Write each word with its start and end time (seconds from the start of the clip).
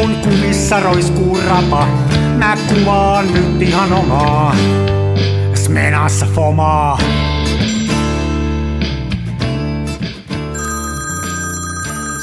kun 0.00 0.16
kumissa 0.16 0.80
roiskuu 0.80 1.40
rapa, 1.40 1.86
mä 2.38 2.56
kuvaan 2.68 3.34
nyt 3.34 3.62
ihan 3.62 3.92
omaa. 3.92 4.56
Smenassa 5.54 6.26
fomaa. 6.26 6.98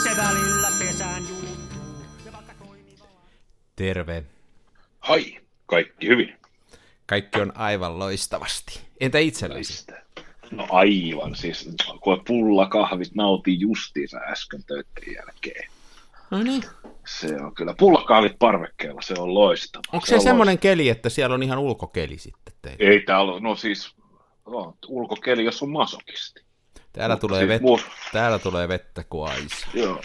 Se 0.04 0.18
välillä 0.18 0.72
pesään 0.80 1.24
juuttuu. 1.30 2.06
Ja 2.26 2.32
vaikka 2.34 2.54
toimitaan... 2.66 3.10
Terve. 3.76 4.24
Hai, 5.00 5.38
kaikki 5.66 6.08
hyvin. 6.08 6.36
Kaikki 7.06 7.42
on 7.42 7.58
aivan 7.58 8.00
loistavasti. 8.00 8.80
Entä 9.00 9.20
itsellesi? 9.20 9.86
No 10.52 10.68
aivan, 10.70 11.36
siis 11.36 11.70
kun 12.02 12.22
pullakahvit 12.28 13.16
nautin 13.16 13.60
justiinsa 13.60 14.18
äsken 14.18 14.64
töiden 14.64 15.16
jälkeen. 15.16 15.70
No 16.32 16.44
niin. 16.44 16.64
Se 17.08 17.36
on 17.42 17.56
kyllä, 17.56 17.74
pullakahvit 17.80 18.36
parvekkeella, 18.40 19.02
se 19.02 19.14
on 19.18 19.34
loistava. 19.34 19.82
Onko 19.94 20.06
se, 20.06 20.16
on 20.16 20.22
semmoinen 20.22 20.60
keli, 20.60 20.90
että 20.90 21.10
siellä 21.10 21.34
on 21.34 21.44
ihan 21.44 21.60
ulkokeli 21.60 22.18
sitten 22.18 22.54
teillä? 22.62 22.78
loistava. 22.78 22.92
Ei 22.92 23.02
täällä 23.06 23.32
ole, 23.32 23.42
no 23.42 23.56
siis 23.56 23.96
no, 24.48 24.74
ulkokeli, 24.88 25.46
jos 25.46 25.64
on 25.64 25.70
masokisti. 25.70 26.48
Täällä, 26.94 27.16
Mutta 27.16 27.28
tulee 27.28 27.40
siis 27.40 27.50
vettä, 27.50 27.64
muu- 27.64 27.80
täällä 28.12 28.40
tulee 28.40 28.68
vettä 28.68 29.04
kuin 29.10 29.32
aisa. 29.32 29.68
Joo. 29.74 30.02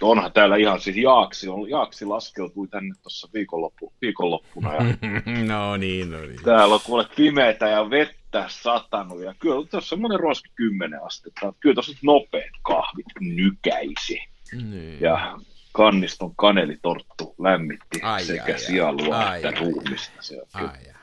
Onhan 0.00 0.32
täällä 0.32 0.56
ihan 0.56 0.80
siis 0.80 0.96
Jaaksi, 0.96 1.48
on, 1.48 1.70
Jaaksi 1.70 2.04
laskeutui 2.04 2.68
tänne 2.68 2.94
tuossa 3.02 3.28
viikonloppu, 3.34 3.92
viikonloppuna 4.02 4.74
ja 4.74 4.80
no 5.54 5.76
niin, 5.76 6.10
no 6.10 6.20
niin. 6.20 6.42
täällä 6.44 6.74
on 6.74 6.80
kuule 6.84 7.06
pimeätä 7.16 7.68
ja 7.68 7.90
vettä 7.90 8.44
satanut 8.48 9.22
ja 9.22 9.34
kyllä 9.38 9.54
tuossa 9.54 9.76
on 9.76 9.82
semmoinen 9.82 10.20
ruoski 10.20 10.48
10 10.54 11.00
astetta. 11.04 11.52
Kyllä 11.60 11.74
tuossa 11.74 11.92
nopeat 12.02 12.50
kahvit 12.62 13.06
nykäisi. 13.20 14.18
niin. 14.52 15.00
ja 15.00 15.38
kanniston 15.74 16.36
kanelitorttu 16.36 17.34
lämmitti 17.38 18.00
Ai, 18.02 18.24
sekä 18.24 18.52
ai, 18.52 18.58
sielua 18.58 19.18
Ai, 19.18 19.36
että 19.36 19.48
ai, 19.48 19.54
ruumista. 19.54 20.22
Se 20.22 20.36
on 20.36 20.46
Ai, 20.52 20.64
ai, 20.64 20.70
ai. 20.70 20.94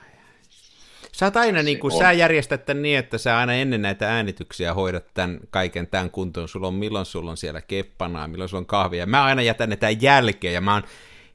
Sä 1.12 1.26
oot 1.26 1.36
aina 1.36 1.62
niin 1.62 1.78
kuin, 1.78 1.92
on. 1.92 1.98
sä 1.98 2.12
järjestät 2.12 2.66
tän 2.66 2.82
niin, 2.82 2.98
että 2.98 3.18
sä 3.18 3.38
aina 3.38 3.54
ennen 3.54 3.82
näitä 3.82 4.14
äänityksiä 4.14 4.74
hoidat 4.74 5.14
tämän 5.14 5.40
kaiken 5.50 5.86
tämän 5.86 6.10
kuntoon. 6.10 6.48
Sulla 6.48 6.66
on 6.68 6.74
milloin 6.74 7.06
sulla 7.06 7.30
on 7.30 7.36
siellä 7.36 7.60
keppanaa, 7.60 8.28
milloin 8.28 8.48
sulla 8.48 8.60
on 8.60 8.66
kahvia. 8.66 9.06
Mä 9.06 9.24
aina 9.24 9.42
jätän 9.42 9.70
ne 9.70 9.76
tämän 9.76 10.02
jälkeen 10.02 10.54
ja 10.54 10.60
mä 10.60 10.72
oon 10.72 10.82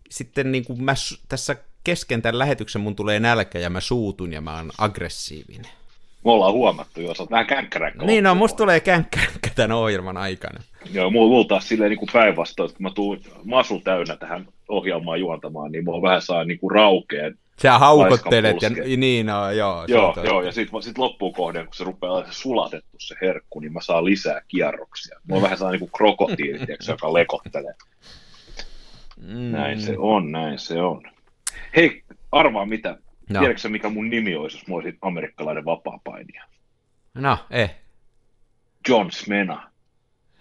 sitten 0.09 0.51
niin 0.51 0.65
kuin 0.65 0.83
mä 0.83 0.93
tässä 1.29 1.55
kesken 1.83 2.21
tämän 2.21 2.39
lähetyksen 2.39 2.81
mun 2.81 2.95
tulee 2.95 3.19
nälkä 3.19 3.59
ja 3.59 3.69
mä 3.69 3.79
suutun 3.79 4.33
ja 4.33 4.41
mä 4.41 4.55
oon 4.55 4.71
aggressiivinen. 4.77 5.71
Me 6.27 6.31
ollaan 6.31 6.53
huomattu 6.53 7.01
jo, 7.01 7.13
sä 7.13 7.23
oot 7.23 7.31
vähän 7.31 7.45
känkkäräkkä. 7.45 8.05
Niin 8.05 8.23
no, 8.23 8.35
musta 8.35 8.57
tulee 8.57 8.79
känkkäräkkä 8.79 9.49
tämän 9.55 9.77
ohjelman 9.77 10.17
aikana. 10.17 10.59
Joo, 10.91 11.09
mulla, 11.09 11.47
taas 11.47 11.67
silleen 11.67 11.89
niin 11.89 11.99
kuin 11.99 12.09
päinvastoin, 12.13 12.69
että 12.69 12.77
kun 12.77 12.83
mä 12.83 12.91
tuun 12.95 13.19
masu 13.43 13.79
täynnä 13.79 14.15
tähän 14.15 14.47
ohjelmaan 14.69 15.19
juontamaan, 15.19 15.71
niin 15.71 15.83
mulla 15.83 16.01
vähän 16.01 16.21
saa 16.21 16.43
niin 16.43 16.59
kuin 16.59 16.71
raukeen. 16.71 17.37
Sä 17.61 17.79
haukottelet 17.79 18.61
ja 18.61 18.69
niin 18.97 19.25
no 19.25 19.51
joo. 19.51 19.85
Joo, 19.87 20.13
on 20.17 20.25
joo, 20.25 20.41
ja 20.41 20.51
sitten 20.51 20.83
sit 20.83 20.97
loppuun 20.97 21.33
kohden, 21.33 21.65
kun 21.65 21.75
se 21.75 21.83
rupeaa 21.83 22.23
sulatettu 22.29 22.97
se 22.99 23.15
herkku, 23.21 23.59
niin 23.59 23.73
mä 23.73 23.81
saan 23.81 24.05
lisää 24.05 24.41
kierroksia. 24.47 25.19
Mulla 25.27 25.41
vähän 25.41 25.57
saa 25.57 25.71
niin 25.71 25.79
kuin 25.79 25.91
krokotiili, 25.97 26.57
tiedätkö, 26.57 26.91
joka 26.91 27.13
lekottelee. 27.13 27.73
Mm. 29.17 29.51
Näin 29.51 29.81
se 29.81 29.95
on, 29.97 30.31
näin 30.31 30.59
se 30.59 30.81
on. 30.81 31.03
Hei, 31.75 32.03
arvaa 32.31 32.65
mitä. 32.65 32.97
No. 33.29 33.39
Tiedätkö 33.39 33.69
mikä 33.69 33.89
mun 33.89 34.09
nimi 34.09 34.35
olisi, 34.35 34.57
jos 34.57 34.67
mä 34.67 34.75
olisin 34.75 34.97
amerikkalainen 35.01 35.65
vapaapainija? 35.65 36.43
No, 37.13 37.37
eh. 37.49 37.75
John 38.89 39.11
Smena. 39.11 39.71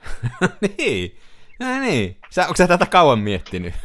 niin. 0.78 1.16
No 1.60 1.80
niin. 1.80 2.16
Sä, 2.30 2.42
onko 2.42 2.56
sä 2.56 2.68
tätä 2.68 2.86
kauan 2.86 3.18
miettinyt? 3.18 3.74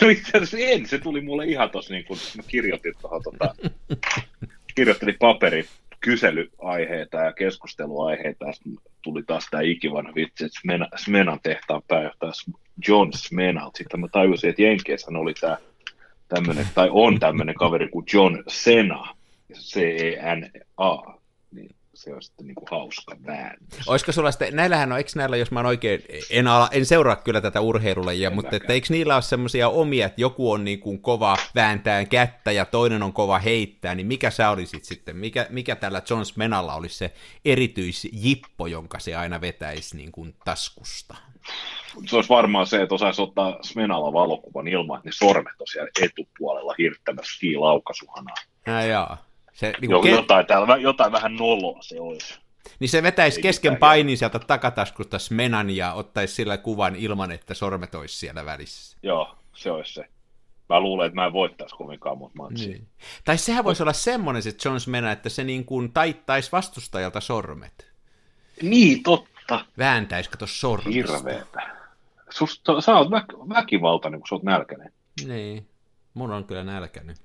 No 0.00 0.08
itse 0.08 0.38
asiassa 0.38 0.58
en, 0.58 0.86
se 0.86 0.98
tuli 0.98 1.20
mulle 1.20 1.44
ihan 1.44 1.70
tossa, 1.70 1.94
niin 1.94 2.04
kun 2.04 2.16
mä 2.36 2.42
kirjoitin 2.48 2.94
tuohon, 3.00 3.22
tota, 3.22 3.54
kirjoittelin 4.74 5.16
paperi 5.18 5.64
kyselyaiheita 6.00 7.16
ja 7.16 7.32
keskusteluaiheita, 7.32 8.44
ja 8.44 8.52
tuli 9.02 9.22
taas 9.22 9.48
tämä 9.50 9.62
ikivanha 9.62 10.14
vitsi, 10.14 10.44
että 10.44 10.60
Smena, 10.60 10.88
Smenan 10.96 11.40
tehtaan 11.42 11.82
pääjohtaja 11.88 12.32
John 12.88 13.12
Smenalt. 13.12 13.76
Sitten 13.76 14.00
mä 14.00 14.08
tajusin, 14.12 14.50
että 14.50 14.62
Jenkeissä 14.62 15.10
oli 15.18 15.34
tämä 15.34 15.56
tämmöinen, 16.34 16.68
tai 16.74 16.88
on 16.92 17.20
tämmöinen 17.20 17.54
kaveri 17.54 17.88
kuin 17.88 18.06
John 18.12 18.42
Sena, 18.48 19.14
C-E-N-A, 19.52 21.14
niin 21.50 21.74
se 21.94 22.14
on 22.14 22.22
sitten 22.22 22.46
niin 22.46 22.54
kuin 22.54 22.68
hauska 22.70 23.16
väännös. 23.26 23.88
Olisiko 23.88 24.12
sulla 24.12 24.30
sitten, 24.30 24.56
näillähän 24.56 24.92
on, 24.92 24.98
eikö 24.98 25.10
näillä, 25.14 25.36
jos 25.36 25.50
mä 25.50 25.58
oon 25.58 25.66
oikein, 25.66 26.02
en, 26.30 26.46
ala, 26.46 26.68
en 26.72 26.86
seuraa 26.86 27.16
kyllä 27.16 27.40
tätä 27.40 27.60
urheilulajia, 27.60 28.28
En 28.28 28.34
mutta 28.34 28.56
että 28.56 28.72
eikö 28.72 28.86
niillä 28.90 29.14
ole 29.14 29.22
semmoisia 29.22 29.68
omia, 29.68 30.06
että 30.06 30.20
joku 30.20 30.52
on 30.52 30.64
niin 30.64 30.80
kuin 30.80 31.00
kova 31.00 31.36
vääntää 31.54 32.04
kättä 32.04 32.52
ja 32.52 32.64
toinen 32.64 33.02
on 33.02 33.12
kova 33.12 33.38
heittää, 33.38 33.94
niin 33.94 34.06
mikä 34.06 34.30
sä 34.30 34.50
olisit 34.50 34.84
sitten, 34.84 35.16
mikä, 35.16 35.46
mikä 35.50 35.76
tällä 35.76 36.02
John 36.10 36.24
Smenalla 36.24 36.74
olisi 36.74 36.98
se 36.98 37.14
erityisjippo, 37.44 38.66
jonka 38.66 38.98
se 38.98 39.16
aina 39.16 39.40
vetäisi 39.40 39.96
niin 39.96 40.12
kuin 40.12 40.34
taskusta? 40.44 41.16
Se 42.06 42.16
olisi 42.16 42.28
varmaan 42.30 42.66
se, 42.66 42.82
että 42.82 42.94
osaisi 42.94 43.22
ottaa 43.22 43.58
Smenalla 43.62 44.12
valokuvan 44.12 44.68
ilman, 44.68 44.96
että 44.98 45.08
ne 45.08 45.12
sormet 45.12 45.60
on 45.60 45.66
siellä 45.66 45.90
etupuolella 46.02 46.74
hirttämässä 46.78 47.40
kiilaukaisuhanaa. 47.40 48.36
Ja 48.66 48.82
joo. 48.86 49.16
Se, 49.52 49.72
niin, 49.80 49.90
Jo, 49.90 50.00
ke- 50.02 50.08
jotain, 50.08 50.46
täällä, 50.46 50.76
jotain 50.76 51.12
vähän 51.12 51.36
noloa 51.36 51.78
se 51.82 52.00
olisi. 52.00 52.38
niin 52.80 52.88
se 52.88 53.02
vetäisi 53.02 53.38
Ei 53.38 53.42
kesken 53.42 53.76
painin 53.76 54.18
sieltä 54.18 54.38
takataskusta 54.38 55.18
Smenan 55.18 55.70
ja 55.70 55.92
ottaisi 55.92 56.34
sillä 56.34 56.56
kuvan 56.56 56.96
ilman, 56.96 57.30
että 57.32 57.54
sormet 57.54 57.94
olisi 57.94 58.16
siellä 58.18 58.44
välissä. 58.44 58.96
Joo, 59.02 59.34
se 59.54 59.70
olisi 59.70 59.94
se. 59.94 60.04
Mä 60.68 60.80
luulen, 60.80 61.06
että 61.06 61.14
mä 61.14 61.26
en 61.26 61.32
voittaisi 61.32 61.76
kovinkaan 61.76 62.18
monta 62.18 62.36
matsia. 62.36 62.68
Niin. 62.68 62.86
Tai 63.24 63.38
sehän 63.38 63.64
voisi 63.64 63.82
olla 63.82 63.92
semmoinen 63.92 64.42
se 64.42 64.52
John 64.64 64.80
Smena, 64.80 65.12
että 65.12 65.28
se 65.28 65.44
niin 65.44 65.64
kuin 65.64 65.92
taittaisi 65.92 66.52
vastustajalta 66.52 67.20
sormet. 67.20 67.92
Niin, 68.62 69.02
totta. 69.02 69.64
Vääntäisi, 69.78 70.30
kato 70.30 70.46
sormista. 70.46 71.12
Hirveetä. 71.12 71.83
Susta, 72.34 72.80
sä 72.80 72.94
oot 72.94 73.10
väk, 73.10 73.24
väkivaltainen, 73.48 74.20
kun 74.20 74.28
sä 74.28 74.34
oot 74.34 74.42
nälkäinen. 74.42 74.92
Niin. 75.26 75.66
Mun 76.14 76.30
on 76.30 76.44
kyllä 76.44 76.64
nälkänyt. 76.64 77.16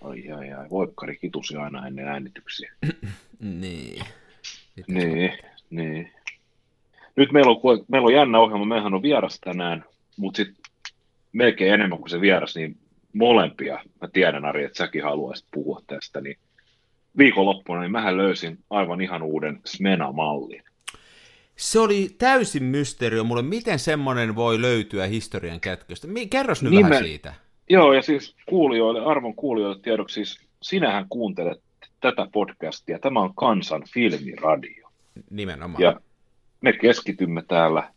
Ai, 0.00 0.32
ai, 0.32 0.52
ai. 0.52 0.70
Voikkari 0.70 1.16
kitusi 1.16 1.56
aina 1.56 1.86
ennen 1.86 2.08
äänityksiä. 2.08 2.72
Niin. 3.40 4.04
Niin, 4.88 5.32
niin. 5.70 6.12
Nyt 7.16 7.32
meillä 7.32 7.50
on, 7.50 7.84
meillä 7.88 8.06
on 8.06 8.14
jännä 8.14 8.38
ohjelma, 8.38 8.64
meillähän 8.64 8.94
on 8.94 9.02
vieras 9.02 9.40
tänään, 9.40 9.84
mutta 10.16 10.36
sitten 10.36 10.62
melkein 11.32 11.74
enemmän 11.74 11.98
kuin 11.98 12.10
se 12.10 12.20
vieras, 12.20 12.56
niin 12.56 12.78
molempia, 13.12 13.80
mä 14.00 14.08
tiedän 14.12 14.44
Ari, 14.44 14.64
että 14.64 14.78
säkin 14.78 15.02
haluaisit 15.02 15.46
puhua 15.50 15.80
tästä, 15.86 16.20
niin 16.20 16.38
viikonloppuna 17.18 17.80
niin 17.80 17.92
mähän 17.92 18.16
löysin 18.16 18.58
aivan 18.70 19.00
ihan 19.00 19.22
uuden 19.22 19.60
Smena-mallin. 19.64 20.62
Se 21.56 21.78
oli 21.80 22.08
täysin 22.18 22.62
mysteerio 22.64 23.24
mulle, 23.24 23.42
miten 23.42 23.78
semmoinen 23.78 24.36
voi 24.36 24.60
löytyä 24.60 25.06
historian 25.06 25.60
kätköstä. 25.60 26.08
Kerros 26.30 26.62
nyt 26.62 26.72
Nimen- 26.72 26.90
vähän 26.90 27.04
siitä. 27.04 27.34
Joo, 27.68 27.92
ja 27.92 28.02
siis 28.02 28.34
kuulijoille, 28.48 29.04
arvon 29.04 29.34
kuulijoille 29.34 29.80
tiedoksi, 29.82 30.14
siis 30.14 30.40
sinähän 30.62 31.06
kuuntelet 31.08 31.60
tätä 32.00 32.26
podcastia, 32.32 32.98
tämä 32.98 33.20
on 33.20 33.34
Kansan 33.34 33.82
filmiradio, 33.94 34.88
Nimenomaan. 35.30 35.82
ja 35.82 36.00
me 36.60 36.72
keskitymme 36.72 37.42
täällä 37.48 37.90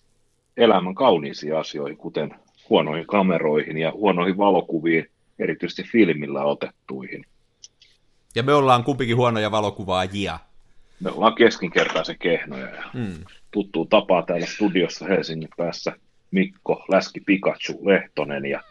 elämän 0.57 0.95
kauniisiin 0.95 1.55
asioihin, 1.57 1.97
kuten 1.97 2.35
huonoihin 2.69 3.07
kameroihin 3.07 3.77
ja 3.77 3.91
huonoihin 3.91 4.37
valokuviin, 4.37 5.09
erityisesti 5.39 5.83
filmillä 5.83 6.43
otettuihin. 6.43 7.25
ja 8.35 8.43
me 8.43 8.53
ollaan 8.53 8.83
kumpikin 8.83 9.15
huonoja 9.15 9.51
valokuvaajia. 9.51 10.39
Me 10.99 11.09
ollaan 11.11 11.35
keskinkertaisen 11.35 12.15
kehnoja 12.19 12.65
ja 12.69 12.83
Mm. 12.93 13.13
Tuttuu 13.51 13.85
tapaa 13.85 14.21
täällä 14.21 14.45
studiossa 14.45 15.05
Helsingin 15.05 15.49
päässä 15.57 15.95
Mikko 16.31 16.85
Läski 16.91 17.19
Pikachu 17.19 17.85
Lehtonen 17.85 18.45
ja 18.45 18.63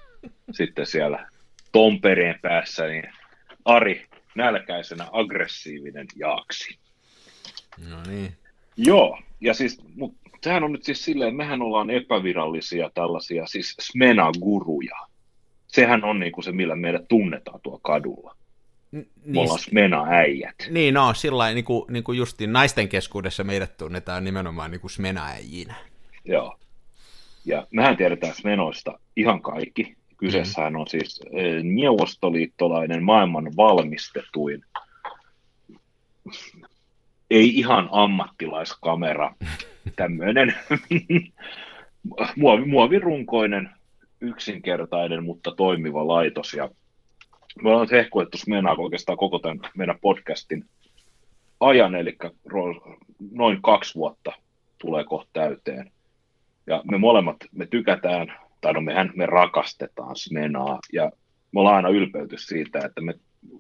sitten 0.51 0.87
siellä 0.87 1.31
Tompereen 1.73 2.39
päässä 2.43 2.87
niin 2.87 3.05
Ari 3.65 4.07
nälkäisenä 4.35 5.07
aggressiivinen 5.13 6.07
Jaaksi. 6.17 6.79
No 7.89 8.03
niin. 8.03 8.37
Joo, 8.77 9.19
ja 9.41 9.55
siis, 9.55 9.83
mut 9.97 10.15
sehän 10.43 10.65
on 10.65 10.73
nyt 10.73 10.85
siis 10.85 11.05
silleen, 11.05 11.37
mehän 11.37 11.63
ollaan 11.63 11.91
epävirallisia 11.91 12.91
tällaisia 12.95 13.47
siis 13.47 13.77
smena-guruja. 13.81 15.09
Sehän 15.67 16.05
on 16.05 16.21
niinku 16.21 16.43
se, 16.43 16.53
millä 16.53 16.77
meidät 16.77 17.09
tunnetaan 17.09 17.61
tuolla 17.63 17.81
kadulla. 17.83 18.37
Niin, 18.93 19.39
ollaan 19.39 19.59
smena-äijät. 19.59 20.55
niin 20.71 20.95
no, 20.95 21.15
sillä 21.15 21.39
lailla, 21.39 21.55
niin 21.55 21.65
kuin, 21.65 21.93
niin 21.93 22.05
kuin 22.05 22.19
justiin 22.19 22.53
naisten 22.53 22.89
keskuudessa 22.89 23.45
meidät 23.45 23.77
tunnetaan 23.77 24.25
nimenomaan 24.25 24.71
niin 24.71 24.81
kuin 24.81 24.91
smenaäjinä. 24.91 25.75
Joo. 26.25 26.59
Ja 27.45 27.67
mehän 27.71 27.97
tiedetään 27.97 28.35
smenoista 28.35 28.99
ihan 29.17 29.43
kaikki. 29.43 29.97
Kyseessähän 30.17 30.77
on 30.77 30.87
siis 30.89 31.21
eh, 31.33 31.63
neuvostoliittolainen 31.63 33.03
maailman 33.03 33.53
valmistetuin, 33.57 34.65
ei 37.31 37.59
ihan 37.59 37.89
ammattilaiskamera, 37.93 39.35
tämmöinen 39.97 40.55
muovi, 42.37 42.65
muovirunkoinen, 42.65 43.71
yksinkertainen, 44.21 45.25
mutta 45.25 45.55
toimiva 45.57 46.09
laitos. 46.09 46.55
Ja 46.55 46.71
me 47.63 47.71
ollaan 47.71 47.89
hehkuettu 47.91 48.39
Smenaa 48.39 48.75
oikeastaan 48.79 49.19
koko 49.19 49.39
tämän 49.39 49.61
meidän 49.77 49.99
podcastin 50.01 50.65
ajan, 51.61 51.95
eli 51.95 52.17
noin 53.31 53.63
kaksi 53.63 53.95
vuotta 53.95 54.33
tulee 54.79 55.05
kohta 55.05 55.31
täyteen. 55.33 55.93
Ja 56.67 56.83
me 56.91 56.99
molemmat, 56.99 57.37
me 57.53 57.67
tykätään, 57.67 58.33
tai 58.61 58.73
no 58.73 58.81
mehän 58.81 59.13
me 59.17 59.27
rakastetaan 59.27 60.17
Smenaa, 60.17 60.79
ja 60.93 61.13
me 61.53 61.61
ollaan 61.61 61.77
aina 61.77 61.89
ylpeyty 61.89 62.39
siitä, 62.39 62.79
että 62.79 63.01
me, 63.01 63.15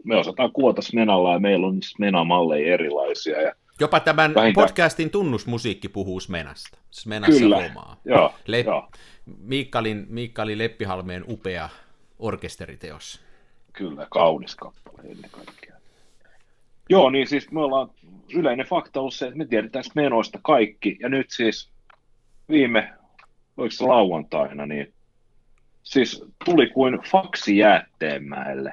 me 0.04 0.16
osataan 0.16 0.52
kuvata 0.52 0.82
Smenalla, 0.82 1.32
ja 1.32 1.38
meillä 1.38 1.66
on 1.66 1.82
Smena-malleja 1.82 2.74
erilaisia, 2.74 3.42
ja 3.42 3.52
Jopa 3.80 4.00
tämän 4.00 4.34
Vähintään. 4.34 4.66
podcastin 4.66 5.10
tunnusmusiikki 5.10 5.88
puhuu 5.88 6.20
Smenasta. 6.20 6.78
Smenassa 6.90 7.40
Kyllä, 7.40 7.56
omaa. 7.56 7.96
joo, 8.04 8.34
Le- 8.46 8.60
joo. 8.60 8.88
Miikkalin, 9.38 10.06
Miikkali 10.08 10.58
Leppihalmeen 10.58 11.24
upea 11.28 11.68
orkesteriteos. 12.18 13.27
Kyllä, 13.78 14.06
kaunis 14.10 14.56
kappale 14.56 15.08
ennen 15.08 15.30
kaikkea. 15.30 15.76
Joo, 16.88 17.10
niin 17.10 17.26
siis 17.26 17.50
me 17.50 17.60
ollaan, 17.60 17.90
yleinen 18.34 18.66
fakta 18.66 19.00
on 19.00 19.12
se, 19.12 19.26
että 19.26 19.38
me 19.38 19.46
tiedetään 19.46 19.84
menoista 19.94 20.38
kaikki, 20.42 20.96
ja 21.00 21.08
nyt 21.08 21.26
siis 21.30 21.70
viime, 22.48 22.92
oliko 23.56 23.70
se 23.70 23.84
lauantaina, 23.84 24.66
niin 24.66 24.92
siis 25.82 26.24
tuli 26.44 26.66
kuin 26.66 26.98
faksi 27.10 27.56
jäätteenmäelle, 27.56 28.72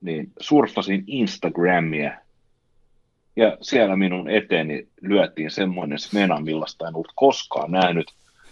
niin 0.00 0.32
surfasin 0.40 1.04
Instagramia, 1.06 2.18
ja 3.36 3.58
siellä 3.60 3.96
minun 3.96 4.30
eteeni 4.30 4.88
lyötiin 5.00 5.50
semmoinen 5.50 5.98
smena, 5.98 6.40
millaista 6.40 6.88
en 6.88 6.94
ollut 6.94 7.12
koskaan 7.14 7.70
nähnyt. 7.70 8.06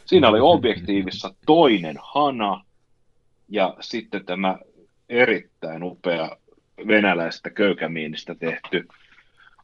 Siinä 0.06 0.28
oli 0.28 0.40
objektiivissa 0.54 1.34
toinen 1.46 1.96
hana, 2.02 2.64
ja 3.48 3.76
sitten 3.80 4.24
tämä 4.24 4.58
erittäin 5.08 5.82
upea 5.82 6.36
venäläistä 6.86 7.50
köykämiinistä 7.50 8.34
tehty 8.34 8.88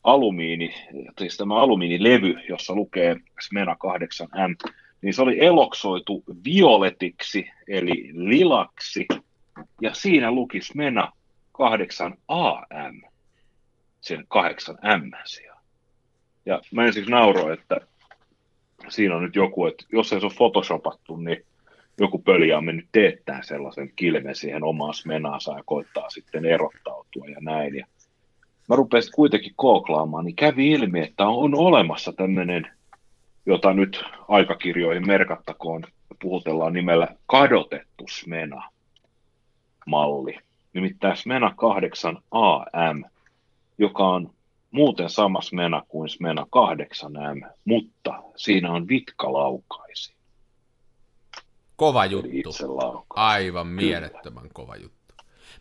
alumiini, 0.05 0.75
siis 1.19 1.37
tämä 1.37 1.57
alumiinilevy, 1.57 2.35
jossa 2.49 2.75
lukee 2.75 3.17
Smena 3.41 3.77
8M, 3.85 4.73
niin 5.03 5.15
se 5.15 5.23
oli 5.23 5.45
eloksoitu 5.45 6.25
violetiksi, 6.45 7.51
eli 7.69 8.11
lilaksi, 8.13 9.07
ja 9.81 9.95
siinä 9.95 10.31
luki 10.33 10.61
Smena 10.61 11.13
8AM, 11.53 13.11
sen 14.01 14.21
8M 14.21 15.23
sijaan. 15.25 15.63
Ja 16.47 16.61
mä 16.73 16.85
ensin 16.85 17.05
nauroin, 17.05 17.59
että 17.61 17.81
siinä 18.89 19.17
on 19.17 19.23
nyt 19.23 19.37
joku, 19.37 19.67
että 19.67 19.85
jos 19.93 20.13
ei 20.13 20.21
se 20.21 20.27
ole 20.27 20.35
photoshopattu, 20.37 21.17
niin 21.17 21.45
joku 22.01 22.19
pöliä 22.19 22.59
on 22.59 22.65
mennyt 22.65 22.89
teettää 22.93 23.43
sellaisen 23.43 23.93
kilmen 23.97 24.35
siihen 24.35 24.65
omaan 24.65 24.95
smenaansa 24.95 25.57
ja 25.57 25.63
koittaa 25.67 26.11
sitten 26.11 26.45
erottautua 26.45 27.27
ja 27.27 27.39
näin. 27.41 27.75
Ja 27.75 27.87
mä 28.69 28.77
rupesin 28.77 29.13
kuitenkin 29.15 29.53
kooklaamaan, 29.57 30.25
niin 30.25 30.37
kävi 30.37 30.71
ilmi, 30.71 31.01
että 31.01 31.27
on 31.27 31.55
olemassa 31.55 32.13
tämmöinen, 32.13 32.67
jota 33.47 33.73
nyt 33.73 34.05
aikakirjoihin 34.29 35.07
merkattakoon, 35.07 35.85
puhutellaan 36.23 36.73
nimellä 36.73 37.09
kadotettu 37.27 38.05
smena 38.09 38.71
malli. 39.87 40.39
Nimittäin 40.73 41.17
Smena 41.17 41.55
8 41.57 42.19
AM, 42.31 43.05
joka 43.79 44.09
on 44.09 44.31
muuten 44.71 45.11
sama 45.11 45.41
Smena 45.41 45.83
kuin 45.89 46.09
Smena 46.09 46.47
8M, 46.57 47.51
mutta 47.65 48.23
siinä 48.37 48.73
on 48.73 48.89
vitkalaukaisi. 48.89 50.15
Kova 51.77 52.07
juttu. 52.07 52.55
Aivan 53.11 53.67
mielettömän 53.67 54.49
kova 54.53 54.77
juttu. 54.77 54.95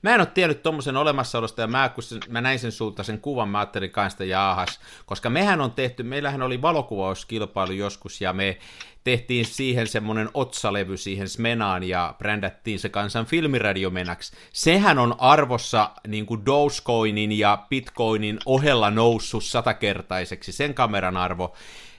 Mä 0.01 0.13
en 0.13 0.21
ole 0.21 0.27
tiennyt 0.33 0.63
tuommoisen 0.63 0.97
olemassaolosta, 0.97 1.61
ja 1.61 1.67
mä, 1.67 1.89
kun 1.95 2.03
mä 2.29 2.41
näin 2.41 2.59
sen 2.59 2.71
sulta 2.71 3.03
sen 3.03 3.19
kuvan, 3.19 3.49
mä 3.49 3.59
ajattelin 3.59 3.91
kanssa 3.91 4.23
jaahas, 4.23 4.79
koska 5.05 5.29
mehän 5.29 5.61
on 5.61 5.71
tehty, 5.71 6.03
meillähän 6.03 6.41
oli 6.41 6.61
valokuvauskilpailu 6.61 7.71
joskus, 7.71 8.21
ja 8.21 8.33
me 8.33 8.57
tehtiin 9.03 9.45
siihen 9.45 9.87
semmoinen 9.87 10.29
otsalevy 10.33 10.97
siihen 10.97 11.29
Smenaan, 11.29 11.83
ja 11.83 12.15
brändättiin 12.17 12.79
se 12.79 12.89
kansan 12.89 13.25
filmiradiomenaksi. 13.25 14.33
Sehän 14.53 14.99
on 14.99 15.15
arvossa 15.17 15.89
niin 16.07 16.25
kuin 16.25 16.45
Dogecoinin 16.45 17.31
ja 17.31 17.65
Bitcoinin 17.69 18.39
ohella 18.45 18.89
noussut 18.89 19.43
satakertaiseksi, 19.43 20.51
sen 20.51 20.73
kameran 20.73 21.17
arvo, 21.17 21.53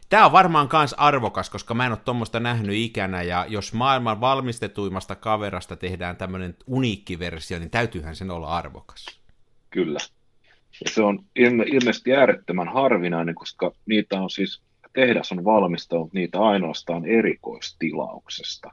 Tämä 0.08 0.26
on 0.26 0.32
varmaan 0.32 0.68
kans 0.68 0.94
arvokas, 0.94 1.50
koska 1.50 1.74
mä 1.74 1.86
en 1.86 1.92
ole 1.92 1.98
tuommoista 2.04 2.40
nähnyt 2.40 2.76
ikänä, 2.76 3.22
ja 3.22 3.46
jos 3.48 3.72
maailman 3.72 4.20
valmistetuimmasta 4.20 5.14
kaverasta 5.14 5.76
tehdään 5.76 6.16
tämmöinen 6.16 6.56
uniikki 6.66 7.18
versio, 7.18 7.58
niin 7.58 7.70
täytyyhän 7.70 8.16
sen 8.16 8.30
olla 8.30 8.48
arvokas. 8.48 9.20
Kyllä. 9.70 9.98
Ja 10.84 10.90
se 10.90 11.02
on 11.02 11.24
ilmeisesti 11.34 12.14
äärettömän 12.14 12.68
harvinainen, 12.68 13.34
koska 13.34 13.72
niitä 13.86 14.20
on 14.20 14.30
siis, 14.30 14.62
tehdas 14.92 15.32
on 15.32 15.44
valmistanut 15.44 16.12
niitä 16.12 16.40
ainoastaan 16.40 17.06
erikoistilauksesta. 17.06 18.70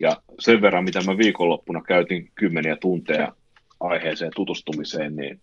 Ja 0.00 0.22
sen 0.40 0.62
verran, 0.62 0.84
mitä 0.84 1.00
mä 1.06 1.18
viikonloppuna 1.18 1.82
käytin 1.82 2.30
kymmeniä 2.34 2.76
tunteja 2.76 3.32
aiheeseen 3.80 4.32
tutustumiseen, 4.34 5.16
niin 5.16 5.40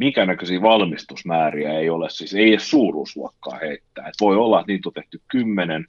minkä 0.00 0.26
näköisiä 0.26 0.62
valmistusmääriä 0.62 1.78
ei 1.78 1.90
ole, 1.90 2.10
siis 2.10 2.34
ei 2.34 2.48
edes 2.48 2.70
suuruusluokkaa 2.70 3.58
heittää. 3.58 4.08
Et 4.08 4.14
voi 4.20 4.36
olla, 4.36 4.60
että 4.60 4.72
niitä 4.72 4.88
on 4.88 4.92
tehty 4.92 5.20
kymmenen, 5.28 5.86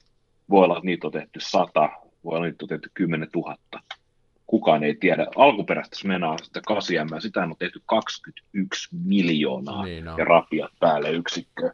voi 0.50 0.64
olla, 0.64 0.76
että 0.76 0.86
niitä 0.86 1.06
on 1.06 1.12
tehty 1.12 1.40
sata, 1.42 1.88
voi 2.24 2.36
olla, 2.36 2.46
että 2.46 2.52
niitä 2.52 2.64
on 2.64 2.68
tehty 2.68 2.90
kymmenen 2.94 3.28
tuhatta. 3.32 3.80
Kukaan 4.46 4.84
ei 4.84 4.94
tiedä. 4.94 5.26
Alkuperäistä 5.36 6.08
menaa 6.08 6.38
sitä 6.38 6.60
8 6.66 7.20
sitä 7.20 7.42
on 7.42 7.54
tehty 7.58 7.82
21 7.86 8.88
miljoonaa 9.04 9.84
niin 9.84 10.04
ja 10.04 10.24
rapiat 10.24 10.72
päälle 10.80 11.10
yksikkö. 11.10 11.70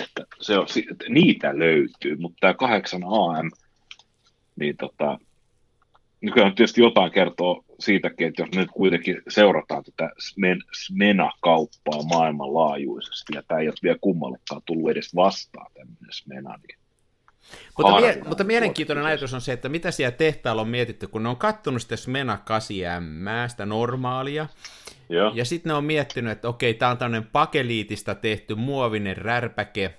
Että 0.00 0.26
se 0.40 0.58
on, 0.58 0.66
että 0.90 1.04
niitä 1.08 1.58
löytyy, 1.58 2.16
mutta 2.16 2.36
tämä 2.40 2.54
8 2.54 3.02
AM, 3.04 3.50
niin 4.56 4.76
tota, 4.76 5.18
nykyään 6.20 6.54
tietysti 6.54 6.80
jotain 6.80 7.12
kertoo 7.12 7.64
siitäkin, 7.80 8.28
että 8.28 8.42
jos 8.42 8.50
nyt 8.54 8.70
kuitenkin 8.70 9.22
seurataan 9.28 9.84
tätä 9.84 10.10
Smena-kauppaa 10.72 12.02
maailmanlaajuisesti, 12.02 13.34
ja 13.34 13.42
tämä 13.42 13.60
ei 13.60 13.68
ole 13.68 13.74
vielä 13.82 13.98
kummallekaan 14.00 14.62
tullut 14.66 14.90
edes 14.90 15.14
vastaan 15.14 15.72
tämmöinen 15.74 16.12
Smena, 16.12 16.58
niin 16.68 16.78
mutta, 17.78 18.00
mie- 18.00 18.22
mutta 18.28 18.44
mielenkiintoinen 18.44 19.04
ajatus 19.04 19.34
on 19.34 19.40
se, 19.40 19.52
että 19.52 19.68
mitä 19.68 19.90
siellä 19.90 20.16
tehtaalla 20.16 20.62
on 20.62 20.68
mietitty, 20.68 21.06
kun 21.06 21.22
ne 21.22 21.28
on 21.28 21.36
kattonut 21.36 21.82
sitä 21.82 21.96
Smena 21.96 22.38
8M, 22.44 23.48
sitä 23.48 23.66
normaalia, 23.66 24.46
Joo. 25.08 25.32
ja 25.34 25.44
sitten 25.44 25.70
ne 25.70 25.74
on 25.74 25.84
miettinyt, 25.84 26.32
että 26.32 26.48
okei, 26.48 26.74
tämä 26.74 26.90
on 26.90 26.98
tämmöinen 26.98 27.28
pakeliitista 27.32 28.14
tehty 28.14 28.54
muovinen 28.54 29.16
rärpäke, 29.16 29.94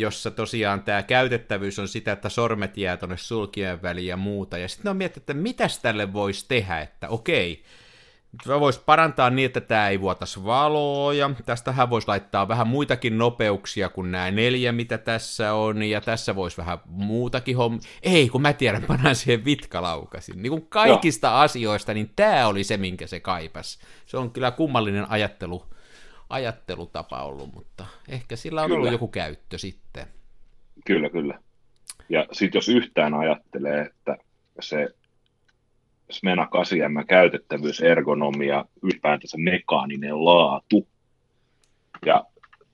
jossa 0.00 0.30
tosiaan 0.30 0.82
tämä 0.82 1.02
käytettävyys 1.02 1.78
on 1.78 1.88
sitä, 1.88 2.12
että 2.12 2.28
sormet 2.28 2.76
jää 2.76 2.96
tuonne 2.96 3.16
sulkien 3.16 3.82
väliin 3.82 4.06
ja 4.06 4.16
muuta. 4.16 4.58
Ja 4.58 4.68
sitten 4.68 4.90
on 4.90 4.96
miettinyt, 4.96 5.22
että 5.22 5.34
mitäs 5.34 5.78
tälle 5.78 6.12
voisi 6.12 6.44
tehdä, 6.48 6.80
että 6.80 7.08
okei, 7.08 7.64
voisi 8.46 8.80
parantaa 8.86 9.30
niin, 9.30 9.46
että 9.46 9.60
tämä 9.60 9.88
ei 9.88 10.00
vuotaisi 10.00 10.44
valoa, 10.44 11.14
ja 11.14 11.30
tästähän 11.46 11.90
voisi 11.90 12.08
laittaa 12.08 12.48
vähän 12.48 12.68
muitakin 12.68 13.18
nopeuksia 13.18 13.88
kuin 13.88 14.10
nämä 14.10 14.30
neljä, 14.30 14.72
mitä 14.72 14.98
tässä 14.98 15.54
on, 15.54 15.82
ja 15.82 16.00
tässä 16.00 16.36
voisi 16.36 16.56
vähän 16.56 16.78
muutakin 16.86 17.56
homma. 17.56 17.78
Ei, 18.02 18.28
kun 18.28 18.42
mä 18.42 18.52
tiedän, 18.52 18.82
pannaan 18.88 19.16
siihen 19.16 19.44
vitkalaukasin. 19.44 20.42
Niin 20.42 20.50
kuin 20.50 20.66
kaikista 20.68 21.26
Joo. 21.26 21.36
asioista, 21.36 21.94
niin 21.94 22.12
tämä 22.16 22.46
oli 22.46 22.64
se, 22.64 22.76
minkä 22.76 23.06
se 23.06 23.20
kaipas. 23.20 23.78
Se 24.06 24.16
on 24.16 24.30
kyllä 24.30 24.50
kummallinen 24.50 25.10
ajattelu 25.10 25.64
ajattelutapa 26.30 27.22
ollut, 27.22 27.54
mutta 27.54 27.86
ehkä 28.08 28.36
sillä 28.36 28.62
on 28.62 28.66
kyllä. 28.66 28.78
ollut 28.78 28.92
joku 28.92 29.08
käyttö 29.08 29.58
sitten. 29.58 30.06
Kyllä, 30.86 31.10
kyllä. 31.10 31.38
Ja 32.08 32.26
sitten 32.32 32.58
jos 32.58 32.68
yhtään 32.68 33.14
ajattelee, 33.14 33.80
että 33.80 34.16
se 34.60 34.88
Smena 36.10 36.46
8 36.46 36.78
käytettävyys, 37.08 37.80
ergonomia, 37.80 38.64
ylipäätänsä 38.82 39.38
mekaaninen 39.38 40.24
laatu, 40.24 40.88
ja 42.06 42.24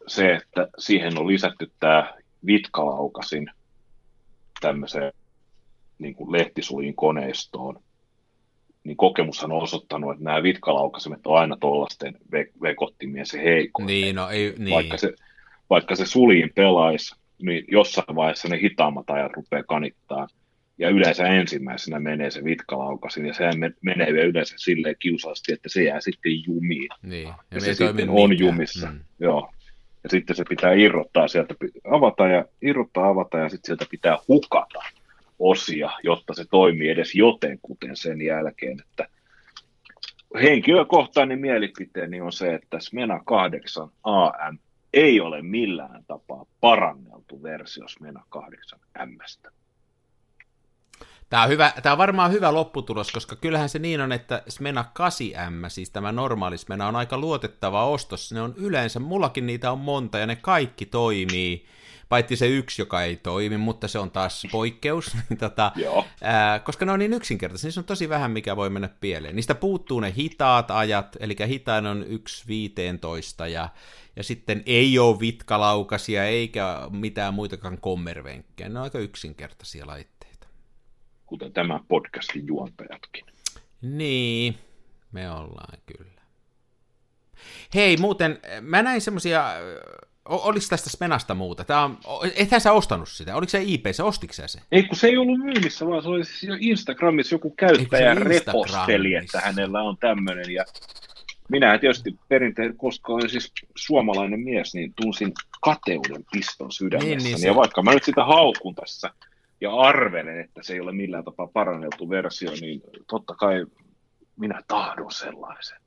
se, 0.07 0.35
että 0.35 0.69
siihen 0.79 1.19
on 1.19 1.27
lisätty 1.27 1.73
tämä 1.81 2.15
vitkalaukasin 2.47 3.51
tämmöiseen 4.61 5.13
niin 5.99 6.15
kuin 6.15 6.33
lehtisulin 6.33 6.95
koneistoon, 6.95 7.83
niin 8.85 8.97
kokemushan 8.97 9.53
on 9.53 9.63
osoittanut, 9.63 10.13
että 10.13 10.25
nämä 10.25 10.43
vitkalaukasimet 10.43 11.27
on 11.27 11.39
aina 11.39 11.57
tuollaisten 11.61 12.17
vekottimien 12.63 13.27
se 13.27 13.43
heikko. 13.45 13.85
Niin, 13.85 14.17
no 14.17 14.31
ei, 14.31 14.55
niin. 14.59 14.75
Vaikka, 14.75 14.97
se, 14.97 15.13
vaikka 15.71 15.97
se 15.97 16.07
suliin 16.07 16.51
pelaisi, 16.55 17.15
niin 17.43 17.65
jossain 17.69 18.17
vaiheessa 18.17 18.49
ne 18.49 18.61
hitaammat 18.61 19.11
ajat 19.11 19.33
rupeaa 19.33 19.63
kanittaa. 19.63 20.27
Ja 20.79 20.89
yleensä 20.89 21.27
ensimmäisenä 21.27 22.01
menee 22.01 22.31
se 22.31 22.45
vitkalaukasin, 22.45 23.27
ja 23.27 23.35
sehän 23.35 23.55
menee 23.81 24.11
yleensä 24.11 24.55
silleen 24.59 24.97
kiusaasti, 24.99 25.53
että 25.53 25.69
se 25.69 25.85
jää 25.85 26.01
sitten 26.01 26.45
jumiin. 26.47 26.89
Niin. 27.03 27.29
Ja, 27.29 27.35
ja 27.51 27.61
se 27.61 27.75
sitten 27.75 28.11
on 28.11 28.29
mikään. 28.29 28.49
jumissa. 28.49 28.87
Mm. 28.87 29.01
Joo. 29.21 29.51
Ja 30.05 30.11
sitten 30.11 30.37
se 30.37 30.45
pitää 30.49 30.73
irrottaa 30.73 31.29
sieltä, 31.29 31.55
avata 31.91 32.29
ja 32.29 32.45
irrottaa, 32.63 33.09
avata, 33.09 33.39
ja 33.39 33.49
sitten 33.49 33.67
sieltä 33.67 33.87
pitää 33.91 34.19
hukata 34.29 34.81
osia, 35.39 35.91
jotta 36.03 36.35
se 36.35 36.45
toimii 36.51 36.89
edes 36.89 37.15
jotenkuten 37.15 37.97
sen 37.97 38.21
jälkeen, 38.21 38.81
että 38.81 39.09
henkilökohtainen 40.43 41.39
mielipiteeni 41.39 42.21
on 42.21 42.33
se, 42.33 42.55
että 42.55 42.81
Smena 42.81 43.21
8 43.25 43.89
AM 44.05 44.59
ei 44.93 45.21
ole 45.21 45.43
millään 45.43 46.05
tapaa 46.07 46.47
paranneltu 46.61 47.43
versio 47.43 47.89
Smena 47.89 48.25
8 48.29 48.79
M. 49.07 49.19
Tämä 51.31 51.43
on, 51.43 51.49
hyvä, 51.49 51.73
tämä 51.83 51.93
on 51.93 51.99
varmaan 51.99 52.33
hyvä 52.33 52.55
lopputulos, 52.55 53.13
koska 53.13 53.37
kyllähän 53.37 53.69
se 53.69 53.79
niin 53.79 54.01
on, 54.01 54.13
että 54.13 54.43
Smena 54.49 54.85
8M, 54.99 55.69
siis 55.69 55.91
tämä 55.91 56.13
normaali 56.13 56.59
Smena, 56.59 56.89
on 56.89 56.97
aika 56.97 57.19
luotettava 57.19 57.87
ostos. 57.87 58.33
Ne 58.33 58.41
on 58.41 58.55
yleensä, 58.57 59.01
mullakin 59.01 59.47
niitä 59.47 59.73
on 59.73 59.79
monta 59.79 60.19
ja 60.19 60.27
ne 60.27 60.37
kaikki 60.37 60.87
toimii, 60.87 61.67
paitsi 62.15 62.37
se 62.37 62.47
yksi, 62.47 62.83
joka 62.83 63.03
ei 63.03 63.17
toimi, 63.17 63.57
mutta 63.57 63.89
se 63.89 63.99
on 63.99 64.11
taas 64.11 64.47
poikkeus, 64.53 65.17
tota, 65.39 65.73
ää, 66.23 66.59
koska 66.59 66.85
ne 66.85 66.93
on 66.93 66.99
niin 66.99 67.13
yksinkertaisia, 67.13 67.69
niissä 67.69 67.81
on 67.81 67.85
tosi 67.85 68.09
vähän, 68.09 68.31
mikä 68.31 68.57
voi 68.57 68.71
mennä 68.71 68.89
pieleen. 68.89 69.37
Niistä 69.37 69.55
puuttuu 69.55 70.01
ne 70.01 70.13
hitaat 70.17 70.71
ajat, 70.71 71.17
eli 71.21 71.37
hitain 71.49 71.87
on 71.87 72.05
1.15 72.09 73.49
ja, 73.49 73.69
ja 74.17 74.23
sitten 74.23 74.63
ei 74.67 74.99
ole 74.99 75.21
vitkalaukasia 75.21 76.25
eikä 76.25 76.79
mitään 76.91 77.35
muitakaan 77.35 77.79
kommervenkkejä, 77.81 78.69
ne 78.69 78.79
on 78.79 78.85
aika 78.85 78.99
yksinkertaisia 78.99 79.87
laitteita 79.87 80.47
kuten 81.27 81.53
tämän 81.53 81.81
podcastin 81.89 82.47
juontajatkin. 82.47 83.25
Niin, 83.83 84.59
me 85.13 85.31
ollaan 85.31 85.79
kyllä. 85.87 86.23
Hei, 87.75 87.97
muuten, 87.97 88.39
mä 88.61 88.83
näin 88.83 89.01
semmosia, 89.01 89.45
oliko 90.29 90.67
tästä 90.71 90.91
Spenasta 90.91 91.35
muuta? 91.35 91.65
Tää 91.65 91.85
on, 91.85 91.99
ethän 92.37 92.61
sä 92.61 92.73
ostanut 92.73 93.09
sitä, 93.09 93.37
oliko 93.37 93.51
se 93.51 93.63
IP, 93.63 93.87
se? 93.93 94.03
Ostiko 94.03 94.33
se? 94.33 94.61
Ei, 94.73 94.83
kun 94.83 94.97
se 94.97 95.07
ei 95.07 95.17
ollut 95.17 95.39
myynnissä, 95.39 95.87
vaan 95.87 96.03
se 96.03 96.09
oli 96.09 96.25
siis 96.25 96.57
Instagramissa 96.59 97.35
joku 97.35 97.51
käyttäjä 97.51 98.15
reposteli, 98.15 99.15
että 99.15 99.41
hänellä 99.41 99.83
on 99.83 99.97
tämmöinen, 99.97 100.53
ja 100.53 100.65
minä 101.49 101.79
tietysti 101.79 102.19
perinteisesti, 102.29 102.79
koska 102.79 103.13
olen 103.13 103.31
siis 103.31 103.53
suomalainen 103.77 104.41
mies, 104.41 104.75
niin 104.75 104.93
tunsin 105.03 105.33
kateuden 105.61 106.25
piston 106.33 106.73
sydämessäni, 106.73 107.17
niin, 107.17 107.35
niin 107.35 107.47
ja 107.47 107.55
vaikka 107.55 107.83
mä 107.83 107.95
nyt 107.95 108.05
sitä 108.05 108.25
haukun 108.25 108.75
tässä 108.75 109.11
ja 109.61 109.75
arvelen, 109.75 110.41
että 110.41 110.63
se 110.63 110.73
ei 110.73 110.81
ole 110.81 110.93
millään 110.93 111.25
tapaa 111.25 111.47
paranneltu 111.47 112.11
versio, 112.11 112.51
niin 112.61 112.83
totta 113.09 113.35
kai 113.35 113.67
minä 114.37 114.61
tahdon 114.69 115.13
sellaisen. 115.13 115.79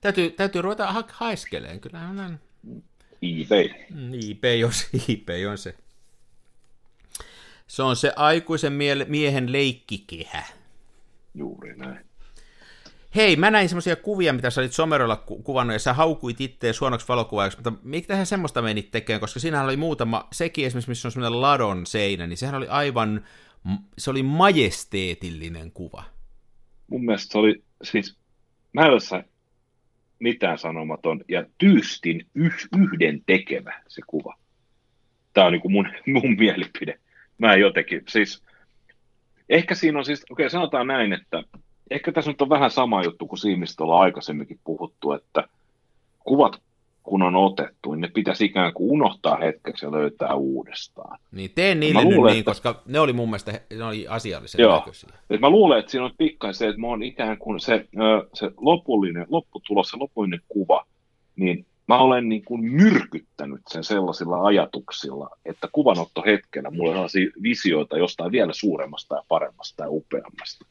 Täytyy, 0.00 0.30
täytyy 0.30 0.62
ruveta 0.62 0.92
ha- 0.92 1.04
haiskeleen, 1.12 1.80
kyllä 1.80 2.00
on 2.00 2.38
eBay. 3.22 3.68
Mm, 3.94 4.12
eBay 4.30 4.64
on, 4.64 4.72
eBay 5.08 5.46
on 5.46 5.58
se. 5.58 5.74
Se 7.66 7.82
on 7.82 7.96
se 7.96 8.12
aikuisen 8.16 8.72
mie- 8.72 9.06
miehen 9.08 9.52
leikkikehä. 9.52 10.44
Juuri 11.34 11.76
näin. 11.76 12.08
Hei, 13.14 13.36
mä 13.36 13.50
näin 13.50 13.68
semmoisia 13.68 13.96
kuvia, 13.96 14.32
mitä 14.32 14.50
sä 14.50 14.60
olit 14.60 14.72
Somerolla 14.72 15.16
ku- 15.16 15.42
kuvannut, 15.42 15.74
ja 15.74 15.78
sä 15.78 15.92
haukuit 15.92 16.40
itteen 16.40 16.74
suonoksi 16.74 17.08
valokuvaajaksi, 17.08 17.58
mutta 17.58 17.72
miksi 17.82 18.08
tähän 18.08 18.26
semmoista 18.26 18.62
menit 18.62 18.90
tekemään, 18.90 19.20
koska 19.20 19.40
siinä 19.40 19.62
oli 19.64 19.76
muutama, 19.76 20.28
sekin 20.32 20.66
esimerkiksi, 20.66 20.90
missä 20.90 21.08
on 21.08 21.12
semmoinen 21.12 21.40
ladon 21.40 21.86
seinä, 21.86 22.26
niin 22.26 22.36
sehän 22.36 22.54
oli 22.54 22.68
aivan, 22.68 23.24
se 23.98 24.10
oli 24.10 24.22
majesteetillinen 24.22 25.72
kuva. 25.72 26.04
Mun 26.90 27.04
mielestä 27.04 27.32
se 27.32 27.38
oli 27.38 27.64
siis 27.82 28.16
näyssä 28.72 29.24
mitään 30.18 30.58
sanomaton 30.58 31.24
ja 31.28 31.44
tyystin 31.58 32.26
yh, 32.34 32.68
yhden 32.78 33.22
tekevä 33.26 33.80
se 33.88 34.02
kuva. 34.06 34.34
Tämä 35.32 35.46
on 35.46 35.52
niin 35.52 35.62
kuin 35.62 35.72
mun, 35.72 35.88
mun 36.06 36.36
mielipide. 36.38 36.98
Mä 37.38 37.56
jotenkin, 37.56 38.02
siis 38.08 38.42
ehkä 39.48 39.74
siinä 39.74 39.98
on 39.98 40.04
siis, 40.04 40.24
okei 40.30 40.46
okay, 40.46 40.50
sanotaan 40.50 40.86
näin, 40.86 41.12
että 41.12 41.42
ehkä 41.90 42.12
tässä 42.12 42.30
nyt 42.30 42.42
on 42.42 42.48
vähän 42.48 42.70
sama 42.70 43.04
juttu 43.04 43.26
kuin 43.26 43.38
siinä, 43.38 43.60
mistä 43.60 43.84
ollaan 43.84 44.02
aikaisemminkin 44.02 44.60
puhuttu, 44.64 45.12
että 45.12 45.48
kuvat 46.18 46.62
kun 47.08 47.22
on 47.22 47.36
otettu, 47.36 47.92
niin 47.92 48.00
ne 48.00 48.08
pitäisi 48.08 48.44
ikään 48.44 48.72
kuin 48.72 48.90
unohtaa 48.90 49.36
hetkeksi 49.36 49.86
ja 49.86 49.92
löytää 49.92 50.34
uudestaan. 50.34 51.18
Niin 51.32 51.50
teen 51.54 51.80
niille 51.80 52.02
luulen, 52.02 52.16
nyt 52.16 52.24
niin, 52.24 52.38
että... 52.38 52.50
koska 52.50 52.82
ne 52.86 53.00
oli 53.00 53.12
mun 53.12 53.28
mielestä 53.28 53.60
ne 53.76 53.84
oli 53.84 54.08
asiallisen 54.08 54.62
Joo. 54.62 54.78
näköisiä. 54.78 55.10
Et 55.30 55.40
mä 55.40 55.50
luulen, 55.50 55.78
että 55.78 55.90
siinä 55.90 56.04
on 56.04 56.10
pikkaisen 56.18 56.58
se, 56.58 56.68
että 56.68 56.80
mä 56.80 56.86
oon 56.86 57.02
ikään 57.02 57.38
kuin 57.38 57.60
se, 57.60 57.88
se 58.34 58.50
lopullinen, 58.56 59.26
lopputulos, 59.28 59.88
se 59.88 59.96
lopullinen 59.96 60.40
kuva, 60.48 60.86
niin 61.36 61.66
mä 61.86 61.98
olen 61.98 62.28
niin 62.28 62.44
kuin 62.44 62.64
myrkyttänyt 62.64 63.60
sen 63.68 63.84
sellaisilla 63.84 64.46
ajatuksilla, 64.46 65.30
että 65.44 65.68
kuvanotto 65.72 66.22
hetkellä 66.26 66.70
mulla 66.70 66.90
on 66.90 66.94
sellaisia 66.94 67.30
visioita 67.42 67.98
jostain 67.98 68.32
vielä 68.32 68.52
suuremmasta 68.52 69.14
ja 69.14 69.22
paremmasta 69.28 69.84
ja 69.84 69.90
upeammasta. 69.90 70.66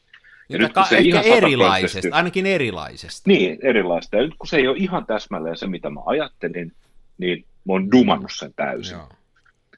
Ja 0.49 0.57
nyt, 0.57 0.71
se 0.89 0.97
ehkä 0.97 1.21
erilaisesta, 1.21 2.07
ainakin 2.11 2.45
erilaisesta. 2.45 3.29
Niin, 3.29 3.59
erilaista. 3.61 4.17
Ja 4.17 4.21
nyt 4.23 4.35
kun 4.39 4.47
se 4.47 4.57
ei 4.57 4.67
ole 4.67 4.77
ihan 4.77 5.05
täsmälleen 5.05 5.57
se, 5.57 5.67
mitä 5.67 5.89
mä 5.89 5.99
ajattelin, 6.05 6.71
niin 7.17 7.45
mä 7.65 7.73
oon 7.73 7.91
dumannut 7.91 8.31
sen 8.33 8.53
täysin. 8.55 8.97
Joo. 8.97 9.09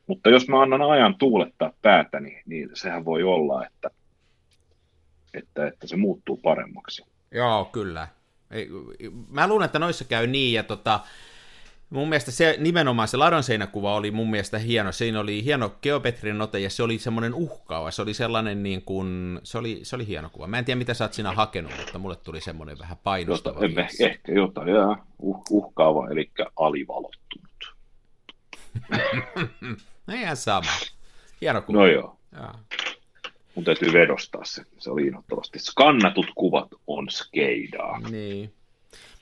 Mutta 0.07 0.29
jos 0.29 0.47
mä 0.47 0.61
annan 0.61 0.81
ajan 0.81 1.15
tuulettaa 1.15 1.71
päätäni, 1.81 2.29
niin, 2.29 2.43
niin 2.45 2.69
sehän 2.73 3.05
voi 3.05 3.23
olla, 3.23 3.65
että, 3.65 3.89
että, 5.33 5.67
että 5.67 5.87
se 5.87 5.95
muuttuu 5.95 6.37
paremmaksi. 6.37 7.05
Joo, 7.31 7.65
kyllä. 7.65 8.07
Mä 9.29 9.47
luulen, 9.47 9.65
että 9.65 9.79
noissa 9.79 10.05
käy 10.05 10.27
niin, 10.27 10.53
ja 10.53 10.63
tota, 10.63 10.99
Mun 11.89 12.09
mielestä 12.09 12.31
se 12.31 12.55
nimenomaan 12.59 13.07
se 13.07 13.17
ladon 13.17 13.43
seinäkuva 13.43 13.95
oli 13.95 14.11
mun 14.11 14.31
mielestä 14.31 14.57
hieno. 14.57 14.91
Siinä 14.91 15.19
oli 15.19 15.43
hieno 15.43 15.71
geometrinen 15.81 16.41
ote 16.41 16.59
ja 16.59 16.69
se 16.69 16.83
oli 16.83 16.99
semmoinen 16.99 17.33
uhkaava. 17.33 17.91
Se 17.91 18.01
oli 18.01 18.13
sellainen 18.13 18.63
niin 18.63 18.81
kuin, 18.81 19.39
se 19.43 19.57
oli, 19.57 19.79
se 19.83 19.95
oli 19.95 20.07
hieno 20.07 20.29
kuva. 20.29 20.47
Mä 20.47 20.57
en 20.57 20.65
tiedä 20.65 20.77
mitä 20.77 20.93
sä 20.93 21.03
oot 21.03 21.13
siinä 21.13 21.31
hakenut, 21.31 21.71
mutta 21.77 21.99
mulle 21.99 22.15
tuli 22.15 22.41
semmoinen 22.41 22.79
vähän 22.79 22.97
painostava. 23.03 23.65
Jota, 23.65 23.81
ehkä, 23.81 24.05
ehkä 24.05 24.31
jotain 24.31 24.69
jää 24.69 24.95
uh, 25.19 25.43
uhkaava, 25.49 26.09
eli 26.09 26.31
alivalottunut. 26.55 27.75
no 30.07 30.13
ihan 30.13 30.37
sama. 30.37 30.71
Hieno 31.41 31.61
kuva. 31.61 31.79
No 31.79 31.87
joo. 31.87 32.17
Ja. 32.31 32.53
Mun 33.55 33.65
täytyy 33.65 33.93
vedostaa 33.93 34.45
se. 34.45 34.63
Se 34.77 34.91
oli 34.91 35.07
innoittavasti. 35.07 35.59
Skannatut 35.59 36.27
kuvat 36.35 36.67
on 36.87 37.09
skeidaa. 37.09 37.99
Niin. 37.99 38.53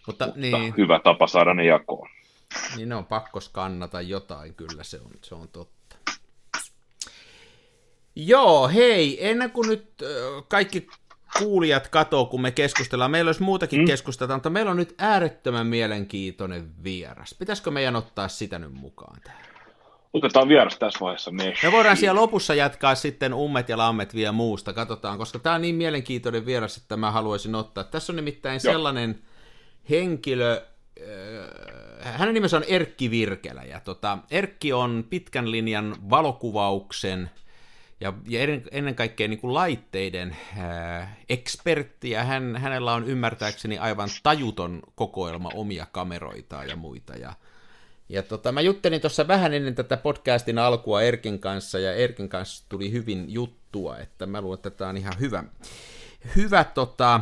Mutta, 0.07 0.25
Mutta 0.25 0.39
niin. 0.39 0.73
hyvä 0.77 0.99
tapa 1.03 1.27
saada 1.27 1.53
ne 1.53 1.65
jakoon. 1.65 2.09
Niin 2.75 2.89
ne 2.89 2.95
on 2.95 3.05
pakko 3.05 3.39
skannata 3.39 4.01
jotain, 4.01 4.53
kyllä 4.53 4.83
se 4.83 4.99
on, 5.05 5.11
se 5.21 5.35
on 5.35 5.47
totta. 5.47 5.95
Joo, 8.15 8.67
hei, 8.67 9.27
ennen 9.29 9.51
kuin 9.51 9.69
nyt 9.69 10.03
kaikki 10.47 10.87
kuulijat 11.39 11.87
katoo, 11.87 12.25
kun 12.25 12.41
me 12.41 12.51
keskustellaan. 12.51 13.11
Meillä 13.11 13.29
olisi 13.29 13.43
muutakin 13.43 13.79
mm. 13.79 13.85
keskustelua, 13.85 14.35
mutta 14.35 14.49
meillä 14.49 14.71
on 14.71 14.77
nyt 14.77 14.95
äärettömän 14.97 15.67
mielenkiintoinen 15.67 16.83
vieras. 16.83 17.35
Pitäisikö 17.39 17.71
meidän 17.71 17.95
ottaa 17.95 18.27
sitä 18.27 18.59
nyt 18.59 18.73
mukaan 18.73 19.21
tähän? 19.23 19.47
Otetaan 20.13 20.47
vieras 20.47 20.77
tässä 20.77 20.99
vaiheessa. 20.99 21.31
Me, 21.31 21.53
me 21.63 21.71
voidaan 21.71 21.97
siellä 21.97 22.21
lopussa 22.21 22.55
jatkaa 22.55 22.95
sitten 22.95 23.33
ummet 23.33 23.69
ja 23.69 23.77
lammet 23.77 24.15
vielä 24.15 24.31
muusta. 24.31 24.73
Katsotaan, 24.73 25.17
koska 25.17 25.39
tämä 25.39 25.55
on 25.55 25.61
niin 25.61 25.75
mielenkiintoinen 25.75 26.45
vieras, 26.45 26.77
että 26.77 26.97
mä 26.97 27.11
haluaisin 27.11 27.55
ottaa. 27.55 27.83
Tässä 27.83 28.11
on 28.11 28.15
nimittäin 28.15 28.61
Joo. 28.63 28.73
sellainen 28.73 29.21
henkilö, 29.89 30.65
hänen 32.11 32.33
nimensä 32.33 32.57
on 32.57 32.63
Erkki 32.67 33.11
Virkelä, 33.11 33.63
ja 33.63 33.79
tota, 33.79 34.17
Erkki 34.31 34.73
on 34.73 35.05
pitkän 35.09 35.51
linjan 35.51 35.95
valokuvauksen 36.09 37.29
ja, 38.01 38.13
ja 38.27 38.39
ennen 38.71 38.95
kaikkea 38.95 39.27
niin 39.27 39.39
kuin 39.39 39.53
laitteiden 39.53 40.37
ää, 40.57 41.15
ekspertti, 41.29 42.09
ja 42.09 42.23
hän, 42.23 42.55
hänellä 42.55 42.93
on 42.93 43.07
ymmärtääkseni 43.07 43.77
aivan 43.77 44.09
tajuton 44.23 44.81
kokoelma 44.95 45.49
omia 45.53 45.87
kameroitaan 45.91 46.69
ja 46.69 46.75
muita, 46.75 47.15
ja 47.15 47.33
ja 48.09 48.23
tota, 48.23 48.51
mä 48.51 48.61
juttelin 48.61 49.01
tuossa 49.01 49.27
vähän 49.27 49.53
ennen 49.53 49.75
tätä 49.75 49.97
podcastin 49.97 50.59
alkua 50.59 51.01
Erkin 51.01 51.39
kanssa, 51.39 51.79
ja 51.79 51.93
Erkin 51.93 52.29
kanssa 52.29 52.65
tuli 52.69 52.91
hyvin 52.91 53.25
juttua, 53.33 53.97
että 53.97 54.25
mä 54.25 54.41
luulen, 54.41 54.57
että 54.57 54.69
tämä 54.69 54.89
on 54.89 54.97
ihan 54.97 55.13
hyvä, 55.19 55.43
hyvä 56.35 56.63
tota, 56.63 57.21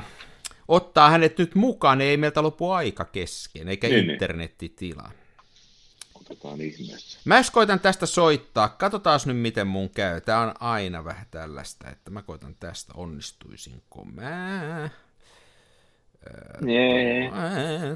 ottaa 0.67 1.09
hänet 1.09 1.37
nyt 1.37 1.55
mukaan, 1.55 1.97
niin 1.97 2.09
ei 2.09 2.17
meiltä 2.17 2.43
lopu 2.43 2.71
aika 2.71 3.05
kesken, 3.05 3.67
eikä 3.67 3.87
niin, 3.87 3.99
niin. 3.99 4.11
internettitila. 4.11 5.11
Otetaan 6.15 6.61
ihmeessä. 6.61 7.19
Mä 7.25 7.41
koitan 7.51 7.79
tästä 7.79 8.05
soittaa. 8.05 8.69
Katsotaan 8.69 9.19
nyt, 9.25 9.37
miten 9.37 9.67
mun 9.67 9.89
käy. 9.89 10.21
Tää 10.21 10.39
on 10.39 10.53
aina 10.59 11.05
vähän 11.05 11.25
tällaista, 11.31 11.89
että 11.89 12.11
mä 12.11 12.21
koitan 12.21 12.55
tästä, 12.59 12.93
onnistuisinko 12.95 14.05
mä. 14.05 14.89
Nee. 16.61 17.31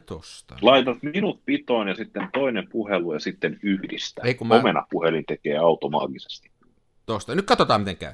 Tosta. 0.06 0.58
Laitat 0.62 0.98
minut 1.04 1.46
pitoon 1.46 1.88
ja 1.88 1.96
sitten 1.96 2.30
toinen 2.34 2.68
puhelu 2.70 3.14
ja 3.14 3.20
sitten 3.20 3.60
yhdistää. 3.64 4.26
Ei, 4.26 4.38
mä... 4.46 4.56
Omena 4.56 4.88
puhelin 4.90 5.26
tekee 5.26 5.58
automaattisesti. 5.58 6.52
Tosta. 7.06 7.36
Nyt 7.36 7.46
katsotaan, 7.46 7.82
miten 7.82 7.98
käy. 7.98 8.14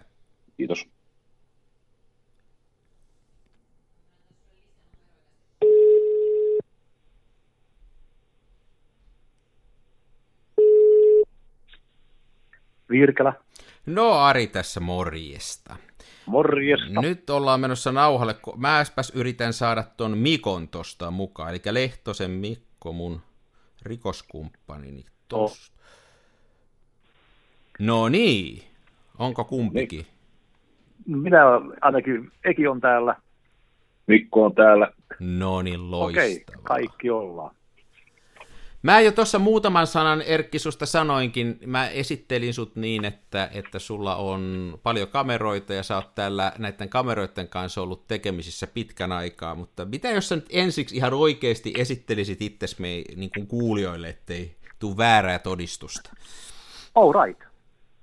Kiitos. 0.58 0.88
Virkälä. 12.90 13.34
No 13.86 14.12
Ari 14.12 14.48
tässä 14.48 14.80
morjesta. 14.80 15.76
Morjesta. 16.26 17.02
Nyt 17.02 17.30
ollaan 17.30 17.60
menossa 17.60 17.92
nauhalle. 17.92 18.36
Mä 18.58 18.80
äspäs 18.80 19.12
yritän 19.16 19.54
saada 19.54 19.84
ton 19.98 20.18
Mikon 20.18 20.68
tosta 20.68 21.12
mukaan, 21.12 21.50
eli 21.50 21.60
Lehtosen 21.72 22.32
Mikko, 22.32 22.94
mun 22.94 23.22
rikoskumppanini 23.82 25.06
tosta. 25.28 25.74
Oh. 25.74 25.76
No 27.80 28.10
niin, 28.10 28.64
onko 29.18 29.44
kumpikin? 29.44 30.06
Niin. 31.08 31.22
Minä 31.24 31.42
ainakin, 31.82 32.32
Eki 32.44 32.68
on 32.68 32.82
täällä. 32.82 33.16
Mikko 34.08 34.46
on 34.46 34.56
täällä. 34.56 34.92
No 35.20 35.62
niin, 35.62 35.92
loistavaa. 35.92 36.28
Okei, 36.28 36.46
kaikki 36.64 37.10
ollaan. 37.10 37.56
Mä 38.86 39.02
jo 39.02 39.12
tuossa 39.12 39.40
muutaman 39.40 39.88
sanan 39.88 40.22
Erkki 40.22 40.60
susta 40.60 40.86
sanoinkin, 40.86 41.60
mä 41.66 41.88
esittelin 41.88 42.54
sut 42.54 42.76
niin, 42.76 43.06
että, 43.06 43.50
että 43.54 43.80
sulla 43.80 44.16
on 44.16 44.74
paljon 44.84 45.08
kameroita 45.08 45.74
ja 45.74 45.84
sä 45.84 45.96
oot 45.96 46.16
täällä 46.16 46.52
näiden 46.58 46.90
kameroiden 46.90 47.48
kanssa 47.48 47.82
ollut 47.82 48.08
tekemisissä 48.08 48.68
pitkän 48.68 49.12
aikaa, 49.12 49.56
mutta 49.56 49.86
mitä 49.86 50.10
jos 50.10 50.30
sä 50.30 50.36
nyt 50.36 50.46
ensiksi 50.50 50.96
ihan 50.96 51.14
oikeasti 51.14 51.74
esittelisit 51.78 52.42
itsesi 52.42 52.82
me 52.82 53.04
niin 53.16 53.30
kuin 53.36 53.48
kuulijoille, 53.48 54.10
ettei 54.10 54.56
tuu 54.80 54.98
väärää 54.98 55.40
todistusta? 55.40 56.10
All 56.96 57.14
right. 57.26 57.42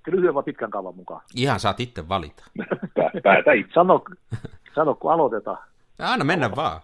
Lyhyen 0.07 0.35
vai 0.35 0.43
pitkän 0.43 0.71
kaavan 0.71 0.97
mukaan? 0.97 1.23
Ihan 1.37 1.61
saat 1.61 1.81
itse 1.81 2.09
valita. 2.09 2.45
Päätä 3.25 3.53
itse. 3.53 3.73
Sano, 3.73 4.05
sano 4.75 4.95
kun 4.95 5.13
aloitetaan. 5.13 5.59
Anna 5.99 6.25
mennä 6.25 6.57
vaan. 6.57 6.81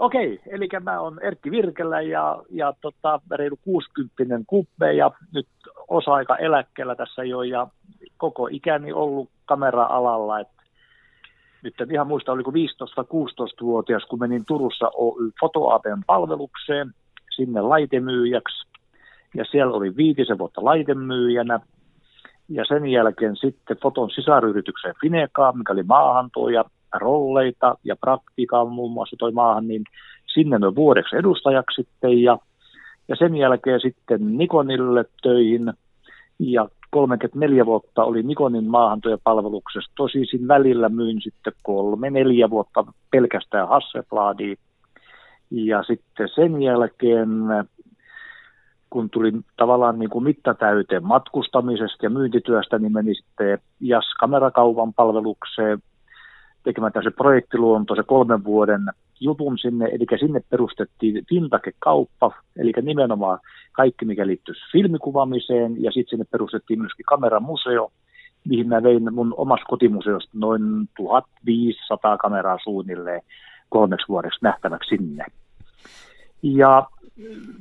Okei, 0.00 0.40
eli 0.46 0.68
mä 0.82 1.00
oon 1.00 1.18
Erkki 1.22 1.50
Virkelä 1.50 2.00
ja, 2.00 2.42
ja 2.50 2.74
tota, 2.80 3.20
reilu 3.30 3.56
60 3.62 4.44
kuppe 4.46 4.92
ja 4.92 5.10
nyt 5.34 5.48
osa-aika 5.88 6.36
eläkkeellä 6.36 6.94
tässä 6.94 7.24
jo 7.24 7.42
ja 7.42 7.66
koko 8.16 8.48
ikäni 8.50 8.92
ollut 8.92 9.30
kamera-alalla. 9.44 10.40
Et 10.40 10.48
nyt 11.62 11.80
en 11.80 11.90
ihan 11.90 12.06
muista, 12.06 12.32
oliko 12.32 12.50
15-16-vuotias, 12.50 14.04
kun 14.04 14.18
menin 14.18 14.44
Turussa 14.46 14.90
Oy 14.94 15.30
Fotoapen 15.40 16.04
palvelukseen 16.06 16.90
sinne 17.36 17.60
laitemyyjäksi. 17.60 18.66
Ja 19.34 19.44
siellä 19.44 19.76
oli 19.76 19.96
viitisen 19.96 20.38
vuotta 20.38 20.64
laitemyyjänä. 20.64 21.60
Ja 22.48 22.64
sen 22.64 22.86
jälkeen 22.86 23.36
sitten 23.36 23.76
Foton 23.82 24.10
sisaryritykseen 24.10 24.94
Finekaa, 25.00 25.52
mikä 25.52 25.72
oli 25.72 25.82
maahantuoja 25.82 26.64
rolleita 26.98 27.74
ja 27.84 27.96
praktiikkaa 27.96 28.64
muun 28.64 28.92
muassa 28.92 29.16
toi 29.18 29.32
maahan, 29.32 29.68
niin 29.68 29.84
sinne 30.34 30.58
noin 30.58 30.74
vuodeksi 30.74 31.16
edustajaksi 31.16 31.82
sitten 31.82 32.22
ja, 32.22 32.38
ja 33.08 33.16
sen 33.16 33.36
jälkeen 33.36 33.80
sitten 33.80 34.38
Nikonille 34.38 35.04
töihin 35.22 35.72
ja 36.38 36.68
34 36.90 37.66
vuotta 37.66 38.04
oli 38.04 38.22
Nikonin 38.22 38.70
maahantyöpalveluksessa. 38.70 39.92
Tosin 39.96 40.48
välillä 40.48 40.88
myin 40.88 41.20
sitten 41.20 41.52
kolme, 41.62 42.10
neljä 42.10 42.50
vuotta 42.50 42.84
pelkästään 43.10 43.68
Hasselbladia. 43.68 44.54
Ja 45.50 45.82
sitten 45.82 46.28
sen 46.34 46.62
jälkeen, 46.62 47.28
kun 48.90 49.10
tuli 49.10 49.32
tavallaan 49.56 49.98
niin 49.98 50.10
kuin 50.10 50.24
mittatäyteen 50.24 51.06
matkustamisesta 51.06 52.06
ja 52.06 52.10
myyntityöstä, 52.10 52.78
niin 52.78 52.92
meni 52.92 53.14
sitten 53.14 53.58
JAS 53.80 54.14
kamerakaupan 54.20 54.94
palvelukseen 54.94 55.78
tekemään 56.64 56.92
tämmöisen 56.92 57.12
projektiluontoisen 57.12 58.04
kolmen 58.06 58.44
vuoden 58.44 58.80
jutun 59.20 59.58
sinne, 59.58 59.84
eli 59.84 60.06
sinne 60.20 60.40
perustettiin 60.50 61.26
Tintake-kauppa, 61.28 62.32
eli 62.56 62.72
nimenomaan 62.82 63.38
kaikki, 63.72 64.04
mikä 64.04 64.26
liittyy 64.26 64.54
filmikuvaamiseen, 64.72 65.82
ja 65.82 65.92
sitten 65.92 66.10
sinne 66.10 66.24
perustettiin 66.30 66.80
myöskin 66.80 67.06
kameramuseo, 67.06 67.92
mihin 68.48 68.68
mä 68.68 68.82
vein 68.82 69.14
mun 69.14 69.34
omassa 69.36 69.66
kotimuseosta 69.68 70.30
noin 70.34 70.62
1500 70.96 72.16
kameraa 72.18 72.58
suunnilleen 72.64 73.22
kolmeksi 73.68 74.08
vuodeksi 74.08 74.38
nähtäväksi 74.42 74.96
sinne. 74.96 75.24
Ja 76.42 76.86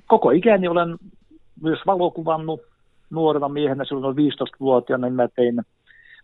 koko 0.08 0.32
ikäni 0.32 0.68
olen 0.68 0.98
myös 1.62 1.80
valokuvannut 1.86 2.62
nuorena 3.10 3.50
miehenä, 3.50 3.86
silloin 3.86 4.16
noin 4.16 4.32
15-vuotiaana, 4.32 5.08
niin 5.08 5.16
mä 5.16 5.28
tein 5.28 5.62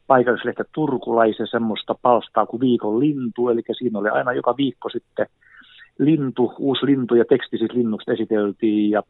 paikallislehtä 0.09 0.63
Turkulaisen 0.71 1.47
semmoista 1.47 1.95
palstaa 2.01 2.45
kuin 2.45 2.61
Viikon 2.61 2.99
lintu, 2.99 3.49
eli 3.49 3.61
siinä 3.71 3.99
oli 3.99 4.09
aina 4.09 4.33
joka 4.33 4.57
viikko 4.57 4.89
sitten 4.89 5.27
lintu, 5.99 6.53
uusi 6.57 6.85
lintu 6.85 7.15
ja 7.15 7.25
teksti 7.29 7.57
siis 7.57 7.73
linnusta 7.73 8.11
esiteltiin 8.11 8.91
ja 8.91 9.03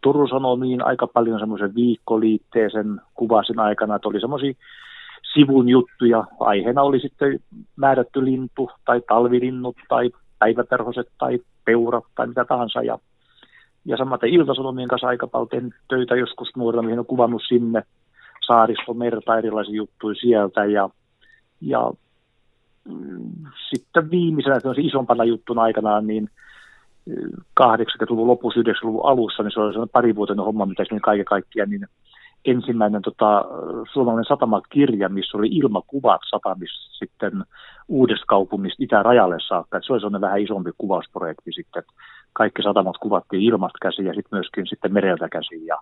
Turun 0.00 0.28
Sanomiin 0.28 0.84
aika 0.84 1.06
paljon 1.06 1.38
semmoisen 1.38 1.74
viikkoliitteisen 1.74 3.00
kuvasin 3.14 3.60
aikana, 3.60 3.96
että 3.96 4.08
oli 4.08 4.20
semmoisia 4.20 4.52
sivun 5.34 5.68
juttuja. 5.68 6.24
Aiheena 6.40 6.82
oli 6.82 7.00
sitten 7.00 7.38
määrätty 7.76 8.24
lintu 8.24 8.70
tai 8.84 9.00
talvilinnut 9.08 9.76
tai 9.88 10.10
päiväperhoset 10.38 11.08
tai 11.18 11.38
peurat 11.64 12.04
tai 12.14 12.26
mitä 12.26 12.44
tahansa. 12.44 12.82
Ja, 12.82 12.98
ja 13.84 13.96
samaten 13.96 14.28
Iltasanomien 14.28 14.88
kanssa 14.88 15.08
aika 15.08 15.26
paljon 15.26 15.72
töitä 15.88 16.16
joskus 16.16 16.56
nuorena, 16.56 16.82
mihin 16.82 16.98
on 16.98 17.06
kuvannut 17.06 17.42
sinne 17.48 17.82
saaristomerta, 18.48 19.38
erilaisia 19.38 19.74
juttuja 19.74 20.14
sieltä 20.14 20.64
ja, 20.64 20.90
ja 21.60 21.90
mm, 22.84 23.32
sitten 23.70 24.10
viimeisenä 24.10 24.60
isompana 24.76 25.24
juttuna 25.24 25.62
aikanaan, 25.62 26.06
niin 26.06 26.30
80-luvun 27.60 28.26
lopussa, 28.26 28.60
90-luvun 28.60 29.06
alussa, 29.06 29.42
niin 29.42 29.52
se 29.52 29.60
oli 29.60 29.72
sellainen 29.72 29.92
parivuotinen 29.92 30.44
homma, 30.44 30.66
mitä 30.66 30.84
niin 30.90 31.00
kaiken 31.00 31.24
kaikkiaan, 31.24 31.70
niin 31.70 31.86
ensimmäinen 32.44 33.02
tota, 33.02 33.44
suomalainen 33.92 34.28
satamakirja, 34.28 35.08
missä 35.08 35.38
oli 35.38 35.48
ilmakuvat 35.50 36.20
satamissa 36.30 36.98
sitten 36.98 37.32
uudesta 37.88 38.26
kaupungista 38.26 38.84
itärajalle 38.84 39.36
saakka. 39.48 39.78
Et 39.78 39.84
se 39.86 39.92
oli 39.92 40.00
sellainen 40.00 40.20
vähän 40.20 40.40
isompi 40.40 40.70
kuvausprojekti 40.78 41.52
sitten, 41.52 41.82
kaikki 42.32 42.62
satamat 42.62 42.98
kuvattiin 42.98 43.42
ilmasta 43.42 43.78
käsin 43.82 44.06
ja 44.06 44.14
sitten 44.14 44.36
myöskin 44.36 44.66
sitten 44.66 44.92
mereltä 44.92 45.28
käsin. 45.28 45.66
Ja, 45.66 45.78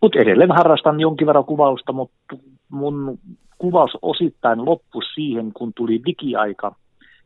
mutta 0.00 0.18
edelleen 0.18 0.52
harrastan 0.52 1.00
jonkin 1.00 1.26
verran 1.26 1.44
kuvausta, 1.44 1.92
mutta 1.92 2.36
mun 2.68 3.18
kuvaus 3.58 3.90
osittain 4.02 4.64
loppui 4.64 5.02
siihen, 5.14 5.52
kun 5.52 5.72
tuli 5.76 6.00
digiaika, 6.06 6.74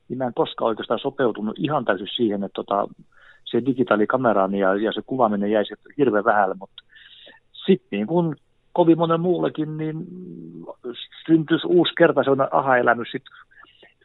niin 0.09 0.19
mä 0.19 0.25
en 0.25 0.35
koskaan 0.35 0.69
oikeastaan 0.69 1.01
sopeutunut 1.01 1.59
ihan 1.59 1.85
täysin 1.85 2.09
siihen, 2.17 2.45
että 2.45 2.55
tota, 2.55 2.89
se 3.45 3.67
digitaalikamerani 3.67 4.59
ja, 4.59 4.75
ja 4.75 4.93
se 4.93 5.03
kuvaaminen 5.07 5.51
jäi 5.51 5.65
hirveän 5.99 6.25
vähälle, 6.25 6.55
mutta 6.59 6.83
sitten 7.67 7.89
niin 7.91 8.07
kun 8.07 8.37
kovin 8.73 8.99
monen 8.99 9.21
muullekin, 9.21 9.77
niin 9.77 10.07
syntyisi 11.27 11.67
uusi 11.67 11.93
kerta 11.99 12.23
sellainen 12.23 12.55
aha-elämys 12.55 13.09
sitten 13.13 13.33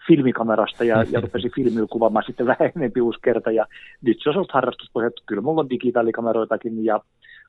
filmikamerasta 0.08 0.84
ja, 0.84 1.04
ja 1.12 1.22
rupesin 1.22 1.52
filmillä 1.56 1.88
kuvaamaan 1.92 2.26
sitten 2.28 2.46
vähän 2.46 2.72
enemmän 2.76 3.02
uusi 3.02 3.20
kerta. 3.24 3.52
Ja 3.52 3.66
nyt 4.02 4.18
se 4.24 4.30
on 4.30 4.36
ollut 4.36 4.52
harrastuspohja, 4.52 5.10
kyllä 5.26 5.42
mulla 5.42 5.62
on 5.62 5.70
digitaalikameroitakin 5.70 6.86
ja 6.86 7.00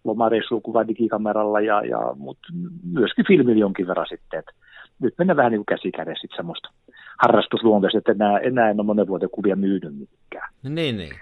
lomareissua 0.04 0.60
kuva 0.60 0.88
digikameralla, 0.88 1.60
ja, 1.60 1.82
ja, 1.86 2.14
mutta 2.16 2.48
myöskin 2.92 3.24
filmillä 3.28 3.60
jonkin 3.60 3.86
verran 3.86 4.06
sitten. 4.08 4.38
Et 4.38 4.46
nyt 5.00 5.14
mennään 5.18 5.36
vähän 5.36 5.52
niin 5.52 5.58
kuin 5.64 5.76
käsi 5.76 5.92
kädessä 5.92 6.20
sitten 6.20 6.36
semmoista 6.36 6.68
harrastusluonteista, 7.22 7.98
että 7.98 8.12
enää, 8.12 8.38
enää 8.38 8.70
en 8.70 8.80
ole 8.80 8.86
monen 8.86 9.06
vuoden 9.06 9.30
kuvia 9.30 9.56
myynyt 9.56 9.92
mikään. 9.92 10.52
No 10.62 10.70
niin, 10.70 10.96
niin. 10.96 11.12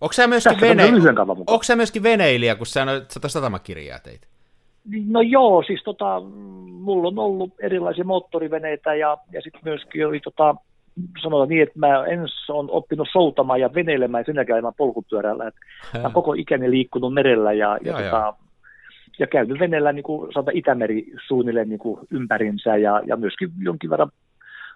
Onko 0.00 0.12
sä 0.12 0.26
myöskin, 0.26 0.60
vene... 0.60 0.84
Onko 1.28 1.62
sä 1.62 1.76
myöskin 1.76 2.02
veneilijä, 2.02 2.54
kun 2.54 2.66
sä 2.66 2.84
noit 2.84 3.04
satamakirjaa 3.26 3.98
teit? 3.98 4.20
No 5.06 5.20
joo, 5.20 5.62
siis 5.66 5.82
tota, 5.84 6.20
mulla 6.70 7.08
on 7.08 7.18
ollut 7.18 7.52
erilaisia 7.60 8.04
moottoriveneitä 8.04 8.94
ja, 8.94 9.18
ja 9.32 9.40
sitten 9.42 9.60
myöskin 9.64 10.06
oli 10.06 10.20
tota, 10.20 10.54
sanotaan 11.22 11.48
niin, 11.48 11.62
että 11.62 11.78
mä 11.78 12.04
ensin 12.06 12.36
on 12.48 12.70
oppinut 12.70 13.08
soutamaan 13.12 13.60
ja 13.60 13.74
veneilemään 13.74 14.24
sen 14.26 14.34
jälkeen 14.34 14.56
aina 14.56 14.72
polkupyörällä. 14.76 15.46
Että 15.46 15.60
mä 16.02 16.10
koko 16.10 16.32
ikäni 16.32 16.70
liikkunut 16.70 17.14
merellä 17.14 17.52
ja, 17.52 17.78
ja, 17.84 18.00
ja, 18.00 18.10
tota, 18.10 18.34
ja 19.18 19.26
käynyt 19.26 19.58
veneellä 19.58 19.92
niin 19.92 20.02
kuin, 20.02 20.32
sanotaan 20.32 20.56
Itämeri 20.56 21.06
suunnilleen 21.26 21.68
niin 21.68 21.78
kuin 21.78 22.00
ympärinsä 22.10 22.76
ja, 22.76 23.02
ja 23.06 23.16
myöskin 23.16 23.50
jonkin 23.58 23.90
verran 23.90 24.10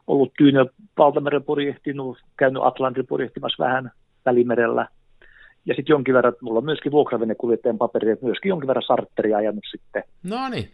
ollut 0.06 0.32
Tyynö 0.38 0.66
valtameren 0.98 1.44
purjehtinut, 1.44 2.18
käynyt 2.36 2.62
Atlantin 2.64 3.06
purjehtimassa 3.06 3.64
vähän 3.64 3.90
Välimerellä. 4.26 4.88
Ja 5.66 5.74
sitten 5.74 5.94
jonkin 5.94 6.14
verran, 6.14 6.32
mulla 6.40 6.58
on 6.58 6.64
myöskin 6.64 6.92
vuokravenekuljettajan 6.92 7.78
paperi, 7.78 8.10
että 8.10 8.24
myöskin 8.24 8.48
jonkin 8.48 8.68
verran 8.68 8.82
sartteria 8.82 9.36
ajanut 9.36 9.64
sitten. 9.70 10.02
No 10.22 10.48
niin. 10.48 10.72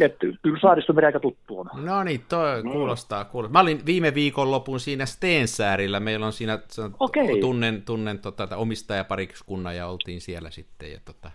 Että 0.00 0.26
kyllä 0.42 0.58
saaristomeri 0.60 1.06
aika 1.06 1.20
tuttu 1.20 1.58
on. 1.58 1.70
No 1.74 2.04
niin, 2.04 2.24
toi 2.28 2.62
no. 2.62 2.72
kuulostaa, 2.72 3.24
kuulostaa. 3.24 3.52
Mä 3.52 3.60
olin 3.60 3.86
viime 3.86 4.14
viikonlopun 4.14 4.80
siinä 4.80 5.06
Steensäärillä, 5.06 6.00
meillä 6.00 6.26
on 6.26 6.32
siinä, 6.32 6.58
okay. 7.00 7.40
tunnen, 7.40 7.82
tunnen 7.82 8.18
tota, 8.18 8.56
omistajaparikskunnan 8.56 9.76
ja 9.76 9.86
oltiin 9.86 10.20
siellä 10.20 10.50
sitten. 10.50 10.92
Ja 10.92 11.00
tota, 11.04 11.30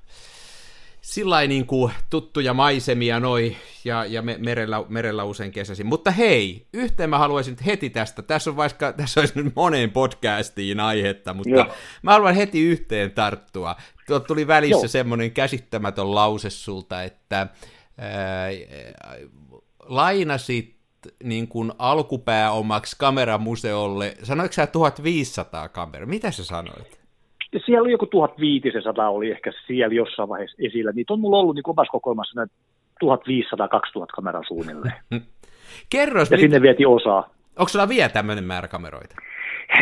sillä 1.03 1.47
niin 1.47 1.65
kuin 1.65 1.93
tuttuja 2.09 2.53
maisemia 2.53 3.19
noi, 3.19 3.55
ja, 3.85 4.05
ja 4.05 4.21
me, 4.21 4.37
merellä, 4.39 4.83
merellä 4.89 5.23
usein 5.23 5.51
kesäisin. 5.51 5.85
Mutta 5.85 6.11
hei, 6.11 6.67
yhteen 6.73 7.09
mä 7.09 7.17
haluaisin 7.17 7.57
heti 7.65 7.89
tästä, 7.89 8.21
tässä 8.21 8.49
on 8.49 8.55
vaikka, 8.55 8.93
tässä 8.97 9.19
olisi 9.19 9.41
nyt 9.41 9.55
moneen 9.55 9.91
podcastiin 9.91 10.79
aihetta, 10.79 11.33
mutta 11.33 11.49
Joo. 11.49 11.73
mä 12.01 12.11
haluan 12.11 12.35
heti 12.35 12.61
yhteen 12.61 13.11
tarttua. 13.11 13.75
Tuo 14.07 14.19
tuli 14.19 14.47
välissä 14.47 14.85
Joo. 14.85 14.87
semmoinen 14.87 15.31
käsittämätön 15.31 16.15
lause 16.15 16.49
sulta, 16.49 17.03
että 17.03 17.47
ää, 17.97 18.49
lainasit 19.79 20.75
niin 21.23 21.47
kuin 21.47 21.71
alkupääomaksi 21.79 22.95
kameramuseolle, 22.99 24.13
sanoitko 24.23 24.53
sä 24.53 24.67
1500 24.67 25.69
kameraa? 25.69 26.07
Mitä 26.07 26.31
sä 26.31 26.43
sanoit? 26.43 26.99
Siellä 27.65 27.81
oli 27.81 27.91
joku 27.91 28.05
1500 28.05 29.09
oli 29.09 29.31
ehkä 29.31 29.51
siellä 29.67 29.95
jossain 29.95 30.29
vaiheessa 30.29 30.57
esillä. 30.59 30.91
Niitä 30.91 31.13
on 31.13 31.19
mulla 31.19 31.37
ollut 31.37 31.55
niin 31.55 31.87
kokoelmassa 31.91 32.47
1500-2000 33.03 33.07
kameraa 34.15 34.43
suunnilleen. 34.47 34.93
Kerros, 35.89 36.31
ja 36.31 36.37
mit... 36.37 36.41
sinne 36.41 36.61
vietiin 36.61 36.87
osaa. 36.87 37.29
onko 37.59 37.69
sulla 37.69 37.89
vielä 37.89 38.09
tämmöinen 38.09 38.43
määrä 38.43 38.67
kameroita? 38.67 39.15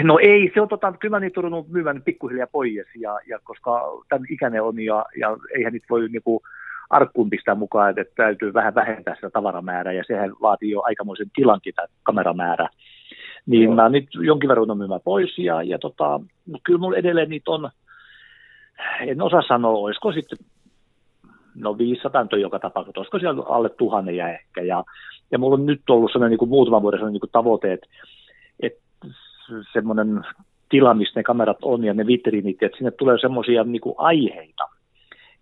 No 0.04 0.20
ei, 0.22 0.52
se 0.54 0.62
on 0.62 0.68
tota, 0.68 0.94
kyllä 1.00 1.20
niitä 1.20 1.42
ruvennut 1.42 1.70
myymään 1.70 2.02
pikkuhiljaa 2.02 2.48
pois, 2.48 2.88
ja, 2.96 3.20
ja 3.28 3.40
koska 3.44 3.82
tämän 4.10 4.26
ikäinen 4.30 4.64
on, 4.64 4.80
ja, 4.80 5.06
ja 5.18 5.38
eihän 5.56 5.74
niitä 5.74 5.86
voi 5.90 6.08
niinku, 6.10 6.42
arkkuun 6.92 7.30
pistää 7.30 7.56
mukaan, 7.56 7.90
että, 7.90 8.14
täytyy 8.16 8.54
vähän 8.54 8.76
vähentää 8.76 9.16
sitä 9.16 9.30
tavaramäärää, 9.30 9.94
ja 9.94 10.04
sehän 10.08 10.32
vaatii 10.42 10.72
jo 10.72 10.82
aikamoisen 10.84 11.32
tilankin 11.36 11.74
tämä 11.76 11.88
kameramäärä. 12.04 12.70
Niin 13.46 13.64
Joo. 13.64 13.76
mä 13.76 13.90
nyt 13.90 14.08
jonkin 14.14 14.48
verran 14.48 14.78
myymään 14.78 15.02
pois, 15.04 15.38
ja, 15.38 15.64
ja 15.64 15.80
tota, 15.80 16.20
kyllä 16.64 16.80
mulla 16.80 16.98
edelleen 16.98 17.30
niitä 17.30 17.52
on, 17.52 17.70
en 19.00 19.22
osaa 19.22 19.42
sanoa, 19.48 19.72
olisiko 19.72 20.12
sitten, 20.12 20.38
no 21.56 21.78
500 21.78 22.28
on 22.34 22.42
joka 22.42 22.60
tapauksessa, 22.60 23.00
olisiko 23.00 23.20
siellä 23.20 23.44
alle 23.44 23.70
tuhannen 23.70 24.16
ja 24.16 24.30
ehkä, 24.30 24.62
ja, 24.62 24.84
ja 25.32 25.40
mulla 25.40 25.54
on 25.54 25.66
nyt 25.66 25.90
ollut 25.90 26.12
sellainen 26.12 26.32
niin 26.32 26.40
kuin 26.40 26.50
muutaman 26.50 26.82
vuoden 26.82 27.00
sellainen 27.00 27.14
niin 27.14 27.22
kuin 27.22 27.32
tavoite, 27.32 27.74
että, 27.74 27.88
että 28.60 28.82
semmoinen 29.74 30.22
tila, 30.70 30.94
missä 30.94 31.20
ne 31.20 31.24
kamerat 31.24 31.58
on 31.62 31.84
ja 31.84 31.94
ne 31.94 32.08
vitriinit, 32.08 32.64
että 32.64 32.78
sinne 32.78 32.92
tulee 32.92 33.18
semmoisia 33.22 33.64
niin 33.64 33.82
aiheita. 33.98 34.81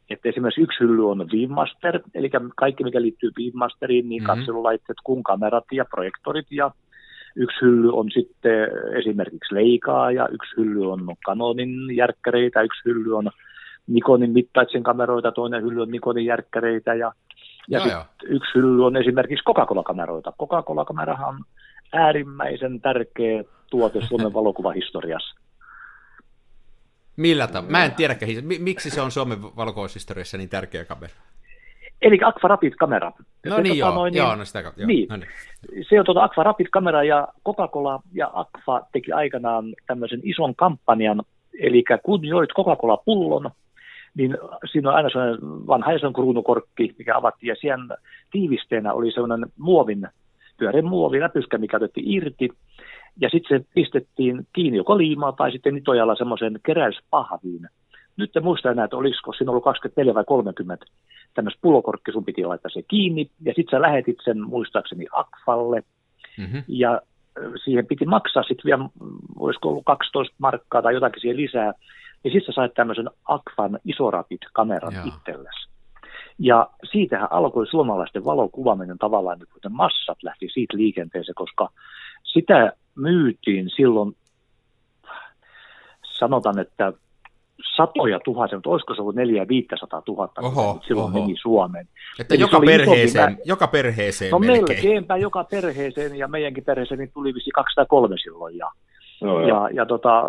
Että 0.10 0.30
esimerkiksi 0.30 0.62
yksi 0.62 0.80
hylly 0.80 1.10
on 1.12 1.28
Beammaster, 1.32 2.00
eli 2.14 2.30
kaikki 2.56 2.84
mikä 2.84 3.02
liittyy 3.02 3.32
Beammasteriin, 3.32 4.10
niin 4.10 4.24
mm-hmm. 4.24 4.40
katselulaitteet 4.40 4.98
kuin 5.04 5.24
kamerat 5.24 5.66
ja 5.72 5.86
projektorit 5.86 6.48
ja 6.52 6.72
yksi 7.36 7.62
hylly 7.62 7.90
on 7.94 8.12
sitten 8.12 8.68
esimerkiksi 9.00 9.56
Leikaa 9.56 10.12
ja 10.12 10.28
yksi 10.32 10.58
hylly 10.58 10.92
on 10.92 11.16
Canonin 11.26 11.96
järkkäreitä, 11.96 12.62
yksi 12.62 12.82
hylly 12.86 13.18
on 13.18 13.30
Nikonin 13.88 14.32
mittaitsen 14.32 14.84
kameroita, 14.84 15.32
toinen 15.32 15.64
hylly 15.64 15.82
on 15.82 15.92
Nikonin 15.92 16.26
järkkäreitä 16.26 16.94
ja, 16.94 17.12
ja 17.68 17.80
sitten 17.80 18.08
yksi 18.36 18.52
hylly 18.56 18.86
on 18.86 18.98
esimerkiksi 18.98 19.44
Coca-Cola-kameroita. 19.44 20.34
Coca-Cola-kamerahan 20.40 21.36
on 21.36 21.42
äärimmäisen 21.94 22.82
tärkeä 22.82 23.44
tuote 23.70 24.02
Suomen 24.02 24.34
valokuvahistoriassa. 24.40 25.39
Millä 27.20 27.48
tavalla? 27.48 27.72
Mä 27.72 27.86
en 27.86 27.92
tiedäkään, 27.92 28.32
miksi 28.60 28.90
se 28.90 29.02
on 29.02 29.12
Suomen 29.12 29.42
valokuvahistoriassa 29.42 30.38
niin 30.38 30.50
tärkeä 30.50 30.86
kamera? 30.86 31.14
Eli 32.02 32.20
Aqua 32.24 32.48
Rapid-kamera. 32.48 33.12
No 33.46 33.56
se, 33.56 33.62
niin 33.62 33.74
tota, 33.74 33.80
joo, 33.80 33.96
noin, 33.96 34.14
joo, 34.14 34.36
no 34.36 34.46
sitä 34.46 34.60
joo, 34.60 34.74
niin, 34.86 35.10
no 35.10 35.18
niin. 35.18 35.30
Se 35.90 36.00
on 36.00 36.06
tuota 36.06 36.24
Aqua 36.24 36.44
Rapid-kamera 36.44 37.04
ja 37.04 37.28
Coca-Cola 37.46 38.02
ja 38.14 38.32
Aqua 38.34 38.82
teki 38.92 39.12
aikanaan 39.12 39.66
tämmöisen 39.88 40.20
ison 40.24 40.56
kampanjan, 40.56 41.24
eli 41.60 41.84
kun 42.04 42.26
joit 42.26 42.50
Coca-Cola-pullon, 42.50 43.52
niin 44.16 44.38
siinä 44.72 44.90
on 44.90 44.96
aina 44.96 45.10
sellainen 45.10 45.40
vanha 45.42 45.92
kruunukorkki, 46.16 46.96
mikä 46.98 47.18
avattiin, 47.18 47.48
ja 47.48 47.56
siellä 47.62 47.98
tiivisteenä 48.32 48.94
oli 48.94 49.12
sellainen 49.12 49.46
muovin, 49.58 50.08
pyöreä 50.58 50.82
muoviläpyskä, 50.82 51.58
mikä 51.58 51.78
otettiin 51.78 52.12
irti, 52.12 52.50
ja 53.22 53.30
sitten 53.30 53.60
se 53.60 53.66
pistettiin 53.76 54.48
kiinni 54.54 54.78
joko 54.78 54.98
liimaa 54.98 55.32
tai 55.32 55.52
sitten 55.52 55.76
nitojalla 55.76 56.16
semmoisen 56.16 56.60
keräyspahviin. 56.66 57.70
Nyt 58.18 58.38
en 58.38 58.44
muista 58.44 58.72
enää, 58.72 58.86
että 58.86 58.98
olisiko 58.98 59.34
siinä 59.34 59.52
ollut 59.52 59.64
24 59.64 60.14
vai 60.14 60.24
30 60.28 60.86
tämmöistä 61.34 61.60
pulokorkki, 61.62 62.12
sun 62.12 62.26
piti 62.26 62.46
laittaa 62.46 62.72
se 62.74 62.82
kiinni, 62.82 63.30
ja 63.46 63.54
sitten 63.56 63.78
sä 63.78 63.82
lähetit 63.82 64.18
sen 64.24 64.42
muistaakseni 64.42 65.06
Akfalle, 65.12 65.84
mm-hmm. 66.38 66.64
ja 66.68 67.02
siihen 67.64 67.88
piti 67.88 68.06
maksaa 68.06 68.44
sitten 68.44 68.66
vielä, 68.66 68.90
olisiko 69.40 69.70
ollut 69.70 69.86
12 69.86 70.36
markkaa 70.40 70.82
tai 70.82 70.94
jotakin 70.94 71.22
siihen 71.22 71.38
lisää, 71.38 71.74
ja 72.24 72.32
sitten 72.32 72.42
sä 72.42 72.52
sait 72.52 72.74
tämmöisen 72.74 73.10
Akfan 73.26 73.80
isorapid-kameran 73.86 74.94
itsellesi. 75.08 75.70
Ja 76.40 76.70
siitähän 76.92 77.28
alkoi 77.32 77.68
suomalaisten 77.68 78.26
valokuvaaminen 78.26 78.98
tavallaan, 78.98 79.40
niin 79.40 79.48
kun 79.52 79.72
massat 79.72 80.24
lähti 80.24 80.48
siitä 80.54 80.78
liikenteeseen, 80.78 81.36
koska 81.36 81.70
sitä 82.24 82.74
myytiin 83.02 83.70
silloin, 83.76 84.16
sanotaan, 86.04 86.60
että 86.60 86.94
satoja 87.78 88.20
tuhansia, 88.20 88.58
mutta 88.58 88.70
olisiko 88.70 88.96
se 88.96 89.02
ollut 89.02 89.16
neljä 89.16 89.48
viittäsataa 89.48 90.02
tuhatta, 90.02 90.42
oho, 90.42 90.80
silloin 90.88 91.12
oho. 91.16 91.22
meni 91.22 91.36
Suomeen. 91.42 91.88
Että 92.20 92.34
Eli 92.34 92.42
joka 92.42 92.60
perheeseen, 92.60 93.38
joka 93.46 93.68
perheeseen 93.68 94.32
No 94.32 94.40
melkein. 94.40 94.66
melkeinpä 94.66 95.18
joka 95.18 95.44
perheeseen, 95.44 96.16
ja 96.16 96.28
meidänkin 96.28 96.64
perheeseen 96.64 97.00
niin 97.00 97.12
tuli 97.14 97.34
visi 97.34 97.52
203 97.52 98.16
silloin, 98.18 98.58
ja, 98.58 98.72
no, 99.22 99.48
ja, 99.48 99.70
ja 99.74 99.86
tota, 99.86 100.24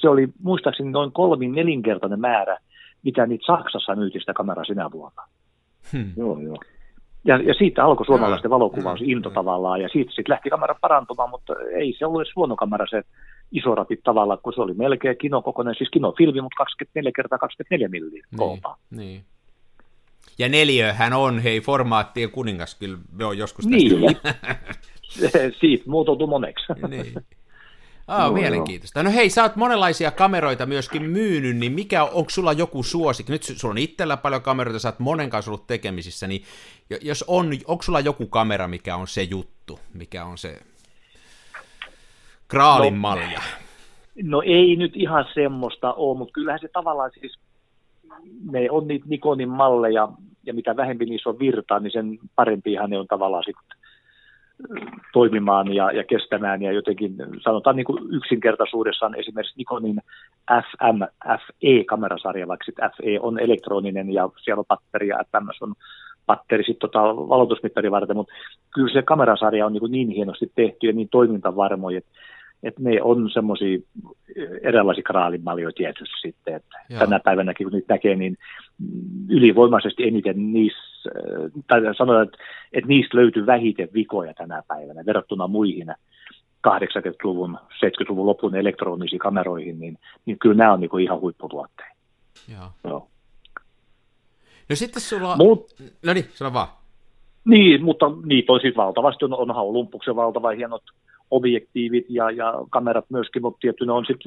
se 0.00 0.08
oli 0.08 0.28
muistaakseni 0.42 0.90
noin 0.90 1.12
kolmin 1.12 1.52
nelinkertainen 1.52 2.20
määrä, 2.20 2.58
mitä 3.02 3.26
niitä 3.26 3.46
Saksassa 3.46 3.94
myytiin 3.94 4.22
sitä 4.22 4.32
kameraa 4.32 4.64
sinä 4.64 4.90
vuonna. 4.92 5.22
Hmm. 5.92 6.12
Joo, 6.16 6.38
joo. 6.38 6.56
Ja, 7.26 7.36
ja 7.36 7.54
siitä 7.54 7.84
alkoi 7.84 8.06
suomalaisten 8.06 8.50
valokuvaus 8.50 9.00
into 9.02 9.30
tavallaan, 9.30 9.80
ja 9.80 9.88
siitä 9.88 10.10
sitten 10.10 10.32
lähti 10.32 10.50
kamera 10.50 10.74
parantumaan, 10.80 11.30
mutta 11.30 11.52
ei 11.76 11.94
se 11.98 12.06
ollut 12.06 12.20
edes 12.20 12.36
huono 12.36 12.56
kamera 12.56 12.86
se 12.90 13.02
iso 13.52 13.74
rapit 13.74 14.00
tavallaan, 14.04 14.38
kun 14.42 14.52
se 14.52 14.60
oli 14.60 14.74
melkein 14.74 15.18
kinokokoinen, 15.18 15.74
siis 15.74 15.90
kinofilmi, 15.90 16.40
mutta 16.40 16.56
24 16.56 17.12
kertaa 17.16 17.38
24 17.38 17.88
milliä 17.88 18.22
niin, 18.38 18.60
niin. 18.90 19.24
Ja 20.38 20.48
neljöhän 20.48 21.12
on, 21.12 21.38
hei, 21.38 21.60
formaattien 21.60 22.30
kuningas, 22.30 22.74
kyllä 22.74 22.98
joo, 23.18 23.32
joskus 23.32 23.64
tästä. 23.64 23.76
Niin, 23.76 24.16
siitä 25.60 25.84
muutoutuu 25.86 26.26
moneksi. 26.26 26.64
niin. 26.88 27.14
Ah, 28.08 28.26
no, 28.26 28.32
mielenkiintoista. 28.32 29.02
No 29.02 29.10
hei, 29.10 29.30
sä 29.30 29.42
oot 29.42 29.56
monenlaisia 29.56 30.10
kameroita 30.10 30.66
myöskin 30.66 31.02
myynyt, 31.02 31.56
niin 31.56 31.72
mikä, 31.72 32.04
onko 32.04 32.30
sulla 32.30 32.52
joku 32.52 32.82
suosikki? 32.82 33.32
Nyt 33.32 33.42
sulla 33.42 33.72
on 33.72 33.78
itsellä 33.78 34.16
paljon 34.16 34.42
kameroita, 34.42 34.78
sä 34.78 34.88
oot 34.88 34.98
monen 34.98 35.30
kanssa 35.30 35.50
ollut 35.50 35.66
tekemisissä, 35.66 36.26
niin 36.26 36.42
jos 37.00 37.24
on, 37.28 37.50
onko 37.66 37.82
sulla 37.82 38.00
joku 38.00 38.26
kamera, 38.26 38.68
mikä 38.68 38.96
on 38.96 39.08
se 39.08 39.22
juttu, 39.22 39.80
mikä 39.94 40.24
on 40.24 40.38
se 40.38 40.60
kraalin 42.48 42.94
no, 42.94 43.00
malja? 43.00 43.40
No 44.22 44.42
ei 44.42 44.76
nyt 44.76 44.92
ihan 44.96 45.24
semmoista 45.34 45.92
ole, 45.92 46.18
mutta 46.18 46.32
kyllähän 46.32 46.60
se 46.60 46.68
tavallaan 46.72 47.10
siis, 47.20 47.38
ne 48.50 48.70
on 48.70 48.88
niitä 48.88 49.06
Nikonin 49.08 49.48
malleja, 49.48 50.08
ja 50.46 50.54
mitä 50.54 50.76
vähempi 50.76 51.04
niissä 51.04 51.30
on 51.30 51.38
virtaa, 51.38 51.78
niin 51.78 51.92
sen 51.92 52.18
parempihan 52.34 52.90
ne 52.90 52.98
on 52.98 53.06
tavallaan 53.06 53.44
sitten 53.46 53.78
toimimaan 55.12 55.74
ja, 55.74 55.92
ja 55.92 56.04
kestämään. 56.04 56.62
Ja 56.62 56.72
jotenkin 56.72 57.16
sanotaan 57.44 57.76
niin 57.76 57.84
kuin 57.84 58.02
yksinkertaisuudessaan 58.10 59.14
esimerkiksi 59.14 59.58
Nikonin 59.58 60.00
FM, 60.50 61.02
FE-kamerasarja, 61.40 62.48
vaikka 62.48 62.90
FE 62.96 63.20
on 63.20 63.38
elektroninen 63.38 64.12
ja 64.12 64.28
siellä 64.36 64.60
on 64.60 64.66
batteri 64.68 65.08
ja 65.08 65.24
FMS 65.32 65.62
on 65.62 65.74
batteri 66.26 66.64
sitten 66.64 66.90
tota 66.90 67.02
valotusmittari 67.02 67.90
varten, 67.90 68.16
mutta 68.16 68.34
kyllä 68.74 68.92
se 68.92 69.02
kamerasarja 69.02 69.66
on 69.66 69.72
niin, 69.72 69.90
niin 69.90 70.10
hienosti 70.10 70.52
tehty 70.54 70.86
ja 70.86 70.92
niin 70.92 71.08
toimintavarmoja, 71.08 71.98
että 71.98 72.10
että 72.66 72.82
ne 72.82 73.02
on 73.02 73.30
semmoisia 73.30 73.78
erilaisia 74.62 75.02
kraalinmaljoja 75.02 75.72
tietysti 75.76 76.20
sitten, 76.22 76.54
että 76.54 76.78
Joo. 76.90 76.98
tänä 77.00 77.20
päivänäkin 77.24 77.64
kun 77.66 77.72
niitä 77.72 77.94
näkee, 77.94 78.14
niin 78.14 78.36
ylivoimaisesti 79.28 80.02
eniten 80.02 80.52
niissä, 80.52 81.10
tai 81.66 81.80
sanotaan, 81.80 82.22
että, 82.22 82.38
että 82.72 82.88
niistä 82.88 83.16
löytyy 83.16 83.46
vähiten 83.46 83.88
vikoja 83.94 84.34
tänä 84.34 84.62
päivänä 84.68 85.06
verrattuna 85.06 85.46
muihin 85.46 85.94
80-luvun, 86.68 87.58
70-luvun 87.86 88.26
lopun 88.26 88.56
elektronisiin 88.56 89.18
kameroihin, 89.18 89.80
niin, 89.80 89.98
niin 90.26 90.38
kyllä 90.38 90.54
nämä 90.54 90.72
on 90.72 90.80
niin 90.80 91.00
ihan 91.00 91.20
huipputuotteita. 91.20 91.96
Joo. 92.52 92.70
Joo. 92.84 93.08
No 94.68 94.76
sitten 94.76 95.02
sulla... 95.02 95.36
Mut, 95.36 95.66
no 96.06 96.12
niin, 96.12 96.26
sano 96.34 96.52
vaan. 96.52 96.68
Niin, 97.44 97.84
mutta 97.84 98.06
niitä 98.24 98.52
on 98.52 98.60
siis 98.60 98.76
valtavasti, 98.76 99.24
on, 99.24 99.34
onhan 99.34 99.64
Olympuksen 99.64 100.16
valtava 100.16 100.50
hienot 100.50 100.82
objektiivit 101.30 102.06
ja, 102.08 102.30
ja 102.30 102.54
kamerat 102.70 103.04
myöskin, 103.10 103.42
mutta 103.42 103.58
tietty 103.60 103.86
ne 103.86 103.92
on 103.92 104.06
sit, 104.06 104.20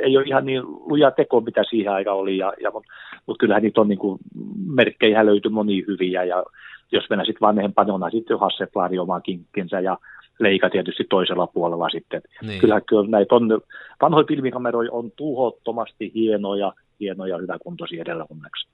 ei 0.00 0.16
ole 0.16 0.26
ihan 0.26 0.46
niin 0.46 0.62
luja 0.66 1.10
teko, 1.10 1.40
mitä 1.40 1.64
siihen 1.70 1.92
aikaan 1.92 2.16
oli, 2.16 2.38
ja, 2.38 2.52
ja, 2.62 2.70
mutta 2.70 2.92
mut 3.26 3.38
kyllähän 3.38 3.62
niitä 3.62 3.80
on 3.80 3.88
niin 3.88 3.98
kuin, 3.98 4.18
merkkejä 4.66 5.26
löytyy 5.26 5.50
monia 5.50 5.84
hyviä, 5.86 6.24
ja 6.24 6.44
jos 6.92 7.10
mennään 7.10 7.26
sitten 7.26 7.46
vanhempanona, 7.46 8.10
sitten 8.10 8.38
Hasselblad 8.38 8.96
omaa 8.96 9.20
kinkkinsä, 9.20 9.80
ja 9.80 9.98
Leika 10.38 10.70
tietysti 10.70 11.04
toisella 11.10 11.46
puolella 11.46 11.88
sitten. 11.88 12.22
Niin. 12.42 12.60
Kyllähän 12.60 12.84
kyllä 12.84 13.10
näitä 13.10 13.34
on, 13.34 13.60
vanhoja 14.02 14.26
filmikameroja 14.28 14.92
on 14.92 15.12
tuhottomasti 15.16 16.12
hienoja, 16.14 16.72
hienoja, 17.00 17.38
hyväkuntoisia 17.38 18.02
edellä 18.02 18.26
onneksi. 18.30 18.68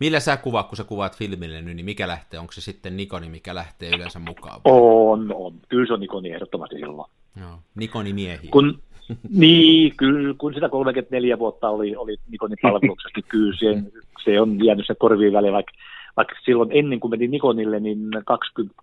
Millä 0.00 0.20
sä 0.20 0.36
kuvaat, 0.36 0.68
kun 0.68 0.76
sä 0.76 0.84
kuvaat 0.84 1.16
filmille 1.16 1.62
nyt, 1.62 1.76
niin 1.76 1.84
mikä 1.84 2.08
lähtee? 2.08 2.40
Onko 2.40 2.52
se 2.52 2.60
sitten 2.60 2.96
Nikoni, 2.96 3.28
mikä 3.28 3.54
lähtee 3.54 3.88
yleensä 3.96 4.18
mukaan? 4.18 4.60
On, 4.64 5.34
on. 5.34 5.52
Kyllä 5.68 5.86
se 5.86 5.92
on 5.92 6.00
Nikoni 6.00 6.30
ehdottomasti 6.30 6.76
silloin. 6.76 7.10
Joo. 7.40 7.58
Nikoni 7.74 8.12
miehiä. 8.12 8.50
Kun, 8.50 8.78
niin, 9.30 9.96
kyllä, 9.96 10.34
kun 10.38 10.54
sitä 10.54 10.68
34 10.68 11.38
vuotta 11.38 11.68
oli, 11.68 11.96
oli 11.96 12.16
Nikonin 12.30 12.58
palveluksessa, 12.62 13.16
niin 13.16 13.24
kyllä 13.34 13.56
se, 13.58 13.82
se 14.24 14.40
on 14.40 14.64
jäänyt 14.64 14.86
se 14.86 14.94
korviin 14.94 15.32
väliin, 15.32 15.52
vaikka 15.52 15.72
vaikka 16.18 16.34
silloin 16.44 16.70
ennen 16.72 17.00
kuin 17.00 17.10
menin 17.10 17.30
Nikonille, 17.30 17.80
niin 17.80 18.10
20 18.26 18.74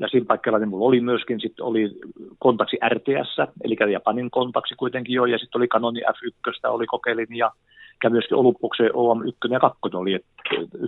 ja 0.00 0.08
siinä 0.08 0.26
paikalla 0.26 0.58
niin 0.58 0.68
mulla 0.68 0.86
oli 0.86 1.00
myöskin, 1.00 1.40
sitten 1.40 1.64
oli 1.64 1.90
kontaksi 2.38 2.76
RTS, 2.88 3.50
eli 3.64 3.92
Japanin 3.92 4.30
kontaksi 4.30 4.74
kuitenkin 4.74 5.14
jo, 5.14 5.24
ja 5.26 5.38
sitten 5.38 5.58
oli 5.58 5.68
Canoni 5.68 6.00
F1, 6.00 6.68
oli 6.68 6.86
kokeilin, 6.86 7.36
ja, 7.36 7.50
ja 8.04 8.10
myöskin 8.10 8.36
Olympuksen 8.36 8.90
OM1 8.90 9.52
ja 9.52 9.60
2 9.60 9.78
oli, 9.94 10.14
että 10.14 10.28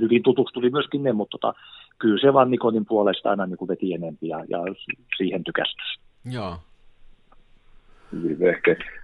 hyvin 0.01 0.23
tutustuli 0.23 0.71
myöskin 0.71 1.03
ne, 1.03 1.13
mutta 1.13 1.39
tota, 1.39 1.59
kyllä 1.99 2.21
se 2.21 2.33
vaan 2.33 2.51
Nikonin 2.51 2.87
puolesta 2.87 3.31
aina 3.31 3.47
niin 3.47 3.57
kuin 3.57 3.69
veti 3.69 3.95
enempi, 3.95 4.29
ja, 4.29 4.45
ja 4.49 4.59
siihen 5.17 5.45
tykästys. 5.45 6.01
Joo. 6.33 6.57
Hyvin 8.13 8.39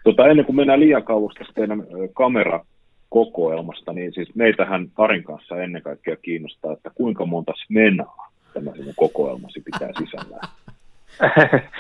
Tota, 0.05 0.27
ennen 0.27 0.47
kuin 0.47 0.57
mennään 0.57 0.81
liian 0.81 1.05
kauas 1.05 1.35
tästä 1.35 1.53
teidän 1.55 1.87
kamerakokoelmasta, 2.15 3.93
niin 3.93 4.13
siis 4.13 4.35
meitähän 4.35 4.91
Karin 4.95 5.25
kanssa 5.25 5.57
ennen 5.57 5.83
kaikkea 5.83 6.17
kiinnostaa, 6.17 6.73
että 6.73 6.91
kuinka 6.95 7.27
monta 7.27 7.53
smenaa 7.67 8.31
tämä 8.55 8.73
sinun 8.73 8.95
kokoelmasi 8.97 9.61
pitää 9.61 9.91
sisällään? 9.99 10.49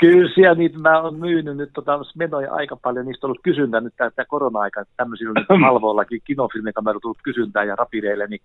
Kyllä 0.00 0.30
siellä 0.34 0.54
niitä 0.54 0.78
mä 0.78 1.00
oon 1.00 1.18
myynyt 1.18 1.56
nyt 1.56 1.70
tota, 1.74 2.00
menoja 2.16 2.52
aika 2.52 2.76
paljon, 2.76 3.06
niistä 3.06 3.26
on 3.26 3.28
ollut 3.28 3.42
kysyntää 3.42 3.80
nyt 3.80 3.94
tämä 3.96 4.24
korona-aika, 4.28 4.84
tämmöisillä 4.96 5.32
nyt 5.36 5.62
halvoillakin 5.62 6.20
kinofilmikameroilla 6.24 7.00
tullut 7.00 7.22
kysyntää 7.22 7.64
ja 7.64 7.76
rapireille, 7.76 8.26
niin, 8.26 8.40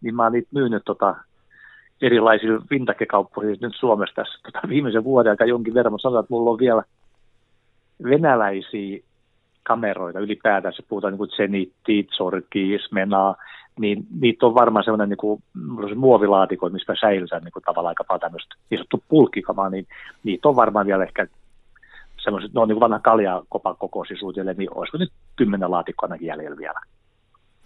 niin 0.00 0.14
mä 0.14 0.22
oon 0.22 0.32
niitä 0.32 0.48
myynyt 0.54 0.82
tota, 0.84 1.16
erilaisille 2.02 2.60
vintakekauppoihin 2.70 3.58
nyt 3.60 3.76
Suomessa 3.76 4.14
tässä 4.14 4.38
tota, 4.42 4.60
viimeisen 4.68 5.04
vuoden 5.04 5.30
aika 5.30 5.44
jonkin 5.44 5.74
verran, 5.74 5.92
mutta 5.92 6.02
sanotaan, 6.02 6.24
että 6.24 6.34
mulla 6.34 6.50
on 6.50 6.58
vielä 6.58 6.82
venäläisiä 8.04 8.98
kameroita 9.62 10.20
ylipäätään, 10.20 10.74
se 10.74 10.82
puhutaan 10.88 11.12
niin 11.12 11.18
kuin 11.18 11.30
Zenit, 11.30 11.72
Zorki, 12.16 12.78
Smena, 12.88 13.34
niin 13.80 14.06
niitä 14.20 14.46
on 14.46 14.54
varmaan 14.54 14.84
sellainen 14.84 15.08
niin 15.08 15.16
kuin, 15.16 15.42
se 15.88 15.94
muovilaatiko, 15.94 16.68
mistä 16.68 16.94
säilytään 17.00 17.44
niin 17.44 17.52
kuin, 17.52 17.62
tavallaan 17.62 17.90
aika 17.90 18.04
paljon 18.04 18.20
tämmöistä 18.20 18.54
niin 18.70 18.78
sanottu 18.78 19.02
pulkkikamaa, 19.08 19.70
niin 19.70 19.86
niitä 20.24 20.48
on 20.48 20.56
varmaan 20.56 20.86
vielä 20.86 21.04
ehkä 21.04 21.26
semmoiset, 22.24 22.52
ne 22.54 22.60
on 22.60 22.68
niin 22.68 22.76
kuin 22.76 22.80
vanha 22.80 22.98
kaljakopan 22.98 23.76
kokoisisuudelle, 23.76 24.54
niin 24.54 24.68
olisiko 24.74 24.98
nyt 24.98 25.12
kymmenen 25.36 25.70
laatikkoa 25.70 26.06
ainakin 26.06 26.26
jäljellä 26.26 26.56
vielä. 26.56 26.80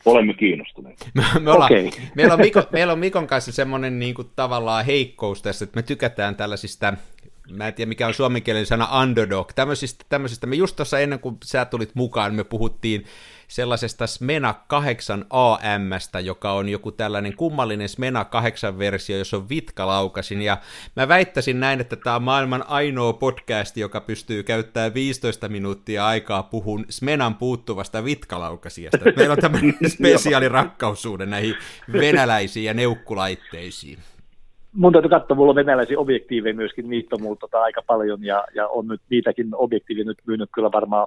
Olemme 0.04 0.34
kiinnostuneita. 0.34 1.06
Me, 1.14 1.24
me 1.40 1.50
ollaan, 1.50 1.72
okay. 1.72 1.90
meillä, 2.14 2.34
on 2.34 2.40
Mikon, 2.40 2.62
meillä 2.72 2.92
on 2.92 2.98
Mikon 2.98 3.26
kanssa 3.26 3.52
semmoinen 3.52 3.98
niin 3.98 4.14
kuin, 4.14 4.28
tavallaan 4.36 4.84
heikkous 4.84 5.42
tässä, 5.42 5.64
että 5.64 5.76
me 5.76 5.82
tykätään 5.82 6.36
tällaisista 6.36 6.94
mä 7.50 7.68
en 7.68 7.74
tiedä 7.74 7.88
mikä 7.88 8.06
on 8.06 8.14
suomenkielinen 8.14 8.66
sana 8.66 9.00
underdog, 9.00 9.50
tämmöisistä, 9.54 10.04
tämmöisistä, 10.08 10.46
me 10.46 10.56
just 10.56 10.76
tuossa 10.76 10.98
ennen 10.98 11.18
kuin 11.18 11.36
sä 11.44 11.64
tulit 11.64 11.90
mukaan, 11.94 12.34
me 12.34 12.44
puhuttiin 12.44 13.04
sellaisesta 13.54 14.06
Smena 14.06 14.54
8 14.68 15.24
AMstä, 15.30 16.20
joka 16.20 16.52
on 16.52 16.68
joku 16.68 16.92
tällainen 16.92 17.36
kummallinen 17.36 17.88
Smena 17.88 18.24
8 18.24 18.78
versio, 18.78 19.18
jossa 19.18 19.36
on 19.36 19.48
vitkalaukasin, 19.48 20.42
ja 20.42 20.56
mä 20.96 21.08
väittäisin 21.08 21.60
näin, 21.60 21.80
että 21.80 21.96
tämä 21.96 22.16
on 22.16 22.22
maailman 22.22 22.64
ainoa 22.68 23.12
podcast, 23.12 23.76
joka 23.76 24.00
pystyy 24.00 24.42
käyttämään 24.42 24.94
15 24.94 25.48
minuuttia 25.48 26.06
aikaa 26.06 26.42
puhun 26.42 26.84
Smenan 26.88 27.34
puuttuvasta 27.34 28.04
vitkalaukasiasta. 28.04 28.98
Meillä 29.16 29.32
on 29.32 29.38
tämmöinen 29.38 29.74
spesiaali 29.96 30.48
rakkaussuuden 30.48 31.30
näihin 31.30 31.54
venäläisiin 31.92 32.64
ja 32.64 32.74
neukkulaitteisiin. 32.74 33.98
Mun 34.72 34.92
täytyy 34.92 35.10
katsoa, 35.10 35.36
mulla 35.36 35.50
on 35.50 35.56
venäläisiä 35.56 35.98
objektiiveja 35.98 36.54
myöskin, 36.54 36.90
niitä 36.90 37.16
on 37.16 37.22
mulla 37.22 37.36
tota 37.36 37.62
aika 37.62 37.82
paljon 37.86 38.24
ja, 38.24 38.44
ja 38.54 38.68
on 38.68 38.88
nyt 38.88 39.00
niitäkin 39.10 39.48
objektiiveja 39.52 40.04
nyt 40.04 40.18
myynyt 40.26 40.50
kyllä 40.54 40.72
varmaan 40.72 41.06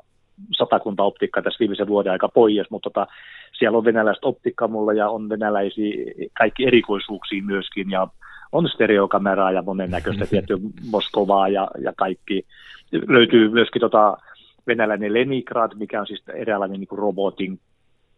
satakunta 0.52 1.04
optiikkaa 1.04 1.43
tässä 1.43 1.60
viimeisen 1.60 1.88
vuoden 1.88 2.12
aika 2.12 2.30
pois, 2.30 2.69
mutta 2.69 2.89
tota, 2.89 3.08
siellä 3.58 3.78
on 3.78 3.86
venäläistä 3.86 4.28
optiikkaa 4.28 4.67
mulla 4.67 4.93
ja 4.93 5.10
on 5.10 5.30
venäläisiä 5.30 5.95
kaikki 6.38 6.65
erikoisuuksia 6.65 7.43
myöskin 7.43 7.91
ja 7.91 8.08
on 8.52 8.69
stereokameraa 8.69 9.52
ja 9.52 9.62
monennäköistä 9.62 10.26
tietty 10.30 10.58
Moskovaa 10.91 11.47
ja, 11.47 11.67
ja 11.82 11.93
kaikki. 11.97 12.45
Löytyy 13.08 13.50
myöskin 13.50 13.80
tota 13.80 14.17
venäläinen 14.67 15.13
Leningrad, 15.13 15.71
mikä 15.76 16.00
on 16.00 16.08
siis 16.08 16.23
eräänlainen 16.34 16.80
niin 16.80 16.97
robotin 16.97 17.60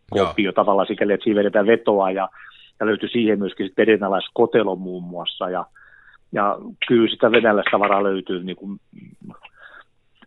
kopio 0.09 0.51
tavallaan 0.51 0.87
sikäli, 0.87 1.13
että 1.13 1.23
siinä 1.23 1.39
vedetään 1.39 1.67
vetoa 1.67 2.11
ja 2.11 2.29
ja 2.79 2.85
löytyi 2.85 3.09
siihen 3.09 3.39
myöskin 3.39 3.71
venäläiskotelo 3.77 4.75
muun 4.75 5.03
muassa, 5.03 5.49
ja, 5.49 5.65
ja 6.31 6.57
kyllä 6.87 7.09
sitä 7.09 7.31
venäläistä 7.31 7.71
tavaraa 7.71 8.03
löytyy 8.03 8.43
niin 8.43 8.55
kuin 8.55 8.79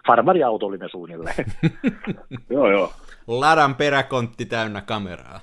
farmariautollinen 0.06 0.88
suunnilleen. 0.90 1.44
joo, 2.50 2.70
joo. 2.70 2.92
Ladan 3.26 3.74
peräkontti 3.74 4.46
täynnä 4.46 4.80
kameraa. 4.80 5.40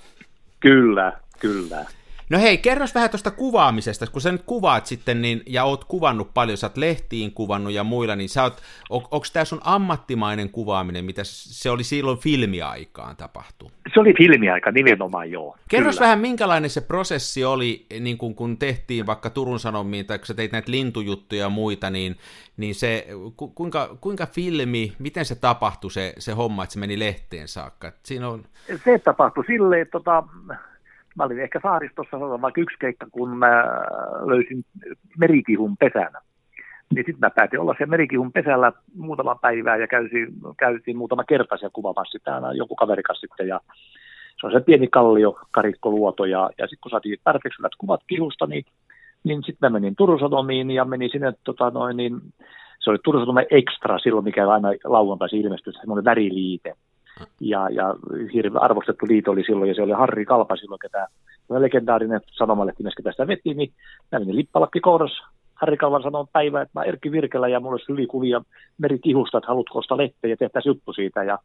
Kyllä, 0.59 1.13
kyllä. 1.39 1.85
No 2.29 2.39
hei, 2.39 2.57
kerros 2.57 2.95
vähän 2.95 3.09
tuosta 3.09 3.31
kuvaamisesta, 3.31 4.07
kun 4.07 4.21
sä 4.21 4.31
nyt 4.31 4.41
kuvaat 4.45 4.85
sitten, 4.85 5.21
niin, 5.21 5.43
ja 5.45 5.63
oot 5.63 5.83
kuvannut 5.83 6.33
paljon, 6.33 6.57
sä 6.57 6.67
oot 6.67 6.77
lehtiin 6.77 7.31
kuvannut 7.31 7.73
ja 7.73 7.83
muilla, 7.83 8.15
niin 8.15 8.29
sä 8.29 8.43
oot, 8.43 8.61
on, 8.89 9.01
onko 9.11 9.25
tämä 9.33 9.45
sun 9.45 9.61
ammattimainen 9.63 10.49
kuvaaminen, 10.49 11.05
mitä 11.05 11.21
se 11.23 11.69
oli 11.69 11.83
silloin 11.83 12.17
filmiaikaan 12.17 13.15
tapahtu? 13.15 13.71
Se 13.93 13.99
oli 13.99 14.13
filmiaika 14.17 14.71
nimenomaan, 14.71 15.31
joo. 15.31 15.57
Kerros 15.69 15.95
kyllä. 15.95 16.05
vähän, 16.05 16.19
minkälainen 16.19 16.69
se 16.69 16.81
prosessi 16.81 17.45
oli, 17.45 17.85
niin 17.99 18.17
kun, 18.17 18.35
kun 18.35 18.57
tehtiin 18.57 19.05
vaikka 19.05 19.29
Turun 19.29 19.59
Sanomiin, 19.59 20.05
tai 20.05 20.19
kun 20.19 20.25
sä 20.25 20.33
teit 20.33 20.51
näitä 20.51 20.71
lintujuttuja 20.71 21.41
ja 21.41 21.49
muita, 21.49 21.89
niin, 21.89 22.15
niin 22.57 22.75
se, 22.75 23.07
ku, 23.35 23.47
kuinka, 23.47 23.97
kuinka 24.01 24.25
filmi, 24.25 24.93
miten 24.99 25.25
se 25.25 25.35
tapahtui 25.35 25.91
se, 25.91 26.13
se 26.17 26.31
homma, 26.31 26.63
että 26.63 26.73
se 26.73 26.79
meni 26.79 26.99
lehteen 26.99 27.47
saakka? 27.47 27.91
Siinä 28.03 28.29
on... 28.29 28.43
Se 28.83 28.99
tapahtui 28.99 29.45
silleen, 29.45 29.81
että 29.81 29.91
tota, 29.91 30.23
mä 31.19 31.25
olin 31.25 31.39
ehkä 31.39 31.59
saaristossa 31.63 32.19
vaikka 32.19 32.61
yksi 32.61 32.77
keikka, 32.79 33.05
kun 33.11 33.37
mä 33.37 33.63
löysin 34.25 34.65
merikihun 35.17 35.77
pesänä. 35.77 36.21
Niin 36.93 37.05
sitten 37.05 37.19
mä 37.19 37.29
päätin 37.29 37.59
olla 37.59 37.75
se 37.77 37.85
merikihun 37.85 38.31
pesällä 38.31 38.71
muutama 38.95 39.35
päivää 39.35 39.77
ja 39.77 39.87
käytiin, 39.87 40.27
käytiin 40.57 40.97
muutama 40.97 41.23
kerta 41.23 41.57
siellä 41.57 41.73
kuvaamassa 41.73 42.17
sitä 42.17 42.35
aina 42.35 42.53
joku 42.53 42.75
kaverikas 42.75 43.19
sitten 43.19 43.47
ja 43.47 43.59
se 44.39 44.47
on 44.47 44.51
se 44.51 44.59
pieni 44.59 44.87
kallio, 44.87 45.39
karikkoluoto 45.51 46.25
ja, 46.25 46.49
ja 46.57 46.67
sitten 46.67 46.81
kun 46.83 46.91
saatiin 46.91 47.17
tarpeeksi 47.23 47.59
hyvät 47.59 47.71
kuvat 47.77 48.01
kihusta, 48.07 48.47
niin, 48.47 48.65
niin 49.23 49.43
sitten 49.43 49.71
mä 49.71 49.79
menin 49.79 49.95
Turun 49.95 50.19
Sanomiin 50.19 50.71
ja 50.71 50.85
menin 50.85 51.09
sinne 51.11 51.33
tota 51.43 51.69
noin, 51.69 51.97
niin 51.97 52.21
se 52.79 52.89
oli 52.89 52.97
Turun 53.03 53.21
Sanomien 53.21 53.47
Extra 53.51 53.99
silloin, 53.99 54.23
mikä 54.23 54.49
aina 54.49 54.69
lauantaisin 54.83 55.41
ilmestyi, 55.41 55.73
semmoinen 55.73 56.05
väriliite 56.05 56.73
ja, 57.39 57.69
ja 57.69 57.95
hirveän 58.33 58.63
arvostettu 58.63 59.05
liito 59.07 59.31
oli 59.31 59.43
silloin, 59.43 59.69
ja 59.69 59.75
se 59.75 59.81
oli 59.81 59.91
Harri 59.91 60.25
Kalpa 60.25 60.55
silloin, 60.55 60.79
ketä 60.79 61.07
legendaarinen 61.49 62.21
sanomalehti 62.31 62.83
myös, 62.83 62.95
ketä 62.95 63.11
sitä 63.11 63.27
veti, 63.27 63.53
niin 63.53 63.71
menin 64.11 64.35
lippalakki 64.35 64.79
kourassa 64.79 65.23
Harri 65.61 65.77
Kalvan 65.77 66.03
sanoi 66.03 66.25
päivä, 66.33 66.61
että 66.61 66.79
mä 66.79 66.83
Erkki 66.83 67.11
Virkelä 67.11 67.47
ja 67.47 67.59
mulla 67.59 67.73
olisi 67.73 67.89
hyviä 67.89 68.07
kuvia 68.07 68.41
merikihusta, 68.77 69.37
että 69.37 69.47
haluatko 69.47 69.79
ostaa 69.79 69.97
lehteä 69.97 70.29
ja 70.29 70.37
tehtäisiin 70.37 70.69
juttu 70.69 70.93
siitä. 70.93 71.23
Ja 71.23 71.39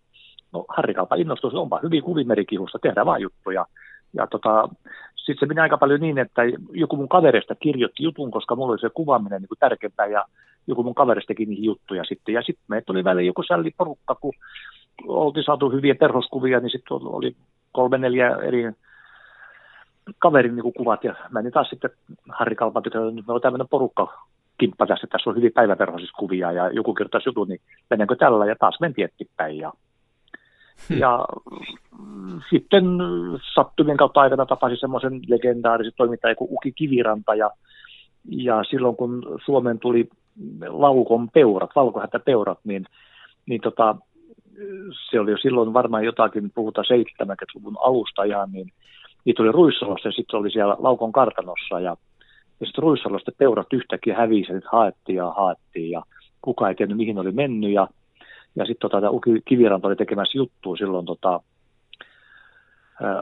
no, 0.52 0.64
Harri 0.68 0.94
Kalpa 0.94 1.14
innostui, 1.14 1.48
että 1.48 1.60
onpa 1.60 1.80
hyviä 1.82 2.02
kuvia 2.02 2.24
merikihusta, 2.24 2.78
tehdään 2.78 3.06
vaan 3.06 3.22
juttuja. 3.22 3.66
Ja 4.12 4.26
tota, 4.26 4.68
sitten 5.16 5.36
se 5.40 5.46
meni 5.46 5.60
aika 5.60 5.78
paljon 5.78 6.00
niin, 6.00 6.18
että 6.18 6.42
joku 6.72 6.96
mun 6.96 7.08
kaverista 7.08 7.54
kirjoitti 7.54 8.02
jutun, 8.02 8.30
koska 8.30 8.56
mulla 8.56 8.72
oli 8.72 8.80
se 8.80 8.90
kuvaaminen 8.94 9.42
niin 9.42 9.48
kuin 9.48 9.58
tärkeämpää 9.58 10.06
ja 10.06 10.24
joku 10.66 10.82
mun 10.82 10.94
kaveristakin 10.94 11.48
niihin 11.48 11.64
juttuja 11.64 12.04
sitten. 12.04 12.34
Ja 12.34 12.42
sitten 12.42 12.64
meitä 12.68 12.86
tuli 12.86 13.04
väliin 13.04 13.26
joku 13.26 13.42
sälli 13.42 13.70
porukka, 13.76 14.14
kun 14.14 14.32
oltiin 15.06 15.44
saatu 15.44 15.70
hyviä 15.70 15.94
perhoskuvia, 15.94 16.60
niin 16.60 16.70
sitten 16.70 16.96
oli 17.00 17.36
kolme 17.72 17.98
neljä 17.98 18.36
eri 18.36 18.72
kaverin 20.18 20.56
niin 20.56 20.72
kuvat, 20.76 21.04
ja 21.04 21.14
mä 21.30 21.42
niin 21.42 21.52
taas 21.52 21.68
sitten 21.68 21.90
Harri 22.28 22.56
Kalpan 22.56 22.82
tykö, 22.82 22.98
nyt 22.98 23.14
meillä 23.14 23.34
on 23.34 23.40
tämmöinen 23.40 23.68
porukka 23.68 24.24
kimppa 24.58 24.86
tässä, 24.86 25.06
tässä 25.06 25.30
on 25.30 25.36
hyvin 25.36 25.52
päiväperhoisissa 25.52 26.16
kuvia, 26.18 26.52
ja 26.52 26.70
joku 26.70 26.94
kirjoittaisi 26.94 27.28
jutun, 27.28 27.48
niin 27.48 27.60
mennäänkö 27.90 28.16
tällä, 28.16 28.46
ja 28.46 28.56
taas 28.58 28.80
mentiin 28.80 29.04
eteenpäin, 29.04 29.58
ja 29.58 29.72
Hmm. 30.88 30.98
Ja 30.98 31.26
sitten 32.50 32.84
sattumien 33.54 33.96
kautta 33.96 34.20
aikana 34.20 34.46
tapasin 34.46 34.78
semmoisen 34.80 35.20
legendaarisen 35.26 35.92
toimittajan 35.96 36.36
kuin 36.36 36.48
Uki 36.50 36.72
Kiviranta, 36.72 37.34
ja, 37.34 37.50
ja 38.24 38.64
silloin 38.70 38.96
kun 38.96 39.40
Suomen 39.44 39.78
tuli 39.78 40.08
laukon 40.68 41.30
peurat, 41.30 41.70
valkohätäpeurat, 41.76 42.58
niin, 42.64 42.86
niin 43.46 43.60
tota, 43.60 43.96
se 45.10 45.20
oli 45.20 45.30
jo 45.30 45.36
silloin 45.36 45.72
varmaan 45.72 46.04
jotakin, 46.04 46.50
puhutaan 46.54 46.84
70-luvun 46.84 47.76
alusta 47.80 48.24
ihan, 48.24 48.52
niin 48.52 48.72
niitä 49.24 49.42
oli 49.42 49.52
Ruissalossa 49.52 50.08
ja 50.08 50.12
sitten 50.12 50.40
oli 50.40 50.50
siellä 50.50 50.76
Laukon 50.78 51.12
kartanossa 51.12 51.80
ja, 51.80 51.96
ja 52.60 52.66
sitten 52.66 52.82
Ruissalosta 52.82 53.32
peurat 53.38 53.72
yhtäkkiä 53.72 54.16
hävisi 54.16 54.52
ja 54.52 54.60
haettiin 54.72 55.16
ja 55.16 55.30
haettiin 55.30 55.90
ja 55.90 56.02
kukaan 56.42 56.68
ei 56.68 56.74
tiennyt 56.74 56.96
mihin 56.96 57.18
oli 57.18 57.32
mennyt 57.32 57.72
ja, 57.72 57.88
ja 58.56 58.66
sitten 58.66 58.90
tota, 58.90 59.10
Uki 59.10 59.30
Kiviranta 59.44 59.88
oli 59.88 59.96
tekemässä 59.96 60.38
juttua 60.38 60.76
silloin 60.76 61.06
tota, 61.06 61.40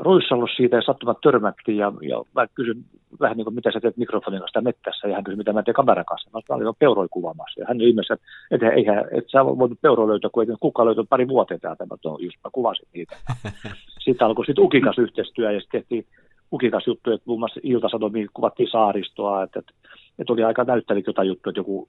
Ruissalossa 0.01 0.57
siitä 0.57 0.77
ja 0.77 0.83
sattumat 0.83 1.21
törmättiin 1.21 1.79
ja, 1.79 1.93
ja 2.03 2.25
mä 2.35 2.47
kysyn 2.55 2.85
vähän 3.21 3.37
niin 3.37 3.45
kuin, 3.45 3.55
mitä 3.55 3.73
sä 3.73 3.81
teet 3.81 3.97
mikrofonin 3.97 4.41
kanssa 4.41 4.61
mettässä 4.61 5.09
ja 5.09 5.15
hän 5.15 5.25
kysyi, 5.25 5.37
mitä 5.37 5.53
mä 5.53 5.63
teen 5.63 5.75
kameran 5.75 6.05
kanssa. 6.05 6.31
Mä 6.33 6.55
olin 6.55 6.65
jo 6.65 6.73
peuroi 6.73 7.09
kuvaamassa 7.11 7.61
ja 7.61 7.67
hän 7.69 7.81
ihmeessä, 7.81 8.17
että, 8.51 8.71
eihän, 8.71 9.05
et 9.11 9.25
sä 9.33 9.45
voinut 9.45 9.81
peuroa 9.83 10.09
löytää, 10.09 10.31
kun 10.31 10.43
ei 10.43 10.57
kukaan 10.61 10.87
löytänyt 10.87 11.09
pari 11.09 11.29
vuotta 11.29 11.59
täältä. 11.59 11.87
Mä 11.87 11.97
no, 12.05 12.19
just 12.21 12.37
mä 12.45 12.51
kuvasin 12.53 12.89
niitä. 12.95 13.17
Sitten 14.05 14.27
alkoi 14.27 14.47
sitten 14.47 14.65
Ukin 14.65 14.83
kanssa 14.83 15.03
yhteistyö 15.03 15.53
ja 15.53 15.61
sitten 15.61 15.81
tehtiin 15.81 16.07
ukikas 16.53 16.87
juttu, 16.87 17.13
että 17.13 17.25
muun 17.27 17.39
muassa 17.39 17.61
Ilta-Sanomiin 17.63 18.29
kuvattiin 18.35 18.71
saaristoa, 18.71 19.43
että, 19.43 19.59
että, 19.59 19.73
että 20.19 20.33
oli 20.33 20.45
aika 20.45 20.65
näyttänyt 20.65 21.07
jotain 21.07 21.29
juttu, 21.29 21.51
että 21.51 21.61
joku 21.61 21.89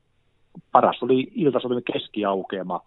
paras 0.71 1.03
oli 1.03 1.31
Ilta-Sanomin 1.35 1.83
keskiaukeama, 1.93 2.81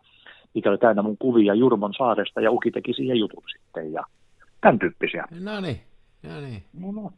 mikä 0.54 0.70
oli 0.70 0.78
täynnä 0.78 1.02
mun 1.02 1.16
kuvia 1.18 1.54
Jurmon 1.54 1.94
saaresta, 1.98 2.40
ja 2.40 2.50
Uki 2.50 2.70
teki 2.70 2.92
siihen 2.92 3.16
jutun 3.16 3.42
sitten, 3.56 3.92
ja 3.92 4.04
tämän 4.66 4.78
tyyppisiä. 4.78 5.24
No 5.40 5.60
niin, 5.60 5.80
no 6.22 6.40
niin. 6.40 6.62
No, 6.80 6.92
no. 6.92 7.12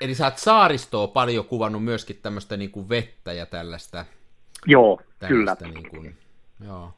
Eli 0.00 0.14
sä 0.14 0.24
oot 0.24 0.38
saaristoa 0.38 1.06
paljon 1.06 1.44
kuvannut 1.44 1.84
myöskin 1.84 2.16
tämmöistä 2.22 2.56
niin 2.56 2.70
kuin 2.70 2.88
vettä 2.88 3.32
ja 3.32 3.46
tällaista. 3.46 4.04
Joo, 4.66 5.00
kyllä. 5.28 5.56
Niin 5.60 5.90
kuin, 5.90 6.14
joo. 6.64 6.92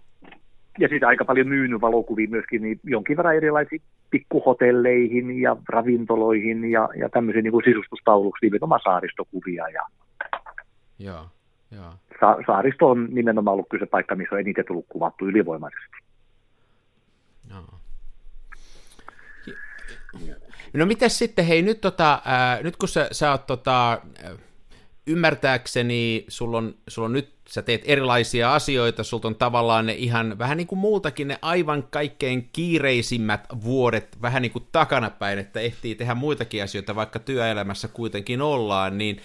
Ja 0.79 0.89
siitä 0.89 1.09
aika 1.09 1.25
paljon 1.25 1.49
myynyt 1.49 1.81
valokuvia 1.81 2.29
myöskin 2.29 2.63
niin 2.63 2.81
jonkin 2.85 3.17
verran 3.17 3.37
erilaisiin 3.37 3.83
pikkuhotelleihin 4.11 5.41
ja 5.41 5.57
ravintoloihin 5.69 6.71
ja, 6.71 6.89
ja 6.99 7.09
tämmöisiin 7.09 7.45
niin 7.45 7.65
sisustustauluksi, 7.65 8.47
nimenomaan 8.47 8.81
saaristokuvia. 8.85 9.69
Ja... 9.69 9.83
Joo, 10.99 11.27
joo. 11.71 11.93
Sa- 12.21 12.39
saaristo 12.47 12.91
on 12.91 13.09
nimenomaan 13.11 13.53
ollut 13.53 13.67
kyllä 13.71 13.87
se 13.87 13.91
paikka, 13.91 14.15
missä 14.15 14.35
on 14.35 14.41
eniten 14.41 14.65
tullut 14.69 14.87
kuvattu 14.89 15.27
ylivoimaisesti. 15.27 15.97
Joo. 17.51 17.79
No 20.73 20.87
miten 20.87 21.11
sitten, 21.11 21.45
hei 21.45 21.63
nyt, 21.63 21.81
tota, 21.81 22.23
ää, 22.25 22.63
nyt 22.63 22.77
kun 22.77 22.89
sä, 22.89 23.09
sä 23.13 23.31
oot 23.31 23.47
tota, 23.47 24.01
ymmärtääkseni, 25.07 26.25
sulla 26.29 26.59
on, 26.59 26.75
sulla 26.89 27.07
on 27.07 27.13
nyt, 27.13 27.35
sä 27.49 27.63
teet 27.63 27.83
erilaisia 27.85 28.55
asioita, 28.55 29.05
sulla 29.05 29.27
on 29.27 29.35
tavallaan 29.35 29.87
ne 29.87 29.93
ihan 29.93 30.39
vähän 30.39 30.57
niin 30.57 30.67
kuin 30.67 30.79
muutakin 30.79 31.29
ne 31.29 31.39
aivan 31.43 31.83
kaikkein 31.91 32.49
kiireisimmät 32.53 33.47
vuodet 33.65 34.23
vähän 34.23 34.43
niin 34.43 34.53
kuin 34.53 34.67
takanapäin, 34.73 35.39
että 35.39 35.61
ehtii 35.61 35.95
tehdä 35.95 36.15
muitakin 36.15 36.63
asioita, 36.63 36.95
vaikka 36.95 37.19
työelämässä 37.19 37.89
kuitenkin 37.89 38.43
ollaan, 38.43 38.99
niin, 38.99 39.21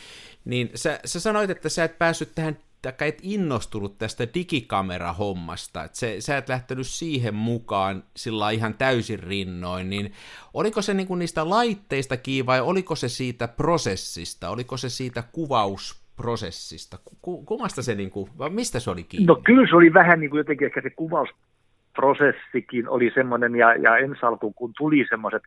niin 0.45 0.71
sä, 0.75 0.99
sä 1.05 1.19
sanoit, 1.19 1.49
että 1.49 1.69
sä 1.69 1.83
et 1.83 1.97
päässyt 1.97 2.35
tähän 2.35 2.57
tai 2.81 3.07
et 3.07 3.19
innostunut 3.21 3.97
tästä 3.97 4.27
digikamerhommasta, 4.33 5.83
että 5.83 5.97
se, 5.97 6.21
sä 6.21 6.37
et 6.37 6.49
lähtenyt 6.49 6.87
siihen 6.87 7.35
mukaan 7.35 8.03
sillä 8.15 8.51
ihan 8.51 8.73
täysin 8.73 9.19
rinnoin, 9.19 9.89
niin 9.89 10.11
oliko 10.53 10.81
se 10.81 10.93
niinku 10.93 11.15
niistä 11.15 11.49
laitteista 11.49 12.17
kiinni 12.17 12.45
vai 12.45 12.61
oliko 12.61 12.95
se 12.95 13.09
siitä 13.09 13.47
prosessista, 13.47 14.49
oliko 14.49 14.77
se 14.77 14.89
siitä 14.89 15.23
kuvausprosessista, 15.31 16.97
kummasta 17.21 17.81
se 17.81 17.95
niinku, 17.95 18.29
vai 18.37 18.49
mistä 18.49 18.79
se 18.79 18.91
oli 18.91 19.03
kiinni? 19.03 19.25
No 19.25 19.35
kyllä 19.35 19.67
se 19.69 19.75
oli 19.75 19.93
vähän 19.93 20.19
niin 20.19 20.29
kuin 20.29 20.37
jotenkin 20.37 20.65
ehkä 20.65 20.81
se 20.81 20.89
kuvausprosessikin 20.89 22.89
oli 22.89 23.11
semmoinen, 23.13 23.55
ja, 23.55 23.75
ja 23.75 23.97
ensi 23.97 24.25
alkuun 24.25 24.53
kun 24.53 24.73
tuli 24.77 25.05
semmoiset, 25.09 25.43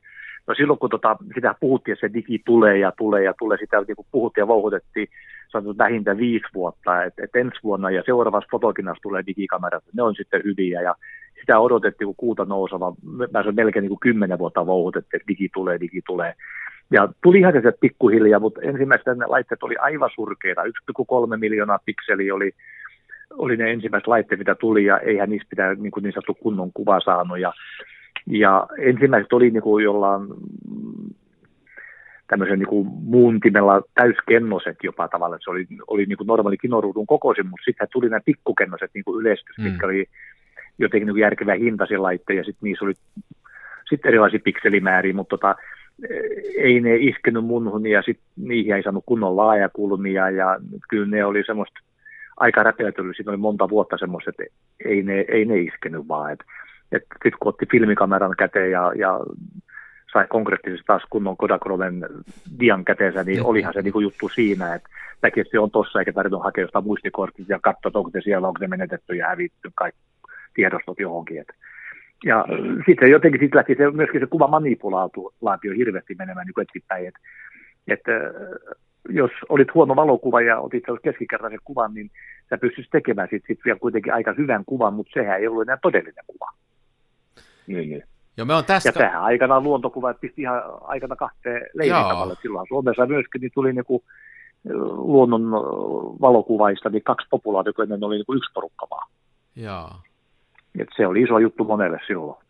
no 0.47 0.55
silloin 0.55 0.79
kun 0.79 0.91
tota, 0.91 1.17
sitä 1.35 1.55
puhuttiin, 1.61 1.93
että 1.93 2.09
se 2.09 2.15
digi 2.15 2.43
tulee 2.47 2.79
ja 2.79 2.93
tulee 2.93 3.23
ja 3.23 3.35
tulee, 3.39 3.59
sitä 3.59 3.81
niin 3.81 4.07
puhuttiin 4.13 4.43
ja 4.43 4.49
vouhutettiin, 4.49 5.09
sanotaan 5.59 5.89
vähintään 5.89 6.19
viisi 6.19 6.47
vuotta, 6.55 7.05
että 7.05 7.25
et 7.25 7.37
ensi 7.37 7.59
vuonna 7.63 7.91
ja 7.91 8.03
seuraavassa 8.07 8.49
fotokinnassa 8.51 9.03
tulee 9.03 9.23
digikamerat, 9.27 9.85
ne 9.93 10.03
on 10.03 10.15
sitten 10.15 10.43
hyviä 10.45 10.81
ja 10.83 10.95
sitä 11.41 11.59
odotettiin 11.59 12.07
kuin 12.07 12.17
kuuta 12.17 12.45
nouseva, 12.45 12.95
mä 13.33 13.43
se 13.43 13.53
melkein 13.53 13.83
niin 13.83 13.89
kuin 13.89 14.01
kymmenen 14.01 14.39
vuotta 14.39 14.67
vouhutettiin, 14.67 15.21
että 15.21 15.29
digi 15.29 15.49
tulee, 15.55 15.81
digi 15.81 16.03
tulee. 16.07 16.35
Ja 16.91 17.09
tulihan 17.23 17.53
se 17.53 17.73
pikkuhiljaa, 17.81 18.41
mutta 18.41 18.61
ensimmäisten 18.63 19.19
laitteet 19.27 19.63
oli 19.63 19.77
aivan 19.77 20.11
surkeita, 20.15 20.63
1,3 20.63 21.37
miljoonaa 21.37 21.79
pikseliä 21.85 22.35
oli, 22.35 22.53
oli 23.31 23.57
ne 23.57 23.71
ensimmäiset 23.71 24.07
laitteet, 24.07 24.39
mitä 24.39 24.55
tuli, 24.55 24.85
ja 24.85 24.99
eihän 24.99 25.31
niistä 25.31 25.51
pitää 25.51 25.75
niin, 25.75 25.91
kuin 25.91 26.03
niin 26.03 26.13
sanottu 26.13 26.35
kunnon 26.35 26.71
kuva 26.75 27.01
saanut. 27.01 27.39
Ja, 27.39 27.53
ja 28.27 28.67
ensimmäiset 28.79 29.33
oli 29.33 29.51
niin 29.51 29.63
kuin 29.63 29.85
jollain 29.85 30.23
tämmöisen 32.35 32.59
niin 32.59 32.69
kuin 32.69 32.87
muuntimella 32.87 33.83
täyskennoset 33.95 34.77
jopa 34.83 35.09
tavallaan, 35.09 35.41
se 35.45 35.51
oli, 35.51 35.67
oli 35.87 36.07
niin 36.07 36.17
kuin 36.17 36.27
normaali 36.27 36.57
kinoruudun 36.57 37.07
kokoisin, 37.07 37.47
mutta 37.47 37.65
sitten 37.65 37.89
tuli 37.93 38.09
nämä 38.09 38.21
pikkukennoset 38.25 38.91
niin 38.95 39.05
kuin 39.05 39.21
yleistys, 39.21 39.59
mm. 39.59 39.65
mitkä 39.65 39.87
oli 39.87 40.07
jotenkin 40.79 41.07
niin 41.07 41.19
järkevä 41.19 41.55
hintaisia 41.55 42.03
laitteja, 42.03 42.41
ja 42.41 42.45
sitten 42.45 42.67
niissä 42.67 42.85
oli 42.85 42.95
sitten 43.89 44.09
erilaisia 44.09 44.41
pikselimääriä, 44.45 45.15
mutta 45.15 45.39
tota, 45.39 45.55
ei 46.59 46.81
ne 46.81 46.97
iskenyt 46.97 47.45
munhun, 47.45 47.87
ja 47.87 48.03
sitten 48.03 48.27
niihin 48.37 48.75
ei 48.75 48.83
saanut 48.83 49.05
kunnon 49.07 49.37
laajakulmia, 49.37 50.31
ja 50.31 50.59
kyllä 50.89 51.07
ne 51.07 51.25
oli 51.25 51.43
semmoista 51.47 51.81
aika 52.37 52.63
räpeätyllä, 52.63 53.13
siinä 53.17 53.31
oli 53.31 53.39
monta 53.39 53.69
vuotta 53.69 53.99
semmoista, 53.99 54.31
että 54.31 54.45
ei 54.85 55.03
ne, 55.03 55.25
ei 55.29 55.45
ne 55.45 55.59
iskenyt 55.59 56.09
vaan, 56.09 56.33
että 56.33 56.45
et 56.93 57.03
sitten 57.13 57.39
kun 57.41 57.49
otti 57.49 57.67
filmikameran 57.71 58.35
käteen 58.39 58.71
ja, 58.71 58.93
ja 58.97 59.21
sai 60.15 60.27
konkreettisesti 60.29 60.87
taas 60.87 61.03
kunnon 61.11 61.37
Kodakroven 61.37 62.07
dian 62.61 62.85
käteensä, 62.85 63.25
niin 63.25 63.39
mm. 63.39 63.47
olihan 63.47 63.75
se 63.75 63.83
niin 63.83 64.03
juttu 64.03 64.29
siinä, 64.29 64.75
että 64.75 64.89
näki, 65.23 65.41
että 65.41 65.51
se 65.51 65.59
on 65.59 65.71
tossa 65.71 65.99
eikä 65.99 66.13
tarvinnut 66.13 66.43
hakea 66.43 66.65
jostain 66.65 66.85
muistikortit 66.85 67.49
ja 67.49 67.59
katsoa, 67.63 67.91
onko 67.95 68.11
se 68.11 68.21
siellä, 68.21 68.49
onko 68.49 68.59
se 68.59 68.67
menetetty 68.67 69.17
ja 69.17 69.29
hävitty 69.29 69.71
kaikki 69.75 70.01
tiedostot 70.55 71.01
johonkin. 71.01 71.41
Et. 71.41 71.49
Ja 72.25 72.45
sitten 72.87 73.11
jotenkin 73.11 73.41
sit 73.41 73.55
lähti 73.55 73.75
se, 73.75 73.91
myöskin 73.91 74.21
se 74.21 74.27
kuva 74.27 74.49
manipulaatio 74.49 75.73
hirveästi 75.77 76.15
menemään 76.15 76.47
niin 76.47 76.67
eteenpäin, 76.69 77.07
että 77.07 77.21
et, 77.87 78.01
jos 79.09 79.31
olit 79.49 79.75
huono 79.75 79.97
valokuva 79.97 80.41
ja 80.41 80.59
otit 80.59 80.85
keskikertaisen 81.03 81.59
kuvan, 81.65 81.95
niin 81.95 82.11
sä 82.51 82.59
pystyisit 82.59 82.91
tekemään 82.91 83.29
sitten 83.31 83.57
sit 83.57 83.65
vielä 83.65 83.79
kuitenkin 83.79 84.15
aika 84.15 84.35
hyvän 84.39 84.65
kuvan, 84.67 84.95
mutta 84.95 85.13
sehän 85.15 85.41
ei 85.41 85.49
ollut 85.49 85.63
enää 85.63 85.79
todellinen 85.83 86.25
kuva. 86.27 86.53
Niin, 87.67 87.91
niin. 87.91 88.03
Joo, 88.37 88.45
me 88.45 88.55
on 88.55 88.65
tästä... 88.65 88.89
Ja 88.89 88.93
tähän 88.93 89.23
aikana 89.23 89.61
luontokuvat 89.61 90.21
pisti 90.21 90.43
ihan 90.43 90.63
aikana 90.81 91.17
kahteen 91.17 91.67
leirin 91.75 92.37
Silloin 92.43 92.67
Suomessa 92.69 93.07
myöskin 93.07 93.41
niin 93.41 93.53
tuli 93.55 93.73
niinku 93.73 94.05
luonnon 94.93 95.43
valokuvaista 96.21 96.89
niin 96.91 97.03
kaksi 97.03 97.27
populaatiota, 97.31 97.83
ennen 97.83 98.05
oli 98.05 98.17
niinku 98.17 98.35
yksi 98.35 98.53
porukka 98.55 98.87
vaan. 98.91 99.11
Joo. 99.57 99.91
Et 100.79 100.89
se 100.97 101.07
oli 101.07 101.23
iso 101.23 101.39
juttu 101.39 101.65
monelle 101.65 102.01
silloin. 102.07 102.45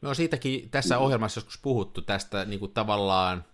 Me 0.00 0.08
on 0.08 0.14
siitäkin 0.14 0.70
tässä 0.70 0.98
ohjelmassa 0.98 1.38
joskus 1.38 1.62
puhuttu 1.62 2.02
tästä 2.02 2.44
niin 2.44 2.60
kuin 2.60 2.72
tavallaan 2.72 3.44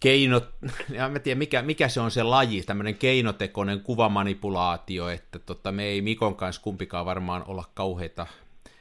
keinot, 0.00 0.44
ja 0.96 1.08
mä 1.08 1.18
tiedän 1.18 1.38
mikä, 1.38 1.62
mikä 1.62 1.88
se 1.88 2.00
on 2.00 2.10
se 2.10 2.22
laji, 2.22 2.62
tämmöinen 2.62 2.94
keinotekoinen 2.94 3.80
kuvamanipulaatio, 3.80 5.08
että 5.08 5.38
tota, 5.38 5.72
me 5.72 5.84
ei 5.84 6.02
Mikon 6.02 6.36
kanssa 6.36 6.62
kumpikaan 6.62 7.06
varmaan 7.06 7.44
olla 7.46 7.64
kauheita 7.74 8.26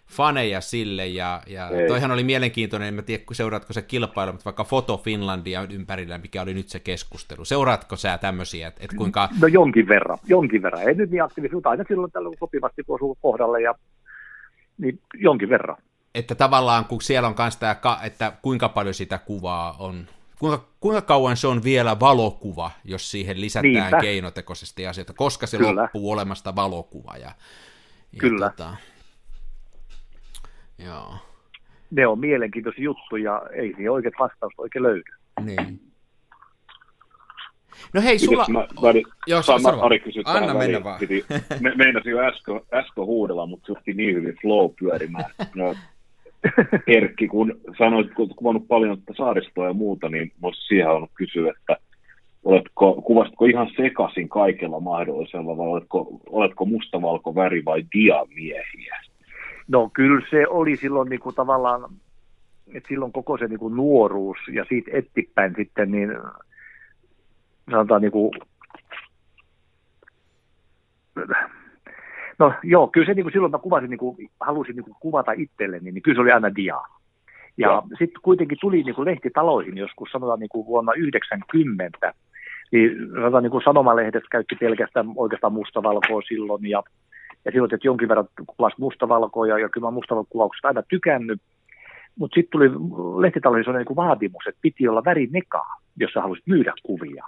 faneja 0.09 0.61
sille, 0.61 1.07
ja, 1.07 1.41
ja 1.47 1.69
toihan 1.87 2.11
oli 2.11 2.23
mielenkiintoinen, 2.23 2.87
en 2.87 2.93
mä 2.93 3.01
tiedä, 3.01 3.23
seuraatko 3.31 3.73
sä 3.73 3.81
kilpailu, 3.81 4.31
mutta 4.31 4.45
vaikka 4.45 4.63
Foto 4.63 4.97
Finlandia 4.97 5.67
ympärillä, 5.69 6.17
mikä 6.17 6.41
oli 6.41 6.53
nyt 6.53 6.69
se 6.69 6.79
keskustelu. 6.79 7.45
Seuraatko 7.45 7.95
sä 7.95 8.17
tämmöisiä, 8.17 8.67
että 8.67 8.81
et 8.83 8.93
kuinka... 8.97 9.29
No 9.41 9.47
jonkin 9.47 9.87
verran, 9.87 10.17
jonkin 10.27 10.61
verran. 10.61 10.81
Ei 10.81 10.93
nyt 10.93 11.11
niin 11.11 11.23
aktiivisesti, 11.23 11.55
mutta 11.55 11.69
aina 11.69 11.83
silloin 11.87 12.11
tällä 12.11 12.29
sopivasti, 12.39 12.81
osuu 12.87 13.17
kohdalle, 13.21 13.61
ja 13.61 13.75
niin 14.77 14.99
jonkin 15.13 15.49
verran. 15.49 15.77
Että 16.15 16.35
tavallaan, 16.35 16.85
kun 16.85 17.01
siellä 17.01 17.27
on 17.27 17.35
myös 17.39 17.57
tämä, 17.57 17.75
että 18.03 18.31
kuinka 18.41 18.69
paljon 18.69 18.93
sitä 18.93 19.17
kuvaa 19.17 19.75
on, 19.79 20.07
kuinka, 20.39 20.65
kuinka 20.79 21.01
kauan 21.01 21.37
se 21.37 21.47
on 21.47 21.63
vielä 21.63 21.99
valokuva, 21.99 22.71
jos 22.85 23.11
siihen 23.11 23.41
lisätään 23.41 23.73
Niinpä. 23.73 23.99
keinotekoisesti 24.01 24.87
asioita, 24.87 25.13
koska 25.13 25.47
se 25.47 25.57
Kyllä. 25.57 25.81
loppuu 25.81 26.11
olemasta 26.11 26.55
valokuva. 26.55 27.13
Ja, 27.17 27.31
ja 28.13 28.19
Kyllä. 28.19 28.49
Tota, 28.49 28.75
Joo. 30.85 31.13
Ne 31.91 32.07
on 32.07 32.19
mielenkiintoisia 32.19 32.83
juttuja, 32.83 33.41
ei 33.53 33.73
siihen 33.75 33.91
oikeat 33.91 34.13
vastausta 34.19 34.61
oikein 34.61 34.83
löydy. 34.83 35.11
Niin. 35.45 35.79
No 37.93 38.01
hei, 38.01 38.19
sulla... 38.19 38.45
Mä, 38.49 38.67
väli, 38.81 39.03
Joo, 39.27 39.41
saan 39.41 39.61
mä, 39.61 39.69
Ari 39.69 39.99
kysyä 39.99 40.23
Anna 40.25 40.53
mennä 40.53 40.83
vaan. 40.83 40.99
Piti, 40.99 41.25
me, 41.59 41.73
meinasin 41.75 42.11
jo 42.11 42.19
äsken, 42.19 42.61
äsken 42.73 43.05
huudella, 43.05 43.45
mutta 43.45 43.73
se 43.73 43.93
niin 43.93 44.15
hyvin 44.15 44.37
flow 44.41 44.71
pyörimään. 44.79 45.25
No, 45.55 45.75
Erkki, 46.87 47.27
kun 47.27 47.59
sanoit, 47.77 48.07
että 48.07 48.21
olet 48.21 48.31
kuvannut 48.35 48.67
paljon 48.67 48.97
saaristoa 49.17 49.67
ja 49.67 49.73
muuta, 49.73 50.09
niin 50.09 50.31
voisi 50.41 50.61
siihen 50.61 50.89
on 50.89 51.07
kysyä, 51.13 51.53
että 51.57 51.77
oletko, 52.43 53.01
kuvastiko 53.01 53.45
ihan 53.45 53.71
sekaisin 53.77 54.29
kaikella 54.29 54.79
mahdollisella, 54.79 55.57
vai 55.57 55.67
oletko, 55.67 56.07
oletko 56.29 56.65
mustavalko 56.65 57.35
väri 57.35 57.65
vai 57.65 57.83
diamiehiä? 57.93 59.01
No 59.69 59.89
kyllä 59.93 60.21
se 60.29 60.47
oli 60.47 60.77
silloin 60.77 61.09
niin 61.09 61.19
kuin 61.19 61.35
tavallaan, 61.35 61.89
että 62.73 62.87
silloin 62.87 63.11
koko 63.11 63.37
se 63.37 63.47
niin 63.47 63.59
kuin 63.59 63.75
nuoruus 63.75 64.37
ja 64.53 64.65
siitä 64.69 64.91
eteenpäin 64.93 65.53
sitten 65.57 65.91
niin 65.91 66.17
sanotaan 67.71 68.01
niin 68.01 68.11
kuin, 68.11 68.31
no 72.39 72.53
joo, 72.63 72.87
kyllä 72.87 73.05
se 73.05 73.13
niin 73.13 73.23
kuin 73.23 73.33
silloin 73.33 73.51
mä 73.51 73.57
kuvasin, 73.57 73.89
niin 73.89 73.97
kuin, 73.97 74.29
halusin 74.39 74.75
niin 74.75 74.83
kuin 74.83 74.95
kuvata 74.99 75.31
itselleni, 75.31 75.91
niin 75.91 76.01
kyllä 76.01 76.15
se 76.15 76.21
oli 76.21 76.31
aina 76.31 76.55
dia. 76.55 76.77
Ja 77.57 77.83
sitten 77.89 78.21
kuitenkin 78.21 78.57
tuli 78.61 78.83
niin 78.83 78.95
kuin 78.95 79.05
lehtitaloihin 79.05 79.77
joskus, 79.77 80.09
sanotaan 80.11 80.39
niin 80.39 80.49
kuin 80.49 80.67
vuonna 80.67 80.93
90, 80.93 82.13
niin 82.71 83.09
sanotaan 83.13 83.43
niin 83.43 83.51
kuin 83.51 83.63
sanomalehdet 83.63 84.23
käytti 84.31 84.55
pelkästään 84.55 85.05
oikeastaan 85.15 85.53
mustavalkoa 85.53 86.21
silloin, 86.27 86.69
ja 86.69 86.83
ja 87.45 87.51
silloin 87.51 87.73
että 87.73 87.87
jonkin 87.87 88.09
verran 88.09 88.27
kuvasi 88.57 88.75
mustavalkoa, 88.79 89.47
ja, 89.47 89.69
kyllä 89.69 89.87
mä 89.87 89.91
mustavalkokuvaukset 89.91 90.65
aina 90.65 90.83
tykännyt. 90.89 91.41
mutta 92.15 92.35
sitten 92.35 92.51
tuli 92.51 92.69
lehtitaloudessa 93.21 93.71
niin 93.71 93.95
vaatimus, 93.95 94.47
että 94.47 94.59
piti 94.61 94.87
olla 94.87 95.05
värinekaa, 95.05 95.79
jos 95.97 96.11
sä 96.11 96.21
haluaisit 96.21 96.47
myydä 96.47 96.73
kuvia. 96.83 97.23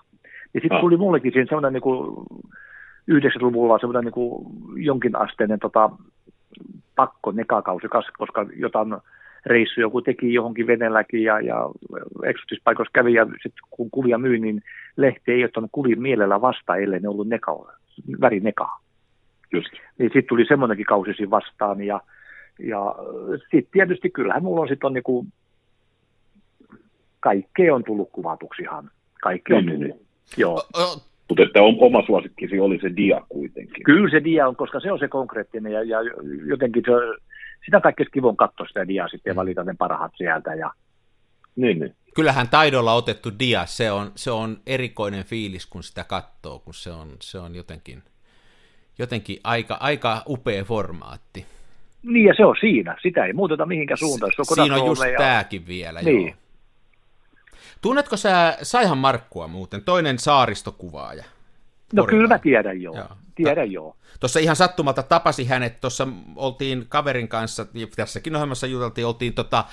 Ja 0.53 0.61
sitten 0.61 0.71
Ah. 0.77 0.81
tuli 0.81 0.97
mullekin 0.97 1.31
siinä 1.31 1.45
semmoinen 1.45 1.73
niin 1.73 1.81
kuin 1.81 2.25
90-luvulla 3.07 3.79
semmoinen 3.79 4.03
niin 4.03 4.13
kuin 4.13 4.45
jonkinasteinen 4.75 5.59
tota, 5.59 5.89
pakko 6.95 7.31
nekakausi, 7.31 7.87
koska 8.17 8.45
jotain 8.55 8.95
reissu 9.45 9.81
joku 9.81 10.01
teki 10.01 10.33
johonkin 10.33 10.67
venelläkin 10.67 11.23
ja, 11.23 11.39
ja 11.39 11.69
eksotispaikoissa 12.23 12.91
kävi 12.93 13.13
ja 13.13 13.25
sitten 13.25 13.63
kun 13.69 13.91
kuvia 13.91 14.17
myi, 14.17 14.39
niin 14.39 14.61
lehti 14.97 15.31
ei 15.31 15.45
ottanut 15.45 15.69
kuvia 15.71 15.95
mielellä 15.97 16.41
vastaan, 16.41 16.81
ellei 16.81 16.99
ne 16.99 17.09
ollut 17.09 17.27
neka, 17.27 17.51
värinekaa. 18.21 18.79
Just. 19.51 19.69
Niin 19.97 20.07
sitten 20.13 20.29
tuli 20.29 20.45
semmoinenkin 20.45 20.85
kausi 20.85 21.13
siinä 21.13 21.29
vastaan 21.29 21.81
ja, 21.83 22.01
ja 22.59 22.95
sitten 23.41 23.71
tietysti 23.71 24.09
kyllähän 24.09 24.43
mulla 24.43 24.61
on 24.61 24.67
sitten 24.67 24.87
on 24.87 24.93
niinku, 24.93 25.25
kaikkea 27.19 27.75
on 27.75 27.83
tullut 27.83 28.09
kuvatuksi 28.11 28.61
ihan. 28.61 28.91
Kaikkea 29.21 29.57
on 29.57 29.65
Niin, 29.65 29.79
tullut. 29.79 29.95
niin, 29.97 30.07
Joo. 30.37 30.63
Mutta 31.29 31.43
että 31.43 31.61
om- 31.61 31.77
oma 31.79 32.05
suosikkisi 32.05 32.59
oli 32.59 32.79
se 32.81 32.95
dia 32.95 33.21
kuitenkin. 33.29 33.83
Kyllä 33.83 34.09
se 34.09 34.23
dia 34.23 34.47
on, 34.47 34.55
koska 34.55 34.79
se 34.79 34.91
on 34.91 34.99
se 34.99 35.07
konkreettinen 35.07 35.71
ja, 35.71 35.83
ja 35.83 35.97
jotenkin 36.45 36.83
se, 36.85 36.91
sitä 37.65 37.81
kaikkein 37.81 38.09
kivon 38.13 38.37
katsoa 38.37 38.67
sitä 38.67 38.87
dia 38.87 39.07
sitten 39.07 39.31
ja 39.31 39.35
valita 39.35 39.63
ne 39.63 39.75
parhaat 39.77 40.11
sieltä. 40.17 40.53
Ja, 40.55 40.71
Niin, 41.55 41.79
niin. 41.79 41.95
Kyllähän 42.15 42.47
taidolla 42.49 42.93
otettu 42.93 43.29
dia, 43.39 43.65
se 43.65 43.91
on, 43.91 44.11
se 44.15 44.31
on 44.31 44.57
erikoinen 44.67 45.23
fiilis, 45.25 45.65
kun 45.65 45.83
sitä 45.83 46.03
katsoo, 46.03 46.59
kun 46.59 46.73
se 46.73 46.91
on, 46.91 47.07
se 47.21 47.39
on 47.39 47.55
jotenkin, 47.55 48.03
jotenkin 49.01 49.39
aika, 49.43 49.77
aika 49.79 50.21
upea 50.27 50.63
formaatti. 50.63 51.45
niin 52.03 52.25
ja 52.25 52.33
se 52.37 52.45
on 52.45 52.55
siinä, 52.59 52.97
sitä 53.01 53.25
ei 53.25 53.33
muuteta 53.33 53.65
mihinkään 53.65 53.97
suuntaan. 53.97 54.31
Se 54.35 54.41
on 54.41 54.45
Siinä 54.65 54.75
on 54.81 54.85
just 54.87 55.03
ja- 55.11 55.17
tääkin 55.17 55.67
vielä, 55.67 56.01
Niin. 56.01 56.27
joo. 56.27 56.35
Tunnetko 57.81 58.17
sä 58.17 58.57
Saihan 58.61 58.97
Markkua 58.97 59.47
muuten, 59.47 59.83
toinen 59.83 60.19
saaristokuvaaja? 60.19 61.23
No 61.23 62.03
Porilainen. 62.03 62.09
kyllä 62.09 62.27
mä 62.35 62.39
tiedän 62.39 62.81
joo. 62.81 62.95
Joo. 62.95 63.07
Tiedän 63.35 63.71
joo. 63.71 63.95
Tuossa 64.19 64.39
ihan 64.39 64.55
sattumalta 64.55 65.03
tapasi 65.03 65.45
hänet, 65.45 65.81
tuossa 65.81 66.07
oltiin 66.35 66.85
kaverin 66.89 67.27
kanssa, 67.27 67.65
tässäkin 67.95 68.35
ohjelmassa 68.35 68.67
juteltiin, 68.67 69.07
oltiin 69.07 69.33
tota 69.33 69.65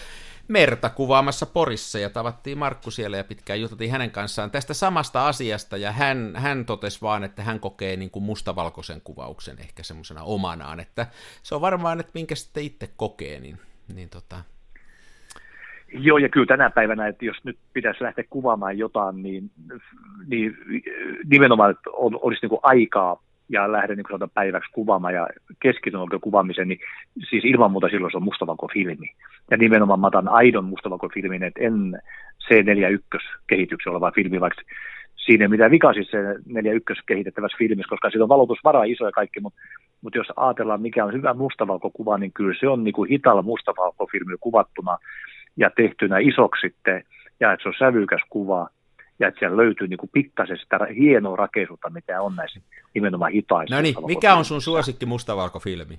merta 0.48 0.90
kuvaamassa 0.90 1.46
Porissa 1.46 1.98
ja 1.98 2.10
tavattiin 2.10 2.58
Markku 2.58 2.90
siellä 2.90 3.16
ja 3.16 3.24
pitkään 3.24 3.60
juteltiin 3.60 3.92
hänen 3.92 4.10
kanssaan 4.10 4.50
tästä 4.50 4.74
samasta 4.74 5.28
asiasta. 5.28 5.76
Ja 5.76 5.92
hän, 5.92 6.32
hän 6.36 6.64
totesi 6.64 7.02
vaan, 7.02 7.24
että 7.24 7.42
hän 7.42 7.60
kokee 7.60 7.96
niin 7.96 8.10
kuin 8.10 8.22
mustavalkoisen 8.22 9.00
kuvauksen 9.00 9.58
ehkä 9.58 9.82
semmoisena 9.82 10.22
omanaan, 10.22 10.80
että 10.80 11.06
se 11.42 11.54
on 11.54 11.60
varmaan, 11.60 12.00
että 12.00 12.12
minkä 12.14 12.34
sitten 12.34 12.62
itse 12.62 12.90
kokee, 12.96 13.40
niin, 13.40 13.58
niin 13.94 14.08
tota, 14.08 14.36
Joo, 15.92 16.18
ja 16.18 16.28
kyllä 16.28 16.46
tänä 16.46 16.70
päivänä, 16.70 17.06
että 17.06 17.24
jos 17.24 17.36
nyt 17.44 17.58
pitäisi 17.72 18.04
lähteä 18.04 18.24
kuvaamaan 18.30 18.78
jotain, 18.78 19.22
niin, 19.22 19.50
niin 20.26 20.56
nimenomaan, 21.24 21.70
että 21.70 21.90
on, 21.92 22.18
olisi 22.22 22.38
niin 22.42 22.50
kuin 22.50 22.60
aikaa 22.62 23.22
ja 23.48 23.72
lähden 23.72 23.96
niin 23.96 24.06
sanotaan, 24.08 24.30
päiväksi 24.34 24.70
kuvaamaan 24.72 25.14
ja 25.14 25.28
keskityn 25.62 26.00
oikein 26.00 26.20
kuvaamiseen, 26.20 26.68
niin 26.68 26.80
siis 27.30 27.44
ilman 27.44 27.70
muuta 27.70 27.88
silloin 27.88 28.10
se 28.10 28.16
on 28.16 28.22
mustavalkofilmi. 28.22 29.10
Ja 29.50 29.56
nimenomaan 29.56 30.00
mä 30.00 30.06
otan 30.06 30.28
aidon 30.28 30.64
mustavalkofilmin, 30.64 31.42
että 31.42 31.60
en 31.62 32.02
C41-kehityksen 32.44 33.90
oleva 33.90 34.10
filmi, 34.10 34.40
vaikka 34.40 34.62
siinä 35.16 35.44
ei 35.44 35.48
mitään 35.48 35.70
vikaa 35.70 35.92
siis 35.92 36.10
se 36.10 36.18
41 36.46 37.02
kehitettävässä 37.06 37.58
filmissä, 37.58 37.90
koska 37.90 38.10
siitä 38.10 38.24
on 38.24 38.28
valotusvara 38.28 38.84
iso 38.84 39.04
ja 39.04 39.12
kaikki, 39.12 39.40
mutta, 39.40 39.60
mutta 40.02 40.18
jos 40.18 40.32
ajatellaan 40.36 40.82
mikä 40.82 41.04
on 41.04 41.12
hyvä 41.12 41.34
mustavalkokuva, 41.34 42.18
niin 42.18 42.32
kyllä 42.32 42.54
se 42.60 42.68
on 42.68 42.84
niin 42.84 42.94
kuin 42.94 43.10
hitalla 43.10 43.42
mustavalkofilmi 43.42 44.36
kuvattuna 44.40 44.98
ja 45.56 45.70
tehtynä 45.76 46.18
isoksi 46.18 46.60
sitten, 46.60 47.04
ja 47.40 47.52
että 47.52 47.62
se 47.62 47.68
on 47.68 47.74
sävykäs 47.78 48.20
kuva, 48.30 48.68
ja 49.20 49.28
että 49.28 49.38
siellä 49.38 49.56
löytyy 49.56 49.88
niin 49.88 49.98
kuin 49.98 50.10
pikkasen 50.12 50.58
sitä 50.58 50.78
hienoa 50.98 51.36
rakeisuutta, 51.36 51.90
mitä 51.90 52.22
on 52.22 52.36
näissä 52.36 52.60
nimenomaan 52.94 53.32
hitaissa. 53.32 53.74
no 53.74 53.82
niin, 53.82 53.94
mikä 54.06 54.34
on 54.34 54.44
sun 54.44 54.62
suosikki 54.62 55.06
mustavalkofilmi? 55.06 55.98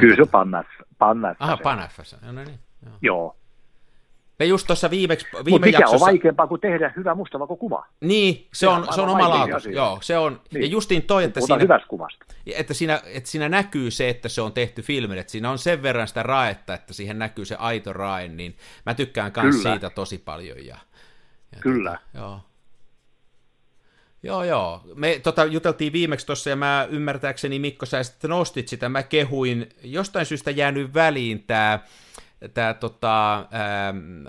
Kyllä 0.00 0.16
se 0.16 0.22
on 0.22 0.28
Pannaf. 0.28 0.66
Pannaf 0.98 1.36
Aha, 1.40 1.56
Panafassa, 1.56 2.16
no 2.22 2.32
niin, 2.32 2.58
joo. 2.84 2.94
Joo. 3.02 3.36
Me 4.38 4.44
just 4.46 4.66
tuossa 4.66 4.90
viimeksi, 4.90 5.26
viime 5.32 5.50
Mutta 5.50 5.66
mikä 5.66 5.78
jaksossa... 5.78 6.04
on 6.06 6.10
vaikeampaa 6.10 6.46
kuin 6.46 6.60
tehdä 6.60 6.92
hyvä 6.96 7.14
mustavalkokuva? 7.14 7.86
Niin, 8.00 8.46
se 8.54 8.68
on, 8.68 8.86
se 8.94 9.00
on 9.00 9.08
oma 9.08 9.28
laatu. 9.28 9.54
asia. 9.54 9.72
Joo, 9.72 9.98
se 10.00 10.18
on, 10.18 10.40
Niin. 10.52 10.62
ja 10.62 10.68
justiin 10.68 11.02
toi, 11.02 11.24
että 11.24 11.40
Puhutaan 11.40 11.60
siinä, 11.60 11.80
kuvasta. 11.88 12.24
että, 12.56 12.74
siinä, 12.74 13.00
että 13.14 13.30
siinä 13.30 13.48
näkyy 13.48 13.90
se, 13.90 14.08
että 14.08 14.28
se 14.28 14.40
on 14.40 14.52
tehty 14.52 14.82
filmille, 14.82 15.20
että 15.20 15.30
siinä 15.30 15.50
on 15.50 15.58
sen 15.58 15.82
verran 15.82 16.08
sitä 16.08 16.22
raetta, 16.22 16.74
että 16.74 16.92
siihen 16.92 17.18
näkyy 17.18 17.44
se 17.44 17.56
aito 17.58 17.92
rae, 17.92 18.28
niin 18.28 18.56
mä 18.86 18.94
tykkään 18.94 19.32
myös 19.42 19.62
siitä 19.62 19.90
tosi 19.90 20.18
paljon. 20.18 20.66
Ja 20.66 20.76
Kyllä. 21.60 21.98
Joo. 22.14 22.40
Joo, 24.22 24.44
joo. 24.44 24.82
Me 24.94 25.20
tota, 25.22 25.44
juteltiin 25.44 25.92
viimeksi 25.92 26.26
tuossa 26.26 26.50
ja 26.50 26.56
mä 26.56 26.86
ymmärtääkseni 26.90 27.58
Mikko, 27.58 27.86
sä 27.86 28.02
sitten 28.02 28.30
nostit 28.30 28.68
sitä, 28.68 28.88
mä 28.88 29.02
kehuin, 29.02 29.68
jostain 29.82 30.26
syystä 30.26 30.50
jäänyt 30.50 30.94
väliin 30.94 31.42
tämä 31.42 31.80
tää, 32.54 32.74
tota, 32.74 33.36
ähm, 33.38 34.26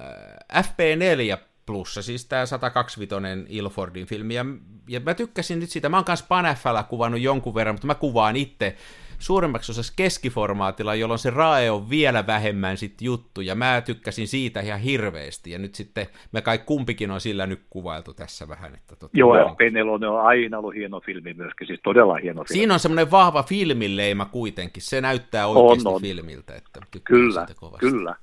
FP4 0.53 1.37
plussa, 1.65 2.01
siis 2.01 2.25
tämä 2.25 2.45
125 2.45 3.15
Ilfordin 3.49 4.05
filmi, 4.05 4.33
ja, 4.33 4.45
ja 4.87 4.99
mä 4.99 5.13
tykkäsin 5.13 5.59
nyt 5.59 5.69
siitä, 5.69 5.89
mä 5.89 5.97
oon 5.97 6.05
kanssa 6.05 6.25
Paneffalla 6.29 6.83
kuvannut 6.83 7.21
jonkun 7.21 7.55
verran, 7.55 7.75
mutta 7.75 7.87
mä 7.87 7.95
kuvaan 7.95 8.35
itse 8.35 8.75
suuremmaksi 9.19 9.71
osassa 9.71 9.93
keskiformaatilla, 9.95 10.95
jolloin 10.95 11.19
se 11.19 11.29
rae 11.29 11.71
on 11.71 11.89
vielä 11.89 12.27
vähemmän 12.27 12.77
sit 12.77 13.01
juttu, 13.01 13.41
ja 13.41 13.55
mä 13.55 13.81
tykkäsin 13.85 14.27
siitä 14.27 14.59
ihan 14.59 14.79
hirveästi, 14.79 15.51
ja 15.51 15.59
nyt 15.59 15.75
sitten 15.75 16.07
me 16.31 16.41
kai 16.41 16.57
kumpikin 16.57 17.11
on 17.11 17.21
sillä 17.21 17.47
nyt 17.47 17.61
kuvailtu 17.69 18.13
tässä 18.13 18.47
vähän. 18.47 18.75
Että 18.75 18.95
tota, 18.95 19.17
Joo, 19.17 19.37
no. 19.37 19.55
FP4 19.55 20.07
on 20.07 20.25
aina 20.25 20.57
ollut 20.57 20.75
hieno 20.75 20.99
filmi 20.99 21.33
myöskin, 21.33 21.67
siis 21.67 21.79
todella 21.83 22.15
hieno 22.15 22.43
filmi. 22.43 22.57
Siinä 22.59 22.73
on 22.73 22.79
semmoinen 22.79 23.11
vahva 23.11 23.43
filmileima 23.43 24.25
kuitenkin, 24.25 24.83
se 24.83 25.01
näyttää 25.01 25.47
oikeasti 25.47 25.87
On, 25.87 25.95
on. 25.95 26.01
filmiltä, 26.01 26.55
että 26.55 26.79
Kyllä, 27.03 27.47
kovasti. 27.55 27.85
kyllä. 27.89 28.15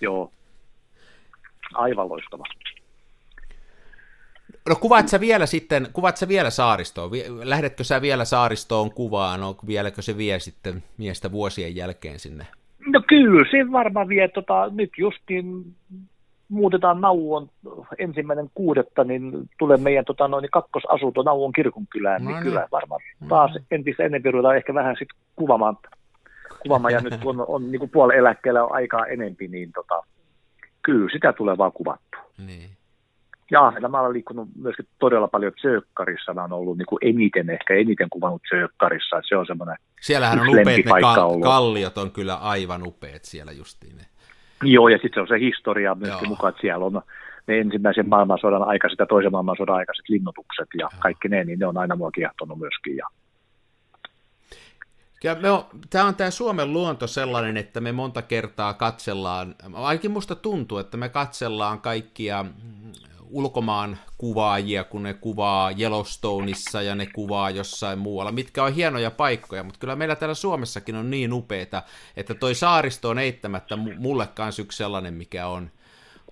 Joo. 0.00 0.32
Aivan 1.74 2.08
loistava. 2.08 2.44
No 4.68 4.74
kuvaat 4.74 5.08
sä 5.08 5.20
vielä 5.20 5.46
sitten, 5.46 5.88
kuvaat 5.92 6.16
sä 6.16 6.28
vielä 6.28 6.50
saaristoon? 6.50 7.10
Lähdetkö 7.42 7.84
sä 7.84 8.02
vielä 8.02 8.24
saaristoon 8.24 8.90
kuvaan? 8.90 9.40
No, 9.40 9.56
vieläkö 9.66 10.02
se 10.02 10.16
vie 10.16 10.38
sitten 10.38 10.82
miestä 10.98 11.32
vuosien 11.32 11.76
jälkeen 11.76 12.18
sinne? 12.18 12.46
No 12.86 13.02
kyllä, 13.06 13.46
se 13.50 13.72
varmaan 13.72 14.08
vie, 14.08 14.28
tota, 14.28 14.70
nyt 14.70 14.90
justiin 14.96 15.74
muutetaan 16.48 17.00
Nauon 17.00 17.50
ensimmäinen 17.98 18.50
kuudetta, 18.54 19.04
niin 19.04 19.32
tulee 19.58 19.76
meidän 19.76 20.04
tota, 20.04 20.28
noin, 20.28 20.48
kakkosasunto 20.52 21.22
Nauon 21.22 21.52
kirkonkylään, 21.52 22.24
No 22.24 22.30
niin 22.30 22.34
niin. 22.34 22.44
kyllä 22.44 22.68
varmaan 22.72 23.00
taas 23.28 23.58
entistä 23.70 24.02
enemmän 24.02 24.32
ruvetaan 24.32 24.56
ehkä 24.56 24.74
vähän 24.74 24.96
sit 24.98 25.08
kuvaamaan, 25.36 25.76
kuvaamaan 26.62 26.94
ja 26.94 27.00
nyt 27.00 27.16
kun 27.16 27.40
on, 27.40 27.46
on 27.48 27.70
niin 27.70 27.78
kuin 27.78 27.90
puoli 27.90 28.16
eläkkeellä 28.16 28.64
on 28.64 28.72
aikaa 28.72 29.06
enempi, 29.06 29.48
niin 29.48 29.72
tota, 29.72 30.02
kyllä 30.82 31.08
sitä 31.12 31.32
tulee 31.32 31.58
vaan 31.58 31.72
kuvattu. 31.72 32.18
Niin. 32.46 32.77
Ja 33.50 33.66
Ahvenanmaalla 33.66 34.06
olen 34.06 34.14
liikkunut 34.14 34.48
myöskin 34.56 34.86
todella 34.98 35.28
paljon 35.28 35.52
Tsökkarissa. 35.52 36.34
Mä 36.34 36.40
oon 36.40 36.52
ollut 36.52 36.78
niin 36.78 36.86
kuin 36.86 36.98
eniten, 37.02 37.50
ehkä 37.50 37.74
eniten 37.74 38.10
kuvannut 38.10 38.42
Tsökkarissa. 38.42 39.22
Se 39.28 39.36
on 39.36 39.46
semmoinen, 39.46 39.76
Siellähän 40.00 40.40
on 40.40 40.48
upeat 40.48 40.66
ne 40.66 41.00
kal- 41.00 41.18
ollut. 41.18 41.42
kalliot, 41.42 41.98
on 41.98 42.10
kyllä 42.10 42.34
aivan 42.34 42.86
upeat 42.86 43.24
siellä 43.24 43.52
justiin 43.52 43.96
ne. 43.96 44.04
joo, 44.62 44.88
ja 44.88 44.96
sitten 44.98 45.14
se 45.14 45.20
on 45.20 45.28
se 45.28 45.38
historia 45.38 45.94
myöskin 45.94 46.26
Joo. 46.26 46.28
mukaan, 46.28 46.50
että 46.50 46.60
siellä 46.60 46.84
on 46.84 47.02
ne 47.46 47.58
ensimmäisen 47.58 48.08
maailmansodan 48.08 48.62
aikaiset 48.62 48.98
ja 48.98 49.06
toisen 49.06 49.32
maailmansodan 49.32 49.76
aikaiset 49.76 50.08
linnoitukset 50.08 50.68
ja 50.78 50.88
kaikki 50.98 51.28
ne, 51.28 51.44
niin 51.44 51.58
ne 51.58 51.66
on 51.66 51.78
aina 51.78 51.96
mua 51.96 52.10
kiehtonut 52.10 52.58
myöskin. 52.58 52.96
Ja, 52.96 53.06
tämä 55.90 56.04
on 56.04 56.14
tämä 56.14 56.30
Suomen 56.30 56.72
luonto 56.72 57.06
sellainen, 57.06 57.56
että 57.56 57.80
me 57.80 57.92
monta 57.92 58.22
kertaa 58.22 58.74
katsellaan, 58.74 59.54
ainakin 59.74 60.10
musta 60.10 60.34
tuntuu, 60.34 60.78
että 60.78 60.96
me 60.96 61.08
katsellaan 61.08 61.80
kaikkia 61.80 62.44
ulkomaan 63.30 63.98
kuvaajia, 64.18 64.84
kun 64.84 65.02
ne 65.02 65.14
kuvaa 65.14 65.70
Yellowstoneissa 65.70 66.82
ja 66.82 66.94
ne 66.94 67.06
kuvaa 67.06 67.50
jossain 67.50 67.98
muualla, 67.98 68.32
mitkä 68.32 68.64
on 68.64 68.74
hienoja 68.74 69.10
paikkoja, 69.10 69.64
mutta 69.64 69.80
kyllä 69.80 69.96
meillä 69.96 70.16
täällä 70.16 70.34
Suomessakin 70.34 70.96
on 70.96 71.10
niin 71.10 71.32
upeita, 71.32 71.82
että 72.16 72.34
toi 72.34 72.54
saaristo 72.54 73.08
on 73.08 73.18
eittämättä 73.18 73.74
mu- 73.74 73.98
mulle 73.98 74.26
kanssa 74.26 74.62
yksi 74.62 74.78
sellainen, 74.78 75.14
mikä 75.14 75.46
on, 75.46 75.70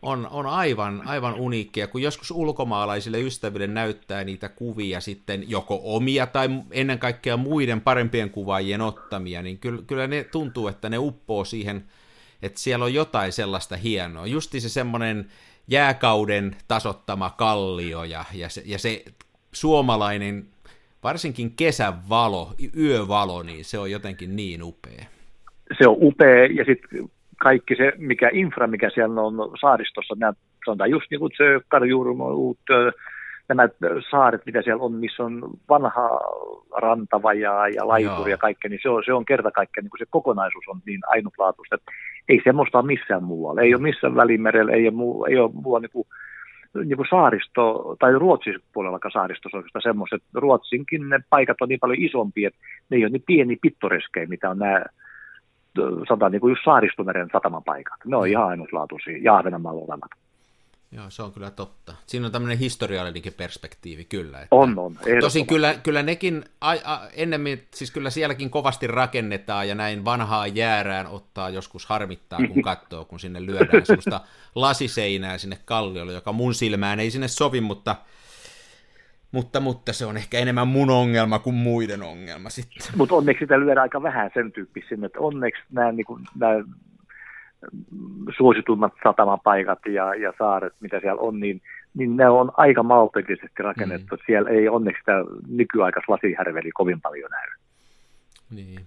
on, 0.02 0.28
on 0.30 0.46
aivan, 0.46 1.02
aivan 1.06 1.34
uniikkia, 1.34 1.86
kun 1.86 2.02
joskus 2.02 2.30
ulkomaalaisille 2.30 3.20
ystäville 3.20 3.66
näyttää 3.66 4.24
niitä 4.24 4.48
kuvia 4.48 5.00
sitten 5.00 5.50
joko 5.50 5.80
omia 5.84 6.26
tai 6.26 6.48
ennen 6.70 6.98
kaikkea 6.98 7.36
muiden 7.36 7.80
parempien 7.80 8.30
kuvaajien 8.30 8.80
ottamia, 8.80 9.42
niin 9.42 9.58
kyllä, 9.58 9.82
kyllä 9.86 10.06
ne 10.06 10.24
tuntuu, 10.24 10.68
että 10.68 10.88
ne 10.88 10.98
uppoo 10.98 11.44
siihen, 11.44 11.84
että 12.42 12.60
siellä 12.60 12.84
on 12.84 12.94
jotain 12.94 13.32
sellaista 13.32 13.76
hienoa. 13.76 14.26
Justi 14.26 14.60
se 14.60 14.68
semmoinen 14.68 15.30
jääkauden 15.68 16.56
tasottama 16.68 17.30
kallio 17.30 18.04
ja, 18.04 18.24
ja, 18.34 18.48
se, 18.48 18.62
ja 18.64 18.78
se 18.78 19.04
suomalainen, 19.52 20.44
varsinkin 21.02 21.50
kesän 21.56 21.94
valo, 22.08 22.48
yövalo, 22.76 23.42
niin 23.42 23.64
se 23.64 23.78
on 23.78 23.90
jotenkin 23.90 24.36
niin 24.36 24.62
upea. 24.62 25.04
se 25.78 25.88
on 25.88 25.96
upea 26.00 26.46
ja 26.46 26.64
sitten 26.64 27.10
kaikki 27.36 27.76
se, 27.76 27.92
mikä 27.96 28.30
infra, 28.32 28.66
mikä 28.66 28.90
siellä 28.94 29.20
on 29.22 29.34
saaristossa, 29.60 30.14
nämä, 30.18 30.32
sanotaan 30.64 30.90
just 30.90 31.06
niin 31.10 31.20
kuin 31.20 31.32
Tsökkar, 31.32 31.84
Jurmo, 31.84 32.30
Uutö, 32.30 32.92
nämä 33.48 33.68
saaret, 34.10 34.46
mitä 34.46 34.62
siellä 34.62 34.84
on, 34.84 34.92
missä 34.92 35.24
on 35.24 35.50
vanha 35.68 36.20
rantavajaa 36.76 37.68
ja 37.68 37.88
laituri 37.88 38.30
ja 38.30 38.38
kaikkea, 38.38 38.68
niin 38.68 38.80
se 38.82 38.88
on, 38.88 39.02
se 39.06 39.12
on 39.12 39.24
kerta 39.24 39.50
kaikkiaan, 39.50 39.84
niin 39.84 39.98
se 39.98 40.04
kokonaisuus 40.10 40.64
on 40.68 40.80
niin 40.86 41.00
ainutlaatuista, 41.06 41.74
että 41.74 41.92
ei 42.28 42.40
semmoista 42.44 42.78
ole 42.78 42.86
missään 42.86 43.22
muualla. 43.22 43.60
Ei 43.60 43.74
ole 43.74 43.82
missään 43.82 44.14
välimerellä, 44.14 44.72
ei 44.72 44.88
ole, 44.88 44.96
muu, 44.96 45.24
ei 45.24 45.38
ole 45.38 45.50
muualla 45.54 45.80
niin 45.80 45.92
kuin, 45.92 46.08
niin 46.74 46.96
kuin 46.96 47.08
saaristo, 47.10 47.96
tai 47.98 48.12
Ruotsin 48.12 48.60
puolellakaan 48.72 49.12
saaristossa 49.12 49.56
oikeastaan 49.56 49.82
semmoiset. 49.82 50.22
Ruotsinkin 50.34 51.08
ne 51.08 51.20
paikat 51.30 51.56
on 51.60 51.68
niin 51.68 51.80
paljon 51.80 52.04
isompia, 52.04 52.48
että 52.48 52.60
ne 52.90 52.96
ei 52.96 53.04
ole 53.04 53.10
niin 53.10 53.24
pieni 53.26 53.56
pittoreskejä, 53.62 54.26
mitä 54.26 54.50
on 54.50 54.58
nämä 54.58 54.84
sanotaan 56.08 56.32
niin 56.32 56.40
kuin 56.40 56.50
just 56.50 56.64
saaristomeren 56.64 57.28
satamapaikat. 57.32 57.98
Ne 58.06 58.16
on 58.16 58.28
ihan 58.28 58.46
ainutlaatuisia, 58.46 59.18
ja 59.22 59.36
Ahvenanmaalla 59.36 59.84
olevat. 59.88 60.25
Joo, 60.92 61.10
se 61.10 61.22
on 61.22 61.32
kyllä 61.32 61.50
totta. 61.50 61.94
Siinä 62.06 62.26
on 62.26 62.32
tämmöinen 62.32 62.58
historiallinenkin 62.58 63.32
perspektiivi, 63.32 64.04
kyllä. 64.04 64.40
Että 64.40 64.56
on, 64.56 64.78
on. 64.78 64.98
Tosin 65.20 65.46
kyllä, 65.46 65.74
kyllä 65.82 66.02
nekin 66.02 66.44
a, 66.60 66.70
a, 66.70 67.08
ennemmin, 67.12 67.62
siis 67.74 67.90
kyllä 67.90 68.10
sielläkin 68.10 68.50
kovasti 68.50 68.86
rakennetaan 68.86 69.68
ja 69.68 69.74
näin 69.74 70.04
vanhaa 70.04 70.46
jäärään 70.46 71.06
ottaa 71.06 71.50
joskus 71.50 71.86
harmittaa, 71.86 72.38
kun 72.48 72.62
katsoo, 72.70 73.04
kun 73.04 73.20
sinne 73.20 73.46
lyödään 73.46 73.86
sellaista 73.86 74.20
lasiseinää 74.54 75.38
sinne 75.38 75.58
kalliolle, 75.64 76.12
joka 76.12 76.32
mun 76.32 76.54
silmään 76.54 77.00
ei 77.00 77.10
sinne 77.10 77.28
sovi, 77.28 77.60
mutta, 77.60 77.96
mutta, 79.32 79.60
mutta 79.60 79.92
se 79.92 80.06
on 80.06 80.16
ehkä 80.16 80.38
enemmän 80.38 80.68
mun 80.68 80.90
ongelma 80.90 81.38
kuin 81.38 81.56
muiden 81.56 82.02
ongelma 82.02 82.50
sitten. 82.50 82.86
Mutta 82.96 83.14
onneksi 83.14 83.44
sitä 83.44 83.60
lyödään 83.60 83.82
aika 83.82 84.02
vähän 84.02 84.30
sen 84.34 84.52
tyyppisiä, 84.52 84.98
että 85.06 85.20
onneksi 85.20 85.62
nämä, 85.72 85.92
niin 85.92 86.06
kuin, 86.06 86.24
nämä 86.38 86.64
suosituimmat 88.36 88.92
satamapaikat 89.04 89.78
ja, 89.86 90.14
ja 90.14 90.32
saaret, 90.38 90.72
mitä 90.80 91.00
siellä 91.00 91.20
on, 91.20 91.40
niin, 91.40 91.62
niin 91.94 92.16
ne 92.16 92.28
on 92.28 92.52
aika 92.56 92.82
maltillisesti 92.82 93.62
rakennettu. 93.62 94.14
Mm. 94.14 94.22
Siellä 94.26 94.50
ei 94.50 94.68
onneksi 94.68 95.00
sitä 95.00 95.12
nykyaikais 95.48 96.08
lasihärveli 96.08 96.70
kovin 96.70 97.00
paljon 97.00 97.30
näy. 97.30 97.48
Niin. 98.50 98.80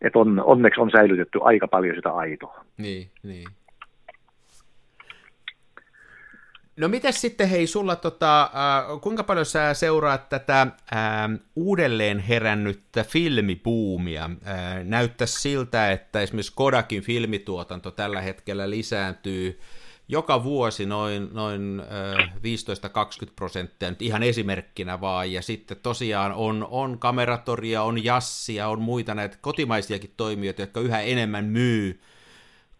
Et 0.00 0.16
on, 0.16 0.42
onneksi 0.44 0.80
on 0.80 0.90
säilytetty 0.90 1.38
aika 1.42 1.68
paljon 1.68 1.96
sitä 1.96 2.10
aitoa. 2.10 2.64
Niin, 2.78 3.10
niin. 3.22 3.48
No 6.76 6.88
miten 6.88 7.12
sitten, 7.12 7.48
hei, 7.48 7.66
sulla 7.66 7.96
tota, 7.96 8.42
äh, 8.42 9.00
kuinka 9.00 9.24
paljon 9.24 9.46
sä 9.46 9.74
seuraat 9.74 10.28
tätä 10.28 10.60
äh, 10.60 10.70
uudelleen 11.56 12.18
herännyttä 12.18 13.04
filmipuumia? 13.04 14.24
Äh, 14.24 14.84
näyttäisi 14.84 15.40
siltä, 15.40 15.92
että 15.92 16.20
esimerkiksi 16.20 16.52
Kodakin 16.54 17.02
filmituotanto 17.02 17.90
tällä 17.90 18.20
hetkellä 18.20 18.70
lisääntyy 18.70 19.60
joka 20.08 20.44
vuosi 20.44 20.86
noin, 20.86 21.28
noin 21.32 21.82
äh, 22.20 22.32
15-20 23.26 23.30
prosenttia, 23.36 23.90
nyt 23.90 24.02
ihan 24.02 24.22
esimerkkinä 24.22 25.00
vaan, 25.00 25.32
ja 25.32 25.42
sitten 25.42 25.76
tosiaan 25.82 26.32
on, 26.32 26.66
on 26.70 26.98
kameratoria, 26.98 27.82
on 27.82 28.04
jassia, 28.04 28.68
on 28.68 28.80
muita 28.80 29.14
näitä 29.14 29.38
kotimaisiakin 29.40 30.14
toimijoita, 30.16 30.62
jotka 30.62 30.80
yhä 30.80 31.00
enemmän 31.00 31.44
myy 31.44 32.00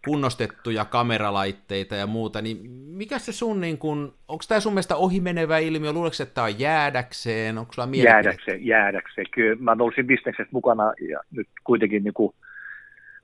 kunnostettuja 0.07 0.85
kameralaitteita 0.85 1.95
ja 1.95 2.07
muuta, 2.07 2.41
niin 2.41 2.57
mikä 2.71 3.19
se 3.19 3.31
sun, 3.31 3.61
niin 3.61 3.77
kun, 3.77 4.13
onko 4.27 4.43
tämä 4.47 4.59
sun 4.59 4.73
mielestä 4.73 4.95
ohimenevä 4.95 5.57
ilmiö, 5.57 5.91
luuletko, 5.91 6.23
että 6.23 6.35
tämä 6.35 6.45
on 6.45 6.59
jäädäkseen, 6.59 7.57
onko 7.57 7.73
sulla 7.73 7.87
Jäädäkseen, 7.91 8.65
jäädäkseen, 8.65 9.27
kyllä 9.31 9.55
mä 9.59 9.75
nousin 9.75 10.07
bisneksessä 10.07 10.49
mukana 10.51 10.93
ja 11.09 11.19
nyt 11.31 11.47
kuitenkin 11.63 12.03
niin 12.03 12.13
kuin 12.13 12.33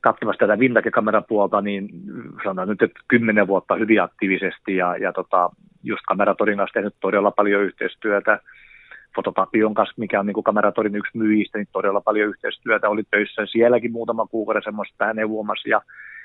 katsomassa 0.02 0.40
tätä 0.40 0.60
vintage-kamerapuolta, 0.60 1.62
niin 1.62 1.90
sanotaan 2.44 2.68
nyt, 2.68 2.82
että 2.82 3.00
kymmenen 3.08 3.48
vuotta 3.48 3.76
hyvin 3.76 4.02
aktiivisesti 4.02 4.76
ja, 4.76 4.98
ja 4.98 5.14
tota, 5.14 5.50
just 5.84 6.02
Kameratorin 6.08 6.58
kanssa 6.58 6.74
tehnyt 6.74 6.96
todella 7.00 7.32
paljon 7.32 7.64
yhteistyötä. 7.64 8.40
Fototapion 9.16 9.74
kanssa, 9.74 9.94
mikä 9.98 10.20
on 10.20 10.26
niin 10.26 10.34
kuin 10.34 10.44
Kameratorin 10.44 10.96
yksi 10.96 11.18
myyjistä, 11.18 11.58
niin 11.58 11.68
todella 11.72 12.02
paljon 12.02 12.30
yhteistyötä. 12.30 12.90
Oli 12.90 13.04
töissä 13.12 13.46
sielläkin 13.46 13.92
muutama 13.92 14.28
kuukauden 14.28 14.64
semmoista 14.64 15.14
neuvomassa 15.14 15.70
ja 15.70 15.82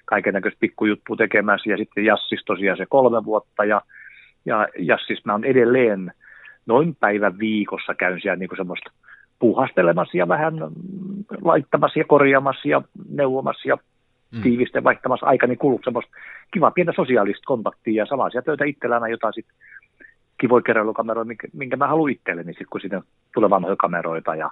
kaiken 0.09 0.35
näköistä 0.35 0.61
pikkujuttua 0.61 1.17
tekemässä 1.17 1.71
ja 1.71 1.77
sitten 1.77 2.05
Jassis 2.05 2.45
tosiaan 2.45 2.79
se 2.79 2.87
kolme 2.89 3.25
vuotta 3.25 3.65
ja, 3.65 3.83
ja 4.45 4.69
Jassis 4.79 5.25
mä 5.25 5.33
oon 5.33 5.45
edelleen 5.45 6.13
noin 6.67 6.97
päivän 7.01 7.39
viikossa 7.39 7.95
käyn 7.95 8.21
siellä 8.21 8.37
niin 8.37 8.51
semmoista 8.57 8.91
puuhastelemassa 9.39 10.19
ja 10.19 10.29
vähän 10.29 10.55
laittamassa 11.43 11.99
ja 11.99 12.05
korjaamassa 12.05 12.69
ja 12.69 12.83
neuvomassa 13.09 13.69
ja 13.69 13.79
mm. 14.31 14.43
tiivisten 14.43 14.85
vaihtamassa 14.85 15.27
aikani 15.27 15.57
kuluu 15.57 15.81
semmoista 15.85 16.13
kiva 16.53 16.71
pientä 16.71 16.93
sosiaalista 16.97 17.47
kontaktia 17.47 18.03
ja 18.03 18.07
salaisia 18.07 18.43
töitä 18.43 18.65
itsellään 18.65 19.11
jotain 19.11 19.35
sitten 19.35 19.57
kivoja 20.41 20.63
keräilykameroita, 20.63 21.29
minkä, 21.29 21.49
minkä 21.53 21.77
mä 21.77 21.87
haluan 21.87 22.11
itselleni 22.11 22.53
sitten, 22.53 22.67
kun 22.71 22.81
sitten 22.81 23.03
tulee 23.35 23.51
vanhoja 23.51 23.77
kameroita. 23.77 24.35
Ja, 24.35 24.51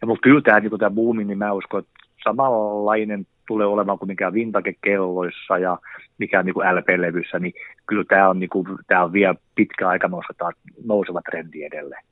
ja 0.00 0.06
mutta 0.06 0.22
kyllä 0.22 0.40
tämä, 0.40 0.60
niin 0.60 0.78
tämä 0.78 0.90
boomi, 0.90 1.24
niin 1.24 1.38
mä 1.38 1.52
uskon, 1.52 1.80
että 1.80 1.92
samanlainen 2.24 3.26
tulee 3.50 3.66
olemaan 3.66 3.98
kuin 3.98 4.08
mikä 4.08 4.32
vintage-kelloissa 4.32 5.58
ja 5.58 5.78
mikä 6.18 6.42
niin 6.42 6.54
kuin 6.54 6.66
LP-levyssä, 6.76 7.38
niin 7.38 7.52
kyllä 7.86 8.04
tämä 8.04 8.28
on, 8.28 8.38
niin 8.38 8.50
kuin, 8.50 8.66
tämä 8.86 9.04
on 9.04 9.12
vielä 9.12 9.34
pitkä 9.54 9.88
aika 9.88 10.08
nouseva, 10.08 10.52
nouseva 10.84 11.20
trendi 11.30 11.64
edelleen. 11.64 12.04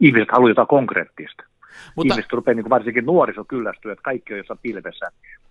Ihmiset 0.00 0.28
haluavat 0.32 0.50
jotain 0.50 0.68
konkreettista. 0.68 1.42
Mutta... 1.96 2.14
Ihmiset 2.14 2.32
rupeaa 2.32 2.54
niin 2.54 2.64
kuin 2.64 2.70
varsinkin 2.70 3.06
nuoriso 3.06 3.44
kyllästyä, 3.44 3.92
että 3.92 4.02
kaikki 4.02 4.32
on 4.32 4.38
jossain 4.38 4.58
pilvessä. 4.62 5.06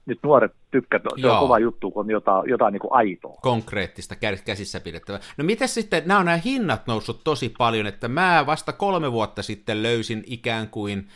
Nyt 0.06 0.20
nuoret 0.24 0.52
tykkäävät, 0.72 1.06
se 1.22 1.28
on 1.28 1.40
kova 1.40 1.60
juttu, 1.60 1.92
kun 1.92 2.06
on 2.06 2.12
jotain, 2.12 2.50
jotain 2.50 2.72
niin 2.72 2.82
kuin 2.82 2.94
aitoa. 2.94 3.38
Konkreettista, 3.42 4.16
käsissä 4.46 4.80
pidettävää. 4.80 5.20
No 5.38 5.44
miten 5.44 5.68
sitten, 5.68 6.04
nämä 6.06 6.20
on 6.20 6.26
nämä 6.26 6.38
hinnat 6.46 6.88
noussut 6.88 7.24
tosi 7.24 7.54
paljon, 7.58 7.88
että 7.88 8.08
mä 8.08 8.44
vasta 8.46 8.74
kolme 8.74 9.12
vuotta 9.12 9.44
sitten 9.44 9.84
löysin 9.84 10.24
ikään 10.28 10.68
kuin 10.70 11.08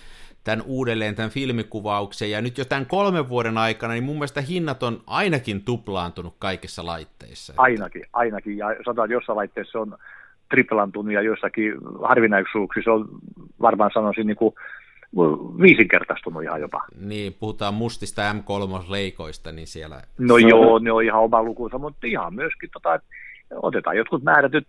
tämän 0.49 0.65
uudelleen 0.67 1.15
tämän 1.15 1.31
filmikuvauksen, 1.31 2.31
ja 2.31 2.41
nyt 2.41 2.57
jo 2.57 2.65
tämän 2.65 2.85
kolmen 2.85 3.29
vuoden 3.29 3.57
aikana, 3.57 3.93
niin 3.93 4.03
mun 4.03 4.15
mielestä 4.15 4.41
hinnat 4.41 4.83
on 4.83 5.01
ainakin 5.07 5.63
tuplaantunut 5.63 6.35
kaikissa 6.39 6.85
laitteissa. 6.85 7.53
Ainakin, 7.57 8.03
ainakin, 8.13 8.57
ja 8.57 8.67
sanotaan, 8.85 9.05
että 9.05 9.13
jossain 9.13 9.37
laitteessa 9.37 9.79
on 9.79 9.97
triplantunut, 10.49 11.13
ja 11.13 11.21
jossakin 11.21 11.73
harvinaisuuksissa 12.03 12.93
on 12.93 13.09
varmaan 13.61 13.91
sanoisin 13.93 14.27
niin 14.27 14.37
kuin 14.37 14.55
viisinkertaistunut 15.61 16.43
ihan 16.43 16.61
jopa. 16.61 16.83
Niin, 16.99 17.33
puhutaan 17.39 17.73
mustista 17.73 18.21
M3-leikoista, 18.33 19.51
niin 19.51 19.67
siellä... 19.67 20.01
No 20.17 20.37
joo, 20.37 20.79
ne 20.79 20.91
on 20.91 21.03
ihan 21.03 21.21
oma 21.21 21.43
lukunsa, 21.43 21.77
mutta 21.77 22.07
ihan 22.07 22.33
myöskin 22.33 22.69
tota, 22.73 22.93
että 22.93 23.07
otetaan 23.55 23.97
jotkut 23.97 24.23
määrätyt 24.23 24.67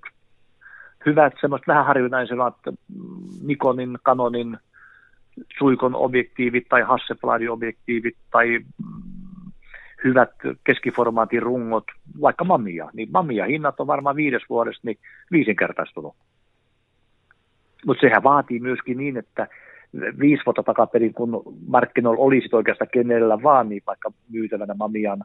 hyvät, 1.06 1.32
semmoista 1.40 1.72
vähän 1.72 1.86
harvinaisemmat 1.86 2.56
Nikonin, 3.42 3.98
Canonin, 4.04 4.58
Suikon 5.58 5.94
objektiivit 5.94 6.68
tai 6.68 6.82
Hassebladin 6.82 7.50
objektiivit 7.50 8.16
tai 8.30 8.58
mm, 8.58 9.52
hyvät 10.04 10.30
keskiformaatin 10.64 11.42
rungot, 11.42 11.84
vaikka 12.20 12.44
Mamia, 12.44 12.90
niin 12.92 13.08
Mamia 13.12 13.46
hinnat 13.46 13.80
on 13.80 13.86
varmaan 13.86 14.16
viides 14.16 14.42
vuodesta 14.48 14.80
niin 14.84 14.98
viisinkertaistunut. 15.32 16.14
Mutta 17.86 18.00
sehän 18.00 18.22
vaatii 18.22 18.60
myöskin 18.60 18.98
niin, 18.98 19.16
että 19.16 19.48
viisi 20.18 20.42
vuotta 20.46 20.62
takaperin, 20.62 21.14
kun 21.14 21.42
markkinoilla 21.66 22.24
olisi 22.24 22.48
oikeastaan 22.52 22.90
kenellä 22.92 23.42
vaan, 23.42 23.68
niin 23.68 23.82
vaikka 23.86 24.12
myytävänä 24.32 24.74
Mamian 24.74 25.24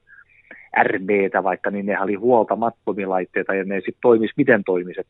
RBtä 0.83 1.43
vaikka, 1.43 1.71
niin 1.71 1.85
ne 1.85 2.01
oli 2.01 2.15
huoltamattomia 2.15 3.09
laitteita 3.09 3.53
ja 3.53 3.63
ne 3.63 3.75
sitten 3.75 4.01
toimisi 4.01 4.33
miten 4.37 4.63
toimisi. 4.63 5.01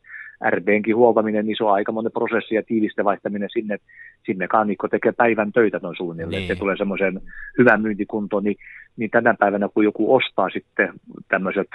RBnkin 0.50 0.96
huoltaminen, 0.96 1.46
niin 1.46 1.58
se 1.58 1.64
on 1.64 1.74
aikamoinen 1.74 2.12
prosessi 2.12 2.56
ja 2.56 2.64
tiivisten 2.64 3.06
vaihtaminen 3.06 3.50
sinne, 3.54 3.78
sinne 4.26 4.48
kannikko 4.48 4.88
tekee 4.88 5.12
päivän 5.12 5.52
töitä 5.52 5.80
noin 5.82 5.98
suunnilleen, 5.98 6.42
niin. 6.42 6.52
että 6.52 6.60
tulee 6.60 6.78
semmoisen 6.78 7.22
hyvän 7.58 7.82
myyntikuntoon, 7.82 8.44
niin, 8.44 8.58
niin 8.98 9.10
tänä 9.10 9.34
päivänä 9.40 9.70
kun 9.74 9.84
joku 9.84 10.16
ostaa 10.16 10.50
sitten 10.50 10.94
tämmöiset 11.28 11.68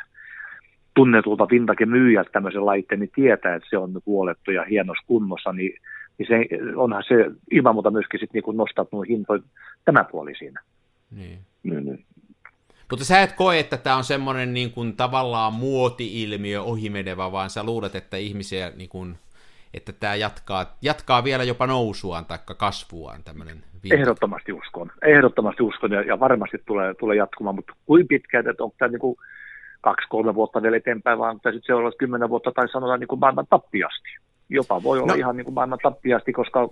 tunnetulta 0.95 1.49
vintage 1.51 1.87
myyjät 1.87 2.27
tämmöisen 2.33 2.67
laitteen, 2.67 3.01
niin 3.01 3.11
tietää, 3.15 3.55
että 3.55 3.69
se 3.71 3.79
on 3.79 4.01
huolettu 4.07 4.51
ja 4.51 4.65
hienossa 4.65 5.05
kunnossa, 5.07 5.53
niin, 5.53 5.73
niin 6.19 6.27
se, 6.29 6.49
onhan 6.77 7.03
se 7.09 7.15
ilman 7.51 7.75
muuta 7.75 7.91
myöskin 7.91 8.21
sitten 8.21 8.43
niin 8.47 8.57
nostaa 8.57 8.87
nuo 8.93 9.03
hintoja 9.03 9.43
tämä 9.85 10.05
puoli 10.05 10.35
siinä. 10.35 10.61
Niin. 11.17 11.39
Niin, 11.63 11.85
niin. 11.85 12.05
Mutta 12.91 13.05
sä 13.05 13.23
et 13.23 13.33
koe, 13.33 13.59
että 13.59 13.77
tämä 13.77 13.97
on 13.97 14.05
semmoinen 14.05 14.55
niin 14.55 14.73
kuin, 14.73 14.97
tavallaan 14.97 15.53
muoti-ilmiö 15.53 16.63
ohimenevä, 16.63 17.33
vaan 17.33 17.51
sä 17.51 17.65
luulet, 17.65 17.95
että 17.95 18.17
ihmisiä, 18.17 18.73
niin 18.77 18.89
kuin, 18.89 19.19
että 19.75 19.93
tämä 19.93 20.15
jatkaa, 20.15 20.77
jatkaa 20.83 21.25
vielä 21.25 21.45
jopa 21.45 21.67
nousuaan 21.67 22.25
tai 22.25 22.39
kasvuaan 22.57 23.25
tämmöinen 23.25 23.65
viikko. 23.83 24.01
Ehdottomasti 24.01 24.53
uskon, 24.53 24.93
ehdottomasti 25.03 25.63
uskon 25.63 25.93
ja, 25.93 26.03
ja 26.03 26.21
varmasti 26.21 26.59
tulee, 26.67 26.95
tulee 26.95 27.17
jatkumaan, 27.17 27.55
mutta 27.55 27.73
kuin 27.87 28.09
pitkään, 28.09 28.49
että 28.49 28.65
onko 28.65 28.77
tämä 28.79 28.89
niin 28.89 29.01
kuin 29.01 29.17
kaksi-kolme 29.81 30.35
vuotta 30.35 30.63
vielä 30.63 30.77
eteenpäin, 30.77 31.19
vaan 31.19 31.35
sitten 31.35 31.63
seuraavat 31.63 31.99
kymmenen 31.99 32.29
vuotta 32.29 32.53
tai 32.53 32.69
sanotaan 32.69 33.01
niin 33.01 33.09
kuin 33.09 33.21
maailman 33.21 33.47
tappiasti. 33.51 34.09
Jopa 34.49 34.83
voi 34.83 34.99
olla 34.99 35.13
no. 35.13 35.19
ihan 35.19 35.37
niin 35.37 35.45
kuin 35.45 35.55
maailman 35.55 35.79
tappiasti, 35.83 36.33
koska 36.33 36.69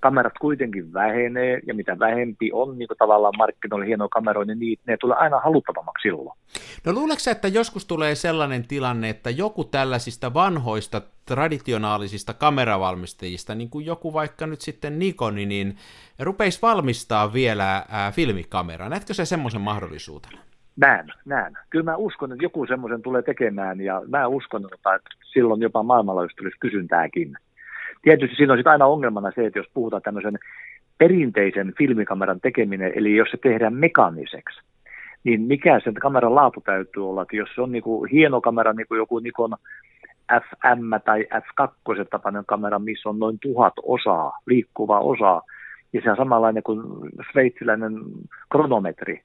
kamerat 0.00 0.32
kuitenkin 0.40 0.92
vähenee, 0.92 1.60
ja 1.66 1.74
mitä 1.74 1.98
vähempi 1.98 2.50
on 2.52 2.78
niin 2.78 2.88
tavallaan 2.98 3.34
markkinoilla 3.38 3.86
hienoja 3.86 4.08
kameroja, 4.08 4.46
niin 4.46 4.58
niitä, 4.58 4.82
ne 4.86 4.96
tulee 4.96 5.16
aina 5.16 5.40
haluttavammaksi 5.40 6.02
silloin. 6.02 6.38
No 6.86 6.92
luuleeko 6.92 7.30
että 7.30 7.48
joskus 7.48 7.86
tulee 7.86 8.14
sellainen 8.14 8.68
tilanne, 8.68 9.08
että 9.08 9.30
joku 9.30 9.64
tällaisista 9.64 10.34
vanhoista 10.34 11.02
traditionaalisista 11.26 12.34
kameravalmistajista, 12.34 13.54
niin 13.54 13.70
kuin 13.70 13.86
joku 13.86 14.12
vaikka 14.12 14.46
nyt 14.46 14.60
sitten 14.60 14.98
Nikoni, 14.98 15.46
niin 15.46 15.76
rupeisi 16.18 16.62
valmistaa 16.62 17.32
vielä 17.32 17.84
ää, 17.88 18.10
filmikameraa. 18.12 18.88
Näetkö 18.88 19.14
se 19.14 19.24
semmoisen 19.24 19.60
mahdollisuutena? 19.60 20.38
Näen, 20.76 21.12
näen. 21.24 21.58
Kyllä 21.70 21.84
mä 21.84 21.96
uskon, 21.96 22.32
että 22.32 22.44
joku 22.44 22.66
semmoisen 22.66 23.02
tulee 23.02 23.22
tekemään, 23.22 23.80
ja 23.80 24.02
mä 24.08 24.26
uskon, 24.26 24.68
että 24.74 25.00
silloin 25.32 25.60
jopa 25.60 25.82
maailmanlaajuisesti 25.82 26.44
olisi 26.44 26.58
kysyntääkin. 26.60 27.36
Tietysti 28.02 28.36
siinä 28.36 28.52
on 28.52 28.58
sitten 28.58 28.72
aina 28.72 28.86
ongelmana 28.86 29.30
se, 29.34 29.46
että 29.46 29.58
jos 29.58 29.66
puhutaan 29.74 30.02
tämmöisen 30.02 30.38
perinteisen 30.98 31.72
filmikameran 31.78 32.40
tekeminen, 32.40 32.92
eli 32.94 33.16
jos 33.16 33.28
se 33.30 33.36
tehdään 33.36 33.74
mekaniseksi, 33.74 34.60
niin 35.24 35.42
mikä 35.42 35.80
sen 35.84 35.94
kameran 35.94 36.34
laatu 36.34 36.60
täytyy 36.60 37.08
olla, 37.08 37.22
että 37.22 37.36
jos 37.36 37.48
se 37.54 37.60
on 37.60 37.72
niinku 37.72 38.04
hieno 38.04 38.40
kamera, 38.40 38.72
niin 38.72 38.86
kuin 38.88 38.98
joku 38.98 39.18
Nikon 39.18 39.56
FM 40.32 40.90
tai 41.04 41.26
F2 41.34 42.04
tapainen 42.10 42.44
kamera, 42.46 42.78
missä 42.78 43.08
on 43.08 43.18
noin 43.18 43.38
tuhat 43.42 43.74
osaa, 43.82 44.38
liikkuvaa 44.46 45.00
osaa, 45.00 45.42
ja 45.92 46.00
se 46.04 46.10
on 46.10 46.16
samanlainen 46.16 46.62
kuin 46.62 46.80
sveitsiläinen 47.32 47.92
kronometri, 48.52 49.22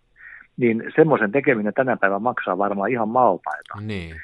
niin 0.58 0.84
semmoisen 0.96 1.32
tekeminen 1.32 1.74
tänä 1.74 1.98
päivänä 1.98 2.20
maksaa 2.20 2.58
varmaan 2.58 2.92
ihan 2.92 3.10
maltaita. 3.10 3.74
Niin. 3.82 4.16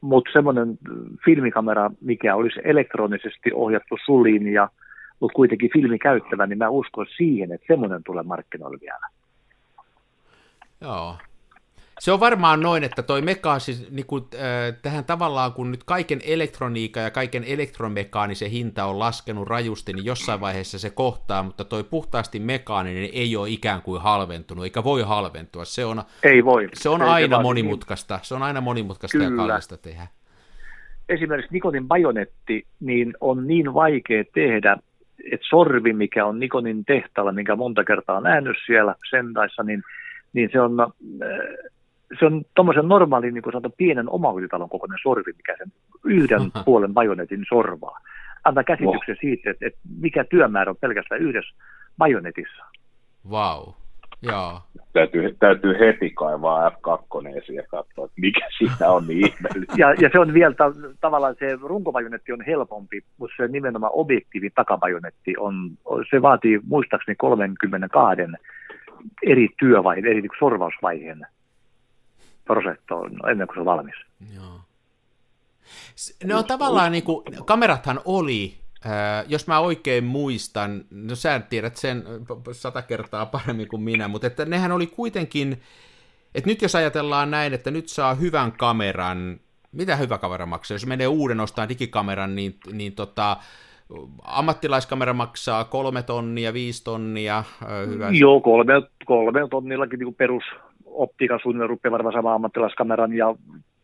Mutta 0.00 0.30
semmoinen 0.32 0.78
filmikamera, 1.24 1.90
mikä 2.00 2.34
olisi 2.34 2.60
elektronisesti 2.64 3.50
ohjattu 3.54 3.96
suliin 4.04 4.52
ja 4.52 4.68
mutta 5.20 5.34
kuitenkin 5.36 5.70
filmi 5.72 5.98
käyttävä, 5.98 6.46
niin 6.46 6.58
mä 6.58 6.68
uskon 6.68 7.06
siihen, 7.16 7.52
että 7.52 7.66
semmoinen 7.66 8.04
tulee 8.04 8.22
markkinoille 8.22 8.78
vielä. 8.80 9.08
Joo. 10.80 11.16
Se 11.98 12.12
on 12.12 12.20
varmaan 12.20 12.60
noin, 12.60 12.84
että 12.84 13.02
toi 13.02 13.22
meka, 13.22 13.58
siis, 13.58 13.90
niin 13.90 14.06
kuin, 14.06 14.24
äh, 14.34 14.80
tähän 14.82 15.04
tavallaan, 15.04 15.52
kun 15.52 15.70
nyt 15.70 15.84
kaiken 15.84 16.20
elektroniikan 16.24 17.02
ja 17.02 17.10
kaiken 17.10 17.44
elektromekaanisen 17.44 18.50
hinta 18.50 18.84
on 18.84 18.98
laskenut 18.98 19.48
rajusti, 19.48 19.92
niin 19.92 20.04
jossain 20.04 20.40
vaiheessa 20.40 20.78
se 20.78 20.90
kohtaa, 20.90 21.42
mutta 21.42 21.64
toi 21.64 21.84
puhtaasti 21.84 22.38
mekaaninen 22.38 23.10
ei 23.12 23.36
ole 23.36 23.50
ikään 23.50 23.82
kuin 23.82 24.02
halventunut, 24.02 24.64
eikä 24.64 24.84
voi 24.84 25.02
halventua. 25.02 25.64
Se 25.64 25.84
on, 25.84 26.02
ei 26.22 26.44
voi. 26.44 26.68
Se 26.74 26.88
on 26.88 27.02
ei 27.02 27.08
aina 27.08 27.36
se 27.36 27.42
monimutkaista, 27.42 28.14
niin. 28.14 28.24
se 28.24 28.34
on 28.34 28.42
aina 28.42 28.60
monimutkaista 28.60 29.18
Kyllä. 29.18 29.30
ja 29.30 29.36
kallista 29.36 29.76
tehdä. 29.76 30.06
Esimerkiksi 31.08 31.52
Nikonin 31.52 31.88
bajonetti 31.88 32.66
niin 32.80 33.14
on 33.20 33.46
niin 33.46 33.74
vaikea 33.74 34.24
tehdä, 34.34 34.76
että 35.32 35.46
sorvi, 35.48 35.92
mikä 35.92 36.26
on 36.26 36.38
Nikonin 36.38 36.84
tehtaalla, 36.84 37.32
minkä 37.32 37.56
monta 37.56 37.84
kertaa 37.84 38.16
on 38.16 38.22
nähnyt 38.22 38.56
siellä 38.66 38.94
Sentaissa, 39.10 39.62
niin, 39.62 39.82
niin 40.32 40.48
se 40.52 40.60
on, 40.60 40.80
äh, 40.80 40.88
se 42.18 42.26
on 42.26 42.44
tuommoisen 42.54 42.88
normaalin, 42.88 43.34
niin 43.34 43.42
kuin 43.42 43.52
sanotaan, 43.52 43.72
pienen 43.76 44.10
omakotitalon 44.10 44.68
kokoinen 44.68 44.98
sorvi, 45.02 45.32
mikä 45.36 45.54
sen 45.58 45.72
yhden 46.04 46.50
Aha. 46.54 46.64
puolen 46.64 46.94
bajonetin 46.94 47.44
sorvaa. 47.48 47.98
Antaa 48.44 48.64
käsityksen 48.64 49.16
siitä, 49.20 49.50
että, 49.50 49.66
että 49.66 49.80
mikä 50.00 50.24
työmäärä 50.24 50.70
on 50.70 50.76
pelkästään 50.76 51.20
yhdessä 51.20 51.54
bajonetissa. 51.98 52.64
Vau, 53.30 53.64
wow. 53.64 53.74
joo. 54.22 54.60
Täytyy, 54.92 55.36
täytyy 55.38 55.78
heti 55.78 56.10
kaivaa 56.10 56.68
F2 56.68 57.38
esiin 57.38 57.56
ja 57.56 57.62
katsoa, 57.68 58.04
että 58.04 58.20
mikä 58.20 58.48
siinä 58.58 58.90
on 58.90 59.06
niin 59.06 59.26
ihmeellistä. 59.26 59.74
Ja, 59.76 59.94
ja 60.00 60.10
se 60.12 60.18
on 60.18 60.34
vielä 60.34 60.54
ta- 60.54 60.72
tavallaan 61.00 61.36
se 61.38 61.58
runkobajonetti 61.62 62.32
on 62.32 62.44
helpompi, 62.46 63.00
mutta 63.18 63.34
se 63.36 63.48
nimenomaan 63.48 63.92
objektiivin 63.94 64.52
takabajonetti 64.54 65.34
on, 65.38 65.70
se 66.10 66.22
vaatii 66.22 66.60
muistaakseni 66.66 67.16
32 67.16 68.22
eri 69.26 69.48
työvaiheen, 69.58 70.06
eri 70.06 70.28
sorvausvaiheen 70.38 71.26
prosessoon 72.48 73.30
ennen 73.30 73.46
kuin 73.46 73.56
se 73.56 73.60
on 73.60 73.66
valmis. 73.66 73.94
Joo. 74.34 74.60
On 76.38 76.44
tavallaan 76.44 76.92
niin 76.92 77.04
kuin, 77.04 77.24
kamerathan 77.44 78.00
oli, 78.04 78.54
äh, 78.86 79.24
jos 79.28 79.46
mä 79.46 79.58
oikein 79.58 80.04
muistan, 80.04 80.84
no 80.90 81.14
sä 81.14 81.40
tiedät 81.40 81.76
sen 81.76 82.04
p- 82.26 82.52
sata 82.52 82.82
kertaa 82.82 83.26
paremmin 83.26 83.68
kuin 83.68 83.82
minä, 83.82 84.08
mutta 84.08 84.26
että 84.26 84.44
nehän 84.44 84.72
oli 84.72 84.86
kuitenkin, 84.86 85.62
että 86.34 86.50
nyt 86.50 86.62
jos 86.62 86.74
ajatellaan 86.74 87.30
näin, 87.30 87.54
että 87.54 87.70
nyt 87.70 87.88
saa 87.88 88.14
hyvän 88.14 88.52
kameran, 88.52 89.40
mitä 89.72 89.96
hyvä 89.96 90.18
kamera 90.18 90.46
maksaa, 90.46 90.74
jos 90.74 90.86
menee 90.86 91.06
uuden 91.06 91.40
ostaa 91.40 91.68
digikameran, 91.68 92.34
niin, 92.34 92.58
niin 92.72 92.92
tota, 92.92 93.36
ammattilaiskamera 94.22 95.12
maksaa 95.12 95.64
kolme 95.64 96.02
tonnia, 96.02 96.52
viisi 96.52 96.84
tonnia, 96.84 97.38
äh, 97.38 97.88
hyvä. 97.88 98.08
Joo, 98.12 98.40
kolme, 98.40 98.72
kolme 99.04 99.48
tonnillakin 99.50 99.98
niin 99.98 100.14
perus 100.14 100.44
optiikan 100.98 101.40
suunnilleen 101.42 101.70
rupeaa 101.70 101.92
varmaan 101.92 102.12
sama 102.12 102.34
ammattilaiskameran 102.34 103.12
ja 103.12 103.34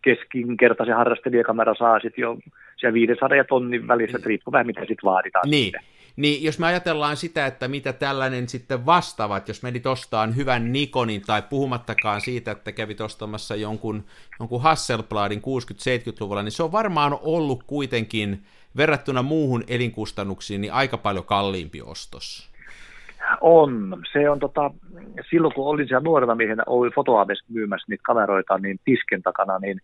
keskinkertaisen 0.02 0.96
harrastelijakamera 0.96 1.74
saa 1.74 2.00
sitten 2.00 2.22
jo 2.22 2.38
siellä 2.76 2.94
500 2.94 3.36
ja 3.36 3.44
tonnin 3.44 3.88
välissä, 3.88 4.16
että 4.16 4.28
riippuu 4.28 4.52
vähän 4.52 4.66
mitä 4.66 4.80
sitten 4.80 5.10
vaaditaan. 5.10 5.50
Niin, 5.50 5.64
sitten. 5.64 5.80
niin 6.16 6.44
jos 6.44 6.58
me 6.58 6.66
ajatellaan 6.66 7.16
sitä, 7.16 7.46
että 7.46 7.68
mitä 7.68 7.92
tällainen 7.92 8.48
sitten 8.48 8.86
vastaavat, 8.86 9.48
jos 9.48 9.62
menit 9.62 9.86
ostaan 9.86 10.36
hyvän 10.36 10.72
Nikonin 10.72 11.22
tai 11.26 11.42
puhumattakaan 11.42 12.20
siitä, 12.20 12.50
että 12.50 12.72
kävit 12.72 13.00
ostamassa 13.00 13.56
jonkun, 13.56 14.04
jonkun 14.40 14.62
Hasselbladin 14.62 15.42
60-70-luvulla, 15.42 16.42
niin 16.42 16.52
se 16.52 16.62
on 16.62 16.72
varmaan 16.72 17.18
ollut 17.22 17.62
kuitenkin 17.62 18.44
verrattuna 18.76 19.22
muuhun 19.22 19.64
elinkustannuksiin 19.68 20.60
niin 20.60 20.72
aika 20.72 20.98
paljon 20.98 21.24
kalliimpi 21.24 21.82
ostos. 21.82 22.53
On. 23.40 24.02
Se 24.12 24.30
on 24.30 24.38
tota, 24.38 24.70
silloin 25.30 25.54
kun 25.54 25.66
olin 25.66 25.88
siellä 25.88 26.04
nuorena 26.04 26.34
miehenä, 26.34 26.62
oli 26.66 26.90
fotoaves 26.90 27.38
myymässä 27.48 27.86
niitä 27.88 28.02
kameroita 28.02 28.58
niin 28.58 28.80
tisken 28.84 29.22
takana, 29.22 29.58
niin 29.58 29.80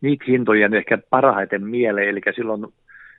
niitä 0.00 0.24
hintoja 0.28 0.68
ehkä 0.72 0.98
parhaiten 1.10 1.66
mieleen, 1.66 2.08
eli 2.08 2.20
silloin 2.36 2.66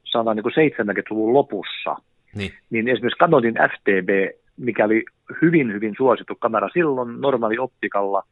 sanotaan 0.03 0.37
niin 0.37 0.71
70-luvun 0.71 1.33
lopussa, 1.33 1.95
Niin. 2.35 2.51
niin 2.69 2.87
esimerkiksi 2.87 3.19
Canonin 3.19 3.55
FTB, 3.55 4.09
mikä 4.57 4.85
oli 4.85 5.05
hyvin, 5.41 5.73
hyvin 5.73 5.93
suosittu 5.97 6.35
kamera 6.35 6.69
silloin 6.73 7.21
normaali 7.21 7.57
optikalla, 7.57 8.23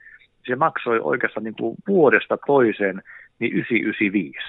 se 0.48 0.56
maksoi 0.56 1.00
oikeastaan 1.00 1.44
niin 1.44 1.56
kuin 1.60 1.76
vuodesta 1.88 2.38
toiseen 2.46 3.02
niin 3.40 3.54
995. 3.54 4.40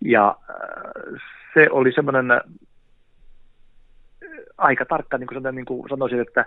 Ja 0.00 0.36
äh, 0.50 1.22
se 1.54 1.66
oli 1.70 1.92
semmoinen 1.92 2.40
aika 4.58 4.84
tarkka, 4.84 5.18
niin 5.18 5.26
kuin, 5.26 5.34
sanotaan, 5.34 5.54
niin 5.54 5.66
kuin 5.66 5.88
sanoisin, 5.88 6.20
että 6.20 6.40
äh, 6.40 6.46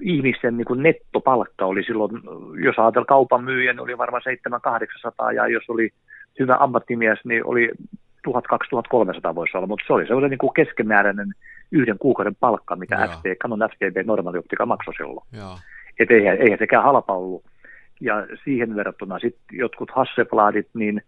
ihmisten 0.00 0.56
niin 0.56 0.64
kuin 0.64 0.82
nettopalkka 0.82 1.64
oli 1.64 1.82
silloin, 1.82 2.12
jos 2.64 2.78
ajatellaan 2.78 3.06
kaupan 3.06 3.44
myyjä, 3.44 3.72
niin 3.72 3.80
oli 3.80 3.98
varmaan 3.98 4.22
700-800, 5.30 5.34
ja 5.34 5.48
jos 5.48 5.64
oli 5.68 5.90
hyvä 6.38 6.56
ammattimies, 6.60 7.18
niin 7.24 7.46
oli 7.46 7.70
1000-2300 8.28 9.34
voisi 9.34 9.56
olla, 9.56 9.66
mutta 9.66 9.84
se 9.86 9.92
oli 9.92 10.06
sellainen 10.06 10.30
niin 10.30 10.38
kuin 10.38 10.54
keskimääräinen 10.54 11.32
yhden 11.72 11.98
kuukauden 11.98 12.36
palkka, 12.40 12.76
mitä 12.76 12.94
Joo. 12.94 13.06
FT, 13.06 13.38
Canon 13.42 13.68
FTB 13.70 14.06
normaalioptika 14.06 14.66
maksoi 14.66 14.94
silloin. 14.94 15.26
Joo. 15.32 15.58
Et 15.98 16.10
eihän, 16.10 16.36
eihän 16.36 16.58
sekään 16.58 16.84
halpa 16.84 17.12
ollut. 17.12 17.44
Ja 18.00 18.26
siihen 18.44 18.76
verrattuna 18.76 19.18
sitten 19.18 19.58
jotkut 19.58 19.90
Hassebladit, 19.90 20.68
niin 20.74 21.02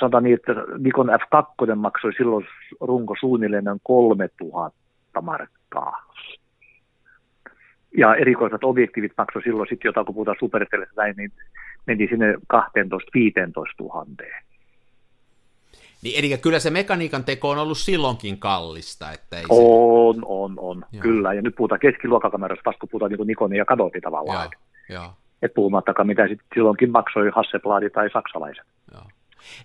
sanotaan 0.00 0.24
niin, 0.24 0.34
että 0.34 0.52
Nikon 0.78 1.08
F2 1.08 1.74
maksoi 1.74 2.12
silloin 2.12 2.46
runko 2.80 3.14
suunnilleen 3.20 3.64
noin 3.64 3.80
3000 3.82 4.72
markkaa. 5.22 6.06
Ja 7.96 8.14
erikoiset 8.14 8.64
objektiivit 8.64 9.12
maksoi 9.18 9.42
silloin 9.42 9.68
sitten 9.68 9.88
jotain, 9.88 10.06
kun 10.06 10.14
puhutaan 10.14 10.36
supertelestä 10.40 11.02
näin, 11.02 11.14
niin 11.16 11.32
meni 11.86 12.08
sinne 12.08 12.34
12-15 12.34 12.38
tuhanteen. 13.76 14.42
Niin, 16.02 16.18
eli 16.18 16.38
kyllä 16.38 16.58
se 16.58 16.70
mekaniikan 16.70 17.24
teko 17.24 17.50
on 17.50 17.58
ollut 17.58 17.78
silloinkin 17.78 18.38
kallista, 18.38 19.12
että 19.12 19.36
ei 19.36 19.42
se... 19.42 19.48
On, 19.50 20.16
on, 20.24 20.54
on, 20.56 20.84
Joo. 20.92 21.02
kyllä. 21.02 21.34
Ja 21.34 21.42
nyt 21.42 21.54
puhutaan 21.56 21.80
keskiluokkakamerasta, 21.80 22.62
vasta 22.66 22.80
kun 22.80 22.88
puhutaan 22.88 23.12
niin 23.12 23.26
Nikonin 23.26 23.58
ja 23.58 23.64
Canonin 23.64 24.02
tavallaan. 24.02 24.48
Joo, 24.88 25.02
joo. 25.02 25.12
Et 25.42 25.54
puhumattakaan, 25.54 26.06
mitä 26.06 26.28
sitten 26.28 26.46
silloinkin 26.54 26.90
maksoi 26.90 27.30
Hasselblad 27.34 27.90
tai 27.90 28.10
saksalaiset. 28.12 28.64
Joo. 28.92 29.02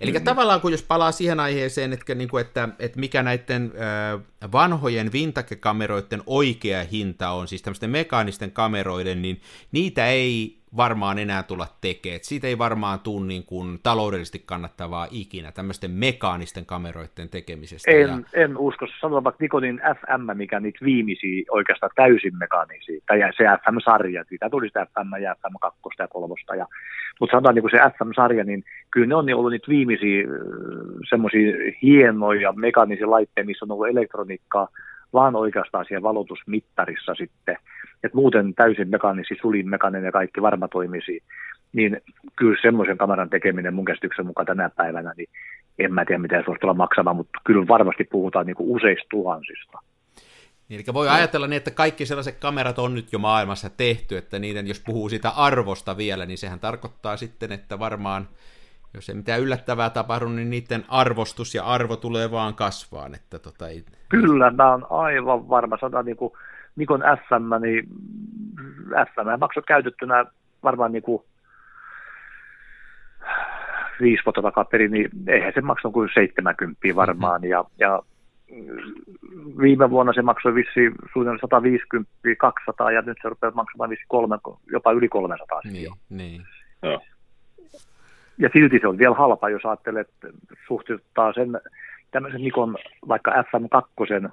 Eli 0.01 0.11
mm. 0.11 0.23
tavallaan 0.23 0.61
kun 0.61 0.71
jos 0.71 0.83
palaa 0.83 1.11
siihen 1.11 1.39
aiheeseen, 1.39 1.93
että, 1.93 2.15
niin 2.15 2.29
kuin, 2.29 2.41
että, 2.41 2.69
että 2.79 2.99
mikä 2.99 3.23
näiden 3.23 3.73
äh, 3.75 4.51
vanhojen 4.51 5.11
vintage-kameroiden 5.11 6.23
oikea 6.25 6.83
hinta 6.83 7.29
on, 7.29 7.47
siis 7.47 7.61
tämmöisten 7.61 7.89
mekaanisten 7.89 8.51
kameroiden, 8.51 9.21
niin 9.21 9.41
niitä 9.71 10.07
ei 10.07 10.60
varmaan 10.77 11.19
enää 11.19 11.43
tulla 11.43 11.67
tekemään. 11.81 12.19
Siitä 12.21 12.47
ei 12.47 12.57
varmaan 12.57 12.99
tule 12.99 13.25
niin 13.25 13.43
kuin 13.45 13.79
taloudellisesti 13.83 14.43
kannattavaa 14.45 15.07
ikinä, 15.11 15.51
tämmöisten 15.51 15.91
mekaanisten 15.91 16.65
kameroiden 16.65 17.29
tekemisestä. 17.31 17.91
En, 17.91 18.07
ja... 18.07 18.17
en 18.33 18.57
usko. 18.57 18.87
Sanotaan 19.01 19.23
vaikka 19.23 19.43
Nikonin 19.43 19.81
FM, 19.95 20.37
mikä 20.37 20.59
niitä 20.59 20.85
viimeisiä 20.85 21.43
oikeastaan 21.49 21.91
täysin 21.95 22.37
mekaanisia, 22.37 23.01
tai 23.07 23.19
se 23.37 23.43
FM-sarja, 23.43 24.23
siitä 24.29 24.49
tuli 24.49 24.67
sitä 24.67 24.87
FM 24.93 25.21
ja 25.21 25.35
FM 25.35 25.55
2 25.61 25.79
ja 25.99 26.07
3. 26.07 26.35
Ja, 26.57 26.67
mutta 27.19 27.33
sanotaan 27.33 27.55
niin 27.55 27.63
kuin 27.63 27.71
se 27.71 27.77
FM-sarja, 27.97 28.43
niin 28.43 28.63
kyllä 28.91 29.07
ne 29.07 29.15
on 29.15 29.33
ollut 29.33 29.51
niitä 29.51 29.67
viimeisiä 29.67 30.23
semmoisia 31.09 31.53
hienoja 31.81 32.53
mekaanisia 32.53 33.09
laitteita, 33.09 33.47
missä 33.47 33.65
on 33.65 33.71
ollut 33.71 33.87
elektroniikkaa, 33.87 34.67
vaan 35.13 35.35
oikeastaan 35.35 35.85
siellä 35.87 36.03
valotusmittarissa 36.03 37.15
sitten, 37.15 37.57
että 38.03 38.17
muuten 38.17 38.53
täysin 38.53 38.89
mekaanisi, 38.89 39.35
sulin 39.41 39.69
mekaaninen 39.69 40.05
ja 40.05 40.11
kaikki 40.11 40.41
varma 40.41 40.67
toimisi, 40.67 41.23
niin 41.73 42.01
kyllä 42.35 42.57
semmoisen 42.61 42.97
kameran 42.97 43.29
tekeminen 43.29 43.73
mun 43.73 43.85
käsityksen 43.85 44.25
mukaan 44.25 44.45
tänä 44.45 44.69
päivänä, 44.69 45.13
niin 45.17 45.29
en 45.79 45.93
mä 45.93 46.05
tiedä 46.05 46.21
mitä 46.21 46.39
se 46.39 46.45
voisi 46.47 46.77
maksamaan, 46.77 47.15
mutta 47.15 47.39
kyllä 47.43 47.67
varmasti 47.67 48.03
puhutaan 48.03 48.45
niin 48.45 48.55
useista 48.59 49.07
tuhansista. 49.09 49.79
Niin, 50.69 50.83
eli 50.87 50.93
voi 50.93 51.09
ajatella 51.09 51.47
niin, 51.47 51.57
että 51.57 51.71
kaikki 51.71 52.05
sellaiset 52.05 52.39
kamerat 52.39 52.79
on 52.79 52.95
nyt 52.95 53.13
jo 53.13 53.19
maailmassa 53.19 53.69
tehty, 53.69 54.17
että 54.17 54.39
niiden, 54.39 54.67
jos 54.67 54.83
puhuu 54.85 55.09
siitä 55.09 55.29
arvosta 55.29 55.97
vielä, 55.97 56.25
niin 56.25 56.37
sehän 56.37 56.59
tarkoittaa 56.59 57.17
sitten, 57.17 57.51
että 57.51 57.79
varmaan 57.79 58.27
jos 58.93 59.09
ei 59.09 59.15
mitään 59.15 59.41
yllättävää 59.41 59.89
tapahdu, 59.89 60.29
niin 60.29 60.49
niiden 60.49 60.85
arvostus 60.87 61.55
ja 61.55 61.63
arvo 61.63 61.95
tulee 61.95 62.31
vaan 62.31 62.55
kasvaan. 62.55 63.15
Että 63.15 63.39
tota 63.39 63.67
ei... 63.67 63.85
Kyllä, 64.11 64.51
mä 64.51 64.71
oon 64.71 64.87
aivan 64.89 65.49
varma. 65.49 65.77
Sanotaan 65.77 66.05
niin 66.05 66.17
kuin 66.17 66.33
Nikon 66.75 67.03
SM, 67.27 67.61
niin 67.61 67.87
SM 69.05 69.39
maksoi 69.39 69.63
käytettynä 69.67 70.25
varmaan 70.63 70.91
niin 70.91 71.03
kuin 71.03 71.23
viisi 74.01 74.23
vuotta 74.25 74.41
takaperin, 74.41 74.91
niin 74.91 75.09
eihän 75.27 75.53
se 75.55 75.61
maksanut 75.61 75.93
kuin 75.93 76.09
70 76.13 76.79
varmaan. 76.95 77.43
Ja, 77.43 77.65
ja 77.79 78.01
viime 79.61 79.89
vuonna 79.89 80.13
se 80.13 80.21
maksoi 80.21 80.55
vissi 80.55 80.91
suunnilleen 81.13 81.39
150, 81.41 82.11
200 82.37 82.91
ja 82.91 83.01
nyt 83.01 83.17
se 83.21 83.29
rupeaa 83.29 83.51
maksamaan 83.55 83.89
vissi 83.89 84.05
kolme, 84.07 84.37
jopa 84.71 84.91
yli 84.91 85.09
300. 85.09 85.61
Niin, 85.63 85.93
niin. 86.09 86.41
Joo 86.83 87.01
ja 88.41 88.49
silti 88.53 88.79
se 88.79 88.87
on 88.87 88.97
vielä 88.97 89.15
halpa, 89.15 89.49
jos 89.49 89.65
ajattelee, 89.65 90.01
että 90.01 90.27
suhteuttaa 90.67 91.33
sen 91.33 91.49
tämmöisen 92.11 92.41
Nikon 92.41 92.77
vaikka 93.07 93.31
FM2, 93.31 94.31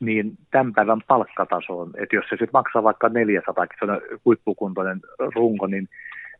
niin 0.00 0.38
tämän 0.50 0.72
päivän 0.72 1.02
palkkatasoon, 1.08 1.90
että 1.96 2.16
jos 2.16 2.24
se 2.24 2.30
sitten 2.30 2.50
maksaa 2.52 2.82
vaikka 2.82 3.08
400, 3.08 3.66
se 3.78 3.84
on 3.84 4.00
huippukuntoinen 4.24 5.00
runko, 5.34 5.66
niin, 5.66 5.88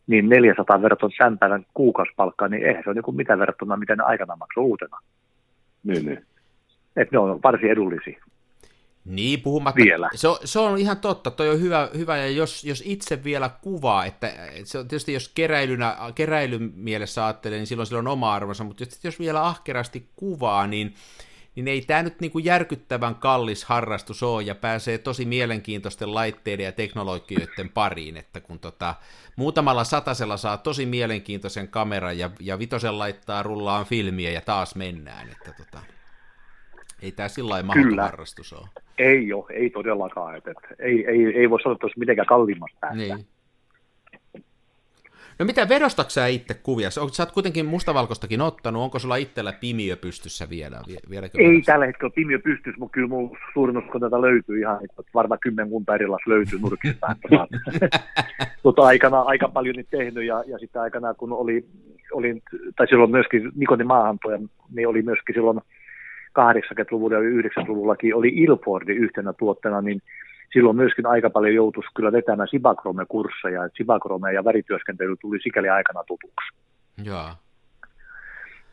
niin 0.07 0.29
400 0.29 0.83
verrattuna 0.83 1.13
tämän 1.19 1.39
päivän 1.39 1.67
kuukausipalkkaa, 1.75 2.49
niin 2.49 2.67
eihän 2.67 2.85
se 2.85 2.91
ole 2.91 3.01
niin 3.07 3.17
mitä 3.17 3.39
verrattuna, 3.39 3.77
mitä 3.77 3.97
ne 3.97 4.03
aikana 4.03 4.37
maksoi 4.37 4.65
uutena. 4.65 4.99
Niin, 5.85 6.07
niin. 6.07 6.25
Että 6.97 7.17
ne 7.17 7.19
on 7.19 7.41
varsin 7.43 7.71
edullisia. 7.71 8.21
Niin, 9.09 9.41
puhumatta. 9.43 9.85
Vielä. 9.85 10.11
Se 10.15 10.29
on, 10.29 10.37
se 10.45 10.59
on 10.59 10.79
ihan 10.79 10.97
totta, 10.97 11.31
toi 11.31 11.51
on 11.51 11.61
hyvä, 11.61 11.89
hyvä 11.97 12.17
ja 12.17 12.29
jos, 12.29 12.65
jos 12.65 12.83
itse 12.87 13.25
vielä 13.25 13.49
kuvaa, 13.63 14.05
että, 14.05 14.33
se 14.65 14.79
on 14.79 14.89
tietysti 14.89 15.13
jos 15.13 15.29
keräilynä, 15.29 15.97
keräilyn 16.15 16.73
mielessä 16.75 17.27
ajattelee, 17.27 17.59
niin 17.59 17.67
silloin 17.67 17.87
sillä 17.87 17.99
on 17.99 18.07
oma 18.07 18.35
arvonsa, 18.35 18.65
mutta 18.65 18.83
jos, 18.83 19.05
jos 19.05 19.19
vielä 19.19 19.47
ahkerasti 19.47 20.09
kuvaa, 20.17 20.67
niin, 20.67 20.95
niin 21.55 21.69
ei 21.69 21.81
tämä 21.81 22.03
nyt 22.03 22.21
niin 22.21 22.31
kuin 22.31 22.45
järkyttävän 22.45 23.15
kallis 23.15 23.65
harrastus 23.65 24.23
ole 24.23 24.43
ja 24.43 24.55
pääsee 24.55 24.99
tosi 24.99 25.25
mielenkiintoisten 25.25 26.15
laitteiden 26.15 26.65
ja 26.65 26.73
teknologioiden 26.73 27.69
pariin, 27.69 28.17
että 28.17 28.41
kun 28.41 28.59
tota, 28.59 28.95
muutamalla 29.37 29.85
satasella 29.85 30.37
saa 30.37 30.57
tosi 30.57 30.87
mielenkiintoisen 30.87 31.69
kameran 31.69 32.19
ja, 32.19 32.31
ja 32.41 32.59
vitosen 32.59 32.99
laittaa 32.99 33.43
rullaan 33.43 33.87
filmiä 33.87 34.31
ja 34.31 34.41
taas 34.41 34.75
mennään, 34.75 35.29
että 35.29 35.53
tota, 35.53 35.83
ei 37.03 37.13
tämä 37.13 37.29
sillä 37.29 37.51
lailla 37.51 38.03
harrastus 38.03 38.53
ole. 38.53 38.69
Ei 38.99 39.33
ole, 39.33 39.45
ei 39.51 39.71
todellakaan. 39.71 40.37
Että, 40.37 40.51
että 40.51 40.69
ei, 40.79 41.07
ei, 41.07 41.39
ei 41.41 41.51
voi 41.51 41.61
sanoa, 41.61 41.73
että 41.75 41.87
olisi 41.87 41.99
mitenkään 41.99 42.27
kalliimmasta 42.27 42.79
päästä. 42.81 42.97
Niin. 42.99 43.27
No 45.39 45.45
mitä, 45.45 45.69
vedostatko 45.69 46.11
sä 46.11 46.27
itse 46.27 46.55
kuvia? 46.55 46.91
Sä 46.91 47.01
oot 47.01 47.33
kuitenkin 47.35 47.67
mustavalkoistakin 47.67 48.41
ottanut, 48.41 48.83
onko 48.83 48.99
sulla 48.99 49.17
itsellä 49.17 49.53
pimiö 49.53 49.97
pystyssä 49.97 50.51
vielä? 50.51 50.81
Vieläkö 51.11 51.39
ei 51.39 51.63
tällä 51.63 51.87
hetkellä 51.87 52.13
pimiö 52.15 52.39
pystyssä, 52.39 52.79
mutta 52.79 52.95
kyllä 52.95 53.09
mun 53.09 53.37
suurin 53.55 53.77
osa 53.77 54.01
tätä 54.01 54.21
löytyy 54.21 54.59
ihan, 54.59 54.85
että 54.85 55.03
varmaan 55.15 55.39
kymmenkunta 55.43 55.95
erilaista 55.95 56.31
löytyy 56.31 56.59
nurkista. 56.59 57.17
mutta 58.63 58.83
aikana 58.91 59.21
aika 59.21 59.49
paljon 59.49 59.77
niitä 59.77 59.97
tehnyt 59.97 60.25
ja, 60.25 60.45
ja 60.47 60.59
sitten 60.59 60.83
aikana 60.83 61.15
kun 61.15 61.33
oli, 61.33 61.65
oli, 62.13 62.43
tai 62.77 62.89
silloin 62.89 63.11
myöskin 63.11 63.53
Nikonin 63.55 63.87
maahantoja, 63.87 64.39
niin 64.75 64.89
oli 64.89 65.03
myöskin 65.03 65.35
silloin 65.35 65.61
80-luvulla 66.39 67.15
ja 67.15 67.21
90-luvullakin 67.21 68.15
oli 68.15 68.29
Ilfordi 68.29 68.93
yhtenä 68.93 69.33
tuotteena, 69.33 69.81
niin 69.81 70.03
silloin 70.53 70.77
myöskin 70.77 71.07
aika 71.07 71.31
paljon 71.31 71.55
joutuisi 71.55 71.89
kyllä 71.95 72.13
vetämään 72.13 72.49
Sibakrome-kursseja, 72.49 73.65
että 73.65 73.77
Sibakrome 73.77 74.33
ja 74.33 74.45
värityöskentely 74.45 75.17
tuli 75.17 75.39
sikäli 75.43 75.69
aikana 75.69 76.05
tutuksi. 76.05 76.55
Joo. 77.05 77.31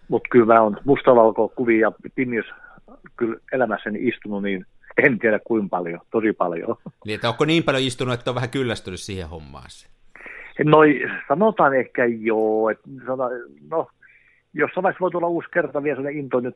Mutta 0.08 0.30
kyllä 0.32 0.46
mä 0.46 0.62
oon 0.62 0.78
mustavalko-kuvia 0.86 1.80
ja 1.80 1.92
pimiös 2.16 2.46
kyllä 3.18 3.40
elämässäni 3.52 4.08
istunut, 4.08 4.44
niin 4.44 4.66
en 4.98 5.20
tiedä 5.20 5.40
kuinka 5.44 5.68
paljon, 5.70 6.00
tosi 6.12 6.34
paljon. 6.34 6.76
Niin, 7.06 7.16
että 7.16 7.30
onko 7.30 7.46
niin 7.46 7.64
paljon 7.64 7.84
istunut, 7.84 8.14
että 8.14 8.32
on 8.32 8.36
vähän 8.36 8.50
kyllästynyt 8.50 9.00
siihen 9.00 9.30
hommaan? 9.30 9.66
No 10.66 10.78
sanotaan 11.28 11.76
ehkä 11.76 12.06
joo, 12.06 12.70
että 12.70 12.90
no 13.70 13.88
jossain 14.56 14.84
vaiheessa 14.84 15.02
voi 15.02 15.12
tulla 15.12 15.28
uusi 15.28 15.48
kerta 15.54 15.84
vielä 15.84 15.96
sellainen 15.96 16.20
into 16.20 16.40
nyt, 16.40 16.56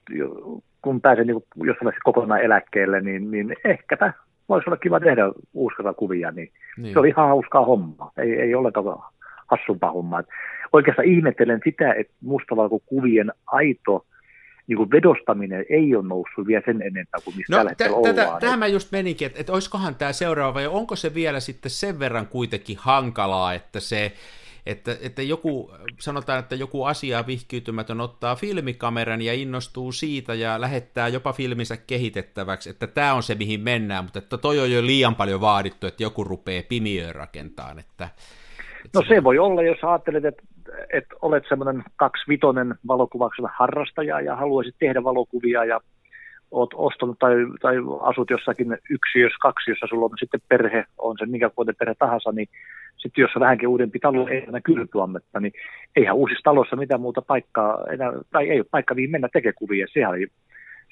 kun 0.82 1.02
pääsee 1.02 1.26
niin 1.26 1.43
jossain 1.56 1.86
vaiheessa 1.86 2.04
kokonaan 2.04 2.41
eläkkeelle, 2.41 3.02
niin, 3.02 3.32
niin 3.32 3.56
ehkäpä 3.66 4.14
voisi 4.50 4.70
olla 4.70 4.78
kiva 4.78 5.00
tehdä 5.00 5.32
uusi 5.54 5.76
kuvia, 5.97 6.32
niin, 6.32 6.52
niin. 6.78 6.93
se 6.93 7.00
oli 7.00 7.10
ihan 7.10 7.28
hauskaa 7.28 7.66
hommaa, 7.66 8.12
ei, 8.18 8.34
ei 8.34 8.56
ollenkaan 8.56 9.04
hassumpaa 9.47 9.91
hommaa. 9.91 10.24
Oikeastaan 10.74 11.08
ihmettelen 11.08 11.62
sitä, 11.64 11.93
että 11.93 12.14
kuvien 12.86 13.32
aito 13.45 14.06
niin 14.68 14.78
kuin 14.78 14.91
vedostaminen 14.91 15.66
ei 15.70 15.95
ole 15.95 16.08
noussut 16.08 16.47
vielä 16.47 16.62
sen 16.66 16.82
enempää 16.82 17.20
kuin 17.24 17.38
missä 17.38 17.54
no, 17.54 17.58
tällä 17.58 17.72
hetkellä 17.72 18.14
t- 18.14 18.20
ollaan. 18.20 18.41
Tähän 18.41 18.60
mä 18.60 18.68
just 18.68 18.91
meninkin, 18.91 19.26
että, 19.26 19.39
että 19.39 19.54
olisikohan 19.54 19.95
tämä 19.95 20.14
seuraava, 20.14 20.54
vai 20.54 20.68
onko 20.68 20.95
se 20.95 21.14
vielä 21.14 21.39
sitten 21.39 21.72
sen 21.72 22.00
verran 22.00 22.28
kuitenkin 22.28 22.78
hankalaa, 22.80 23.54
että 23.54 23.80
se 23.80 24.12
että, 24.66 24.97
että 25.01 25.22
joku, 25.22 25.72
sanotaan, 25.99 26.39
että 26.39 26.55
joku 26.55 26.84
asia 26.84 27.28
vihkiytymätön 27.28 28.01
ottaa 28.01 28.36
filmikameran 28.36 29.22
ja 29.22 29.34
innostuu 29.34 29.91
siitä 29.91 30.34
ja 30.34 30.62
lähettää 30.62 31.07
jopa 31.07 31.34
filminsä 31.34 31.78
kehitettäväksi, 31.78 32.70
että 32.70 32.88
tämä 32.88 33.14
on 33.14 33.24
se, 33.24 33.36
mihin 33.36 33.62
mennään, 33.62 34.03
mutta 34.03 34.20
että 34.20 34.38
toi 34.38 34.60
on 34.60 34.72
jo 34.72 34.82
liian 34.82 35.16
paljon 35.16 35.41
vaadittu, 35.41 35.88
että 35.88 36.03
joku 36.03 36.24
rupeaa 36.24 36.64
pimiöön 36.70 37.16
rakentamaan. 37.16 37.80
Että, 37.80 38.10
että 38.86 38.99
no 38.99 39.03
se 39.07 39.24
voi 39.24 39.39
olla, 39.39 39.62
jos 39.62 39.84
ajattelet, 39.84 40.26
että, 40.26 40.43
että 40.93 41.16
olet 41.22 41.43
semmoinen 41.49 41.84
kaksivitonen 41.95 42.76
valokuvauksella 42.88 43.49
harrastaja 43.57 44.22
ja 44.22 44.36
haluaisit 44.36 44.76
tehdä 44.80 45.03
valokuvia 45.03 45.66
ja 45.66 45.82
oot 46.52 46.70
ostanut 46.76 47.20
tai, 47.20 47.36
tai 47.62 47.76
asut 48.02 48.30
jossakin 48.30 48.78
yksiössä, 48.89 49.38
kaksi, 49.41 49.72
jossa 49.72 49.88
sulla 49.89 50.06
on 50.06 50.12
sitten 50.20 50.41
perhe, 50.47 50.86
on 50.97 51.16
se 51.20 51.26
minkä 51.26 51.52
vuoden 51.58 51.76
perhe 51.76 51.95
tahansa, 52.00 52.32
niin 52.32 52.47
sitten 52.97 53.22
jos 53.22 53.32
on 53.36 53.39
vähänkin 53.39 53.68
uudempi 53.68 54.00
talo, 54.00 54.28
ei 54.28 54.43
enää 54.47 54.62
kylpyammetta, 54.62 55.39
niin 55.39 55.54
eihän 55.95 56.16
uusissa 56.16 56.43
talossa 56.43 56.76
mitään 56.76 57.02
muuta 57.02 57.22
paikkaa 57.22 57.86
enää, 57.93 58.12
tai 58.32 58.50
ei 58.50 58.60
ole 58.60 58.66
paikka 58.72 58.95
mihin 58.95 59.12
mennä 59.12 59.30
tekemään 59.34 59.56
kuvia. 59.56 59.88
Sehän 59.93 60.12
oli 60.12 60.28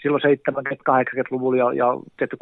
silloin 0.01 0.21
70-80-luvulla 0.23 1.57
ja, 1.57 1.73
ja 1.73 1.93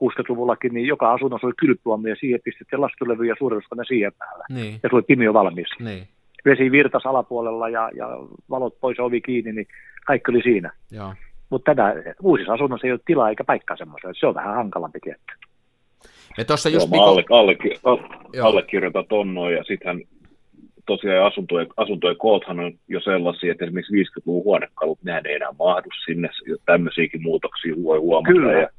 60-luvullakin, 0.01 0.73
niin 0.73 0.87
joka 0.87 1.13
asunnossa 1.13 1.47
oli 1.47 1.53
kylpyammi 1.59 2.09
ja 2.09 2.15
siihen 2.15 2.39
pistettiin 2.43 2.81
lastulevy 2.81 3.25
ja 3.25 3.35
suurennuskone 3.39 3.83
siihen 3.87 4.11
päällä. 4.17 4.45
Niin. 4.49 4.73
Ja 4.83 4.89
se 4.89 4.95
oli 4.95 5.03
pimio 5.03 5.33
valmis. 5.33 5.69
Niin. 5.79 6.07
Vesi 6.45 6.71
virtas 6.71 7.05
alapuolella 7.05 7.69
ja, 7.69 7.89
ja 7.95 8.07
valot 8.49 8.79
pois 8.79 8.99
ovi 8.99 9.21
kiinni, 9.21 9.51
niin 9.51 9.67
kaikki 10.05 10.31
oli 10.31 10.41
siinä. 10.41 10.71
Mutta 11.49 11.75
tätä 11.75 11.95
uusissa 12.21 12.53
asunnoissa 12.53 12.87
ei 12.87 12.91
ole 12.91 12.99
tilaa 13.05 13.29
eikä 13.29 13.43
paikkaa 13.43 13.77
semmoiselle. 13.77 14.13
Se 14.19 14.27
on 14.27 14.35
vähän 14.35 14.55
hankalampi 14.55 14.99
tietty. 15.03 15.33
Ja 16.37 16.45
tuossa 16.45 16.69
just 16.69 16.89
Joo, 16.91 17.03
alle, 17.03 17.23
alle, 17.83 18.41
allekirjoitan 18.41 19.05
tonnoin 19.09 19.55
ja 19.55 19.63
sittenhän 19.63 20.01
tosiaan 20.85 21.25
asuntojen, 21.25 21.67
asuntojen 21.77 22.17
koothan 22.17 22.59
on 22.59 22.71
jo 22.87 22.99
sellaisia, 22.99 23.51
että 23.51 23.65
esimerkiksi 23.65 23.93
50-luvun 23.93 24.43
huonekalut, 24.43 24.99
nehän 25.03 25.27
ei 25.27 25.35
enää 25.35 25.49
mahdu 25.59 25.89
sinne, 26.05 26.29
tämmöisiäkin 26.65 27.21
muutoksia 27.21 27.75
voi 27.83 27.99
huomata. 27.99 28.33
Kyllä. 28.33 28.53
Ja 28.53 28.69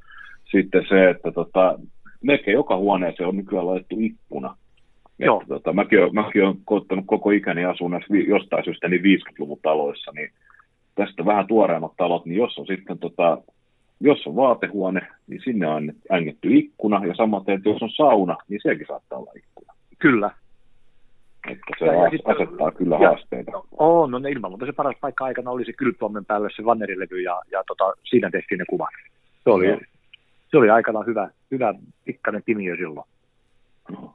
sitten 0.51 0.87
se, 0.89 1.11
että 1.11 1.33
tota, 1.33 1.79
melkein 2.23 2.55
joka 2.55 2.77
huoneeseen 2.77 3.29
on 3.29 3.37
nykyään 3.37 3.67
laitettu 3.67 3.97
ikkuna. 4.01 4.57
Joo. 5.19 5.41
Että, 5.41 5.55
tota, 5.55 5.73
mäkin, 5.73 6.03
olen, 6.03 6.14
mäkin 6.14 6.45
olen 6.45 6.57
koottanut 6.64 7.05
koko 7.07 7.31
ikäni 7.31 7.64
asua 7.64 7.91
jostain 8.29 8.64
syystä 8.64 8.89
niin 8.89 9.03
50-luvun 9.03 9.59
taloissa, 9.62 10.12
niin 10.14 10.31
tästä 10.97 11.24
vähän 11.24 11.47
tuoreemmat 11.47 11.92
talot, 11.97 12.24
niin 12.26 12.38
jos 12.38 12.59
on 12.59 12.66
sitten 12.66 12.99
tota, 12.99 13.38
jos 14.01 14.26
on 14.26 14.36
vaatehuone, 14.36 15.09
niin 15.26 15.40
sinne 15.44 15.66
on 15.66 15.92
ängetty 16.12 16.57
ikkuna, 16.57 17.07
ja 17.07 17.14
samaten, 17.14 17.55
että 17.55 17.68
jos 17.68 17.82
on 17.82 17.90
sauna, 17.90 18.36
niin 18.49 18.61
sekin 18.62 18.86
saattaa 18.86 19.18
olla 19.18 19.32
ikkuna. 19.36 19.74
Kyllä. 19.99 20.30
Että 21.49 21.72
se 21.78 21.86
ja, 21.86 21.92
ja 21.92 22.11
asettaa 22.24 22.70
kyllä 22.72 22.97
ja, 23.01 23.09
haasteita. 23.09 23.53
On, 23.78 24.11
no 24.11 24.18
ilman 24.18 24.51
muuta 24.51 24.66
se 24.66 24.72
paras 24.72 24.97
paikka 25.01 25.24
aikana 25.24 25.51
oli 25.51 25.64
se 25.64 25.72
kylpyommen 25.72 26.24
päälle 26.24 26.49
se 26.57 26.64
vannerilevy 26.64 27.20
ja, 27.20 27.42
ja 27.53 27.64
tota, 27.66 27.92
siinä 28.05 28.30
tehtiin 28.30 28.59
ne 28.59 28.64
kuvat. 28.68 28.88
Se 29.44 29.51
oli, 29.51 29.72
no. 29.72 29.78
se 30.51 30.57
oli 30.57 30.70
aikana 30.70 31.03
hyvä, 31.03 31.30
hyvä 31.51 31.74
pikkainen 32.05 32.42
pimiö 32.42 32.76
silloin. 32.76 33.09
No 33.90 34.14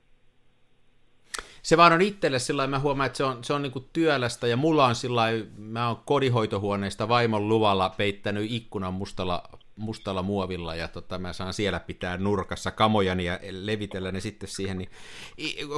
se 1.64 1.78
vaan 1.78 1.94
on 1.94 2.02
itselle 2.02 2.40
sillä 2.40 2.68
mä 2.68 2.80
huomaan, 2.80 3.08
että 3.08 3.18
se 3.18 3.24
on, 3.24 3.44
se 3.44 3.54
on 3.54 3.62
niin 3.62 3.90
työlästä, 3.94 4.48
ja 4.48 4.58
mulla 4.58 4.86
on 4.86 4.96
sillä 4.96 5.24
mä 5.58 5.88
oon 5.88 6.02
kodinhoitohuoneesta 6.06 7.08
vaimon 7.08 7.50
luvalla 7.50 7.90
peittänyt 7.90 8.52
ikkunan 8.52 8.94
mustalla, 8.94 9.44
mustalla 9.76 10.24
muovilla, 10.24 10.76
ja 10.76 10.88
tota, 10.88 11.20
mä 11.20 11.34
saan 11.34 11.54
siellä 11.54 11.80
pitää 11.80 12.18
nurkassa 12.18 12.72
kamojani 12.72 13.26
ja 13.26 13.40
levitellä 13.52 14.12
ne 14.12 14.20
sitten 14.20 14.50
siihen. 14.50 14.78
Niin, 14.78 14.90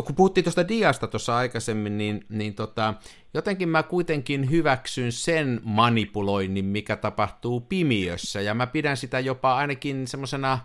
kun 0.06 0.16
puhuttiin 0.16 0.44
tuosta 0.44 0.68
diasta 0.68 1.08
tuossa 1.08 1.38
aikaisemmin, 1.38 1.98
niin, 1.98 2.26
niin 2.30 2.54
tota, 2.54 2.94
jotenkin 3.34 3.70
mä 3.70 3.84
kuitenkin 3.84 4.52
hyväksyn 4.52 5.12
sen 5.12 5.62
manipuloinnin, 5.64 6.66
mikä 6.66 6.96
tapahtuu 6.96 7.62
pimiössä, 7.62 8.42
ja 8.42 8.54
mä 8.54 8.68
pidän 8.68 8.98
sitä 8.98 9.20
jopa 9.20 9.56
ainakin 9.56 10.08
semmoisena 10.08 10.60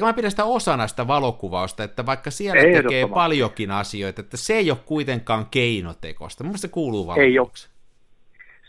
tai 0.00 0.08
mä 0.08 0.12
pidän 0.12 0.30
sitä 0.30 0.44
osana 0.44 0.86
sitä 0.86 1.06
valokuvausta, 1.06 1.84
että 1.84 2.06
vaikka 2.06 2.30
siellä 2.30 2.62
tekee 2.82 3.08
paljonkin 3.08 3.70
asioita, 3.70 4.20
että 4.20 4.36
se 4.36 4.54
ei 4.54 4.70
ole 4.70 4.78
kuitenkaan 4.86 5.46
keinotekosta. 5.50 6.44
Mun 6.44 6.58
se 6.58 6.68
kuuluu 6.68 7.06
valokuvaukseen. 7.06 7.74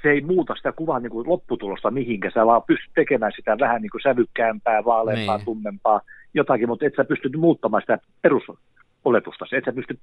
Se 0.02 0.12
ei 0.12 0.22
muuta 0.22 0.56
sitä 0.56 0.72
kuvan 0.72 1.04
niin 1.04 1.12
kuin 1.12 1.30
lopputulosta 1.30 1.92
mihinkä, 1.92 2.32
sä 2.34 2.46
vaan 2.46 2.64
pystyt 2.64 2.92
tekemään 2.96 3.32
sitä 3.36 3.58
vähän 3.60 3.82
niin 3.82 3.90
kuin 3.90 4.02
sävykkäämpää, 4.02 4.86
vaaleampaa, 4.86 5.38
niin. 5.38 5.46
tummempaa, 5.46 6.02
jotakin, 6.34 6.68
mutta 6.70 6.86
et 6.86 6.94
sä 6.98 7.04
pysty 7.04 7.30
muuttamaan 7.38 7.84
sitä 7.84 8.00
perus 8.22 8.44
oletusta. 9.06 9.46
Et 9.52 9.66
sä 9.66 9.72
pysty 9.72 10.00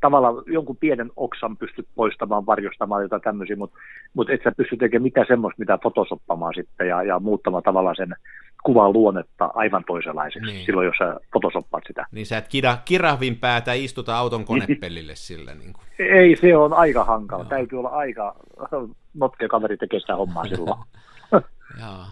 tavallaan 0.00 0.34
jonkun 0.46 0.76
pienen 0.76 1.10
oksan 1.16 1.56
pystyt 1.56 1.86
poistamaan, 1.94 2.46
varjostamaan 2.46 3.02
jotain 3.02 3.22
tämmöisiä, 3.22 3.56
mutta 3.56 3.78
mut 4.14 4.30
et 4.30 4.40
sä 4.44 4.52
pysty 4.56 4.76
tekemään 4.76 5.02
mitään 5.02 5.26
semmoista, 5.28 5.58
mitä 5.58 5.78
fotosoppamaan 5.82 6.54
sitten 6.54 6.88
ja, 6.88 7.02
ja 7.02 7.20
muuttamaan 7.20 7.62
tavallaan 7.62 7.96
sen 7.96 8.14
kuvan 8.64 8.92
luonnetta 8.92 9.50
aivan 9.54 9.84
toisenlaiseksi 9.86 10.52
niin. 10.52 10.66
silloin, 10.66 10.86
jos 10.86 10.96
sä 10.98 11.20
fotosoppaat 11.32 11.84
sitä. 11.86 12.06
Niin 12.12 12.26
sä 12.26 12.38
et 12.38 12.48
kira, 12.48 12.76
kirahvin 12.84 13.36
päätä 13.36 13.72
istuta 13.72 14.16
auton 14.18 14.44
konepellille 14.44 15.14
sillä. 15.14 15.54
Niin 15.54 15.72
kuin. 15.72 15.84
Ei, 15.98 16.36
se 16.36 16.56
on 16.56 16.72
aika 16.72 17.04
hankala. 17.04 17.42
Joo. 17.42 17.48
Täytyy 17.48 17.78
olla 17.78 17.88
aika 17.88 18.36
notkea 19.14 19.48
kaveri 19.48 19.76
tekee 19.76 20.00
sitä 20.00 20.16
hommaa 20.16 20.44
silloin. 20.44 20.80
Joo 21.80 22.04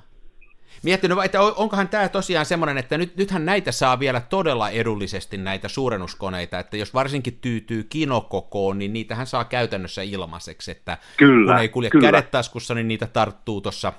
miettinyt, 0.83 1.19
että 1.25 1.43
onkohan 1.43 1.89
tämä 1.89 2.09
tosiaan 2.09 2.47
semmoinen, 2.47 2.79
että 2.79 2.99
nyt, 2.99 3.17
nythän 3.17 3.47
näitä 3.47 3.73
saa 3.73 3.99
vielä 3.99 4.21
todella 4.21 4.71
edullisesti 4.71 5.37
näitä 5.37 5.69
suurennuskoneita, 5.69 6.59
että 6.59 6.77
jos 6.77 6.95
varsinkin 6.95 7.39
tyytyy 7.41 7.85
kinokokoon, 7.85 8.79
niin 8.79 8.93
niitähän 8.93 9.27
saa 9.27 9.45
käytännössä 9.45 10.03
ilmaiseksi, 10.03 10.71
että 10.71 10.99
kyllä, 11.17 11.53
kun 11.53 11.63
ei 11.63 11.69
kulje 11.69 11.91
kyllä. 11.91 12.07
kädet 12.07 12.31
taskussa, 12.31 12.75
niin 12.75 12.89
niitä 12.89 13.07
tarttuu 13.07 13.61
tuossa 13.61 13.93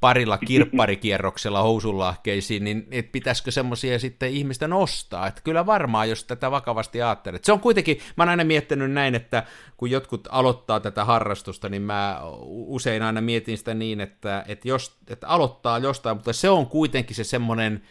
parilla 0.00 0.38
kirpparikierroksella 0.38 1.62
housunlahkeisiin, 1.62 2.64
niin 2.64 2.86
et 2.90 3.12
pitäisikö 3.12 3.50
semmoisia 3.50 3.98
sitten 3.98 4.30
ihmisten 4.30 4.72
ostaa? 4.72 5.26
Että 5.26 5.40
kyllä 5.44 5.66
varmaan, 5.66 6.08
jos 6.08 6.24
tätä 6.24 6.50
vakavasti 6.50 7.02
ajattelet. 7.02 7.44
Se 7.44 7.52
on 7.52 7.60
kuitenkin, 7.60 7.98
mä 8.16 8.22
oon 8.22 8.28
aina 8.28 8.44
miettinyt 8.44 8.90
näin, 8.90 9.14
että 9.14 9.42
kun 9.76 9.90
jotkut 9.90 10.28
aloittaa 10.30 10.80
tätä 10.80 11.04
harrastusta, 11.04 11.68
niin 11.68 11.82
mä 11.82 12.20
usein 12.46 13.02
aina 13.02 13.20
mietin 13.20 13.58
sitä 13.58 13.74
niin, 13.74 14.00
että, 14.00 14.44
että, 14.48 14.68
jos, 14.68 14.96
että 15.08 15.28
aloittaa 15.28 15.78
jostain, 15.78 16.16
mutta 16.16 16.32
se 16.32 16.50
on 16.50 16.66
kuitenkin 16.66 17.16
se 17.16 17.24
semmoinen, 17.24 17.82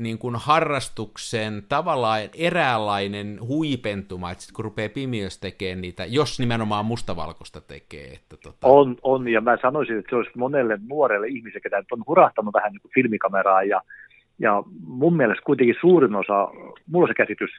niin 0.00 0.18
kuin 0.18 0.36
harrastuksen 0.38 1.62
tavallaan 1.68 2.20
eräänlainen 2.38 3.38
huipentuma, 3.40 4.30
että 4.30 4.44
sit 4.44 4.52
kun 4.52 4.64
rupeaa 4.64 4.88
pimiössä 4.88 5.40
tekemään 5.40 5.80
niitä, 5.80 6.04
jos 6.04 6.40
nimenomaan 6.40 6.84
mustavalkoista 6.84 7.60
tekee. 7.60 8.12
Että 8.12 8.36
tota... 8.42 8.66
on, 8.66 8.96
on, 9.02 9.28
ja 9.28 9.40
mä 9.40 9.56
sanoisin, 9.62 9.98
että 9.98 10.10
se 10.10 10.16
olisi 10.16 10.30
monelle 10.36 10.78
nuorelle 10.88 11.26
ihmiselle, 11.26 11.60
ketä 11.60 11.82
on 11.90 12.04
hurahtanut 12.06 12.54
vähän 12.54 12.72
niin 12.72 12.80
kuin 12.80 12.92
filmikameraa, 12.94 13.62
ja, 13.62 13.80
ja 14.38 14.62
mun 14.86 15.16
mielestä 15.16 15.42
kuitenkin 15.44 15.76
suurin 15.80 16.14
osa, 16.14 16.48
mulla 16.86 17.04
on 17.04 17.08
se 17.08 17.14
käsitys, 17.14 17.50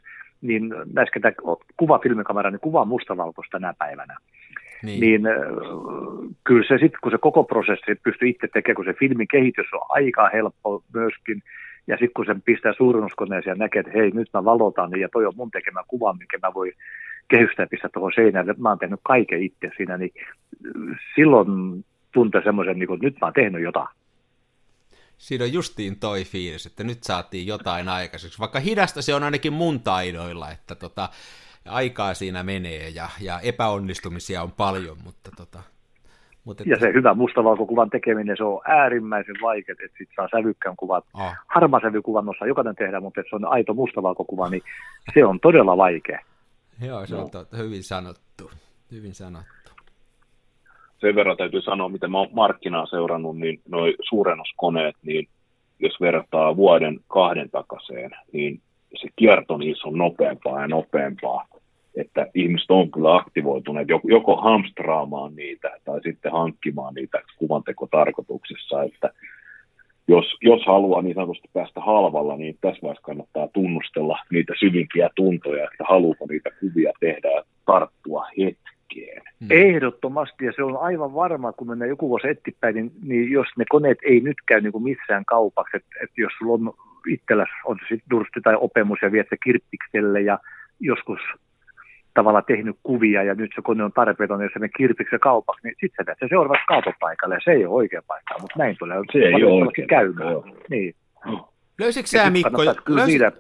niin 0.42 0.70
näissä, 0.94 1.14
ketä 1.14 1.34
kuva 1.78 2.00
filmikameraa, 2.00 2.52
niin 2.52 2.60
kuvaa 2.60 2.86
mustavalkoista 2.86 3.60
tänä 3.60 3.74
päivänä. 3.78 4.18
Niin, 4.84 5.00
niin 5.00 5.22
kyllä 6.44 6.68
se 6.68 6.78
sitten, 6.78 7.00
kun 7.04 7.12
se 7.12 7.18
koko 7.18 7.44
prosessi 7.44 7.96
pystyy 8.04 8.30
itse 8.30 8.48
tekemään, 8.54 8.76
kun 8.76 8.86
se 8.86 8.94
filmin 8.94 9.28
kehitys 9.28 9.74
on 9.74 9.82
aika 9.90 10.30
helppo 10.34 10.84
myöskin, 10.94 11.44
ja 11.88 11.96
sitten 11.96 12.14
kun 12.16 12.26
sen 12.26 12.42
pistää 12.42 12.74
suurennuskoneeseen 12.78 13.52
ja 13.52 13.64
näkee, 13.64 13.80
että 13.80 13.92
hei, 13.96 14.12
nyt 14.12 14.30
mä 14.34 14.46
valotan 14.46 15.00
ja 15.00 15.10
toi 15.10 15.26
on 15.26 15.34
mun 15.36 15.52
tekemä 15.52 15.84
kuva, 15.88 16.14
mikä 16.14 16.38
mä 16.42 16.54
voi 16.54 16.74
kehystää 17.28 17.64
ja 17.64 17.68
pistää 17.68 17.90
tuohon 17.94 18.12
seinälle. 18.16 18.56
Mä 18.58 18.70
oon 18.70 18.80
tehnyt 18.80 19.00
kaiken 19.04 19.44
itse 19.44 19.72
siinä, 19.78 19.98
niin 19.98 20.14
silloin 21.16 21.86
tuntee 22.12 22.42
semmoisen, 22.44 22.80
niin 22.80 22.88
kuin, 22.88 22.96
että 22.96 23.06
nyt 23.06 23.18
mä 23.22 23.28
oon 23.28 23.34
tehnyt 23.34 23.64
jotain. 23.64 23.88
Siinä 25.18 25.46
on 25.46 25.54
justiin 25.54 26.00
toi 26.00 26.24
fiilis, 26.24 26.66
että 26.66 26.84
nyt 26.84 27.04
saatiin 27.04 27.48
jotain 27.48 27.90
aikaiseksi. 27.90 28.40
Vaikka 28.40 28.60
hidasta 28.60 29.02
se 29.02 29.16
on 29.16 29.24
ainakin 29.24 29.54
mun 29.54 29.80
taidoilla, 29.80 30.52
että 30.52 30.76
tota, 30.76 31.10
aikaa 31.66 32.14
siinä 32.14 32.44
menee 32.44 32.90
ja, 32.90 33.10
ja 33.22 33.40
epäonnistumisia 33.40 34.44
on 34.44 34.52
paljon, 34.52 34.98
mutta 35.04 35.32
tota, 35.38 35.60
mutta 36.48 36.64
että... 36.64 36.74
Ja 36.74 36.80
se 36.80 36.94
hyvä 36.94 37.14
mustavalkokuvan 37.14 37.90
tekeminen, 37.90 38.38
se 38.38 38.44
on 38.44 38.62
äärimmäisen 38.66 39.36
vaikea, 39.42 39.76
että 39.84 39.98
sit 39.98 40.10
saa 40.16 40.28
sävykkään 40.32 40.76
kuvat. 40.76 41.06
Oh. 41.14 41.34
Harmasävykuvan 41.48 42.30
osaa 42.30 42.48
jokainen 42.48 42.76
tehdä, 42.76 43.00
mutta 43.00 43.22
se 43.30 43.36
on 43.36 43.46
aito 43.46 43.74
mustavalkokuva, 43.74 44.50
niin 44.50 44.62
se 45.14 45.26
on 45.26 45.40
todella 45.40 45.78
vaikea. 45.78 46.20
Joo, 46.86 47.06
se 47.06 47.16
on 47.16 47.32
totta, 47.32 47.58
hyvin 47.58 47.84
sanottu. 47.84 48.52
Hyvin 48.92 49.14
sanottu. 49.14 49.72
Sen 51.02 51.16
verran 51.16 51.38
täytyy 51.38 51.62
sanoa, 51.62 51.90
miten 51.90 52.12
mä 52.12 52.18
oon 52.18 52.30
markkinaa 52.32 52.86
seurannut, 52.86 53.38
niin 53.38 53.62
noin 53.70 53.94
suurennuskoneet, 54.10 54.96
niin 55.04 55.28
jos 55.80 56.02
verrataan 56.02 56.58
vuoden 56.58 57.00
kahden 57.08 57.50
takaseen, 57.50 58.12
niin 58.32 58.62
se 59.02 59.08
kierto 59.16 59.58
niissä 59.58 59.88
on 59.88 59.98
nopeampaa 59.98 60.62
ja 60.62 60.68
nopeampaa 60.68 61.48
että 61.98 62.28
ihmiset 62.36 62.72
on 62.72 62.92
kyllä 62.92 63.16
aktivoituneet 63.16 63.88
joko 64.04 64.36
hamstraamaan 64.36 65.36
niitä 65.36 65.72
tai 65.86 66.02
sitten 66.04 66.32
hankkimaan 66.32 66.94
niitä 66.94 67.22
kuvantekotarkoituksissa, 67.38 68.84
että 68.84 69.10
jos, 70.08 70.26
jos 70.42 70.66
haluaa 70.66 71.02
niin 71.02 71.16
sanotusti 71.16 71.50
päästä 71.54 71.82
halvalla, 71.82 72.38
niin 72.38 72.58
tässä 72.62 72.82
vaiheessa 72.82 73.06
kannattaa 73.06 73.48
tunnustella 73.54 74.20
niitä 74.32 74.54
syvimpiä 74.60 75.10
tuntoja, 75.16 75.64
että 75.64 75.84
haluuko 75.90 76.26
niitä 76.30 76.50
kuvia 76.60 76.92
tehdä 77.00 77.32
ja 77.32 77.44
tarttua 77.66 78.26
hetkeen. 78.38 79.22
Hmm. 79.40 79.48
Ehdottomasti, 79.50 80.46
ja 80.46 80.52
se 80.56 80.64
on 80.64 80.78
aivan 80.78 81.14
varma, 81.14 81.54
kun 81.54 81.68
mennään 81.68 81.90
joku 81.90 82.10
vuosi 82.10 82.28
eteenpäin, 82.28 82.76
niin, 82.76 82.92
niin 83.02 83.32
jos 83.32 83.48
ne 83.58 83.66
koneet 83.70 83.98
ei 84.04 84.20
nyt 84.20 84.38
käy 84.46 84.62
niin 84.62 84.72
kuin 84.72 84.84
missään 84.84 85.26
kaupaksi, 85.26 85.78
että, 85.78 85.90
että 86.04 86.22
jos 86.22 86.32
sulla 86.40 86.54
on 86.54 86.74
itselläsi 87.08 87.52
on 87.66 87.78
se 87.80 87.86
sitten 87.90 88.10
dursti 88.10 88.42
tai 88.44 88.56
opemus 88.60 89.00
ja 89.02 89.12
viet 89.12 89.28
se 89.30 89.38
kirppikselle 89.44 90.22
ja 90.22 90.40
joskus 90.80 91.20
tavalla 92.18 92.42
tehnyt 92.42 92.76
kuvia 92.84 93.24
ja 93.24 93.34
nyt 93.36 93.52
se 93.56 93.62
kone 93.62 93.84
on 93.84 93.92
tarpeeton, 93.92 94.44
jos 94.44 94.54
se 94.54 94.60
menee 94.60 94.78
kirpiksi 94.78 95.20
kaupaksi, 95.20 95.68
niin 95.68 95.76
sitten 95.82 96.06
se 96.06 96.16
se 96.20 96.28
seuraavaksi 96.30 96.66
kaatopaikalle 96.68 97.36
ja 97.36 97.42
se 97.44 97.52
ei 97.52 97.66
ole 97.66 97.76
oikea 97.76 98.02
paikka, 98.08 98.36
mutta 98.42 98.60
näin 98.60 98.76
tulee 98.80 98.98
se 99.12 99.20
ei 99.20 99.44
ole 99.44 99.66
oikein 99.66 99.88
käymään. 99.88 100.36
Niin. 100.70 100.96
Löysitkö 101.80 102.10
sä 102.10 102.30
Mikko, 102.30 102.66
löysi, 102.88 103.12
niitä... 103.12 103.32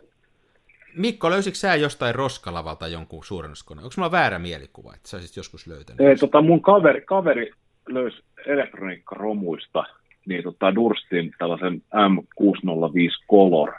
Mikko, 0.97 1.29
löysitkö 1.29 1.57
sä 1.57 1.75
jostain 1.75 2.15
roskalavalta 2.15 2.87
jonkun 2.87 3.23
suurennuskoneen? 3.23 3.83
Onko 3.83 3.93
mulla 3.97 4.11
väärä 4.11 4.39
mielikuva, 4.39 4.93
että 4.95 5.09
sä 5.09 5.17
olisit 5.17 5.37
joskus 5.37 5.67
löytänyt? 5.67 6.01
Ei, 6.01 6.15
tota, 6.15 6.41
mun 6.41 6.61
kaveri, 6.61 7.01
kaveri 7.01 7.51
löysi 7.87 8.23
elektroniikkaromuista 8.45 9.83
niin 10.27 10.43
tota 10.43 10.75
Durstin 10.75 11.33
tällaisen 11.37 11.81
M605 11.93 13.25
Color 13.31 13.73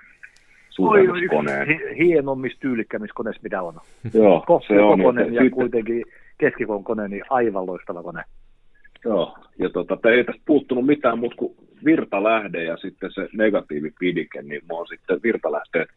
suurennuskoneen. 0.79 1.97
Hienommissa 1.97 2.61
tyylikkämissä 2.61 3.14
koneissa, 3.14 3.43
mitä 3.43 3.62
on. 3.62 3.74
Joo, 4.14 4.45
se 4.68 4.81
on. 4.81 5.03
Kone, 5.03 5.22
ja 5.22 5.29
sitten... 5.29 5.51
kuitenkin 5.51 6.05
keskikon 6.39 6.85
kone, 6.85 7.09
niin 7.09 7.24
aivan 7.31 7.66
loistava 7.66 8.03
kone. 8.03 8.22
Joo, 9.05 9.39
ja 9.59 9.70
tota, 9.70 10.11
ei 10.11 10.24
tästä 10.24 10.43
puuttunut 10.47 10.87
mitään 10.87 11.18
muuta 11.18 11.37
kuin 11.37 11.55
virtalähde 11.85 12.64
ja 12.64 12.76
sitten 12.76 13.11
se 13.12 13.29
negatiivipidike, 13.33 14.43
niin 14.43 14.62
mä 14.68 14.74
oon 14.74 14.87
sitten 14.87 15.20
virtalähteet 15.22 15.89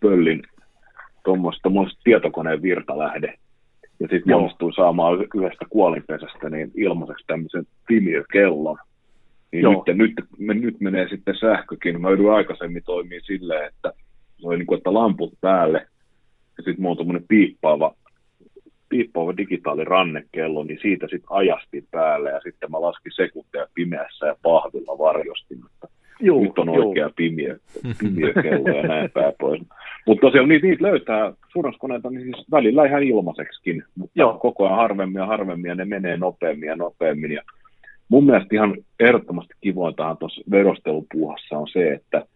pöllin 0.00 0.42
tuommoista 1.24 1.70
tietokoneen 2.04 2.62
virtalähde. 2.62 3.34
Ja 4.00 4.08
sitten 4.08 4.36
onnistuin 4.36 4.72
saamaan 4.72 5.18
yhdestä 5.34 5.66
kuolinpesästä 5.70 6.50
niin 6.50 6.70
ilmaiseksi 6.74 7.26
tämmöisen 7.26 7.66
pimiökellon. 7.86 8.78
Niin 9.52 9.64
nyt, 9.64 9.96
nyt, 9.96 10.12
me, 10.38 10.54
nyt 10.54 10.80
menee 10.80 11.08
sitten 11.08 11.34
sähkökin. 11.40 12.00
Mä 12.00 12.08
joudun 12.08 12.34
aikaisemmin 12.34 12.82
toimia 12.84 13.20
silleen, 13.20 13.68
että 13.68 13.92
se 14.40 14.48
oli 14.48 14.56
niin 14.56 14.66
kuin, 14.66 14.76
että 14.76 14.94
lamput 14.94 15.34
päälle 15.40 15.86
ja 16.58 16.62
sitten 16.64 16.82
mulla 16.82 16.90
on 16.90 16.96
tuommoinen 16.96 17.28
piippaava, 17.28 17.94
piippaava 18.88 19.36
digitaalirannekello, 19.36 20.64
niin 20.64 20.78
siitä 20.82 21.06
sitten 21.10 21.30
ajasti 21.30 21.84
päälle 21.90 22.30
ja 22.30 22.40
sitten 22.40 22.70
mä 22.70 22.80
laskin 22.80 23.12
sekunteja 23.12 23.66
pimeässä 23.74 24.26
ja 24.26 24.36
pahvilla 24.42 24.98
varjostin, 24.98 25.58
että 25.66 25.88
Juu, 26.20 26.44
nyt 26.44 26.58
on 26.58 26.68
oikea 26.68 27.10
pimiö, 27.16 27.58
pimiö 27.98 28.32
kello 28.42 28.68
ja 28.68 28.82
näin 28.82 29.10
päin 29.10 29.32
pois. 29.40 29.62
Mutta 30.06 30.20
tosiaan 30.20 30.48
niitä, 30.48 30.66
niitä 30.66 30.82
löytää 30.82 31.32
suurennuskoneita 31.52 32.10
niin 32.10 32.22
siis 32.22 32.50
välillä 32.50 32.86
ihan 32.86 33.02
ilmaiseksikin, 33.02 33.84
mutta 33.94 34.12
Joo. 34.14 34.38
koko 34.38 34.66
ajan 34.66 34.76
harvemmin 34.76 35.20
ja 35.20 35.26
harvemmin 35.26 35.68
ja 35.68 35.74
ne 35.74 35.84
menee 35.84 36.16
nopeammin 36.16 36.66
ja 36.66 36.76
nopeammin. 36.76 37.32
Ja 37.32 37.42
mun 38.12 38.26
mielestä 38.26 38.54
ihan 38.54 38.76
ehdottomasti 39.00 39.54
kivointahan 39.60 40.16
tuossa 40.16 40.42
verostelupuuhassa 40.50 41.58
on 41.58 41.68
se, 41.72 41.92
että 41.92 42.26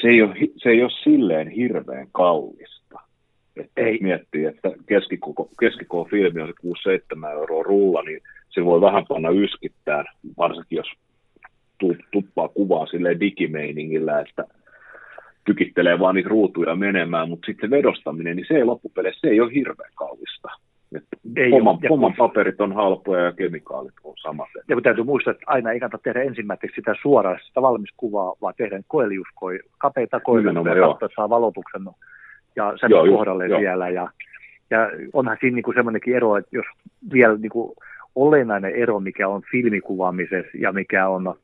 se 0.00 0.08
ei, 0.08 0.22
ole, 0.22 0.34
se 0.56 0.68
ei 0.68 0.82
ole 0.82 0.90
silleen 1.04 1.48
hirveän 1.48 2.06
kallista. 2.12 3.00
Että 3.56 3.80
Ei. 3.80 3.98
miettii, 4.02 4.44
että 4.44 4.70
keskikoko, 4.86 5.48
keskikoon 5.60 6.10
filmi 6.10 6.40
on 6.40 6.48
se 6.48 6.98
6-7 7.26 7.32
euroa 7.32 7.62
rulla, 7.62 8.02
niin 8.02 8.20
se 8.48 8.64
voi 8.64 8.80
vähän 8.80 9.04
panna 9.08 9.30
yskittään, 9.30 10.04
varsinkin 10.38 10.76
jos 10.76 10.86
tu- 11.78 11.96
tuppaa 12.12 12.48
kuvaa 12.48 12.86
silleen 12.86 13.20
digimeiningillä, 13.20 14.20
että 14.20 14.44
tykittelee 15.44 15.98
vaan 15.98 16.14
niitä 16.14 16.28
ruutuja 16.28 16.76
menemään, 16.76 17.28
mutta 17.28 17.46
sitten 17.46 17.70
se 17.70 17.76
vedostaminen, 17.76 18.36
niin 18.36 18.46
se 18.48 18.54
ei 18.54 18.64
loppupeleissä, 18.64 19.20
se 19.20 19.28
ei 19.28 19.40
ole 19.40 19.54
hirveän 19.54 19.92
kallista. 19.94 20.48
Ei 21.36 21.50
homman, 21.50 21.78
ole. 21.82 21.88
Kun- 21.88 22.14
paperit 22.18 22.60
on 22.60 22.72
halpoja 22.72 23.24
ja 23.24 23.32
kemikaalit 23.32 23.94
on 24.04 24.14
samat. 24.22 24.48
Ja 24.68 24.76
täytyy 24.82 25.04
muistaa, 25.04 25.30
että 25.30 25.44
aina 25.46 25.72
ei 25.72 25.80
kannata 25.80 26.02
tehdä 26.02 26.22
ensimmäiseksi 26.22 26.74
sitä 26.74 26.94
suoraan 27.02 27.38
sitä 27.46 27.62
valmiskuvaa, 27.62 28.34
vaan 28.42 28.54
tehdä 28.56 28.80
koeliuskoi, 28.88 29.58
kapeita 29.78 30.20
koeliuskoja 30.20 30.90
että 30.90 31.08
saa 31.16 31.30
valotuksen 31.30 31.82
ja 32.56 32.74
sen 32.80 32.90
Joo, 32.90 33.06
kohdalle 33.06 33.46
joo. 33.46 33.58
siellä. 33.58 33.88
Ja, 33.88 34.08
ja 34.70 34.90
onhan 35.12 35.36
siinä 35.40 35.54
niin 35.54 35.74
semmoinenkin 35.74 36.16
ero, 36.16 36.36
että 36.36 36.56
jos 36.56 36.66
vielä 37.12 37.36
niin 37.36 37.50
kuin 37.50 37.72
olennainen 38.14 38.74
ero, 38.74 39.00
mikä 39.00 39.28
on 39.28 39.42
filmikuvaamisessa 39.50 40.50
ja 40.58 40.72
mikä 40.72 41.08
on 41.08 41.34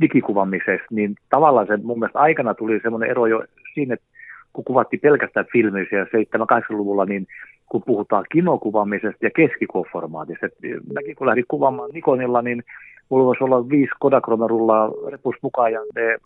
digikuvaamisessa, 0.00 0.86
niin 0.90 1.14
tavallaan 1.30 1.66
se 1.66 1.76
mun 1.76 1.98
mielestä 1.98 2.18
aikana 2.18 2.54
tuli 2.54 2.80
semmoinen 2.82 3.10
ero 3.10 3.26
jo 3.26 3.44
siinä, 3.74 3.94
että 3.94 4.06
kun 4.52 4.64
kuvattiin 4.64 5.00
pelkästään 5.00 5.46
filmissä 5.52 5.96
ja 5.96 6.04
7-80-luvulla, 6.04 7.04
niin 7.04 7.26
kun 7.68 7.82
puhutaan 7.86 8.24
kinokuvaamisesta 8.32 9.24
ja 9.26 9.30
keskikoformaatista. 9.36 10.46
Mäkin 10.94 11.16
kun 11.16 11.26
lähdin 11.26 11.44
kuvaamaan 11.48 11.90
Nikonilla, 11.92 12.42
niin 12.42 12.62
mulla 13.08 13.24
voisi 13.24 13.44
olla 13.44 13.68
viisi 13.68 13.92
Kodakronarullaa 14.00 14.90
repus 15.10 15.36
mukaan 15.42 15.72
ja 15.72 15.80
ne 15.94 16.16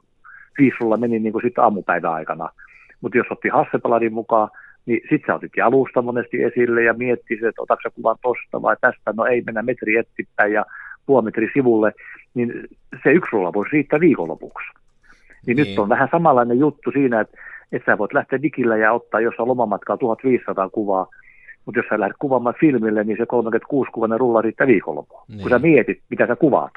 viisi 0.59 0.77
rulla 0.81 0.97
meni 0.97 1.19
niin 1.19 1.33
kuin 1.33 1.43
sitten 1.43 1.65
aamupäivän 1.65 2.13
aikana. 2.13 2.49
Mutta 3.01 3.19
jos 3.19 3.27
otti 3.31 3.49
Hasselbladin 3.49 4.13
mukaan, 4.13 4.49
niin 4.87 5.01
sitten 5.01 5.27
sä 5.27 5.35
otit 5.35 5.53
jalusta 5.57 6.03
monesti 6.03 6.43
esille 6.43 6.83
ja 6.83 6.95
miettii, 6.95 7.37
että 7.37 7.63
otatko 7.63 7.91
kuvan 7.95 8.17
tosta 8.23 8.63
vai 8.63 8.77
tästä, 8.81 9.13
no 9.17 9.25
ei 9.25 9.43
mennä 9.47 9.63
metri 9.63 9.97
eteenpäin 9.97 10.53
ja 10.53 10.65
puoli 11.07 11.25
metri 11.25 11.51
sivulle, 11.55 11.93
niin 12.35 12.69
se 13.05 13.13
yksi 13.13 13.29
rulla 13.33 13.53
voisi 13.53 13.73
riittää 13.73 14.01
viikonlopuksi. 14.01 14.67
Niin, 15.47 15.57
Niin. 15.57 15.69
nyt 15.69 15.79
on 15.79 15.89
vähän 15.89 16.09
samanlainen 16.13 16.59
juttu 16.59 16.91
siinä, 16.91 17.21
että, 17.21 17.39
että 17.73 17.93
sä 17.93 17.99
voit 17.99 18.13
lähteä 18.13 18.43
digillä 18.43 18.77
ja 18.77 18.93
ottaa 18.93 19.21
jossain 19.21 19.49
lomamatkaa 19.49 19.97
1500 19.97 20.71
kuvaa, 20.71 21.07
mutta 21.67 21.79
jos 21.79 21.87
sä 21.91 22.01
lähdet 22.01 22.17
kuvaamaan 22.19 22.55
filmille, 22.61 23.05
niin 23.05 23.17
se 23.19 23.25
36-kuvainen 23.25 24.19
rulla 24.21 24.43
riittää 24.43 24.67
viikonloppuun, 24.67 25.23
Niin. 25.29 25.41
kun 25.41 25.51
sä 25.51 25.59
mietit, 25.59 26.03
mitä 26.11 26.27
sä 26.27 26.37
kuvaat. 26.37 26.73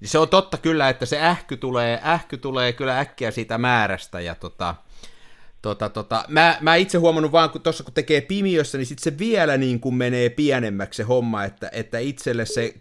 Niin 0.00 0.08
Se 0.08 0.18
on 0.18 0.28
totta 0.28 0.56
kyllä, 0.58 0.88
että 0.88 1.06
se 1.06 1.20
ähky 1.22 1.56
tulee, 1.56 2.00
ähky 2.06 2.36
tulee 2.38 2.72
kyllä 2.72 2.98
äkkiä 2.98 3.30
siitä 3.30 3.58
määrästä 3.58 4.20
ja 4.20 4.34
tota, 4.34 4.74
tota, 5.62 5.88
tota, 5.88 6.24
mä, 6.28 6.58
mä 6.60 6.74
itse 6.74 6.98
huomannut 6.98 7.32
vaan, 7.32 7.50
kun 7.50 7.60
tuossa 7.60 7.84
kun 7.84 7.94
tekee 7.94 8.20
pimiössä, 8.20 8.78
niin 8.78 8.86
sitten 8.86 9.12
se 9.12 9.18
vielä 9.18 9.56
niin 9.56 9.80
kuin 9.80 9.94
menee 9.94 10.28
pienemmäksi 10.28 10.96
se 10.96 11.02
homma, 11.02 11.44
että, 11.44 11.70
että 11.72 11.98
itselle 11.98 12.44
se, 12.46 12.74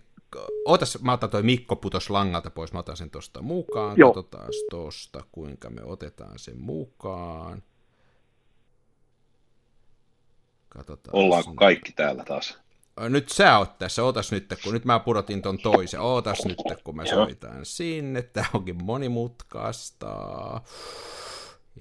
ootas, 0.66 1.02
mä 1.02 1.14
otan 1.14 1.30
toi 1.30 1.44
Mikko 1.44 1.76
putos 1.76 2.10
langalta 2.10 2.50
pois, 2.50 2.74
mä 2.74 2.80
otan 2.80 2.98
sen 2.98 3.10
tosta 3.10 3.42
mukaan, 3.42 3.98
Joo. 3.98 4.14
katsotaan 4.14 4.48
tosta, 4.70 5.24
kuinka 5.32 5.70
me 5.70 5.82
otetaan 5.84 6.40
sen 6.40 6.60
mukaan. 6.60 7.64
Katsotaan. 10.74 11.16
Ollaanko 11.16 11.54
kaikki 11.54 11.92
täällä 11.92 12.24
taas? 12.24 12.58
Nyt 13.10 13.30
sä 13.30 13.58
oot 13.58 13.78
tässä, 13.78 14.04
ootas 14.04 14.32
nyt, 14.32 14.54
kun 14.64 14.74
nyt 14.74 14.86
mä 14.86 15.00
pudotin 15.00 15.42
ton 15.42 15.58
toisen, 15.58 16.02
ootas 16.02 16.46
nyt, 16.46 16.58
kun 16.84 16.96
mä 16.96 17.06
soitan 17.06 17.66
sinne, 17.66 18.22
tää 18.22 18.46
onkin 18.54 18.84
monimutkaista. 18.84 20.12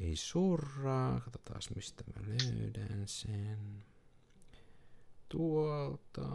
Ei 0.01 0.16
surraa, 0.16 1.20
katsotaan 1.20 1.61
mistä 1.74 2.05
mä 2.07 2.26
löydän 2.28 3.03
sen. 3.07 3.84
Tuolta. 5.28 6.28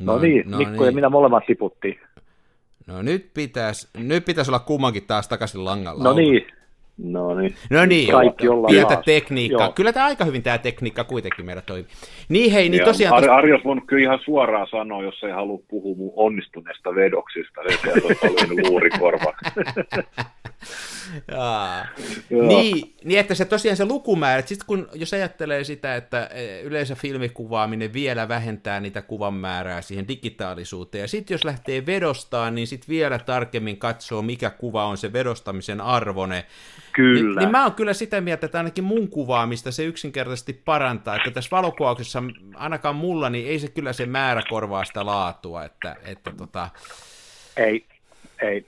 No, 0.00 0.12
no 0.12 0.18
niin, 0.18 0.56
Mikko 0.56 0.86
ja 0.86 0.92
minä 0.92 1.08
molemmat 1.08 1.46
tiputtiin. 1.46 2.00
No 2.86 3.02
nyt 3.02 3.30
pitäisi, 3.34 3.88
nyt 3.98 4.24
pitäisi 4.24 4.50
olla 4.50 4.58
kummankin 4.58 5.06
taas 5.06 5.28
takaisin 5.28 5.64
langalla. 5.64 6.04
No 6.04 6.12
niin, 6.12 6.46
No 7.02 7.34
niin. 7.34 7.54
No 7.70 7.86
niin, 7.86 8.12
Kaikki 8.12 8.48
ollaan 8.48 8.70
pientä 8.70 9.02
tekniikkaa. 9.04 9.66
Joo. 9.66 9.72
Kyllä 9.72 9.92
tämä 9.92 10.06
aika 10.06 10.24
hyvin 10.24 10.42
tämä 10.42 10.58
tekniikka 10.58 11.04
kuitenkin 11.04 11.46
meillä 11.46 11.62
toimii. 11.62 11.90
Niin 12.28 12.52
hei, 12.52 12.68
niin 12.68 12.78
Ja 12.78 12.84
tosiaan... 12.84 13.24
Ar-. 13.24 13.30
Ari 13.30 13.52
olisi 13.52 13.64
voinut 13.64 13.84
kyllä 13.86 14.02
ihan 14.02 14.18
suoraan 14.24 14.66
sanoa, 14.70 15.02
jos 15.02 15.22
ei 15.22 15.30
halua 15.30 15.58
puhua 15.68 15.96
mun 15.96 16.12
onnistuneesta 16.16 16.94
vedoksista. 16.94 17.60
Se 17.68 17.78
sieltä 17.82 18.06
olisi 18.06 18.26
ollut 18.26 18.66
luurikorva. 18.70 19.32
Jaa. 21.32 21.86
Joo. 22.30 22.48
Niin, 22.48 22.94
niin, 23.04 23.20
että 23.20 23.34
se 23.34 23.44
tosiaan 23.44 23.76
se 23.76 23.84
lukumäärä, 23.84 24.38
että 24.38 24.48
sit 24.48 24.64
kun, 24.64 24.88
jos 24.94 25.12
ajattelee 25.12 25.64
sitä, 25.64 25.96
että 25.96 26.26
eh, 26.32 26.62
yleensä 26.64 26.94
filmikuvaaminen 26.94 27.92
vielä 27.92 28.28
vähentää 28.28 28.80
niitä 28.80 29.02
kuvan 29.02 29.34
määrää 29.34 29.82
siihen 29.82 30.08
digitaalisuuteen, 30.08 31.02
ja 31.02 31.08
sitten 31.08 31.34
jos 31.34 31.44
lähtee 31.44 31.86
vedostaan, 31.86 32.54
niin 32.54 32.66
sitten 32.66 32.88
vielä 32.88 33.18
tarkemmin 33.18 33.76
katsoo, 33.76 34.22
mikä 34.22 34.50
kuva 34.50 34.84
on 34.84 34.96
se 34.96 35.12
vedostamisen 35.12 35.80
arvone. 35.80 36.46
kyllä. 36.92 37.22
Niin, 37.22 37.36
niin 37.36 37.50
mä 37.50 37.62
oon 37.62 37.74
kyllä 37.74 37.92
sitä 37.92 38.20
mieltä, 38.20 38.46
että 38.46 38.58
ainakin 38.58 38.84
mun 38.84 39.08
kuvaamista 39.08 39.72
se 39.72 39.84
yksinkertaisesti 39.84 40.52
parantaa, 40.52 41.16
että 41.16 41.30
tässä 41.30 41.50
valokuvauksessa 41.50 42.22
ainakaan 42.54 42.96
mulla, 42.96 43.30
niin 43.30 43.46
ei 43.46 43.58
se 43.58 43.68
kyllä 43.68 43.92
se 43.92 44.06
määrä 44.06 44.42
korvaa 44.48 44.84
sitä 44.84 45.06
laatua, 45.06 45.64
että, 45.64 45.96
että 46.04 46.32
tota, 46.36 46.68
Ei, 47.56 47.84
ei. 48.42 48.66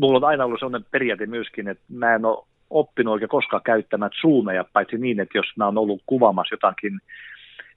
Mulla 0.00 0.16
on 0.16 0.24
aina 0.24 0.44
ollut 0.44 0.60
sellainen 0.60 0.88
periaate 0.90 1.26
myöskin, 1.26 1.68
että 1.68 1.84
mä 1.88 2.14
en 2.14 2.24
ole 2.24 2.44
oppinut 2.70 3.12
oikein 3.12 3.28
koskaan 3.28 3.62
käyttämään 3.64 4.10
zoomeja, 4.20 4.64
paitsi 4.72 4.98
niin, 4.98 5.20
että 5.20 5.38
jos 5.38 5.46
mä 5.56 5.64
oon 5.64 5.78
ollut 5.78 6.02
kuvaamassa 6.06 6.54
jotakin 6.54 7.00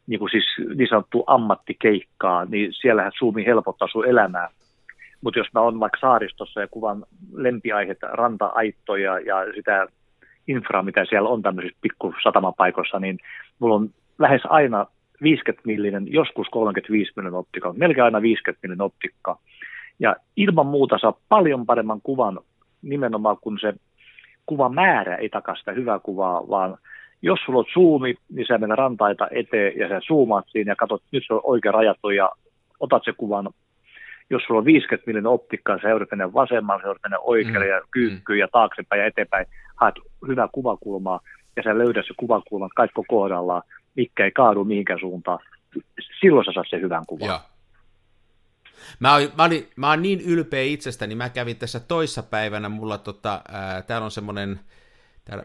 niin, 0.08 0.20
kuin 0.20 0.30
siis 0.30 0.46
niin 0.76 0.90
sanottu 0.90 1.24
ammattikeikkaa, 1.28 2.46
niin 2.46 2.74
siellähän 2.74 3.12
zoomi 3.20 3.46
helpottaa 3.46 3.88
sun 3.88 4.08
elämää. 4.08 4.50
Mutta 5.22 5.40
jos 5.40 5.48
mä 5.54 5.62
oon 5.62 5.80
vaikka 5.80 6.00
saaristossa 6.02 6.62
ja 6.62 6.68
kuvan 6.68 7.06
lempiaiheita, 7.34 8.08
ranta-aittoja 8.08 9.20
ja 9.20 9.36
sitä 9.56 9.88
infraa, 10.48 10.84
mitä 10.84 11.06
siellä 11.10 11.30
on 11.30 11.42
tämmöisissä 11.42 11.78
pikku 11.82 12.14
satamapaikoissa, 12.24 13.00
niin 13.00 13.20
mulla 13.60 13.76
on 13.76 13.90
lähes 14.20 14.42
aina 14.46 14.86
50 15.22 15.62
millinen, 15.66 16.14
joskus 16.14 16.48
35 16.52 17.12
millinen 17.16 17.40
optikka, 17.40 17.74
melkein 17.74 18.06
aina 18.06 18.22
50 18.22 18.68
millinen 18.68 18.86
optikka. 18.86 19.40
Ja 20.00 20.16
ilman 20.36 20.68
muuta 20.68 20.98
saa 21.02 21.14
paljon 21.30 21.66
paremman 21.66 22.02
kuvan 22.04 22.40
nimenomaan, 22.82 23.38
kun 23.42 23.58
se 23.62 23.74
kuvan 24.46 24.74
määrä 24.74 25.16
ei 25.16 25.30
takaa 25.30 25.56
sitä 25.56 25.72
hyvää 25.72 26.00
kuvaa, 26.00 26.50
vaan 26.50 26.78
jos 27.22 27.40
sulla 27.46 27.60
on 27.60 27.66
zoomi, 27.74 28.16
niin 28.30 28.48
sä 28.48 28.58
mennä 28.58 28.76
rantaita 28.76 29.28
eteen 29.32 29.78
ja 29.78 29.90
sä 29.90 30.00
zoomaat 30.08 30.46
siinä 30.48 30.72
ja 30.72 30.76
katsot, 30.76 31.04
nyt 31.12 31.24
se 31.28 31.34
on 31.34 31.42
oikein 31.44 31.74
rajattu 31.74 32.10
ja 32.10 32.30
otat 32.80 33.04
se 33.06 33.14
kuvan. 33.18 33.50
Jos 34.30 34.44
sulla 34.48 34.60
on 34.60 34.66
50 34.66 35.04
millinen 35.08 35.28
optikka, 35.28 35.80
sä 35.82 35.90
joudut 35.90 36.12
mennä 36.12 36.34
vasemmalle, 36.34 36.82
sä 36.82 36.88
joudut 36.88 37.04
mennä 37.04 37.20
oikealle 37.20 37.66
Mm, 37.66 37.72
ja 37.72 37.82
kyykkyyn 37.92 38.40
ja 38.40 38.48
taaksepäin 38.52 39.00
ja 39.00 39.06
eteenpäin. 39.06 39.46
Haet 39.76 39.96
hyvää 40.28 40.48
kuvakulmaa 40.52 41.20
ja 41.56 41.64
sä 41.64 41.78
löydät 41.78 42.06
se 42.08 42.14
kuvakulman 42.18 42.70
kaikko 42.76 43.04
kohdallaan, 43.08 43.62
mikä 43.96 44.26
ei 44.26 44.32
kaadu 44.32 44.64
mihinkään 44.64 45.00
suuntaan. 45.00 45.40
Silloin 46.22 46.46
sä 46.46 46.52
saat 46.54 46.68
sen 46.70 46.82
hyvän 46.82 47.06
kuvan. 47.08 47.28
Joo. 47.28 47.40
Mä, 49.00 49.16
olin, 49.16 49.32
mä, 49.38 49.44
olin, 49.44 49.70
mä 49.76 49.90
oon 49.90 50.02
niin 50.02 50.22
ylpeä 50.22 50.64
itsestäni, 50.64 51.16
mä 51.16 51.30
kävin 51.30 51.58
tässä 51.58 51.80
toissa 51.80 52.24
päivänä, 52.24 52.70
mulla 52.70 52.98
tota, 52.98 53.42
ää, 53.48 53.82
täällä 53.82 54.06
on 54.06 54.12
semmoinen, 54.12 54.60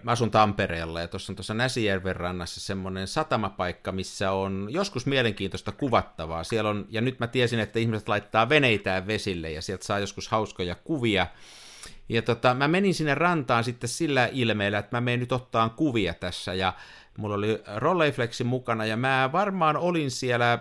mä 0.02 0.10
asun 0.10 0.30
Tampereella 0.30 1.00
ja 1.00 1.08
tuossa 1.08 1.32
on 1.32 1.36
tuossa 1.36 1.54
Näsijärven 1.54 2.16
rannassa 2.16 2.60
semmoinen 2.60 3.06
satamapaikka, 3.06 3.92
missä 3.92 4.30
on 4.30 4.68
joskus 4.70 5.06
mielenkiintoista 5.06 5.72
kuvattavaa. 5.72 6.44
Siellä 6.44 6.70
on, 6.70 6.86
ja 6.88 7.00
nyt 7.00 7.20
mä 7.20 7.26
tiesin, 7.26 7.60
että 7.60 7.78
ihmiset 7.78 8.08
laittaa 8.08 8.48
veneitään 8.48 9.06
vesille 9.06 9.50
ja 9.50 9.62
sieltä 9.62 9.84
saa 9.84 9.98
joskus 9.98 10.28
hauskoja 10.28 10.74
kuvia. 10.74 11.26
Ja 12.08 12.22
tota, 12.22 12.54
mä 12.54 12.68
menin 12.68 12.94
sinne 12.94 13.14
rantaan 13.14 13.64
sitten 13.64 13.88
sillä 13.88 14.28
ilmeellä, 14.32 14.78
että 14.78 14.96
mä 14.96 15.00
menen 15.00 15.20
nyt 15.20 15.32
ottaan 15.32 15.70
kuvia 15.70 16.14
tässä 16.14 16.54
ja 16.54 16.72
mulla 17.18 17.34
oli 17.34 17.62
Rolleiflexi 17.76 18.44
mukana 18.44 18.86
ja 18.86 18.96
mä 18.96 19.30
varmaan 19.32 19.76
olin 19.76 20.10
siellä 20.10 20.58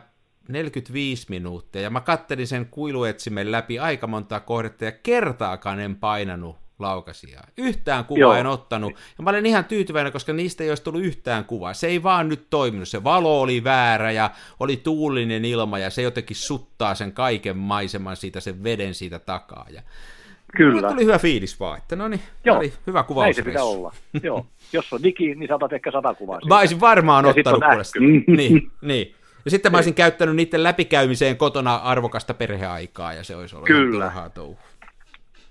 45 0.47 1.25
minuuttia 1.29 1.81
ja 1.81 1.89
mä 1.89 2.01
kattelin 2.01 2.47
sen 2.47 2.65
kuiluetsimen 2.65 3.51
läpi 3.51 3.79
aika 3.79 4.07
montaa 4.07 4.39
kohdetta 4.39 4.85
ja 4.85 4.91
kertaakaan 4.91 5.79
en 5.79 5.95
painanut 5.95 6.55
laukasia. 6.79 7.41
Yhtään 7.57 8.05
kuvaa 8.05 8.19
Joo. 8.19 8.33
en 8.33 8.45
ottanut. 8.45 8.93
Ja 9.17 9.23
mä 9.23 9.29
olen 9.29 9.45
ihan 9.45 9.65
tyytyväinen, 9.65 10.13
koska 10.13 10.33
niistä 10.33 10.63
ei 10.63 10.69
olisi 10.69 10.83
tullut 10.83 11.03
yhtään 11.03 11.45
kuvaa. 11.45 11.73
Se 11.73 11.87
ei 11.87 12.03
vaan 12.03 12.29
nyt 12.29 12.47
toiminut. 12.49 12.87
Se 12.87 13.03
valo 13.03 13.41
oli 13.41 13.63
väärä 13.63 14.11
ja 14.11 14.29
oli 14.59 14.77
tuulinen 14.77 15.45
ilma 15.45 15.79
ja 15.79 15.89
se 15.89 16.01
jotenkin 16.01 16.35
suttaa 16.35 16.95
sen 16.95 17.11
kaiken 17.11 17.57
maiseman 17.57 18.15
siitä, 18.15 18.39
sen 18.39 18.63
veden 18.63 18.93
siitä 18.93 19.19
takaa. 19.19 19.65
Ja 19.69 19.81
Kyllä. 20.57 20.73
Mulle 20.73 20.89
tuli 20.89 21.03
hyvä 21.03 21.19
fiilis 21.19 21.59
vaan, 21.59 21.77
että 21.77 21.95
no 21.95 22.07
niin, 22.07 22.21
oli 22.49 22.73
hyvä 22.87 23.03
kuvaus. 23.03 23.23
Näin 23.23 23.35
se 23.35 23.41
pitää 23.41 23.63
olla. 23.63 23.93
Joo. 24.23 24.45
Jos 24.73 24.93
on 24.93 25.03
digi, 25.03 25.35
niin 25.35 25.47
saatat 25.47 25.73
ehkä 25.73 25.91
sata 25.91 26.13
kuvaa. 26.13 26.39
Mä 26.49 26.59
olisin 26.59 26.79
varmaan 26.79 27.25
ja 27.25 27.29
ottanut 27.29 27.63
kuulesta. 27.69 27.99
niin, 27.99 28.71
niin. 28.81 29.15
Ja 29.45 29.51
sitten 29.51 29.71
mä 29.71 29.77
olisin 29.77 29.93
käyttänyt 29.93 30.35
niiden 30.35 30.63
läpikäymiseen 30.63 31.37
kotona 31.37 31.75
arvokasta 31.75 32.33
perheaikaa, 32.33 33.13
ja 33.13 33.23
se 33.23 33.35
olisi 33.35 33.55
ollut 33.55 33.67
Kyllä. 33.67 34.05
turhaa 34.05 34.29
touhu. 34.29 34.57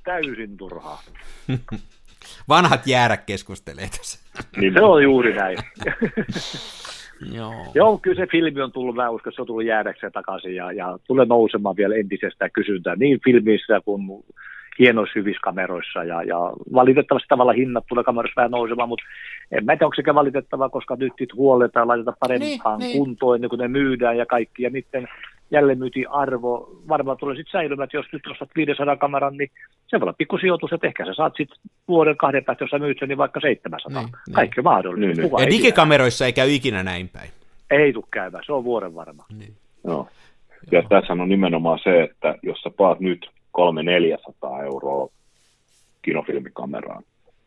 Täysin 0.05 0.57
turhaa. 0.57 1.03
Vanhat 2.49 2.87
jäädä 2.87 3.17
keskustelee 3.17 3.89
tässä. 3.97 4.19
Niin 4.57 4.73
se 4.73 4.81
on 4.81 5.03
juuri 5.03 5.35
näin. 5.35 5.59
Joo. 7.37 7.67
Joo, 7.75 7.99
kyllä 7.99 8.17
se 8.17 8.27
filmi 8.33 8.61
on 8.61 8.73
tullut, 8.73 8.95
mä 8.95 9.11
uskon, 9.11 9.33
se 9.33 9.41
on 9.41 9.47
tullut 9.47 9.65
jäädäkseen 9.65 10.13
takaisin 10.13 10.55
ja, 10.55 10.73
ja 10.73 10.99
tulee 11.07 11.27
nousemaan 11.27 11.77
vielä 11.77 11.95
entisestään 11.95 12.51
kysyntää 12.51 12.97
niin 12.97 13.21
filmissä 13.25 13.81
kuin 13.85 14.03
hienoissa 14.79 15.19
hyvissä 15.19 15.41
kameroissa 15.43 16.05
ja, 16.05 16.23
ja 16.23 16.39
valitettavasti 16.75 17.29
tavalla 17.29 17.53
hinnat 17.53 17.85
tulee 17.89 18.05
kameroissa 18.05 18.41
vähän 18.41 18.51
nousemaan, 18.51 18.89
mutta 18.89 19.07
en 19.53 19.65
mä 19.65 19.73
tiedä, 19.73 19.87
onko 19.87 19.95
sekä 19.95 20.15
valitettavaa, 20.15 20.69
koska 20.69 20.97
nyt 20.97 21.13
niitä 21.21 21.35
huoletaan, 21.37 21.89
laitetaan 21.89 22.17
parempaan 22.21 22.79
niin, 22.79 22.89
niin. 22.89 22.99
kuntoon 22.99 23.35
ennen 23.35 23.51
kuin 23.51 23.59
ne 23.59 23.69
myydään 23.69 24.17
ja 24.17 24.27
kaikki, 24.27 24.63
ja 24.63 24.71
niiden 24.71 25.09
arvo 26.11 26.71
varmaan 26.89 27.17
tulee 27.17 27.37
sitten 27.37 27.53
säilymään, 27.53 27.85
että 27.85 27.97
jos 27.97 28.07
nyt 28.13 28.27
ostat 28.27 28.51
500 28.57 28.97
kameran, 28.97 29.37
niin 29.37 29.51
se 29.87 30.01
voi 30.01 30.05
olla 30.05 30.13
pikku 30.19 30.39
sijoitus, 30.39 30.73
että 30.73 30.87
ehkä 30.87 31.07
sä 31.07 31.15
saat 31.15 31.33
sitten 31.37 31.57
vuoden 31.89 32.17
kahden 32.17 32.45
päästä, 32.45 32.65
jos 32.65 32.71
sä 32.71 32.79
myyt 32.79 32.99
sen, 32.99 33.09
niin 33.09 33.19
vaikka 33.19 33.41
700. 33.41 34.03
Niin, 34.03 34.13
niin. 34.27 34.35
Kaikki 34.35 34.63
mahdollista. 34.63 35.07
Niin, 35.07 35.17
niin. 35.17 35.45
Ja 35.45 35.51
digikameroissa 35.51 36.27
ei 36.27 36.33
käy 36.33 36.51
ikinä 36.51 36.83
näin 36.83 37.09
päin. 37.09 37.31
Ei 37.71 37.93
tule 37.93 38.05
käymään, 38.11 38.45
se 38.47 38.53
on 38.53 38.65
vuoden 38.65 38.95
varma. 38.95 39.25
Niin. 39.39 39.53
Joo. 39.85 40.09
Ja 40.73 40.83
tässä 40.89 41.13
on 41.13 41.29
nimenomaan 41.29 41.79
se, 41.83 42.03
että 42.03 42.35
jos 42.43 42.59
sä 42.63 42.71
paat 42.77 43.01
nyt 43.01 43.31
300-400 43.59 44.65
euroa 44.65 45.09
kinofilmikameraan, 46.03 47.03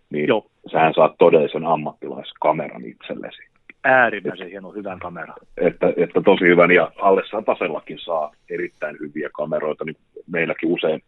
niin 0.10 0.28
Joo. 0.28 0.46
sähän 0.72 0.94
saat 0.94 1.16
todellisen 1.18 1.66
ammattilaiskameran 1.66 2.86
itsellesi. 2.86 3.42
Äärimmäisen 3.84 4.50
hieno 4.50 4.72
hyvän 4.72 5.00
kameran. 5.00 5.36
Että, 5.58 5.94
että 5.98 6.22
tosi 6.22 6.46
hyvän, 6.46 6.72
ja 6.72 6.92
alle 7.02 7.22
satasellakin 7.32 8.00
saa 8.00 8.32
erittäin 8.50 8.98
hyviä 9.00 9.30
kameroita, 9.34 9.86
niin 9.86 9.98
meilläkin 10.28 10.70
usein, 10.70 11.02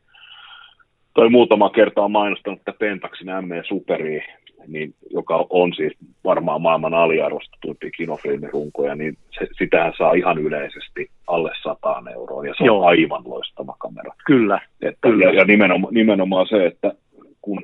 toi 1.14 1.30
muutama 1.30 1.70
kerta 1.70 2.02
on 2.02 2.12
mainostanut 2.12 2.60
että 2.60 2.74
Pentaxin 2.74 3.28
ME 3.48 3.64
Superi, 3.68 4.24
niin, 4.68 4.94
joka 5.12 5.46
on 5.50 5.74
siis 5.74 5.94
varmaan 6.24 6.62
maailman 6.62 6.94
aliarvostetuimpia 6.94 7.90
kinofilmirunkoja, 7.92 8.96
niin 8.96 9.18
se, 9.40 9.48
sitähän 9.58 9.94
saa 9.98 10.14
ihan 10.14 10.38
yleisesti 10.38 11.10
alle 11.28 11.52
100 11.64 12.04
euroa, 12.14 12.46
ja 12.46 12.54
se 12.58 12.64
Joo. 12.64 12.80
on 12.80 12.88
aivan 12.88 13.24
loistava 13.26 13.76
kamera. 13.80 14.14
Kyllä. 14.26 14.60
Että, 14.82 15.10
Kyllä. 15.10 15.26
Ja, 15.26 15.34
ja 15.34 15.46
nimenomaan, 15.46 15.94
nimenomaan 15.94 16.48
se, 16.48 16.66
että 16.66 16.94
kun 17.42 17.64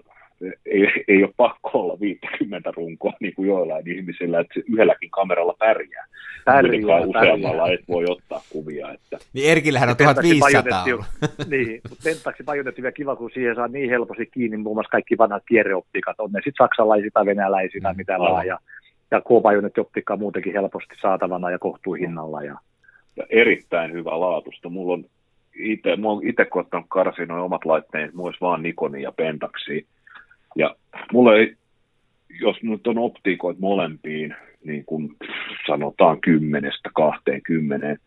ei, 0.66 1.04
ei 1.08 1.24
ole 1.24 1.34
pakko 1.38 1.70
olla 1.74 2.00
50 2.00 2.72
runkoa 2.72 3.14
niin 3.20 3.34
kuin 3.36 3.48
joillain 3.48 3.90
ihmisillä, 3.90 4.40
että 4.40 4.60
yhdelläkin 4.72 5.12
kameralla 5.12 5.56
pärjää. 5.60 6.06
Pärjää, 6.46 7.00
useammalla 7.00 7.70
et 7.70 7.88
voi 7.90 8.06
ottaa 8.10 8.42
kuvia. 8.50 8.92
Että... 8.92 9.18
Niin 9.34 9.52
Erkillähän 9.52 9.90
on 9.90 9.98
1500 9.98 10.86
Niin, 11.52 11.82
mutta 11.90 12.04
Pentaxi 12.04 12.44
pajotettiin 12.44 12.84
vielä 12.84 12.92
kiva, 12.92 13.16
kun 13.16 13.32
siihen 13.34 13.56
saa 13.56 13.68
niin 13.68 13.90
helposti 13.90 14.26
kiinni 14.26 14.58
muun 14.58 14.76
muassa 14.76 14.92
kaikki 14.92 15.18
vanhat 15.18 15.44
kierreoptiikat, 15.48 16.20
on 16.20 16.32
ne 16.32 16.40
sitten 16.40 16.66
saksalaisia 16.66 17.10
tai 17.14 17.26
venäläisiä 17.26 17.82
tai 17.84 17.94
mm, 17.94 17.98
mitä 17.98 18.20
vaan, 18.20 18.48
ja, 18.48 18.60
ja 19.12 19.22
K-pajonetti 19.22 19.82
muutenkin 20.18 20.54
helposti 20.54 20.96
saatavana 21.02 21.52
ja 21.52 21.60
kohtuuhinnalla. 21.60 22.44
Ja... 22.44 22.58
ja 23.16 23.24
erittäin 23.30 23.92
hyvä 23.92 24.20
laatusta. 24.20 24.70
Mulla 24.70 24.94
on 24.94 25.06
itse, 25.56 25.96
mä 25.96 26.08
oon 26.08 26.28
itse 26.28 26.46
koettanut 26.46 26.86
karsia 26.90 27.26
noin 27.26 27.44
omat 27.44 27.66
laitteet, 27.66 28.14
muissa 28.14 28.46
vaan 28.46 28.64
Nikonin 28.64 29.02
ja 29.02 29.12
Pentaxi. 29.12 29.88
Ja 30.56 30.76
mulle 31.12 31.36
ei, 31.36 31.56
jos 32.42 32.64
nyt 32.64 32.88
on 32.88 32.98
optiikoit 32.98 33.60
molempiin, 33.60 34.36
niin 34.64 34.86
kuin 34.86 35.16
sanotaan 35.68 36.22
kymmenestä 36.22 36.90
kahteen 36.96 37.42
kymmeneen, 37.42 37.98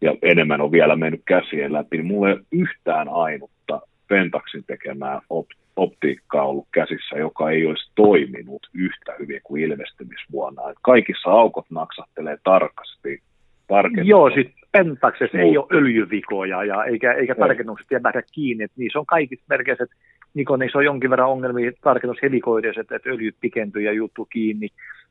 ja 0.00 0.14
enemmän 0.22 0.60
on 0.60 0.72
vielä 0.72 0.96
mennyt 0.96 1.22
käsien 1.24 1.72
läpi, 1.72 1.96
niin 1.96 2.06
mulla 2.06 2.28
ei 2.28 2.34
ole 2.34 2.44
yhtään 2.52 3.08
ainutta 3.08 3.80
Pentaxin 4.08 4.64
tekemää 4.66 5.20
op- 5.30 5.46
optiikkaa 5.76 6.46
ollut 6.46 6.68
käsissä, 6.72 7.16
joka 7.18 7.50
ei 7.50 7.66
olisi 7.66 7.92
toiminut 7.94 8.66
yhtä 8.74 9.14
hyvin 9.18 9.40
kuin 9.44 9.62
ilmestymisvuonna. 9.62 10.70
Et 10.70 10.76
kaikissa 10.82 11.30
aukot 11.30 11.66
naksattelee 11.70 12.38
tarkasti. 12.44 13.22
Joo, 14.08 14.30
sitten 14.30 14.64
Pentaxissa 14.72 15.38
ei 15.38 15.58
ole 15.58 15.66
öljyvikoja 15.72 16.64
ja 16.64 16.84
eikä, 16.84 17.12
eikä 17.12 17.34
tarkennukset 17.34 17.86
jää 17.90 18.22
kiinni. 18.32 18.64
että 18.64 18.74
niissä 18.78 18.98
on 18.98 19.06
kaikissa 19.06 19.44
merkeissä, 19.48 19.84
että 19.84 19.96
Nikonissa 20.34 20.78
on 20.78 20.84
jonkin 20.84 21.10
verran 21.10 21.28
ongelmia 21.28 21.72
tarkennushelikoidessa, 21.80 22.80
että, 22.80 22.96
että 22.96 23.10
öljyt 23.10 23.36
pikentyy 23.40 23.82
ja 23.82 23.92
juttu 23.92 24.24
kiinni. 24.24 24.68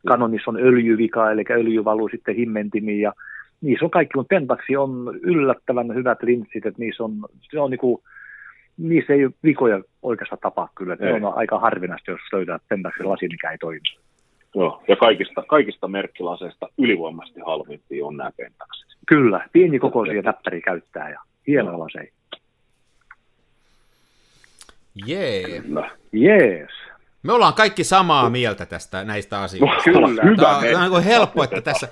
Kanonissa 0.08 0.52
on 0.52 0.58
öljyvika, 0.58 1.32
eli 1.32 1.44
öljy 1.50 1.86
valuu 1.86 2.10
sitten 2.10 2.36
himmentimiin 2.36 3.02
ja 3.02 3.14
niissä 3.62 3.86
on 3.86 3.92
kaikki, 3.92 4.18
mutta 4.18 4.36
Pentaxi 4.36 4.78
on 4.78 5.20
yllättävän 5.22 5.96
hyvät 5.96 6.24
linssit, 6.24 6.66
että 6.66 6.80
niissä 6.80 7.04
on, 7.04 7.14
se 7.52 7.60
on 7.60 7.72
niinku, 7.72 8.04
niissä 8.78 9.14
ei 9.14 9.26
ole 9.26 9.34
vikoja 9.44 9.82
oikeastaan 10.02 10.40
tapaa 10.42 10.70
kyllä. 10.76 10.94
Että 10.94 11.28
on 11.28 11.38
aika 11.38 11.60
harvinaista, 11.60 12.12
jos 12.12 12.22
löytää 12.34 12.60
Pentaxin 12.70 13.10
lasi, 13.10 13.28
mikä 13.28 13.52
ei 13.52 13.58
toimi. 13.58 13.82
Joo, 14.56 14.84
ja 14.88 14.96
kaikista, 14.96 15.44
kaikista 15.48 15.88
merkkilaseista 15.88 16.68
ylivoimaisesti 16.78 17.40
halvimpia 17.46 18.06
on 18.06 18.18
nämä 18.18 18.32
Pentaxit. 18.38 18.88
Kyllä, 19.08 19.48
pieni 19.54 19.80
kokoisia 19.80 20.24
täppäri 20.24 20.62
käyttää 20.62 21.10
ja 21.10 21.20
hienoa 21.48 21.80
laseja. 21.80 22.12
Jee. 24.96 25.64
Jees. 26.12 26.70
Me 27.24 27.34
ollaan 27.34 27.54
kaikki 27.54 27.84
samaa 27.84 28.30
mieltä 28.30 28.66
tästä 28.66 29.04
näistä 29.04 29.42
asioista. 29.42 29.92
No, 29.92 30.08
kyllä. 30.08 30.24
Hyvä. 30.24 30.36
Tämä 30.36 30.58
on, 30.58 30.64
tämä 30.64 30.98
on 30.98 31.04
helppo, 31.04 31.44
että 31.44 31.62
tässä, 31.62 31.88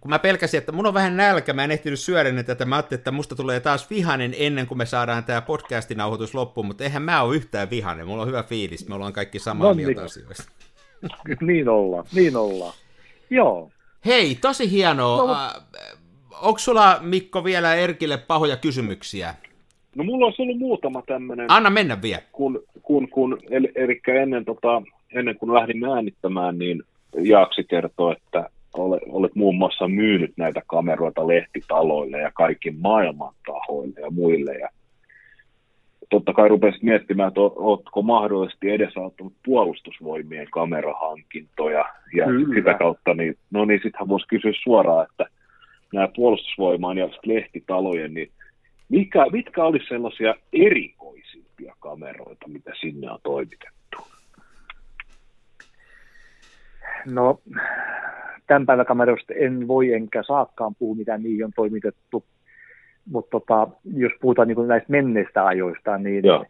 kun 0.00 0.10
mä 0.10 0.18
pelkäsin, 0.18 0.58
että 0.58 0.72
mun 0.72 0.86
on 0.86 0.94
vähän 0.94 1.16
nälkä, 1.16 1.52
mä 1.52 1.64
en 1.64 1.70
ehtinyt 1.70 2.00
syödä 2.00 2.32
nyt 2.32 2.46
tätä, 2.46 2.64
mä 2.64 2.76
ajattelin, 2.76 2.98
että 2.98 3.10
musta 3.10 3.36
tulee 3.36 3.60
taas 3.60 3.90
vihanen 3.90 4.34
ennen 4.38 4.66
kuin 4.66 4.78
me 4.78 4.86
saadaan 4.86 5.24
tämä 5.24 5.40
podcastin 5.40 5.98
nauhoitus 5.98 6.34
loppuun, 6.34 6.66
mutta 6.66 6.84
eihän 6.84 7.02
mä 7.02 7.22
ole 7.22 7.36
yhtään 7.36 7.70
vihanen, 7.70 8.06
mulla 8.06 8.22
on 8.22 8.28
hyvä 8.28 8.42
fiilis, 8.42 8.88
me 8.88 8.94
ollaan 8.94 9.12
kaikki 9.12 9.38
samaa 9.38 9.68
no, 9.68 9.74
mieltä 9.74 10.00
niin. 10.00 10.04
asioista. 10.04 10.52
niin 11.40 11.68
ollaan, 11.68 12.04
niin 12.12 12.36
ollaan. 12.36 12.74
Joo. 13.30 13.70
Hei, 14.06 14.34
tosi 14.34 14.70
hienoa. 14.70 15.16
No, 15.16 15.26
mutta... 15.26 15.62
Onko 16.40 16.58
sulla, 16.58 16.98
Mikko, 17.00 17.44
vielä 17.44 17.74
Erkille 17.74 18.18
pahoja 18.18 18.56
kysymyksiä? 18.56 19.34
No 19.96 20.04
mulla 20.04 20.26
on 20.26 20.32
ollut 20.38 20.58
muutama 20.58 21.02
tämmöinen. 21.02 21.46
Anna 21.48 21.70
mennä 21.70 22.02
vielä. 22.02 22.22
Kun, 22.32 22.62
kun, 22.82 23.08
kun 23.08 23.38
eli, 23.50 23.72
eli 23.74 24.00
ennen, 24.06 24.44
tota, 24.44 24.82
ennen 25.14 25.36
kuin 25.36 25.54
lähdin 25.54 25.84
äänittämään, 25.84 26.58
niin 26.58 26.82
Jaaksi 27.18 27.64
kertoi, 27.64 28.12
että 28.12 28.50
olet, 28.74 29.02
olet 29.08 29.34
muun 29.34 29.56
muassa 29.56 29.88
myynyt 29.88 30.32
näitä 30.36 30.62
kameroita 30.66 31.28
lehtitaloille 31.28 32.18
ja 32.18 32.30
kaikki 32.34 32.70
maailman 32.70 33.34
tahoille 33.46 34.00
ja 34.00 34.10
muille. 34.10 34.54
Ja 34.54 34.68
totta 36.10 36.32
kai 36.32 36.48
rupesit 36.48 36.82
miettimään, 36.82 37.28
että 37.28 37.40
oletko 37.40 38.02
mahdollisesti 38.02 38.70
edesauttanut 38.70 39.32
puolustusvoimien 39.44 40.46
kamerahankintoja 40.50 41.84
ja 42.14 42.24
Kyllä. 42.24 42.54
sitä 42.54 42.74
kautta, 42.74 43.14
niin, 43.14 43.36
no 43.50 43.64
niin 43.64 43.80
sittenhän 43.82 44.08
voisi 44.08 44.28
kysyä 44.28 44.52
suoraan, 44.62 45.06
että 45.10 45.26
nämä 45.92 46.08
puolustusvoimaan 46.16 46.98
ja 46.98 47.08
lehtitalojen, 47.24 48.14
niin 48.14 48.30
mikä, 48.90 49.26
mitkä 49.32 49.64
olisi 49.64 49.86
sellaisia 49.88 50.34
erikoisimpia 50.52 51.74
kameroita, 51.80 52.48
mitä 52.48 52.72
sinne 52.80 53.10
on 53.10 53.18
toimitettu? 53.22 53.98
No, 57.06 57.40
tämän 58.46 58.66
päivän 58.66 58.86
kameroista 58.86 59.34
en 59.34 59.68
voi 59.68 59.92
enkä 59.92 60.22
saakkaan 60.22 60.74
puhua, 60.74 60.96
mitä 60.96 61.18
niihin 61.18 61.44
on 61.44 61.52
toimitettu. 61.56 62.24
Mutta 63.10 63.30
tota, 63.30 63.68
jos 63.94 64.12
puhutaan 64.20 64.48
niin 64.48 64.68
näistä 64.68 64.92
menneistä 64.92 65.46
ajoista, 65.46 65.98
niin 65.98 66.24
Joo. 66.24 66.44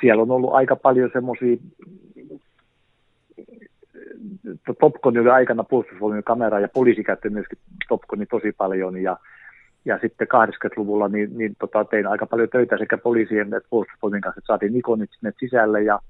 siellä 0.00 0.22
on 0.22 0.30
ollut 0.30 0.54
aika 0.54 0.76
paljon 0.76 1.10
semmoisia 1.12 1.56
Topcon 4.80 5.18
oli 5.18 5.30
aikana 5.30 5.64
puolustusvoimien 5.64 6.24
kamera 6.24 6.60
ja 6.60 6.68
poliisi 6.68 7.04
käytti 7.04 7.30
myöskin 7.30 7.58
Topconi 7.88 8.26
tosi 8.26 8.52
paljon 8.52 9.02
ja 9.02 9.16
ja 9.84 9.98
sitten 10.02 10.28
80-luvulla 10.34 11.08
niin, 11.08 11.38
niin 11.38 11.56
tota, 11.58 11.84
tein 11.84 12.06
aika 12.06 12.26
paljon 12.26 12.48
töitä 12.48 12.78
sekä 12.78 12.98
poliisien 12.98 13.54
että 13.54 13.68
puolustusvoimien 13.70 14.20
kanssa, 14.20 14.38
että 14.38 14.46
saatiin 14.46 14.72
Nikonit 14.72 15.10
sinne 15.12 15.32
sisälle 15.40 15.82
ja, 15.82 16.00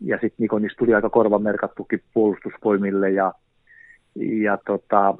ja 0.00 0.16
sitten 0.16 0.36
Nikonista 0.38 0.78
tuli 0.78 0.94
aika 0.94 1.10
korvamerkattukin 1.10 2.02
puolustusvoimille 2.14 3.10
ja, 3.10 3.32
ja 4.14 4.58
tota, 4.66 5.14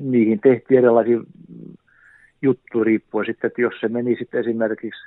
niihin 0.00 0.40
tehtiin 0.40 0.78
erilaisia 0.78 1.20
juttuja 2.42 2.84
riippuen 2.84 3.26
sitten, 3.26 3.48
että 3.48 3.62
jos 3.62 3.74
se 3.80 3.88
meni 3.88 4.16
sitten 4.18 4.40
esimerkiksi 4.40 5.00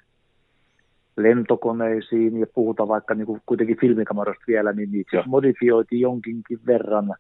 lentokoneisiin 1.18 2.40
ja 2.40 2.46
puhutaan 2.54 2.90
vaikka 2.90 3.14
niin 3.14 3.26
kuin 3.26 3.42
kuitenkin 3.46 3.78
filmikameroista 3.80 4.44
vielä, 4.48 4.74
niin 4.74 4.92
niitä 4.92 5.16
Joo. 5.16 5.24
modifioitiin 5.28 6.02
jonkinkin 6.02 6.60
verran. 6.68 7.16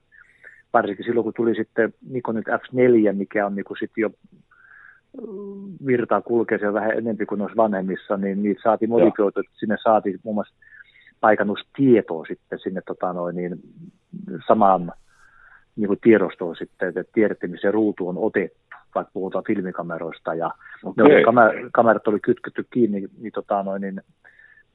Varsinkin 0.73 1.05
silloin, 1.05 1.23
kun 1.23 1.33
tuli 1.35 1.55
sitten 1.55 1.93
Nikonin 2.09 2.43
F4, 2.47 3.13
mikä 3.13 3.45
on 3.45 3.55
niin 3.55 3.65
kuin 3.65 3.77
sitten 3.77 4.01
jo 4.01 4.09
virtaa 5.85 6.21
kulkee 6.21 6.57
siellä 6.57 6.73
vähän 6.73 6.97
enempi 6.97 7.25
kuin 7.25 7.39
noissa 7.39 7.57
vanhemmissa, 7.57 8.17
niin 8.17 8.43
niitä 8.43 8.61
saatiin 8.63 8.89
modifioitu, 8.89 9.39
että 9.39 9.51
sinne 9.55 9.77
saatiin 9.83 10.19
muun 10.23 10.35
muassa 10.35 10.53
paikannustietoa 11.21 12.25
sitten 12.25 12.59
sinne 12.59 12.81
tota 12.85 13.13
noin, 13.13 13.35
niin 13.35 13.59
samaan 14.47 14.91
niin 15.75 15.87
kuin 15.87 15.99
tiedostoon 16.01 16.55
sitten, 16.55 16.89
että 16.89 17.03
tiedettiin, 17.13 17.51
missä 17.51 17.71
ruutu 17.71 18.07
on 18.07 18.17
otettu, 18.17 18.57
vaikka 18.95 19.11
puhutaan 19.13 19.43
filmikameroista. 19.47 20.33
Ja 20.33 20.51
ne 20.95 21.03
Okei. 21.03 21.15
oli, 21.15 21.23
kamer- 21.23 21.69
kamerat 21.71 22.07
oli 22.07 22.19
kytketty 22.19 22.65
kiinni 22.69 23.07
niin, 23.21 23.33
tota, 23.33 23.63
noin, 23.63 23.81
niin, 23.81 24.01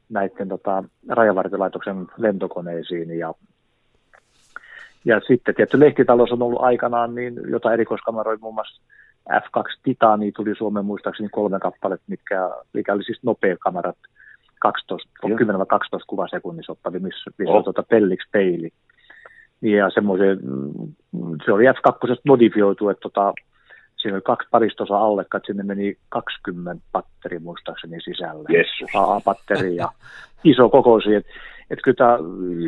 näiden 0.08 0.48
tota, 0.48 0.84
rajavartiolaitoksen 1.08 2.06
lentokoneisiin. 2.16 3.18
Ja, 3.18 3.34
ja 5.04 5.20
sitten 5.26 5.54
tietty 5.54 5.80
lehtitalous 5.80 6.32
on 6.32 6.42
ollut 6.42 6.62
aikanaan 6.62 7.14
niin 7.14 7.40
jotain 7.48 7.72
erikoiskameroita, 7.72 8.42
muun 8.42 8.54
muassa 8.54 8.82
F2 9.32 9.78
Titani 9.82 10.32
tuli 10.32 10.54
Suomeen 10.58 10.86
muistaakseni 10.86 11.28
kolme 11.28 11.58
kappaletta, 11.58 12.04
mitkä, 12.08 12.50
mikä 12.72 12.92
oli 12.92 13.04
siis 13.04 13.22
nopea 13.22 13.56
kamerat, 13.60 13.96
12, 14.60 15.10
Joo. 15.28 15.38
10 15.38 15.58
vai 15.58 15.66
12 15.68 16.06
kuvasekunnissa 16.06 16.72
ottavi, 16.72 16.98
missä, 16.98 17.30
missä 17.38 17.52
Oh. 17.54 17.64
tuota 17.64 17.82
pelliksi 17.82 18.28
peili. 18.32 18.70
Ja 19.62 19.90
semmoisen, 19.90 20.38
mm, 21.12 21.36
se 21.44 21.52
oli 21.52 21.64
F2 21.64 22.16
modifioitu, 22.26 22.88
että 22.88 23.00
tota, 23.00 23.32
siinä 23.96 24.14
oli 24.14 24.22
kaksi 24.22 24.48
paristosa 24.50 24.98
alle, 24.98 25.22
että 25.22 25.40
sinne 25.46 25.62
meni 25.62 25.96
20 26.08 26.84
patteri 26.92 27.38
muistaakseni 27.38 28.00
sisälle. 28.00 28.48
Jessus. 28.58 28.90
AA-patteri 28.94 29.76
ja 29.76 29.88
iso 30.44 30.68
kokoisia. 30.68 31.18
Et, 31.18 31.26
et 31.70 31.78
kyllä 31.84 31.94
tää, 31.96 32.18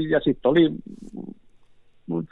ja 0.08 0.20
sitten 0.20 0.48
oli, 0.50 0.70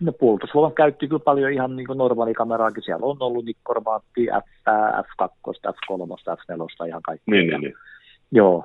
ne 0.00 0.12
puolustusvoimat 0.12 0.74
käytti 0.74 1.08
kyllä 1.08 1.22
paljon 1.24 1.52
ihan 1.52 1.76
niin 1.76 1.86
kuin 1.86 1.98
normaalikameraakin. 1.98 2.82
Siellä 2.82 3.06
on 3.06 3.16
ollut 3.20 3.44
Nikkormaatti, 3.44 4.26
F, 4.26 4.68
F2, 5.00 5.54
F3, 5.66 6.00
F4, 6.36 6.86
ihan 6.86 7.02
kaikki. 7.02 7.30
Niin, 7.30 7.48
niin, 7.48 7.60
niin. 7.60 7.74
Joo. 8.32 8.64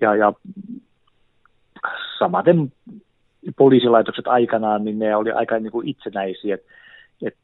Ja, 0.00 0.16
ja 0.16 0.32
samaten 2.18 2.72
poliisilaitokset 3.56 4.26
aikanaan, 4.26 4.84
niin 4.84 4.98
ne 4.98 5.16
oli 5.16 5.30
aika 5.30 5.58
niin 5.58 5.72
kuin 5.72 5.88
itsenäisiä. 5.88 6.54
Et, 6.54 6.62
et, 7.22 7.36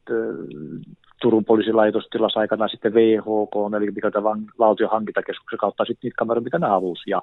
Turun 1.21 1.45
poliisilaitos 1.45 2.09
tilasi 2.11 2.39
aikanaan 2.39 2.71
sitten 2.71 2.95
VHK, 2.95 3.75
eli 3.77 3.91
mikä 3.91 4.11
tämä 4.11 4.29
valtion 4.59 4.91
hankintakeskuksen 4.91 5.59
kautta 5.59 5.85
sitten 5.85 5.99
niitä 6.03 6.17
kameroita, 6.19 6.45
mitä 6.45 6.59
ne 6.59 6.67
halusi. 6.67 7.11
Ja 7.11 7.23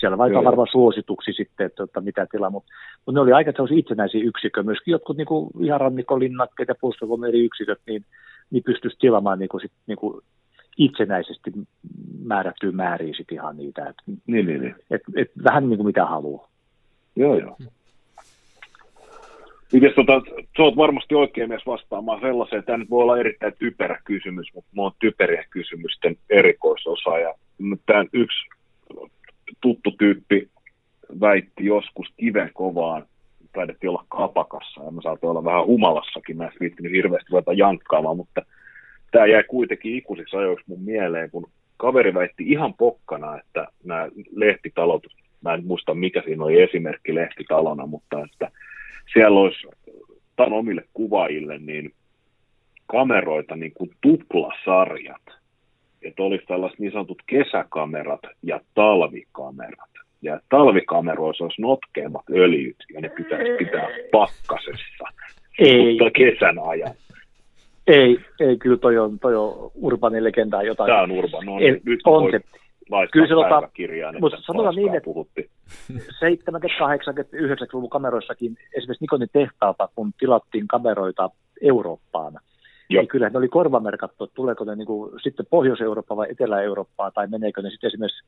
siellä 0.00 0.28
Joo. 0.28 0.44
varmaan 0.44 0.68
suosituksi 0.72 1.32
sitten, 1.32 1.66
että, 1.66 1.84
että 1.84 2.00
mitä 2.00 2.26
tilaa, 2.30 2.50
mutta, 2.50 2.72
mutta 3.06 3.12
ne 3.12 3.20
oli 3.20 3.32
aika 3.32 3.52
sellaisia 3.52 3.78
itsenäisiä 3.78 4.24
yksikköjä. 4.24 4.64
Myöskin 4.64 4.92
jotkut 4.92 5.16
niin 5.16 5.26
kuin 5.26 5.50
ihan 5.60 5.80
rannikkolinnakkeet 5.80 6.68
ja 6.68 6.74
puolustusvoimien 6.80 7.28
eri 7.28 7.44
yksiköt, 7.44 7.78
niin, 7.86 8.04
niin 8.50 8.62
pystyisi 8.62 8.96
tilaamaan 9.00 9.38
niin 9.38 9.48
kuin, 9.48 9.60
sit, 9.60 9.72
niin 9.86 9.98
kuin 9.98 10.20
itsenäisesti 10.76 11.52
määrättyä 12.24 12.72
määriä 12.72 13.14
sit 13.16 13.32
ihan 13.32 13.56
niitä. 13.56 13.86
Et, 13.88 13.96
niin, 14.06 14.46
niin, 14.46 14.60
niin. 14.60 14.74
et, 14.90 15.02
et 15.16 15.30
vähän 15.44 15.68
niin 15.68 15.78
kuin 15.78 15.86
mitä 15.86 16.06
haluaa. 16.06 16.48
Joo, 17.16 17.38
joo. 17.38 17.56
Mites 19.72 19.94
tota, 19.94 20.22
sä 20.56 20.62
oot 20.62 20.76
varmasti 20.76 21.14
oikein 21.14 21.48
mies 21.48 21.66
vastaamaan 21.66 22.20
sellaiseen, 22.20 22.64
tämä 22.64 22.78
nyt 22.78 22.90
voi 22.90 23.02
olla 23.02 23.18
erittäin 23.18 23.52
typerä 23.58 24.00
kysymys, 24.04 24.46
mutta 24.54 24.70
mä 24.76 24.82
oon 24.82 24.92
typerien 24.98 25.44
kysymysten 25.50 26.16
erikoisosa, 26.30 27.18
ja 27.18 27.34
tämä 27.86 28.04
yksi 28.12 28.38
tuttu 29.60 29.90
tyyppi 29.98 30.48
väitti 31.20 31.64
joskus 31.64 32.08
kiven 32.16 32.50
kovaan, 32.54 33.06
taidettiin 33.52 33.90
olla 33.90 34.04
kapakassa, 34.08 34.84
ja 34.84 34.90
mä 34.90 35.02
saatiin 35.02 35.30
olla 35.30 35.44
vähän 35.44 35.66
humalassakin, 35.66 36.36
mä 36.36 36.44
en 36.44 36.52
viittinyt 36.60 36.92
hirveästi 36.92 37.30
ruveta 37.30 37.52
jankkaamaan, 37.52 38.16
mutta 38.16 38.42
tämä 39.10 39.26
jäi 39.26 39.44
kuitenkin 39.44 39.96
ikuisiksi 39.96 40.36
ajoiksi 40.36 40.64
mun 40.68 40.82
mieleen, 40.82 41.30
kun 41.30 41.50
kaveri 41.76 42.14
väitti 42.14 42.44
ihan 42.46 42.74
pokkana, 42.74 43.38
että 43.38 43.66
nämä 43.84 44.08
lehtitalot, 44.36 45.02
mä 45.44 45.54
en 45.54 45.64
muista 45.64 45.94
mikä 45.94 46.22
siinä 46.24 46.44
oli 46.44 46.62
esimerkki 46.62 47.14
lehtitalona, 47.14 47.86
mutta 47.86 48.24
että 48.24 48.50
siellä 49.12 49.40
olisi 49.40 49.66
talon 50.36 50.58
omille 50.58 50.84
kuvaajille 50.94 51.58
niin 51.58 51.92
kameroita 52.86 53.56
niin 53.56 53.72
kuin 53.74 53.90
tuplasarjat. 54.00 55.39
Että 56.02 56.22
olisi 56.22 56.44
tällaiset 56.46 56.78
niin 56.78 56.92
sanotut 56.92 57.22
kesäkamerat 57.26 58.20
ja 58.42 58.60
talvikamerat. 58.74 59.90
Ja 60.22 60.40
talvikameroissa 60.48 61.44
olisi 61.44 61.62
notkeammat 61.62 62.24
öljyt 62.30 62.76
ja 62.94 63.00
ne 63.00 63.08
pitäisi 63.08 63.56
pitää 63.58 63.88
pakkasessa 64.12 65.04
Ei, 65.58 65.90
mutta 65.90 66.10
kesän 66.10 66.58
ajan. 66.68 66.94
ei, 67.86 68.18
ei, 68.40 68.56
kyllä 68.56 68.76
toi 68.76 68.98
on, 68.98 69.18
toi 69.18 69.36
on 69.36 69.70
urbanin 69.74 70.24
legendaa 70.24 70.62
jotain. 70.62 70.88
Tämä 70.88 71.02
on 71.02 71.10
urban. 71.10 71.46
No, 71.46 71.58
Ei, 71.60 71.80
nyt 71.84 72.00
on 72.04 72.30
se. 72.30 72.40
Kyllä 73.12 73.26
se 73.26 73.34
tota- 73.34 74.20
mutta 74.20 74.38
sanotaan 74.40 74.74
niin, 74.74 74.94
että- 74.94 75.04
puhuttiin. 75.04 75.46
70, 76.20 76.68
80, 76.78 77.36
90-luvun 77.36 77.90
kameroissakin, 77.90 78.56
esimerkiksi 78.76 79.04
Nikonin 79.04 79.28
tehtaalta, 79.32 79.88
kun 79.94 80.12
tilattiin 80.18 80.68
kameroita 80.68 81.30
Eurooppaan, 81.62 82.32
Joo. 82.90 83.00
niin 83.02 83.08
kyllähän 83.08 83.32
ne 83.32 83.38
oli 83.38 83.48
korvamerkattu, 83.48 84.24
että 84.24 84.34
tuleeko 84.34 84.64
ne 84.64 84.76
niin 84.76 84.86
kuin, 84.86 85.10
sitten 85.22 85.46
Pohjois-Eurooppaan 85.50 86.16
vai 86.18 86.26
Etelä-Eurooppaan, 86.30 87.12
tai 87.14 87.26
meneekö 87.26 87.62
ne 87.62 87.70
sitten 87.70 87.88
esimerkiksi, 87.88 88.24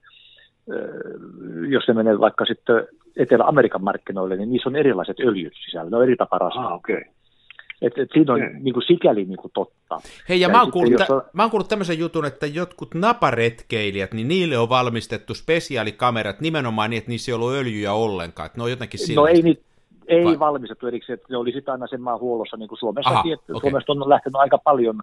jos 1.69 1.85
ne 1.89 1.95
menee 1.95 2.21
vaikka 2.21 2.45
sitten 2.45 2.87
Etelä-Amerikan 3.17 3.85
markkinoille, 3.85 4.37
niin 4.37 4.51
niissä 4.51 4.69
on 4.69 4.77
erilaiset 4.77 5.21
öljyt 5.21 5.53
sisällä, 5.65 5.91
ne 5.91 5.97
on 5.97 6.03
eri 6.03 6.17
tapa 6.17 6.39
rasvaa. 6.39 6.67
Ah, 6.67 6.73
okei. 6.75 6.97
Okay. 6.97 7.11
Et, 7.83 7.99
et 7.99 8.09
siinä 8.15 8.33
on 8.35 8.43
Okei. 8.43 8.55
niin 8.61 8.75
kuin 8.75 8.85
sikäli 8.87 9.25
niin 9.25 9.37
kuin 9.37 9.51
totta. 9.55 10.01
Hei, 10.29 10.41
ja, 10.41 10.49
Ja 10.49 10.53
mä, 10.53 10.63
oon 10.63 10.71
kuullut, 10.73 10.93
jos 10.93 11.11
on- 11.11 11.23
mä 11.33 11.43
oon 11.43 11.51
kuullut 11.51 11.69
tämmöisen 11.69 11.99
jutun, 11.99 12.25
että 12.25 12.47
jotkut 12.47 12.95
naparetkeilijät, 12.95 14.13
niin 14.13 14.29
niille 14.29 14.59
on 14.59 14.69
valmistettu 14.69 15.35
spesiaalikamerat 15.35 16.41
nimenomaan 16.41 16.91
niin, 16.91 16.99
että 16.99 17.11
niissä 17.11 17.31
ei 17.33 17.35
ollut 17.35 17.53
öljyjä 17.53 17.93
ollenkaan, 17.93 18.47
että 18.47 18.59
ne 18.59 18.63
on 18.65 18.71
jotenkin 18.71 19.01
No 19.01 19.07
sellaista. 19.07 19.37
ei, 19.37 19.43
niitä, 19.43 19.63
ei 20.13 20.25
Vai? 20.25 20.39
valmistettu 20.39 20.87
erikseen, 20.87 21.15
että 21.15 21.27
ne 21.31 21.37
oli 21.37 21.53
sitten 21.53 21.73
aina 21.73 21.87
sen 21.87 22.01
maan 22.01 22.21
huollossa, 22.21 22.57
niin 22.57 22.69
kuin 22.69 22.79
Suomessakin, 22.79 23.33
Aha, 23.33 23.43
okei. 23.53 23.61
Suomesta 23.61 23.93
on 23.93 24.09
lähtenyt 24.09 24.37
aika 24.37 24.59
paljon 24.59 25.01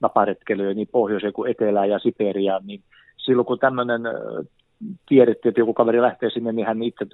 naparetkelyä 0.00 0.74
niin 0.74 0.88
pohjoiseen 0.92 1.32
kuin 1.32 1.50
etelään 1.50 1.90
ja 1.90 1.98
Siperiaan, 1.98 2.66
niin 2.66 2.82
silloin 3.16 3.46
kun 3.46 3.58
tämmöinen 3.58 4.02
tiedettiin, 5.08 5.50
että 5.50 5.60
joku 5.60 5.74
kaveri 5.74 6.02
lähtee 6.02 6.30
sinne, 6.30 6.52
niin 6.52 6.66
hän 6.66 6.82
itse 6.82 7.06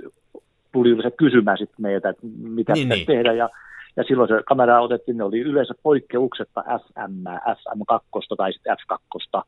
tuli 0.72 0.90
yleensä 0.90 1.16
kysymään 1.16 1.58
sitten 1.58 1.82
meiltä, 1.82 2.08
että 2.08 2.26
mitä 2.38 2.72
Niin, 2.72 2.88
niin, 2.88 2.96
niin. 2.96 3.06
tehdä, 3.06 3.32
ja, 3.32 3.48
ja 3.96 4.04
silloin 4.04 4.28
se 4.28 4.42
kamera 4.46 4.80
otettiin, 4.80 5.16
ne 5.16 5.24
oli 5.24 5.40
yleensä 5.40 5.74
poikkeuksetta 5.82 6.64
SM, 6.78 7.24
SM2 7.28 8.36
tai 8.36 8.52
sitten 8.52 8.76
F2, 8.76 9.42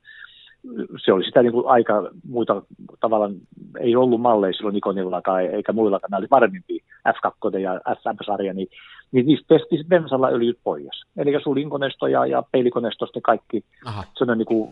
se 1.05 1.13
oli 1.13 1.25
sitä 1.25 1.43
niin 1.43 1.53
kuin 1.53 1.67
aika 1.67 2.11
muita 2.29 2.63
tavallaan, 3.01 3.35
ei 3.81 3.97
ollut 3.97 4.21
malleja 4.21 4.53
silloin 4.53 4.75
Nikonillakaan 4.75 5.45
eikä 5.45 5.73
muillakaan, 5.73 6.11
nämä 6.11 6.19
oli 6.19 6.27
varmimpia 6.31 6.85
F2 7.09 7.59
ja 7.59 7.81
SM-sarja, 7.95 8.55
niin, 8.55 8.69
niin 9.13 9.27
niistä 9.27 9.59
sitten 9.59 9.85
bensalla 9.89 10.29
öljyt 10.29 10.59
pois. 10.65 11.05
Eli 11.17 11.41
sulinkoneisto 11.43 12.07
ja, 12.07 12.27
ja 12.27 12.43
peilikoneistosta 12.53 13.21
kaikki 13.21 13.65
Aha. 13.85 14.05
sellainen 14.15 14.39
niin 14.39 14.47
kuin 14.47 14.71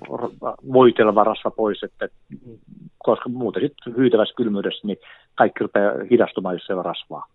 voiteleva 0.72 1.24
rasva 1.24 1.50
pois, 1.50 1.82
että, 1.82 2.08
koska 2.98 3.28
muuten 3.28 3.62
sitten 3.62 3.96
hyytävässä 3.96 4.34
kylmyydessä 4.36 4.86
niin 4.86 4.98
kaikki 5.34 5.58
rupeaa 5.60 5.92
hidastumaan, 6.10 6.54
jos 6.54 6.66
siellä 6.66 6.80
on 6.80 6.84
rasvaa. 6.84 7.26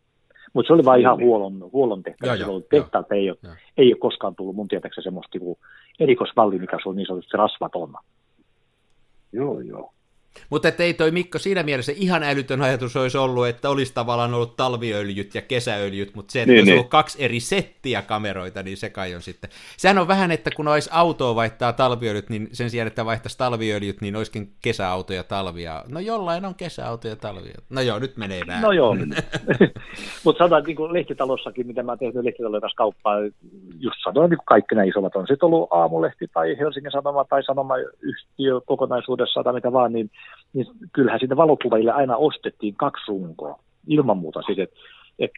Mutta 0.53 0.67
se 0.67 0.73
oli 0.73 0.85
vain 0.85 1.01
ihan 1.01 1.17
Niin. 1.17 1.27
huollon, 1.27 1.69
huollon 1.73 2.03
tehtävä. 2.03 2.33
Tehtaalta 2.69 3.15
ei 3.15 3.29
ole, 3.29 3.37
Joo. 3.43 3.53
ei 3.77 3.93
ole 3.93 3.99
koskaan 3.99 4.35
tullut 4.35 4.55
mun 4.55 4.67
tietääkseni 4.67 5.03
semmoista 5.03 5.37
niin 5.39 5.57
erikoisvalli, 5.99 6.59
mikä 6.59 6.77
se 6.83 6.89
on 6.89 6.95
niin 6.95 7.07
sanotusti 7.07 7.37
rasvaton. 7.37 7.93
Joo, 9.33 9.59
joo. 9.59 9.93
Mutta 10.49 10.71
ei 10.79 10.93
toi 10.93 11.11
Mikko 11.11 11.39
siinä 11.39 11.63
mielessä 11.63 11.91
ihan 11.95 12.23
älytön 12.23 12.61
ajatus 12.61 12.95
olisi 12.95 13.17
ollut, 13.17 13.47
että 13.47 13.69
olisi 13.69 13.93
tavallaan 13.93 14.33
ollut 14.33 14.55
talviöljyt 14.55 15.35
ja 15.35 15.41
kesäöljyt, 15.41 16.15
mutta 16.15 16.31
se, 16.31 16.41
että 16.41 16.51
Niin, 16.51 16.59
olisi 16.59 16.71
niin. 16.71 16.79
ollut 16.79 16.91
kaksi 16.91 17.23
eri 17.23 17.39
settiä 17.39 18.01
kameroita, 18.01 18.63
niin 18.63 18.77
se 18.77 18.89
kai 18.89 19.15
on 19.15 19.21
sitten. 19.21 19.49
Sehän 19.77 19.97
on 19.97 20.07
vähän, 20.07 20.31
että 20.31 20.49
kun 20.55 20.67
olisi 20.67 20.89
autoa 20.93 21.35
vaihtaa 21.35 21.73
talviöljyt, 21.73 22.29
niin 22.29 22.49
sen 22.51 22.69
sijaan, 22.69 22.87
että 22.87 23.05
vaihtaisi 23.05 23.37
talviöljyt, 23.37 24.01
niin 24.01 24.15
olisikin 24.15 24.53
kesäauto 24.61 25.13
ja 25.13 25.23
talvia. 25.23 25.83
No 25.87 25.99
jollain 25.99 26.45
on 26.45 26.55
kesäauto 26.55 27.07
ja 27.07 27.15
talvia. 27.15 27.57
No 27.69 27.81
joo, 27.81 27.99
nyt 27.99 28.17
menee 28.17 28.41
vähän. 28.47 28.61
No 28.61 28.71
joo. 28.71 28.95
Mutta 30.23 30.37
sanotaan, 30.37 30.63
niin 30.63 30.75
kuin 30.75 30.93
lehtitalossakin, 30.93 31.67
mitä 31.67 31.83
mä 31.83 31.91
oon 31.91 31.99
tehnyt 31.99 32.23
lehtitalojen 32.23 32.61
kanssa 32.61 32.77
kauppaa, 32.77 33.15
just 33.79 33.97
sanoin, 34.03 34.29
niin 34.29 34.37
kuin 34.37 34.45
kaikki 34.45 34.75
nämä 34.75 34.85
isommat 34.85 35.15
on 35.15 35.27
sitten 35.27 35.45
ollut 35.45 35.67
Aamulehti 35.71 36.27
tai 36.33 36.57
Helsingin 36.59 36.91
Sanoma 36.91 37.23
tai 37.23 37.43
Sanomayhtiö 37.43 38.61
kokonaisuudessaan 38.65 39.43
tai 39.43 39.53
mitä 39.53 39.71
vaan, 39.71 39.93
niin, 39.93 40.11
niin 40.53 40.65
kyllähän 40.93 41.19
sinne 41.19 41.37
valokuvajille 41.37 41.91
aina 41.91 42.17
ostettiin 42.17 42.75
kaksi 42.75 43.03
runkoa, 43.07 43.59
ilman 43.87 44.17
muuta 44.17 44.41
siis, 44.41 44.59
että 44.59 44.79
et, 45.19 45.31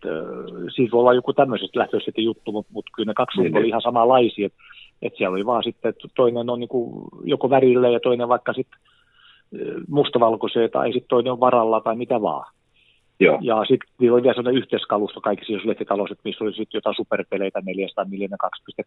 siis 0.76 0.92
voi 0.92 1.00
olla 1.00 1.14
joku 1.14 1.34
tämmöisestä 1.34 1.80
lähtöisestä 1.80 2.22
juttu, 2.22 2.52
mutta 2.52 2.74
mut 2.74 2.86
kyllä 2.96 3.10
ne 3.10 3.14
kaksi 3.14 3.38
Niin, 3.38 3.46
runkoa 3.46 3.60
oli 3.60 3.64
niin. 3.64 3.70
ihan 3.70 3.82
samanlaisia, 3.82 4.46
että 4.46 4.60
et 5.02 5.14
siellä 5.18 5.34
oli 5.34 5.46
vaan 5.46 5.64
sitten, 5.64 5.90
että 5.90 6.08
toinen 6.16 6.50
on 6.50 6.60
niin 6.60 6.68
kuin 6.68 7.06
joko 7.24 7.50
värillä 7.50 7.90
ja 7.90 8.00
toinen 8.00 8.28
vaikka 8.28 8.54
sitten 8.54 8.80
mustavalkoisia 9.88 10.70
tai 10.70 10.88
sitten 10.88 11.10
toinen 11.10 11.34
on 11.34 11.40
varalla 11.40 11.82
tai 11.82 11.96
mitä 11.96 12.22
vaan. 12.22 12.54
Joo. 13.20 13.40
Ja 13.42 13.66
sitten 13.68 13.90
niillä 14.00 14.16
oli 14.16 14.24
vielä 14.24 14.34
sellainen 14.34 14.62
yhteiskalusto 14.62 15.22
kaikissa 15.22 15.54
jos 15.54 15.66
lehtitalossa, 15.66 16.16
missä 16.24 16.44
oli 16.44 16.54
sitten 16.54 16.78
jotain 16.78 16.96
superpeleitä 16.96 17.62
400 17.66 18.06
millinen, 18.06 18.40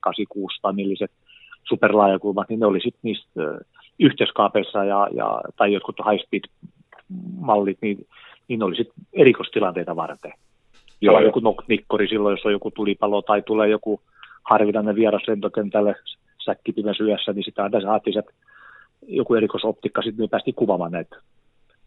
2.86 0.09 0.73
milliset 0.73 1.11
superlaajakulmat, 1.69 2.49
niin 2.49 2.61
ne 2.61 2.67
oli 2.67 2.81
sitten 2.81 3.01
niistä 3.03 3.43
yhteiskaapeissa 3.99 4.85
ja, 4.85 5.09
ja, 5.15 5.41
tai 5.57 5.73
jotkut 5.73 5.97
high 6.11 6.25
speed 6.25 6.45
mallit, 7.39 7.79
niin, 7.81 8.07
niin 8.49 8.59
ne 8.59 8.65
oli 8.65 8.77
sitten 8.77 9.05
erikoistilanteita 9.13 9.97
varten. 9.97 10.33
Joo, 11.01 11.15
joo. 11.15 11.27
joku 11.27 11.41
noknikkori 11.41 12.09
silloin, 12.09 12.33
jos 12.33 12.47
on 12.47 12.53
joku 12.53 12.71
tulipalo 12.71 13.23
tai 13.23 13.43
tulee 13.43 13.69
joku 13.69 14.01
harvinainen 14.43 14.95
vieras 14.95 15.23
lentokentälle 15.29 15.95
säkkipimessä 16.45 17.05
yössä, 17.05 17.33
niin 17.33 17.45
sitä 17.45 17.63
aina 17.63 17.81
saatiin 17.81 18.15
se 18.15 18.23
joku 19.07 19.35
erikoisoptikka, 19.35 20.03
sitten 20.03 20.25
me 20.25 20.29
päästiin 20.29 20.55
kuvaamaan 20.55 20.93
näitä, 20.93 21.17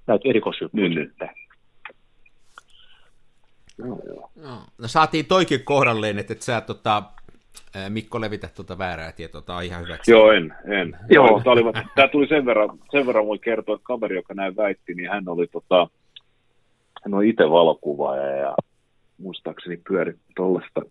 näitä 0.08 0.30
erikoisjuttuja 0.30 0.90
niin, 0.90 1.08
sitten. 1.08 1.30
Joo, 3.78 4.00
joo. 4.08 4.30
No, 4.78 4.88
saatiin 4.88 5.26
toikin 5.26 5.64
kohdalleen, 5.64 6.20
että 6.20 6.34
et 6.34 6.42
sä 6.42 6.62
tota, 6.62 7.04
Mikko 7.90 8.22
levitä 8.22 8.50
tuota 8.56 8.78
väärää 8.78 9.12
tietoa, 9.12 9.42
tämä 9.42 9.58
on 9.58 9.64
ihan 9.64 9.84
hyväksi. 9.84 10.12
Joo, 10.12 10.32
en, 10.32 10.54
en. 10.66 10.98
Joo. 11.10 11.42
Tämä, 11.44 11.54
oli, 11.54 11.64
tämä 11.96 12.08
tuli 12.08 12.28
sen 12.28 12.46
verran, 12.46 12.70
sen 12.92 13.08
verran 13.08 13.26
voi 13.26 13.40
kertoa, 13.40 13.76
että 13.76 13.86
kaveri, 13.86 14.16
joka 14.16 14.34
näin 14.34 14.56
väitti, 14.56 14.94
niin 14.94 15.10
hän 15.10 15.30
oli 15.30 15.48
tota, 15.48 15.88
hän 17.04 17.14
on 17.14 17.26
itse 17.26 17.50
valokuvaaja 17.50 18.36
ja 18.36 18.56
muistaakseni 19.18 19.78
pyöri 19.88 20.14
tuollaista 20.36 20.82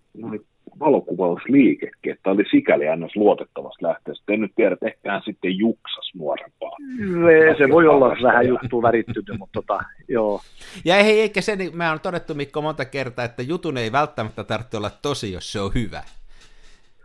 valokuvausliikekin, 0.80 2.12
että 2.12 2.30
oli 2.30 2.44
sikäli 2.50 2.84
ns. 2.96 3.16
luotettavasta 3.16 3.86
lähteestä. 3.86 4.32
En 4.32 4.40
nyt 4.40 4.52
tiedä, 4.56 4.72
että 4.72 4.86
ehkä 4.86 5.12
hän 5.12 5.22
sitten 5.24 5.58
juksas 5.58 6.10
nuorempaa. 6.14 6.76
Se, 6.98 7.54
se 7.58 7.72
voi 7.72 7.88
olla 7.88 8.16
vähän 8.22 8.48
juttu 8.48 8.82
värittynyt, 8.82 9.38
mutta 9.38 9.62
tota, 9.62 9.84
joo. 10.08 10.40
Ja 10.84 10.96
ei, 10.96 11.20
eikä 11.20 11.40
se, 11.40 11.56
niin, 11.56 11.76
mä 11.76 11.90
oon 11.90 12.00
todettu 12.00 12.34
Mikko 12.34 12.62
monta 12.62 12.84
kertaa, 12.84 13.24
että 13.24 13.42
jutun 13.42 13.76
ei 13.76 13.92
välttämättä 13.92 14.44
tarvitse 14.44 14.76
olla 14.76 14.90
tosi, 15.02 15.32
jos 15.32 15.52
se 15.52 15.60
on 15.60 15.70
hyvä. 15.74 16.02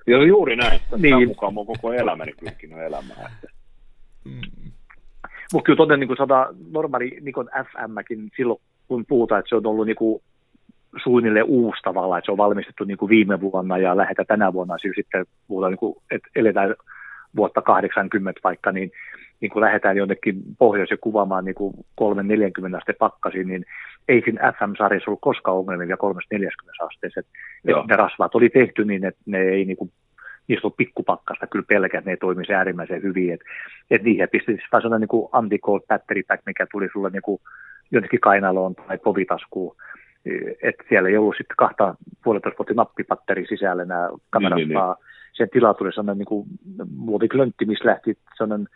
Ja 0.08 0.24
juuri 0.24 0.56
näin. 0.56 0.80
Niin. 0.98 1.28
mukaan 1.28 1.54
mun 1.54 1.66
koko 1.66 1.94
elämäni 1.94 2.34
pyrkinyt 2.40 2.80
elämään. 2.80 3.32
Mm. 4.26 4.72
Mutta 5.54 5.66
kyllä 5.66 5.78
toden 5.78 6.00
niin 6.00 6.18
sanotaan, 6.18 6.56
normaali 6.72 7.18
Nikon 7.22 7.50
FMkin 7.56 8.32
silloin, 8.38 8.62
kun 8.88 9.06
puhutaan, 9.06 9.40
että 9.40 9.50
se 9.50 9.56
on 9.56 9.66
ollut 9.66 9.86
niin 9.86 9.96
kuin 9.96 10.22
suunnilleen 11.04 11.46
uusi 11.46 11.82
tavalla, 11.84 12.18
että 12.18 12.26
se 12.26 12.32
on 12.32 12.38
valmistettu 12.38 12.84
niin 12.84 12.98
kuin 12.98 13.10
viime 13.10 13.42
vuonna 13.42 13.78
ja 13.78 13.98
lähetä 13.98 14.26
tänä 14.26 14.54
vuonna, 14.54 14.78
siis 14.78 14.96
sitten 14.96 15.26
puhutaan, 15.48 15.72
niin 15.72 15.80
kuin, 15.80 15.96
että 16.12 16.30
eletään 16.36 16.76
vuotta 17.36 17.62
80 17.62 18.40
vaikka, 18.44 18.72
niin, 18.72 18.92
niin 19.42 19.52
kun 19.52 19.62
lähdetään 19.62 19.98
jonnekin 19.98 20.42
pohjoiseen 20.60 21.00
kuvaamaan 21.02 21.46
niin 21.46 21.56
kuin 21.56 21.74
340 21.96 22.78
asteen 22.78 22.96
pakkasiin, 23.00 23.48
niin 23.48 23.66
ei 24.08 24.22
siinä 24.22 24.52
FM-sarjassa 24.52 25.12
ollut 25.12 25.22
koskaan 25.22 25.58
ongelmia 25.58 25.88
vielä 25.88 25.98
340 25.98 26.86
asteessa. 26.86 27.22
Ne 27.64 27.96
rasvaat 27.96 28.36
oli 28.36 28.50
tehty 28.50 28.86
niin, 28.86 29.06
että 29.06 29.22
ne 29.26 29.42
ei 29.42 29.66
niin 29.66 29.78
kuin, 29.78 29.92
niistä 30.48 30.68
on 30.68 30.74
pikkupakkasta 30.74 31.48
kyllä 31.48 31.66
pelkää, 31.68 31.98
että 31.98 32.12
ne 32.12 32.18
toimisi 32.18 32.54
äärimmäisen 32.54 33.04
hyvin. 33.04 33.34
Että 33.34 33.46
et 33.92 34.04
niihin 34.04 34.30
pistettiin 34.32 34.68
vaan 34.72 34.82
sellainen 34.82 35.10
niin 35.12 35.30
anti-cold 35.32 35.82
battery 35.88 36.24
pack, 36.28 36.44
mikä 36.46 36.68
tuli 36.72 36.90
sulle 36.94 37.10
niin 37.10 37.22
kuin 37.22 37.42
jonnekin 37.92 38.20
kainaloon 38.20 38.76
tai 38.76 38.98
povitaskuun 38.98 39.76
että 40.64 40.84
siellä 40.90 41.10
ei 41.10 41.18
ollut 41.18 41.36
sitten 41.38 41.58
kahta 41.58 41.96
puolitoista 42.24 42.58
vuotta 42.58 42.74
nappipatteri 42.74 43.48
sisällä 43.48 43.86
nämä 43.86 44.10
kamerat, 44.30 44.58
niin, 44.58 44.70
niin, 44.70 44.78
niin. 44.78 44.96
sen 45.34 45.50
tila 45.50 45.74
tuli 45.74 45.94
sellainen 45.94 46.18
niin 46.18 46.26
kuin 46.26 46.48
muoviklöntti, 46.96 47.66
missä 47.66 47.90
lähti 47.90 48.18
sellainen 48.38 48.68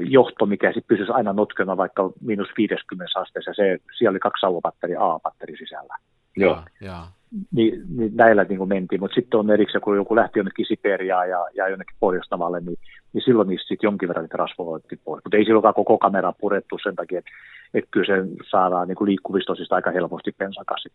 johto, 0.00 0.46
mikä 0.46 0.68
sitten 0.68 0.88
pysyisi 0.88 1.12
aina 1.12 1.32
notkena 1.32 1.76
vaikka 1.76 2.10
miinus 2.20 2.48
50 2.56 3.20
asteessa. 3.20 3.54
Se, 3.54 3.78
siellä 3.98 4.10
oli 4.10 4.18
kaksi 4.18 4.40
sauvapatteri 4.40 4.94
A-patteri 4.98 5.56
sisällä. 5.56 5.96
Joo, 6.36 6.62
joo. 6.80 7.02
Niin, 7.52 7.82
niin 7.96 8.16
näillä 8.16 8.44
niin 8.44 8.58
kuin 8.58 8.68
mentiin, 8.68 9.00
mutta 9.00 9.14
sitten 9.14 9.40
on 9.40 9.50
erikseen, 9.50 9.82
kun 9.82 9.96
joku 9.96 10.16
lähti 10.16 10.38
jonnekin 10.38 10.66
Siperiaan 10.66 11.30
ja, 11.30 11.46
ja 11.54 11.68
jonnekin 11.68 11.96
Pohjoistavalle, 12.00 12.60
niin, 12.60 12.78
niin 13.12 13.22
silloin 13.24 13.48
niistä 13.48 13.68
sitten 13.68 13.88
jonkin 13.88 14.08
verran 14.08 14.24
niitä 14.24 14.36
pois. 15.04 15.24
Mutta 15.24 15.36
ei 15.36 15.44
silloinkaan 15.44 15.74
koko 15.74 15.98
kamera 15.98 16.32
purettu 16.40 16.78
sen 16.82 16.96
takia, 16.96 17.18
että, 17.18 17.30
että 17.74 17.88
kyllä 17.90 18.06
se 18.06 18.28
saadaan 18.50 18.88
niin 18.88 18.96
kuin 18.96 19.08
liikkuvistosista 19.08 19.74
aika 19.74 19.90
helposti 19.90 20.32
pensakassit. 20.38 20.92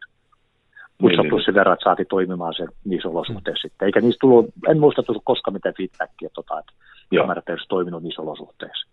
Mutta 1.04 1.22
niin, 1.22 1.32
niin. 1.32 1.46
sen 1.46 1.56
verran, 1.56 1.74
että 1.74 1.84
saatiin 1.84 2.08
toimimaan 2.08 2.54
se 2.54 2.66
niissä 2.86 3.10
olosuhteissa 3.10 3.68
mm. 3.68 3.70
sitten. 3.70 3.86
Eikä 3.86 4.02
niistä 4.02 4.20
tullut, 4.20 4.46
en 4.70 4.80
muista 4.80 5.04
tullut 5.04 5.24
koskaan 5.26 5.54
mitään 5.54 5.76
feedbackia, 5.78 6.30
tota, 6.36 6.60
että 6.60 6.74
kamerat 7.18 7.50
eivät 7.50 7.62
toiminut 7.70 8.04
niissä 8.04 8.22
olosuhteissa. 8.22 8.88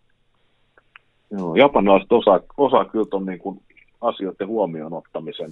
Joo, 1.30 1.56
japanilaiset 1.56 2.12
osaa, 2.12 2.40
osaa 2.56 2.84
kyllä 2.84 3.04
tuon 3.10 3.26
niin 3.26 3.38
kuin 3.38 3.60
asioiden 4.00 4.48
huomioon 4.48 4.92
ottamisen. 4.92 5.50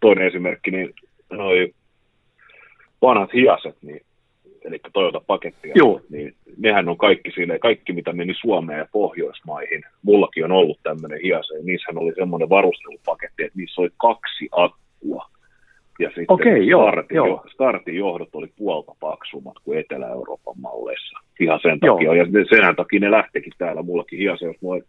Toinen 0.00 0.26
esimerkki, 0.26 0.70
niin 0.70 0.94
noi 1.30 1.74
vanhat 3.02 3.32
hiaset, 3.32 3.76
niin, 3.82 4.00
eli 4.64 4.80
Toyota-pakettia, 4.92 5.72
Joo. 5.74 6.00
niin 6.10 6.34
nehän 6.56 6.88
on 6.88 6.96
kaikki 6.96 7.30
sille, 7.30 7.58
kaikki 7.58 7.92
mitä 7.92 8.12
meni 8.12 8.34
Suomeen 8.40 8.78
ja 8.78 8.86
Pohjoismaihin. 8.92 9.82
Mullakin 10.02 10.44
on 10.44 10.52
ollut 10.52 10.78
tämmöinen 10.82 11.20
hiase, 11.22 11.54
ja 11.54 11.62
niissähän 11.64 11.98
oli 12.02 12.12
semmoinen 12.14 12.48
varustelupaketti, 12.48 13.42
että 13.42 13.58
niissä 13.58 13.80
oli 13.80 13.90
kaksi 13.96 14.48
akkua. 14.52 15.32
Ja 15.98 16.08
sitten 16.08 16.24
okay, 16.28 16.58
joo, 16.58 16.82
startin, 16.82 17.16
joo. 17.16 17.44
startin 17.52 17.94
johdot 17.96 18.34
oli 18.34 18.48
puolta 18.56 18.92
paksummat 19.00 19.54
kuin 19.64 19.78
Etelä-Euroopan 19.78 20.60
malleissa. 20.60 21.18
Ihan 21.40 21.60
sen 21.62 21.80
takia. 21.80 22.04
Joo. 22.04 22.14
Ja 22.14 22.24
sen 22.50 22.76
takia 22.76 23.00
ne 23.00 23.10
lähtikin 23.10 23.52
täällä. 23.58 23.82
Mullakin 23.82 24.18
hiase, 24.18 24.46
jos 24.46 24.56
noin 24.62 24.84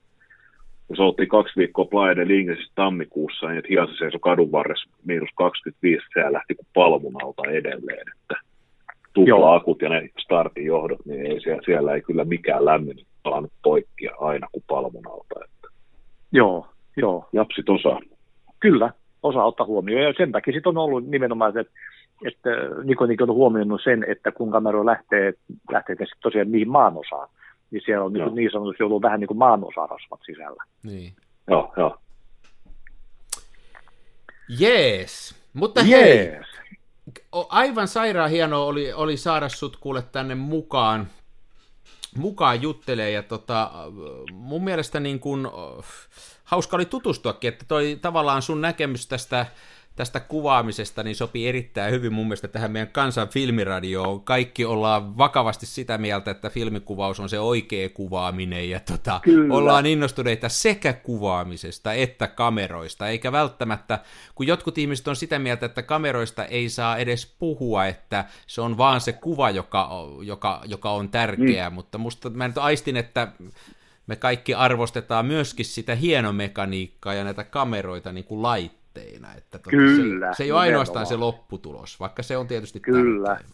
jos 0.89 0.99
oltiin 0.99 1.29
kaksi 1.29 1.53
viikkoa 1.57 1.85
Playa 1.85 2.27
Lingesissä 2.27 2.71
tammikuussa, 2.75 3.49
niin 3.49 3.63
Hiasa 3.69 3.93
seisoi 3.97 4.19
kadun 4.19 4.51
varressa 4.51 4.89
miinus 5.05 5.29
25, 5.35 6.05
se 6.13 6.33
lähti 6.33 6.55
kuin 6.55 6.67
palmun 6.73 7.23
alta 7.23 7.49
edelleen, 7.49 8.05
että 8.15 8.35
tupla-akut 9.13 9.81
ja 9.81 9.89
ne 9.89 10.09
startin 10.19 10.65
johdot, 10.65 11.05
niin 11.05 11.25
ei 11.25 11.41
siellä, 11.41 11.61
siellä 11.65 11.93
ei 11.93 12.01
kyllä 12.01 12.25
mikään 12.25 12.65
lämmin 12.65 12.97
palannut 13.23 13.51
poikkia 13.63 14.15
aina 14.19 14.47
kuin 14.51 14.63
palmun 14.67 15.07
alta. 15.07 15.45
Että. 15.45 15.67
Joo, 16.31 16.67
joo. 16.97 17.29
Japsit 17.33 17.69
osaa. 17.69 17.99
Kyllä, 18.59 18.89
osaa 19.23 19.45
ottaa 19.45 19.65
huomioon. 19.65 20.03
Ja 20.03 20.13
sen 20.17 20.31
takia 20.31 20.53
sitten 20.53 20.69
on 20.69 20.77
ollut 20.77 21.07
nimenomaan 21.07 21.53
se, 21.53 21.59
että, 21.59 21.73
että 22.27 22.49
Nikon 22.83 23.29
on 23.29 23.35
huomioinut 23.35 23.81
sen, 23.83 24.05
että 24.07 24.31
kun 24.31 24.51
kamera 24.51 24.85
lähtee, 24.85 25.33
lähtee 25.71 25.95
tosiaan 26.21 26.49
mihin 26.49 26.69
maan 26.69 26.97
osaan, 26.97 27.29
niin 27.71 27.81
siellä 27.85 28.05
on 28.05 28.13
niin, 28.13 28.35
niin 28.35 28.51
sanotusti 28.51 28.83
ollut 28.83 29.01
vähän 29.01 29.19
niin 29.19 29.27
kuin 29.27 29.37
maanosarasvat 29.37 30.19
sisällä. 30.25 30.63
Niin. 30.83 31.13
Joo, 31.47 31.73
joo. 31.77 31.97
Jees, 34.59 35.35
mutta 35.53 35.81
Jees. 35.81 36.29
hei, 36.31 36.39
aivan 37.49 37.87
sairaan 37.87 38.29
hienoa 38.29 38.65
oli, 38.65 38.93
oli 38.93 39.17
saada 39.17 39.49
sut 39.49 39.77
kuule 39.77 40.01
tänne 40.11 40.35
mukaan, 40.35 41.07
mukaan 42.17 42.61
juttelee 42.61 43.11
ja 43.11 43.23
tota, 43.23 43.71
mun 44.33 44.63
mielestä 44.63 44.99
niin 44.99 45.19
kun, 45.19 45.51
hauska 46.43 46.75
oli 46.75 46.85
tutustuakin, 46.85 47.47
että 47.47 47.65
toi 47.67 47.99
tavallaan 48.01 48.41
sun 48.41 48.61
näkemys 48.61 49.07
tästä 49.07 49.45
tästä 49.95 50.19
kuvaamisesta 50.19 51.03
niin 51.03 51.15
sopii 51.15 51.47
erittäin 51.47 51.93
hyvin 51.93 52.13
mun 52.13 52.25
mielestä 52.25 52.47
tähän 52.47 52.71
meidän 52.71 52.91
kansan 52.91 53.27
filmiradioon. 53.27 54.21
Kaikki 54.21 54.65
ollaan 54.65 55.17
vakavasti 55.17 55.65
sitä 55.65 55.97
mieltä, 55.97 56.31
että 56.31 56.49
filmikuvaus 56.49 57.19
on 57.19 57.29
se 57.29 57.39
oikea 57.39 57.89
kuvaaminen 57.89 58.69
ja 58.69 58.79
tota, 58.79 59.21
ollaan 59.49 59.85
innostuneita 59.85 60.49
sekä 60.49 60.93
kuvaamisesta 60.93 61.93
että 61.93 62.27
kameroista, 62.27 63.09
eikä 63.09 63.31
välttämättä, 63.31 63.99
kun 64.35 64.47
jotkut 64.47 64.77
ihmiset 64.77 65.07
on 65.07 65.15
sitä 65.15 65.39
mieltä, 65.39 65.65
että 65.65 65.81
kameroista 65.83 66.45
ei 66.45 66.69
saa 66.69 66.97
edes 66.97 67.35
puhua, 67.39 67.85
että 67.85 68.25
se 68.47 68.61
on 68.61 68.77
vaan 68.77 69.01
se 69.01 69.13
kuva, 69.13 69.49
joka, 69.49 69.89
joka, 70.21 70.61
joka 70.65 70.91
on 70.91 71.09
tärkeä, 71.09 71.69
mm. 71.69 71.73
mutta 71.73 71.97
musta 71.97 72.29
mä 72.29 72.47
nyt 72.47 72.57
aistin, 72.57 72.97
että 72.97 73.27
me 74.07 74.15
kaikki 74.15 74.53
arvostetaan 74.53 75.25
myöskin 75.25 75.65
sitä 75.65 75.95
hienomekaniikkaa 75.95 77.13
ja 77.13 77.23
näitä 77.23 77.43
kameroita 77.43 78.11
niin 78.11 78.25
kuin 78.25 78.41
laittaa 78.41 78.82
tuotteina. 78.93 79.27
Että 79.37 79.59
tuota, 79.59 79.69
Kyllä. 79.69 80.33
Se, 80.33 80.37
se 80.37 80.43
ei 80.43 80.51
ole 80.51 80.59
ainoastaan 80.59 81.05
se 81.05 81.15
lopputulos, 81.15 81.99
vaikka 81.99 82.23
se 82.23 82.37
on 82.37 82.47
tietysti 82.47 82.79
Kyllä. 82.79 83.27
Tärkein. 83.27 83.49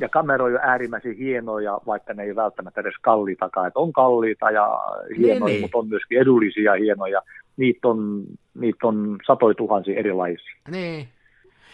Ja 0.00 0.08
kameroja 0.08 0.60
on 0.60 0.68
äärimmäisen 0.68 1.16
hienoja, 1.16 1.78
vaikka 1.86 2.14
ne 2.14 2.22
ei 2.22 2.36
välttämättä 2.36 2.80
edes 2.80 2.94
kalliitakaan. 3.00 3.66
Että 3.66 3.80
on 3.80 3.92
kalliita 3.92 4.50
ja 4.50 4.80
hienoja, 5.18 5.44
niin, 5.44 5.60
mutta 5.60 5.78
on 5.78 5.88
myöskin 5.88 6.18
edullisia 6.18 6.72
hienoja. 6.72 7.22
Niitä 7.56 7.88
on, 7.88 8.24
niitä 8.54 8.86
on 8.86 9.18
satoi 9.26 9.54
tuhansia 9.54 9.98
erilaisia. 9.98 10.54
Niin. 10.70 11.08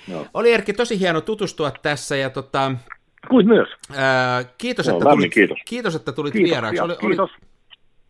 No. 0.08 0.26
Oli 0.34 0.52
Erkki 0.52 0.72
tosi 0.72 1.00
hieno 1.00 1.20
tutustua 1.20 1.72
tässä 1.82 2.16
ja 2.16 2.30
tota, 2.30 2.72
Kuin 3.28 3.48
myös. 3.48 3.68
Ää, 3.96 4.44
kiitos, 4.58 4.86
no, 4.86 4.92
että 4.92 5.10
tulit, 5.10 5.34
kiitos. 5.34 5.58
kiitos, 5.68 5.94
että 5.94 6.12
tulit 6.12 6.32
kiitos, 6.32 6.50
vieraaksi. 6.50 6.80
Oli, 6.80 6.96
oli 7.02 7.16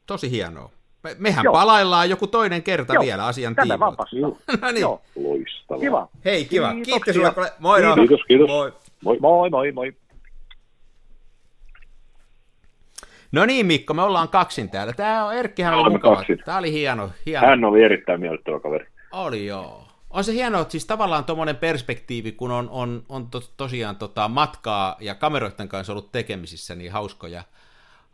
tosi 0.07 0.31
hienoa. 0.31 0.71
Me, 1.03 1.17
mehän 1.19 1.45
Joo. 1.45 1.53
palaillaan 1.53 2.11
joku 2.11 2.27
toinen 2.27 2.63
kerta 2.63 2.95
Joo. 2.95 3.03
vielä 3.05 3.27
asian 3.27 3.57
tiimoilta. 3.57 4.05
no 4.63 4.71
niin. 4.71 4.81
Joo. 4.81 5.03
Loistavaa. 5.17 5.81
Kiva. 5.81 6.09
Hei, 6.25 6.45
kiva. 6.45 6.75
Kiitos 6.85 7.15
sulle. 7.15 7.33
Moi. 7.59 7.81
Kiitos, 7.81 7.97
kiitos. 7.97 8.21
kiitos. 8.29 8.49
Moi. 8.49 8.73
Moi, 9.05 9.19
moi, 9.21 9.51
moi. 9.51 9.73
moi. 9.73 9.93
No 13.33 13.47
niin 13.47 13.67
Mikko, 13.67 13.95
me 13.95 14.03
ollaan 14.03 14.29
kaksin 14.29 14.71
täällä. 14.71 14.93
Tämä 14.93 15.25
on 15.25 15.35
Erkkihän 15.35 15.75
oli 15.75 15.91
mukava. 15.91 16.17
kaksin. 16.17 16.43
Tämä 16.45 16.59
oli 16.59 16.73
hieno. 16.73 17.11
hieno. 17.27 17.47
Hän 17.47 17.65
oli 17.65 17.83
erittäin 17.83 18.21
miellyttävä 18.21 18.61
kaveri. 18.61 18.87
Oli 19.13 19.47
joo. 19.47 19.85
On 20.11 20.25
se 20.25 20.33
hienoa, 20.33 20.61
että 20.61 20.73
siis 20.73 20.87
tavallaan 20.87 21.25
tuommoinen 21.25 21.57
perspektiivi, 21.57 22.33
kun 22.33 22.51
on, 22.51 22.69
on, 22.71 23.03
on 23.09 23.27
to, 23.27 23.41
tosiaan 23.57 23.97
tota 23.97 24.29
matkaa 24.29 24.97
ja 25.01 25.15
kameroiden 25.15 25.69
kanssa 25.69 25.93
ollut 25.93 26.13
tekemisissä, 26.13 26.75
niin 26.75 26.93
hauskoja. 26.93 27.43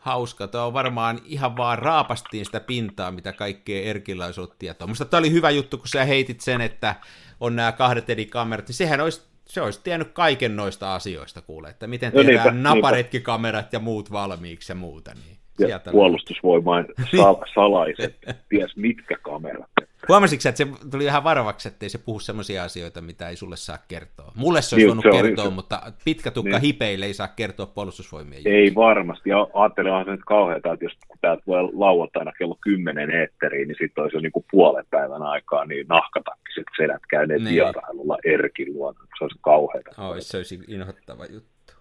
Hauska. 0.07 0.49
Tuo 0.49 0.67
on 0.67 0.73
varmaan 0.73 1.21
ihan 1.25 1.57
vaan 1.57 1.79
raapastiin 1.79 2.47
sitä 2.47 2.61
pintaa, 2.61 3.11
mitä 3.11 3.33
kaikkea 3.33 3.83
Erkillä 3.83 4.27
olisi 4.27 4.41
ollut 4.41 4.59
tietoa. 4.59 4.89
Musta 4.89 5.05
tämä 5.05 5.19
oli 5.19 5.31
hyvä 5.31 5.51
juttu, 5.51 5.79
kun 5.79 5.89
sä 5.89 6.05
heitit 6.05 6.41
sen, 6.41 6.61
että 6.61 6.95
on 7.41 7.57
nämä 7.57 7.73
kahdet 7.73 8.11
eri 8.11 8.27
kamerat, 8.27 8.69
niin 8.69 8.75
sehän 8.75 9.01
olisi, 9.01 9.23
se 9.47 9.61
olisi 9.63 9.81
tiennyt 9.83 10.13
kaiken 10.13 10.57
noista 10.57 10.95
asioista, 10.95 11.43
kuule, 11.43 11.69
että 11.69 11.87
miten 11.87 12.13
No 12.13 12.23
tehdään 12.23 12.55
niinpä, 12.55 12.75
naparetkikamerat 12.75 13.73
ja 13.73 13.79
muut 13.79 14.13
valmiiksi 14.13 14.73
ja 14.73 14.77
muuta. 14.77 15.15
Niin 15.15 15.36
Ja 15.59 15.67
sieltä 15.67 15.91
puolustusvoimain 15.91 16.87
sal- 17.17 17.45
salaiset, 17.55 18.17
ties 18.49 18.77
mitkä 18.77 19.17
kamerat. 19.23 19.71
Huomasitko 20.09 20.49
että 20.49 20.57
se 20.65 20.67
tuli 20.91 21.05
ihan 21.05 21.25
varovaksi, 21.25 21.69
ettei 21.69 21.89
se 21.89 21.99
puhu 21.99 22.21
semmoisia 22.21 22.63
asioita, 22.65 23.01
mitä 23.01 23.29
ei 23.29 23.37
sulle 23.37 23.57
saa 23.57 23.79
kertoa? 23.89 24.33
Mulle 24.37 24.63
se 24.63 24.75
olisi 24.75 24.87
Niin, 24.87 24.89
voinut 24.89 25.03
se 25.03 25.09
on 25.19 25.25
kertoa, 25.27 25.45
se. 25.45 25.51
mutta 25.51 25.81
pitkä 26.05 26.31
tukka 26.31 26.51
Niin. 26.51 26.61
hipeille 26.61 27.07
ei 27.07 27.15
saa 27.15 27.29
kertoa 27.29 27.67
puolustusvoimien 27.67 28.43
Ei 28.45 28.75
varmasti. 28.75 29.31
Ja 29.31 29.47
ajattelehan 29.55 30.05
se 30.05 30.11
nyt 30.11 30.25
kauheata, 30.27 30.73
että 30.73 30.85
jos 30.85 30.93
kun 31.09 31.17
täältä 31.21 31.43
tulee 31.45 31.63
lauantaina 31.73 32.33
kello 32.33 32.57
10 32.61 33.11
eetteriin, 33.11 33.69
niin 33.69 33.77
sitten 33.81 34.03
olisi 34.03 34.17
jo 34.17 34.21
niinku 34.21 34.45
puolen 34.51 34.85
päivän 34.91 35.23
aikaa, 35.23 35.65
niin 35.65 35.87
nahkatakkiset 35.89 36.65
sedät 36.77 37.03
käyneet 37.11 37.43
Niin. 37.43 37.55
vierailulla 37.55 38.19
Erkin 38.25 38.73
luona. 38.75 38.99
Se 39.19 39.25
olisi 39.25 39.39
kauheata. 39.41 39.91
Ois, 40.09 40.29
se 40.29 40.37
olisi 40.37 40.61
inhottava 40.69 41.25
juttu. 41.27 41.73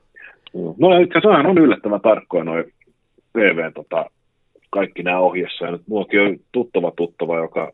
No 0.78 0.94
ja 0.94 1.00
itse 1.00 1.18
asiassa 1.18 1.50
on 1.50 1.58
yllättävän 1.58 2.02
tarkkoja 2.02 2.44
noin 2.44 2.74
TV, 3.36 3.72
tota, 3.74 4.06
kaikki 4.70 5.04
nämä 5.04 5.20
nyt 5.72 5.88
mullakin 5.88 6.22
on 6.22 6.38
tuttava 6.52 6.92
tuttava, 6.92 7.38
joka 7.38 7.72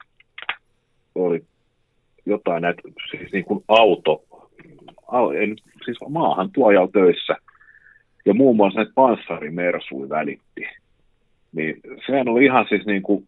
oli 1.15 1.43
jotain 2.25 2.61
näitä, 2.61 2.81
siis 3.11 3.31
niin 3.31 3.45
kuin 3.45 3.63
auto, 3.67 4.23
au, 5.07 5.31
nyt- 5.31 5.63
siis 5.85 5.97
maahan 6.09 6.51
tuojalla 6.51 6.91
töissä. 6.91 7.35
Ja 8.25 8.33
muun 8.33 8.55
muassa 8.55 8.79
näitä 8.79 8.91
panssarimersuja 8.95 10.09
välitti. 10.09 10.67
Niin 11.51 11.79
sehän 12.05 12.27
oli 12.27 12.45
ihan 12.45 12.65
siis 12.69 12.85
niin 12.85 13.01
kuin, 13.01 13.27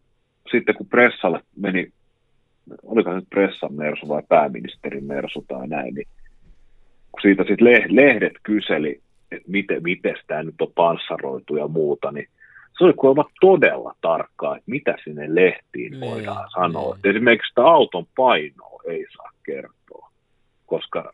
sitten 0.52 0.74
kun 0.74 0.86
pressalle 0.86 1.40
meni, 1.56 1.92
oliko 2.82 3.10
se 3.10 3.16
nyt 3.16 3.30
pressan 3.30 3.74
mersu 3.74 4.08
vai 4.08 4.22
pääministerin 4.28 5.04
mersu 5.04 5.44
tai 5.48 5.68
näin, 5.68 5.94
niin 5.94 6.06
kun 7.12 7.20
siitä 7.22 7.44
sitten 7.48 7.96
lehdet 7.96 8.32
kyseli, 8.42 9.00
että 9.36 9.50
miten, 9.50 9.82
miten 9.82 10.14
tämä 10.26 10.42
nyt 10.42 10.60
on 10.60 10.72
panssaroitu 10.74 11.56
ja 11.56 11.68
muuta, 11.68 12.12
niin 12.12 12.28
se 12.78 12.84
oli 12.84 12.92
kuulemma 12.92 13.30
todella 13.40 13.94
tarkkaa, 14.00 14.56
että 14.56 14.70
mitä 14.70 14.96
sinne 15.04 15.34
lehtiin 15.34 15.92
Niin, 15.92 16.00
voidaan 16.00 16.50
sanoa. 16.54 16.82
niin. 16.84 16.96
Että 16.96 17.08
esimerkiksi 17.10 17.48
sitä 17.48 17.62
auton 17.62 18.06
painoa 18.16 18.80
ei 18.88 19.06
saa 19.16 19.30
kertoa, 19.46 20.10
koska 20.66 21.12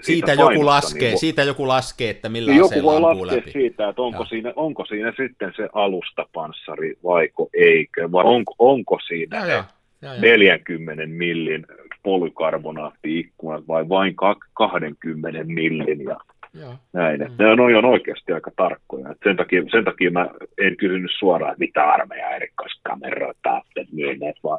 Siitä 0.00 0.32
joku 0.32 0.44
painosta 0.44 0.66
laskee, 0.66 1.08
niin 1.08 1.18
siitä 1.18 1.42
joku 1.42 1.68
laskee, 1.68 2.10
että 2.10 2.28
millä 2.28 2.50
niin 2.52 2.58
joku 2.58 2.82
voi 2.82 3.00
laskea 3.00 3.26
läpi. 3.36 3.50
siitä, 3.50 3.88
että 3.88 4.02
onko 4.02 4.24
siinä, 4.24 4.52
onko 4.56 4.84
siinä 4.84 5.12
sitten 5.16 5.52
se 5.56 5.68
alustapanssari 5.72 6.94
vaiko 7.04 7.48
eikö, 7.54 8.12
vai 8.12 8.24
onko, 8.24 8.54
onko 8.58 8.98
siinä 9.08 9.44
ne 9.46 9.52
joo. 9.52 9.62
joo, 10.02 10.12
joo. 10.12 10.20
40 10.22 11.06
millin 11.06 11.66
polykarbonaatti-ikkunat 12.02 13.68
vai 13.68 13.88
vain 13.88 14.12
kak- 14.22 14.48
20 14.54 15.44
millin 15.44 16.04
ja 16.04 16.16
Joo. 16.54 16.74
näin. 16.92 17.20
Mm. 17.20 17.26
Mm. 17.26 17.34
Ne 17.38 17.50
on, 17.50 17.60
on 17.60 17.84
oikeasti 17.84 18.32
aika 18.32 18.50
tarkkoja. 18.56 19.10
Et 19.10 19.18
sen, 19.24 19.36
takia, 19.36 19.62
sen 19.70 19.84
takia 19.84 20.10
mä 20.10 20.28
en 20.58 20.76
kysynyt 20.76 21.10
suoraan, 21.18 21.52
että 21.52 21.60
mitä 21.60 21.84
armeija 21.84 22.30
erikoiskameroita 22.30 23.62
myyneet, 23.92 24.36
vaan 24.44 24.58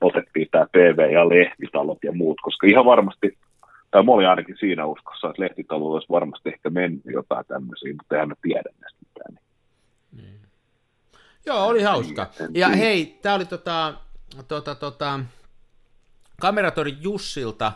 otettiin 0.00 0.48
tämä 0.50 0.66
PV 0.72 1.12
ja 1.12 1.28
lehtitalot 1.28 1.98
ja 2.04 2.12
muut, 2.12 2.40
koska 2.42 2.66
ihan 2.66 2.84
varmasti, 2.84 3.38
tai 3.90 4.02
mä 4.02 4.12
olin 4.12 4.28
ainakin 4.28 4.56
siinä 4.58 4.86
uskossa, 4.86 5.30
että 5.30 5.42
lehtitalolla 5.42 5.94
olisi 5.94 6.08
varmasti 6.10 6.48
ehkä 6.48 6.70
mennyt 6.70 7.02
jotain 7.04 7.44
tämmöisiä, 7.46 7.92
mutta 7.92 8.14
eihän 8.14 8.28
mä 8.28 8.34
tiedä 8.42 8.70
näistä 8.80 8.98
mitään. 9.08 9.44
Niin. 10.16 10.40
Joo, 11.46 11.66
oli 11.66 11.82
hauska. 11.82 12.22
En 12.40 12.46
Ja 12.54 12.66
tiedä. 12.66 12.76
hei, 12.82 13.18
tämä 13.22 13.34
oli 13.34 13.44
tota, 13.44 13.94
tota, 14.48 14.74
tota, 14.74 15.20
kameratori 16.40 16.92
Jussilta 17.00 17.72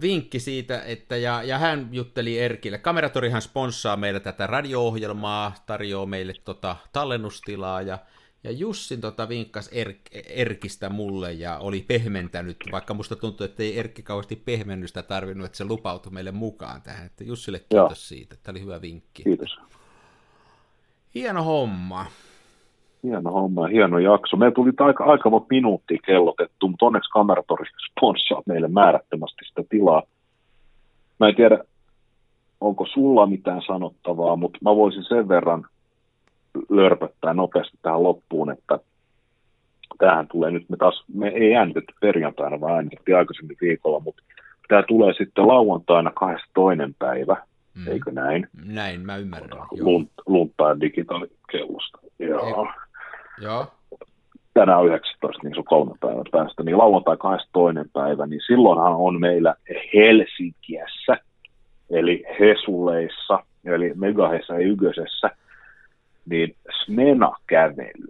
vinkki 0.00 0.40
siitä, 0.40 0.82
että 0.82 1.16
ja, 1.16 1.42
ja 1.42 1.58
hän 1.58 1.88
jutteli 1.92 2.38
Erkille. 2.38 2.78
Kameratorihan 2.78 3.42
sponssaa 3.42 3.96
meille 3.96 4.20
tätä 4.20 4.46
radio-ohjelmaa, 4.46 5.54
tarjoaa 5.66 6.06
meille 6.06 6.34
tota 6.44 6.76
tallennustilaa 6.92 7.82
ja, 7.82 7.98
ja 8.44 8.50
Jussin 8.50 9.00
tota 9.00 9.28
vinkkas 9.28 9.68
er, 9.72 9.94
Erkistä 10.26 10.88
mulle 10.88 11.32
ja 11.32 11.58
oli 11.58 11.84
pehmentänyt, 11.88 12.56
vaikka 12.72 12.94
musta 12.94 13.16
tuntuu, 13.16 13.44
että 13.44 13.62
ei 13.62 13.78
Erkki 13.78 14.02
kauheasti 14.02 14.36
pehmennystä 14.36 15.02
tarvinnut, 15.02 15.46
että 15.46 15.58
se 15.58 15.64
lupautui 15.64 16.12
meille 16.12 16.32
mukaan 16.32 16.82
tähän. 16.82 17.06
Että 17.06 17.24
Jussille 17.24 17.58
kiitos 17.58 17.72
Joo. 17.78 17.94
siitä, 17.94 18.36
tämä 18.42 18.52
oli 18.52 18.60
hyvä 18.60 18.82
vinkki. 18.82 19.22
Kiitos. 19.22 19.58
Hieno 21.14 21.42
homma. 21.42 22.06
Hieno 23.02 23.30
homma 23.30 23.66
hieno 23.66 23.98
jakso. 23.98 24.36
Meillä 24.36 24.54
tuli 24.54 24.72
aika, 24.78 25.04
aika 25.04 25.30
monta 25.30 25.46
minuuttia 25.50 25.98
kellotettu, 26.06 26.68
mutta 26.68 26.86
onneksi 26.86 27.10
kameratori 27.10 27.64
sponssaa 27.90 28.42
meille 28.46 28.68
määrättömästi 28.68 29.44
sitä 29.48 29.62
tilaa. 29.70 30.02
Mä 31.20 31.28
en 31.28 31.34
tiedä, 31.34 31.58
onko 32.60 32.86
sulla 32.86 33.26
mitään 33.26 33.62
sanottavaa, 33.66 34.36
mutta 34.36 34.58
mä 34.62 34.76
voisin 34.76 35.04
sen 35.04 35.28
verran 35.28 35.66
lörpöttää 36.68 37.34
nopeasti 37.34 37.78
tähän 37.82 38.02
loppuun, 38.02 38.50
että 38.50 38.78
tähän 39.98 40.28
tulee 40.28 40.50
nyt, 40.50 40.68
me 40.68 40.76
taas, 40.76 41.04
me 41.14 41.28
ei 41.28 41.54
äänitetty 41.56 41.94
perjantaina, 42.00 42.60
vaan 42.60 42.74
äänitettiin 42.74 43.16
aikaisemmin 43.16 43.56
viikolla, 43.60 44.00
mutta 44.00 44.22
tämä 44.68 44.82
tulee 44.82 45.14
sitten 45.18 45.48
lauantaina 45.48 46.10
22. 46.14 46.94
päivä, 46.98 47.36
Mm. 47.74 47.88
eikö 47.88 48.10
näin? 48.12 48.48
Näin, 48.64 49.00
mä 49.00 49.16
ymmärrän. 49.16 49.50
Lunt, 49.70 50.10
luntaa 50.26 50.80
digitaalikellosta. 50.80 51.98
Joo. 52.18 52.68
Joo. 53.40 53.66
tänään 54.54 54.78
on 54.78 54.86
19, 54.86 55.40
niin 55.42 55.54
se 55.54 55.60
on 55.60 55.64
kolme 55.64 55.94
päivää 56.00 56.24
päästä, 56.32 56.62
niin 56.62 56.78
lauantai 56.78 57.16
22. 57.16 57.90
päivä, 57.92 58.26
niin 58.26 58.40
silloinhan 58.46 58.92
on 58.92 59.20
meillä 59.20 59.54
Helsinkiässä, 59.94 61.16
eli 61.90 62.24
Hesuleissa, 62.40 63.44
eli 63.64 63.92
Megahessa 63.94 64.54
ja 64.54 64.68
Ygösessä, 64.68 65.30
niin 66.30 66.56
Smena-kävely. 66.84 68.08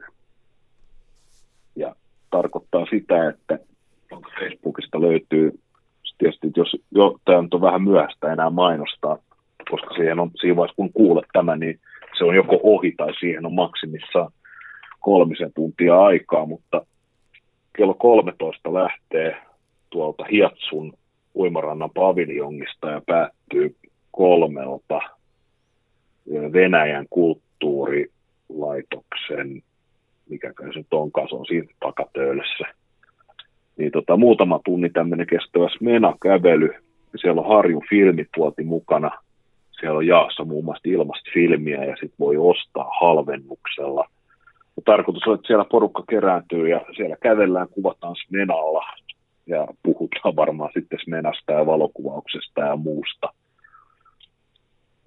Ja 1.77 1.95
tarkoittaa 2.31 2.87
sitä, 2.91 3.29
että 3.29 3.59
Facebookista 4.39 5.01
löytyy, 5.01 5.59
tietysti 6.19 6.51
jos 6.57 6.77
jo, 6.91 7.19
tämä 7.25 7.39
on 7.39 7.61
vähän 7.61 7.83
myöhäistä 7.83 8.33
enää 8.33 8.51
mainostaa, 8.51 9.19
koska 9.71 9.95
siihen 9.95 10.21
on, 10.21 10.31
siinä 10.41 10.57
vaiheessa 10.57 10.77
kun 10.77 10.93
kuulet 10.93 11.27
tämän, 11.33 11.61
niin 11.61 11.81
se 12.19 12.25
on 12.25 12.35
joko 12.35 12.61
ohi 12.63 12.95
tai 12.97 13.15
siihen 13.21 13.47
on 13.47 13.55
maksimissaan 13.55 14.33
kolmisen 15.01 15.53
tuntia 15.53 16.03
aikaa, 16.03 16.47
mutta 16.47 16.87
kello 17.77 17.95
13 17.95 18.75
lähtee 18.75 19.37
tuolta 19.91 20.25
Hiatsun 20.25 20.93
uimarannan 21.35 21.91
paviljongista 21.91 22.91
ja 22.91 23.03
päättyy 23.07 23.77
kolmelta 24.11 25.01
Venäjän 26.53 27.07
kulttuurilaitoksen, 27.11 29.63
mikä 30.29 30.53
se 30.59 30.79
nyt 30.79 30.87
onkaan, 30.91 31.29
se 31.29 31.35
on 31.35 31.47
siinä 31.47 31.69
takatöölössä. 31.81 32.65
Niin 33.77 33.93
tota, 33.93 34.17
muutama 34.17 34.61
tunni 34.65 34.91
tämmöinen 34.91 35.27
kestävä 35.27 35.69
Smena-kävely. 35.69 36.75
Siellä 37.17 37.41
on 37.41 37.49
Harjun 37.49 37.87
filmipuoti 37.91 38.65
mukana. 38.65 39.11
Siellä 39.81 39.99
on 39.99 40.07
jaassa 40.07 40.45
muun 40.45 40.65
muassa 40.65 40.89
ilmasta 40.89 41.31
filmiä 41.35 41.85
ja 41.85 41.97
sitten 41.97 42.19
voi 42.19 42.37
ostaa 42.37 42.91
halvennuksella– 43.01 44.05
tarkoitus 44.85 45.23
on, 45.27 45.35
että 45.35 45.47
siellä 45.47 45.65
porukka 45.65 46.05
kerääntyy 46.11 46.69
ja 46.69 46.81
siellä 46.97 47.17
kävellään, 47.23 47.69
kuvataan 47.69 48.17
Smenalla 48.27 48.85
ja 49.47 49.67
puhutaan 49.83 50.37
varmaan 50.37 50.71
sitten 50.75 50.99
Smenasta 51.05 51.53
ja 51.53 51.67
valokuvauksesta 51.67 52.61
ja 52.61 52.77
muusta. 52.77 53.33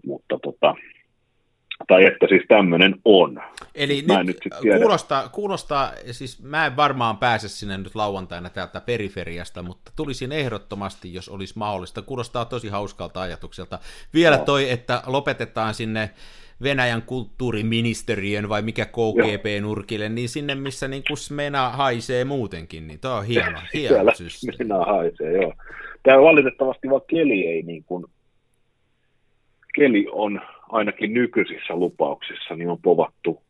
Mutta 0.06 0.40
tota, 0.44 0.76
tai 1.88 2.06
että 2.06 2.28
siis 2.30 2.44
tämmöinen 2.48 2.96
on. 3.06 3.42
Eli 3.76 4.04
Mä 4.08 4.24
nyt, 4.24 4.28
nyt 4.28 4.54
tiedä. 4.62 4.78
kuulostaa, 4.78 5.30
kuulostaa, 5.30 5.92
siis 6.12 6.44
mä 6.44 6.66
en 6.66 6.76
varmaan 6.76 7.18
pääse 7.18 7.48
sinne 7.48 7.78
nyt 7.78 7.96
lauantaina 7.96 8.50
täältä 8.50 8.82
periferiasta, 8.82 9.64
mutta 9.64 9.92
tulisin 9.96 10.32
ehdottomasti, 10.32 11.14
jos 11.14 11.30
olisi 11.30 11.58
mahdollista. 11.58 12.02
Kuulostaa 12.02 12.46
tosi 12.46 12.70
hauskalta 12.70 13.22
ajatukselta. 13.22 13.80
Vielä 14.14 14.36
Joo. 14.36 14.46
toi, 14.46 14.72
että 14.72 15.02
lopetetaan 15.06 15.74
sinne 15.74 16.10
Venäjän 16.64 17.02
kulttuuriministeriön 17.02 18.50
vai 18.50 18.62
mikä 18.62 18.86
KGP-nurkille, 18.86 20.10
niin 20.10 20.30
sinne, 20.30 20.56
missä 20.56 20.88
niin 20.88 21.04
kuin 21.08 21.18
Smena 21.18 21.70
haisee 21.70 22.26
muutenkin, 22.26 22.88
niin 22.88 23.00
toi 23.00 23.18
on 23.18 23.26
hieno, 23.26 23.60
hieno 23.74 23.96
Siellä. 23.96 24.14
Smena 24.16 24.86
haisee, 24.86 25.34
joo. 25.34 25.54
Tämä 26.04 26.22
valitettavasti 26.22 26.90
vaan 26.90 27.02
keli 27.08 27.48
ei 27.48 27.62
niin 27.62 27.84
kuin, 27.84 28.06
keli 29.76 30.08
on 30.12 30.42
ainakin 30.70 31.14
nykyisissä 31.14 31.76
lupauksissa, 31.76 32.56
niin 32.56 32.70
on 32.70 32.82
povattu 32.82 33.42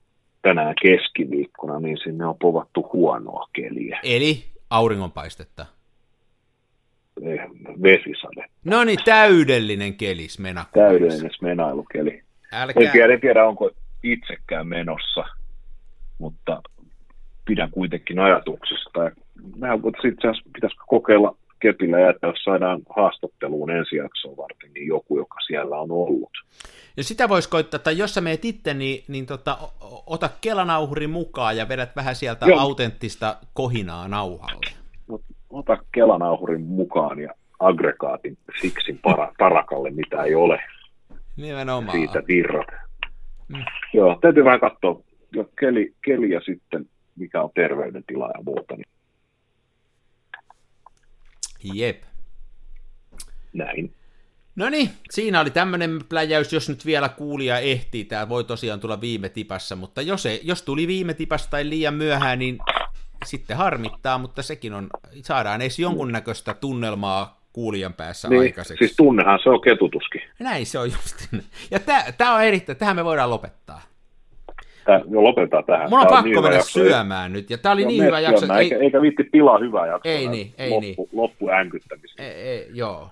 tänään 0.42 0.76
keskiviikkona, 0.82 1.80
niin 1.80 1.98
sinne 2.04 2.26
on 2.26 2.36
povattu 2.42 2.90
huonoa 2.94 3.48
keliä. 3.54 4.00
Eli 4.04 4.44
auringonpaistetta. 4.70 5.66
Eh, 7.22 7.40
Vesisade. 7.84 8.46
No 8.64 8.84
niin, 8.84 9.00
täydellinen 9.06 9.94
keli 9.94 10.28
Smena. 10.28 10.66
Täydellinen 10.74 11.32
smenailukeli. 11.38 12.23
Älkää... 12.54 12.84
En 12.84 12.92
tiedä, 12.92 13.14
en 13.14 13.22
tiedä, 13.22 13.46
onko 13.46 13.72
itsekään 14.04 14.68
menossa, 14.68 15.24
mutta 16.18 16.62
pidän 17.46 17.72
kuitenkin 17.72 18.20
ajatuksesta. 18.20 19.04
Ja 19.04 19.12
Mä 19.58 19.74
itse 19.74 20.28
asiassa 20.28 20.50
pitäisikö 20.54 20.84
kokeilla 20.88 21.36
kepillä 21.60 22.00
ja 22.00 22.10
että 22.10 22.28
jos 22.28 22.44
saadaan 22.44 22.82
haastatteluun 22.96 23.72
ensi 23.72 23.96
jaksoa 23.96 24.38
varten, 24.38 24.74
niin 24.74 24.88
joku, 24.88 25.18
joka 25.18 25.36
siellä 25.48 25.78
on 25.78 25.92
ollut. 25.92 26.32
Ja 26.98 27.04
sitä 27.04 27.30
voisi 27.30 27.50
koittaa, 27.50 27.76
että 27.76 27.92
jos 27.92 28.14
sä 28.14 28.22
meet 28.22 28.46
itse, 28.46 28.74
niin, 28.74 29.04
niin 29.08 29.26
tota, 29.26 29.58
ota 30.08 30.30
kelanauhuri 30.42 31.08
mukaan 31.08 31.58
ja 31.58 31.70
vedät 31.70 31.96
vähän 31.96 32.16
sieltä 32.16 32.46
Joo. 32.46 32.60
autenttista 32.60 33.36
kohinaa 33.54 34.08
nauhalle. 34.08 34.72
Ota 35.50 35.78
kelanauhurin 35.92 36.62
mukaan 36.62 37.20
ja 37.20 37.34
aggregaatin 37.60 38.38
siksin 38.62 39.00
para, 39.04 39.34
parakalle, 39.38 39.90
mitä 39.92 40.24
ei 40.24 40.36
ole 40.36 40.60
Nimenomaan. 41.36 41.98
siitä 41.98 42.24
virrat. 42.28 42.68
Mm. 43.48 43.66
Joo, 43.94 44.18
täytyy 44.22 44.46
vähän 44.46 44.60
katsoa 44.60 45.02
jo 45.32 45.50
keli, 45.60 45.94
keli 46.06 46.30
ja 46.30 46.42
sitten 46.46 46.86
mikä 47.16 47.42
on 47.42 47.50
terveydentila 47.56 48.28
ja 48.28 48.44
muuta, 48.44 48.76
niin 48.76 48.88
Jep. 51.74 52.04
näin. 53.54 53.94
No 54.56 54.70
niin, 54.70 54.90
siinä 55.12 55.42
oli 55.42 55.50
tämmöinen 55.50 56.00
pläjäys, 56.10 56.54
jos 56.54 56.70
nyt 56.70 56.86
vielä 56.86 57.10
kuulija 57.10 57.60
ehtii, 57.60 58.06
tämä 58.06 58.30
voi 58.30 58.44
tosiaan 58.44 58.80
tulla 58.80 59.02
viime 59.02 59.30
tipassa, 59.30 59.76
mutta 59.76 60.02
jos, 60.02 60.26
ei, 60.26 60.40
jos 60.44 60.62
tuli 60.62 60.88
viime 60.88 61.14
tipassa 61.14 61.50
tai 61.50 61.70
liian 61.70 61.94
myöhään, 61.94 62.40
niin 62.40 62.58
sitten 63.26 63.58
harmittaa, 63.58 64.18
mutta 64.18 64.42
sekin 64.42 64.74
on, 64.74 64.90
saadaan 65.22 65.62
edes 65.62 65.80
jonkunnäköistä 65.80 66.54
tunnelmaa 66.54 67.43
kuulijan 67.54 67.94
päässä 67.94 68.30
Niin, 68.30 68.42
aikaiseksi. 68.42 68.86
siis 68.86 68.96
tunnehan 68.98 69.40
se 69.44 69.50
on 69.50 69.62
ketutuskin. 69.62 70.22
Näin 70.40 70.66
se 70.66 70.80
on 70.80 70.92
just. 70.92 71.28
Ja 71.72 71.80
tämä 72.18 72.36
on 72.36 72.44
erittäin, 72.44 72.78
tähän 72.78 72.96
me 72.96 73.06
voidaan 73.06 73.30
lopettaa. 73.30 73.82
Tää, 74.86 75.02
jo 75.10 75.24
lopetetaan 75.24 75.64
tähän. 75.64 75.90
Mulla 75.90 76.02
on 76.02 76.08
Tää 76.08 76.16
pakko 76.18 76.30
niin 76.30 76.42
mennä 76.42 76.58
jakso. 76.58 76.72
syömään 76.72 77.34
nyt, 77.34 77.50
ja 77.50 77.58
tämä 77.58 77.74
oli 77.74 77.82
Joo, 77.82 77.88
niin 77.92 78.04
hyvä 78.04 78.20
jakso. 78.20 78.40
syömään, 78.40 78.60
Ei, 78.60 78.66
Eikä, 78.66 78.78
eikä 78.84 79.02
viitti 79.02 79.24
pilaa 79.24 79.58
hyvää 79.60 79.88
jaksoa. 79.88 80.12
Ei 80.12 80.28
niin, 80.28 80.54
ei 80.58 80.70
loppu, 80.70 80.82
niin. 80.82 80.96
Loppu 81.14 81.48
ei, 82.20 82.26
ei, 82.26 82.68
joo. 82.74 83.10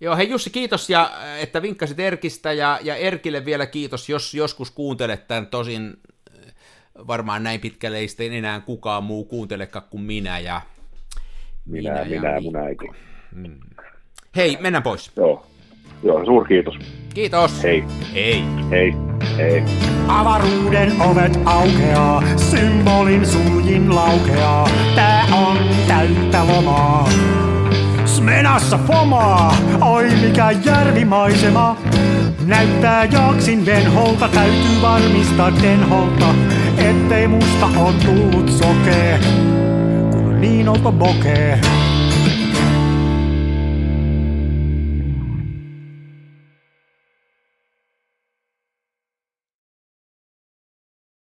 Joo, 0.00 0.16
hei 0.16 0.30
Jussi, 0.30 0.50
kiitos, 0.50 0.90
ja, 0.90 1.10
että 1.42 1.62
vinkkasit 1.62 2.00
Erkistä, 2.00 2.52
ja, 2.52 2.78
ja 2.82 2.96
Erkille 2.96 3.44
vielä 3.44 3.66
kiitos, 3.66 4.08
jos 4.08 4.34
joskus 4.34 4.70
kuuntelet 4.70 5.28
tämän, 5.28 5.46
tosin 5.46 5.96
äh, 6.38 6.54
varmaan 7.06 7.42
näin 7.42 7.60
pitkälle 7.60 7.98
ei 7.98 8.08
sitten 8.08 8.32
enää 8.32 8.60
kukaan 8.60 9.04
muu 9.04 9.24
kuuntelekaan 9.24 9.84
kuin 9.90 10.02
minä 10.02 10.38
ja 10.38 10.60
Minä, 11.66 11.90
ja 11.98 12.04
minä 12.04 12.30
ja 12.30 12.40
mun 12.40 12.52
Mikko. 12.52 12.66
äiti. 12.66 12.86
Hei, 14.36 14.58
mennään 14.60 14.82
pois. 14.82 15.10
Joo, 15.16 15.46
Joo 16.02 16.24
suurkiitos. 16.24 16.74
Kiitos. 17.14 17.62
Hei, 17.62 17.84
Hei. 18.14 18.44
hei, 18.70 18.94
hei. 19.36 19.62
Avaruuden 20.08 20.92
ovet 21.02 21.38
aukeaa, 21.44 22.22
symbolin 22.36 23.26
suljin 23.26 23.94
laukeaa. 23.94 24.68
Tää 24.94 25.24
on 25.32 25.58
täyttä 25.88 26.46
lomaa. 26.46 27.08
Smenassa 28.06 28.78
fomaa, 28.86 29.56
oi 29.80 30.08
mikä 30.22 30.50
järvimaisema. 30.50 31.76
Näyttää 32.46 33.04
jaksin 33.04 33.66
venholta, 33.66 34.28
täytyy 34.28 34.82
varmistaa 34.82 35.52
denholta, 35.62 36.34
ettei 36.78 37.28
musta 37.28 37.66
on 37.66 37.94
tullut 38.06 38.48
sokee, 38.50 39.18
kun 40.12 40.40
niin 40.40 40.68
olto 40.68 40.92
bokee. 40.92 41.60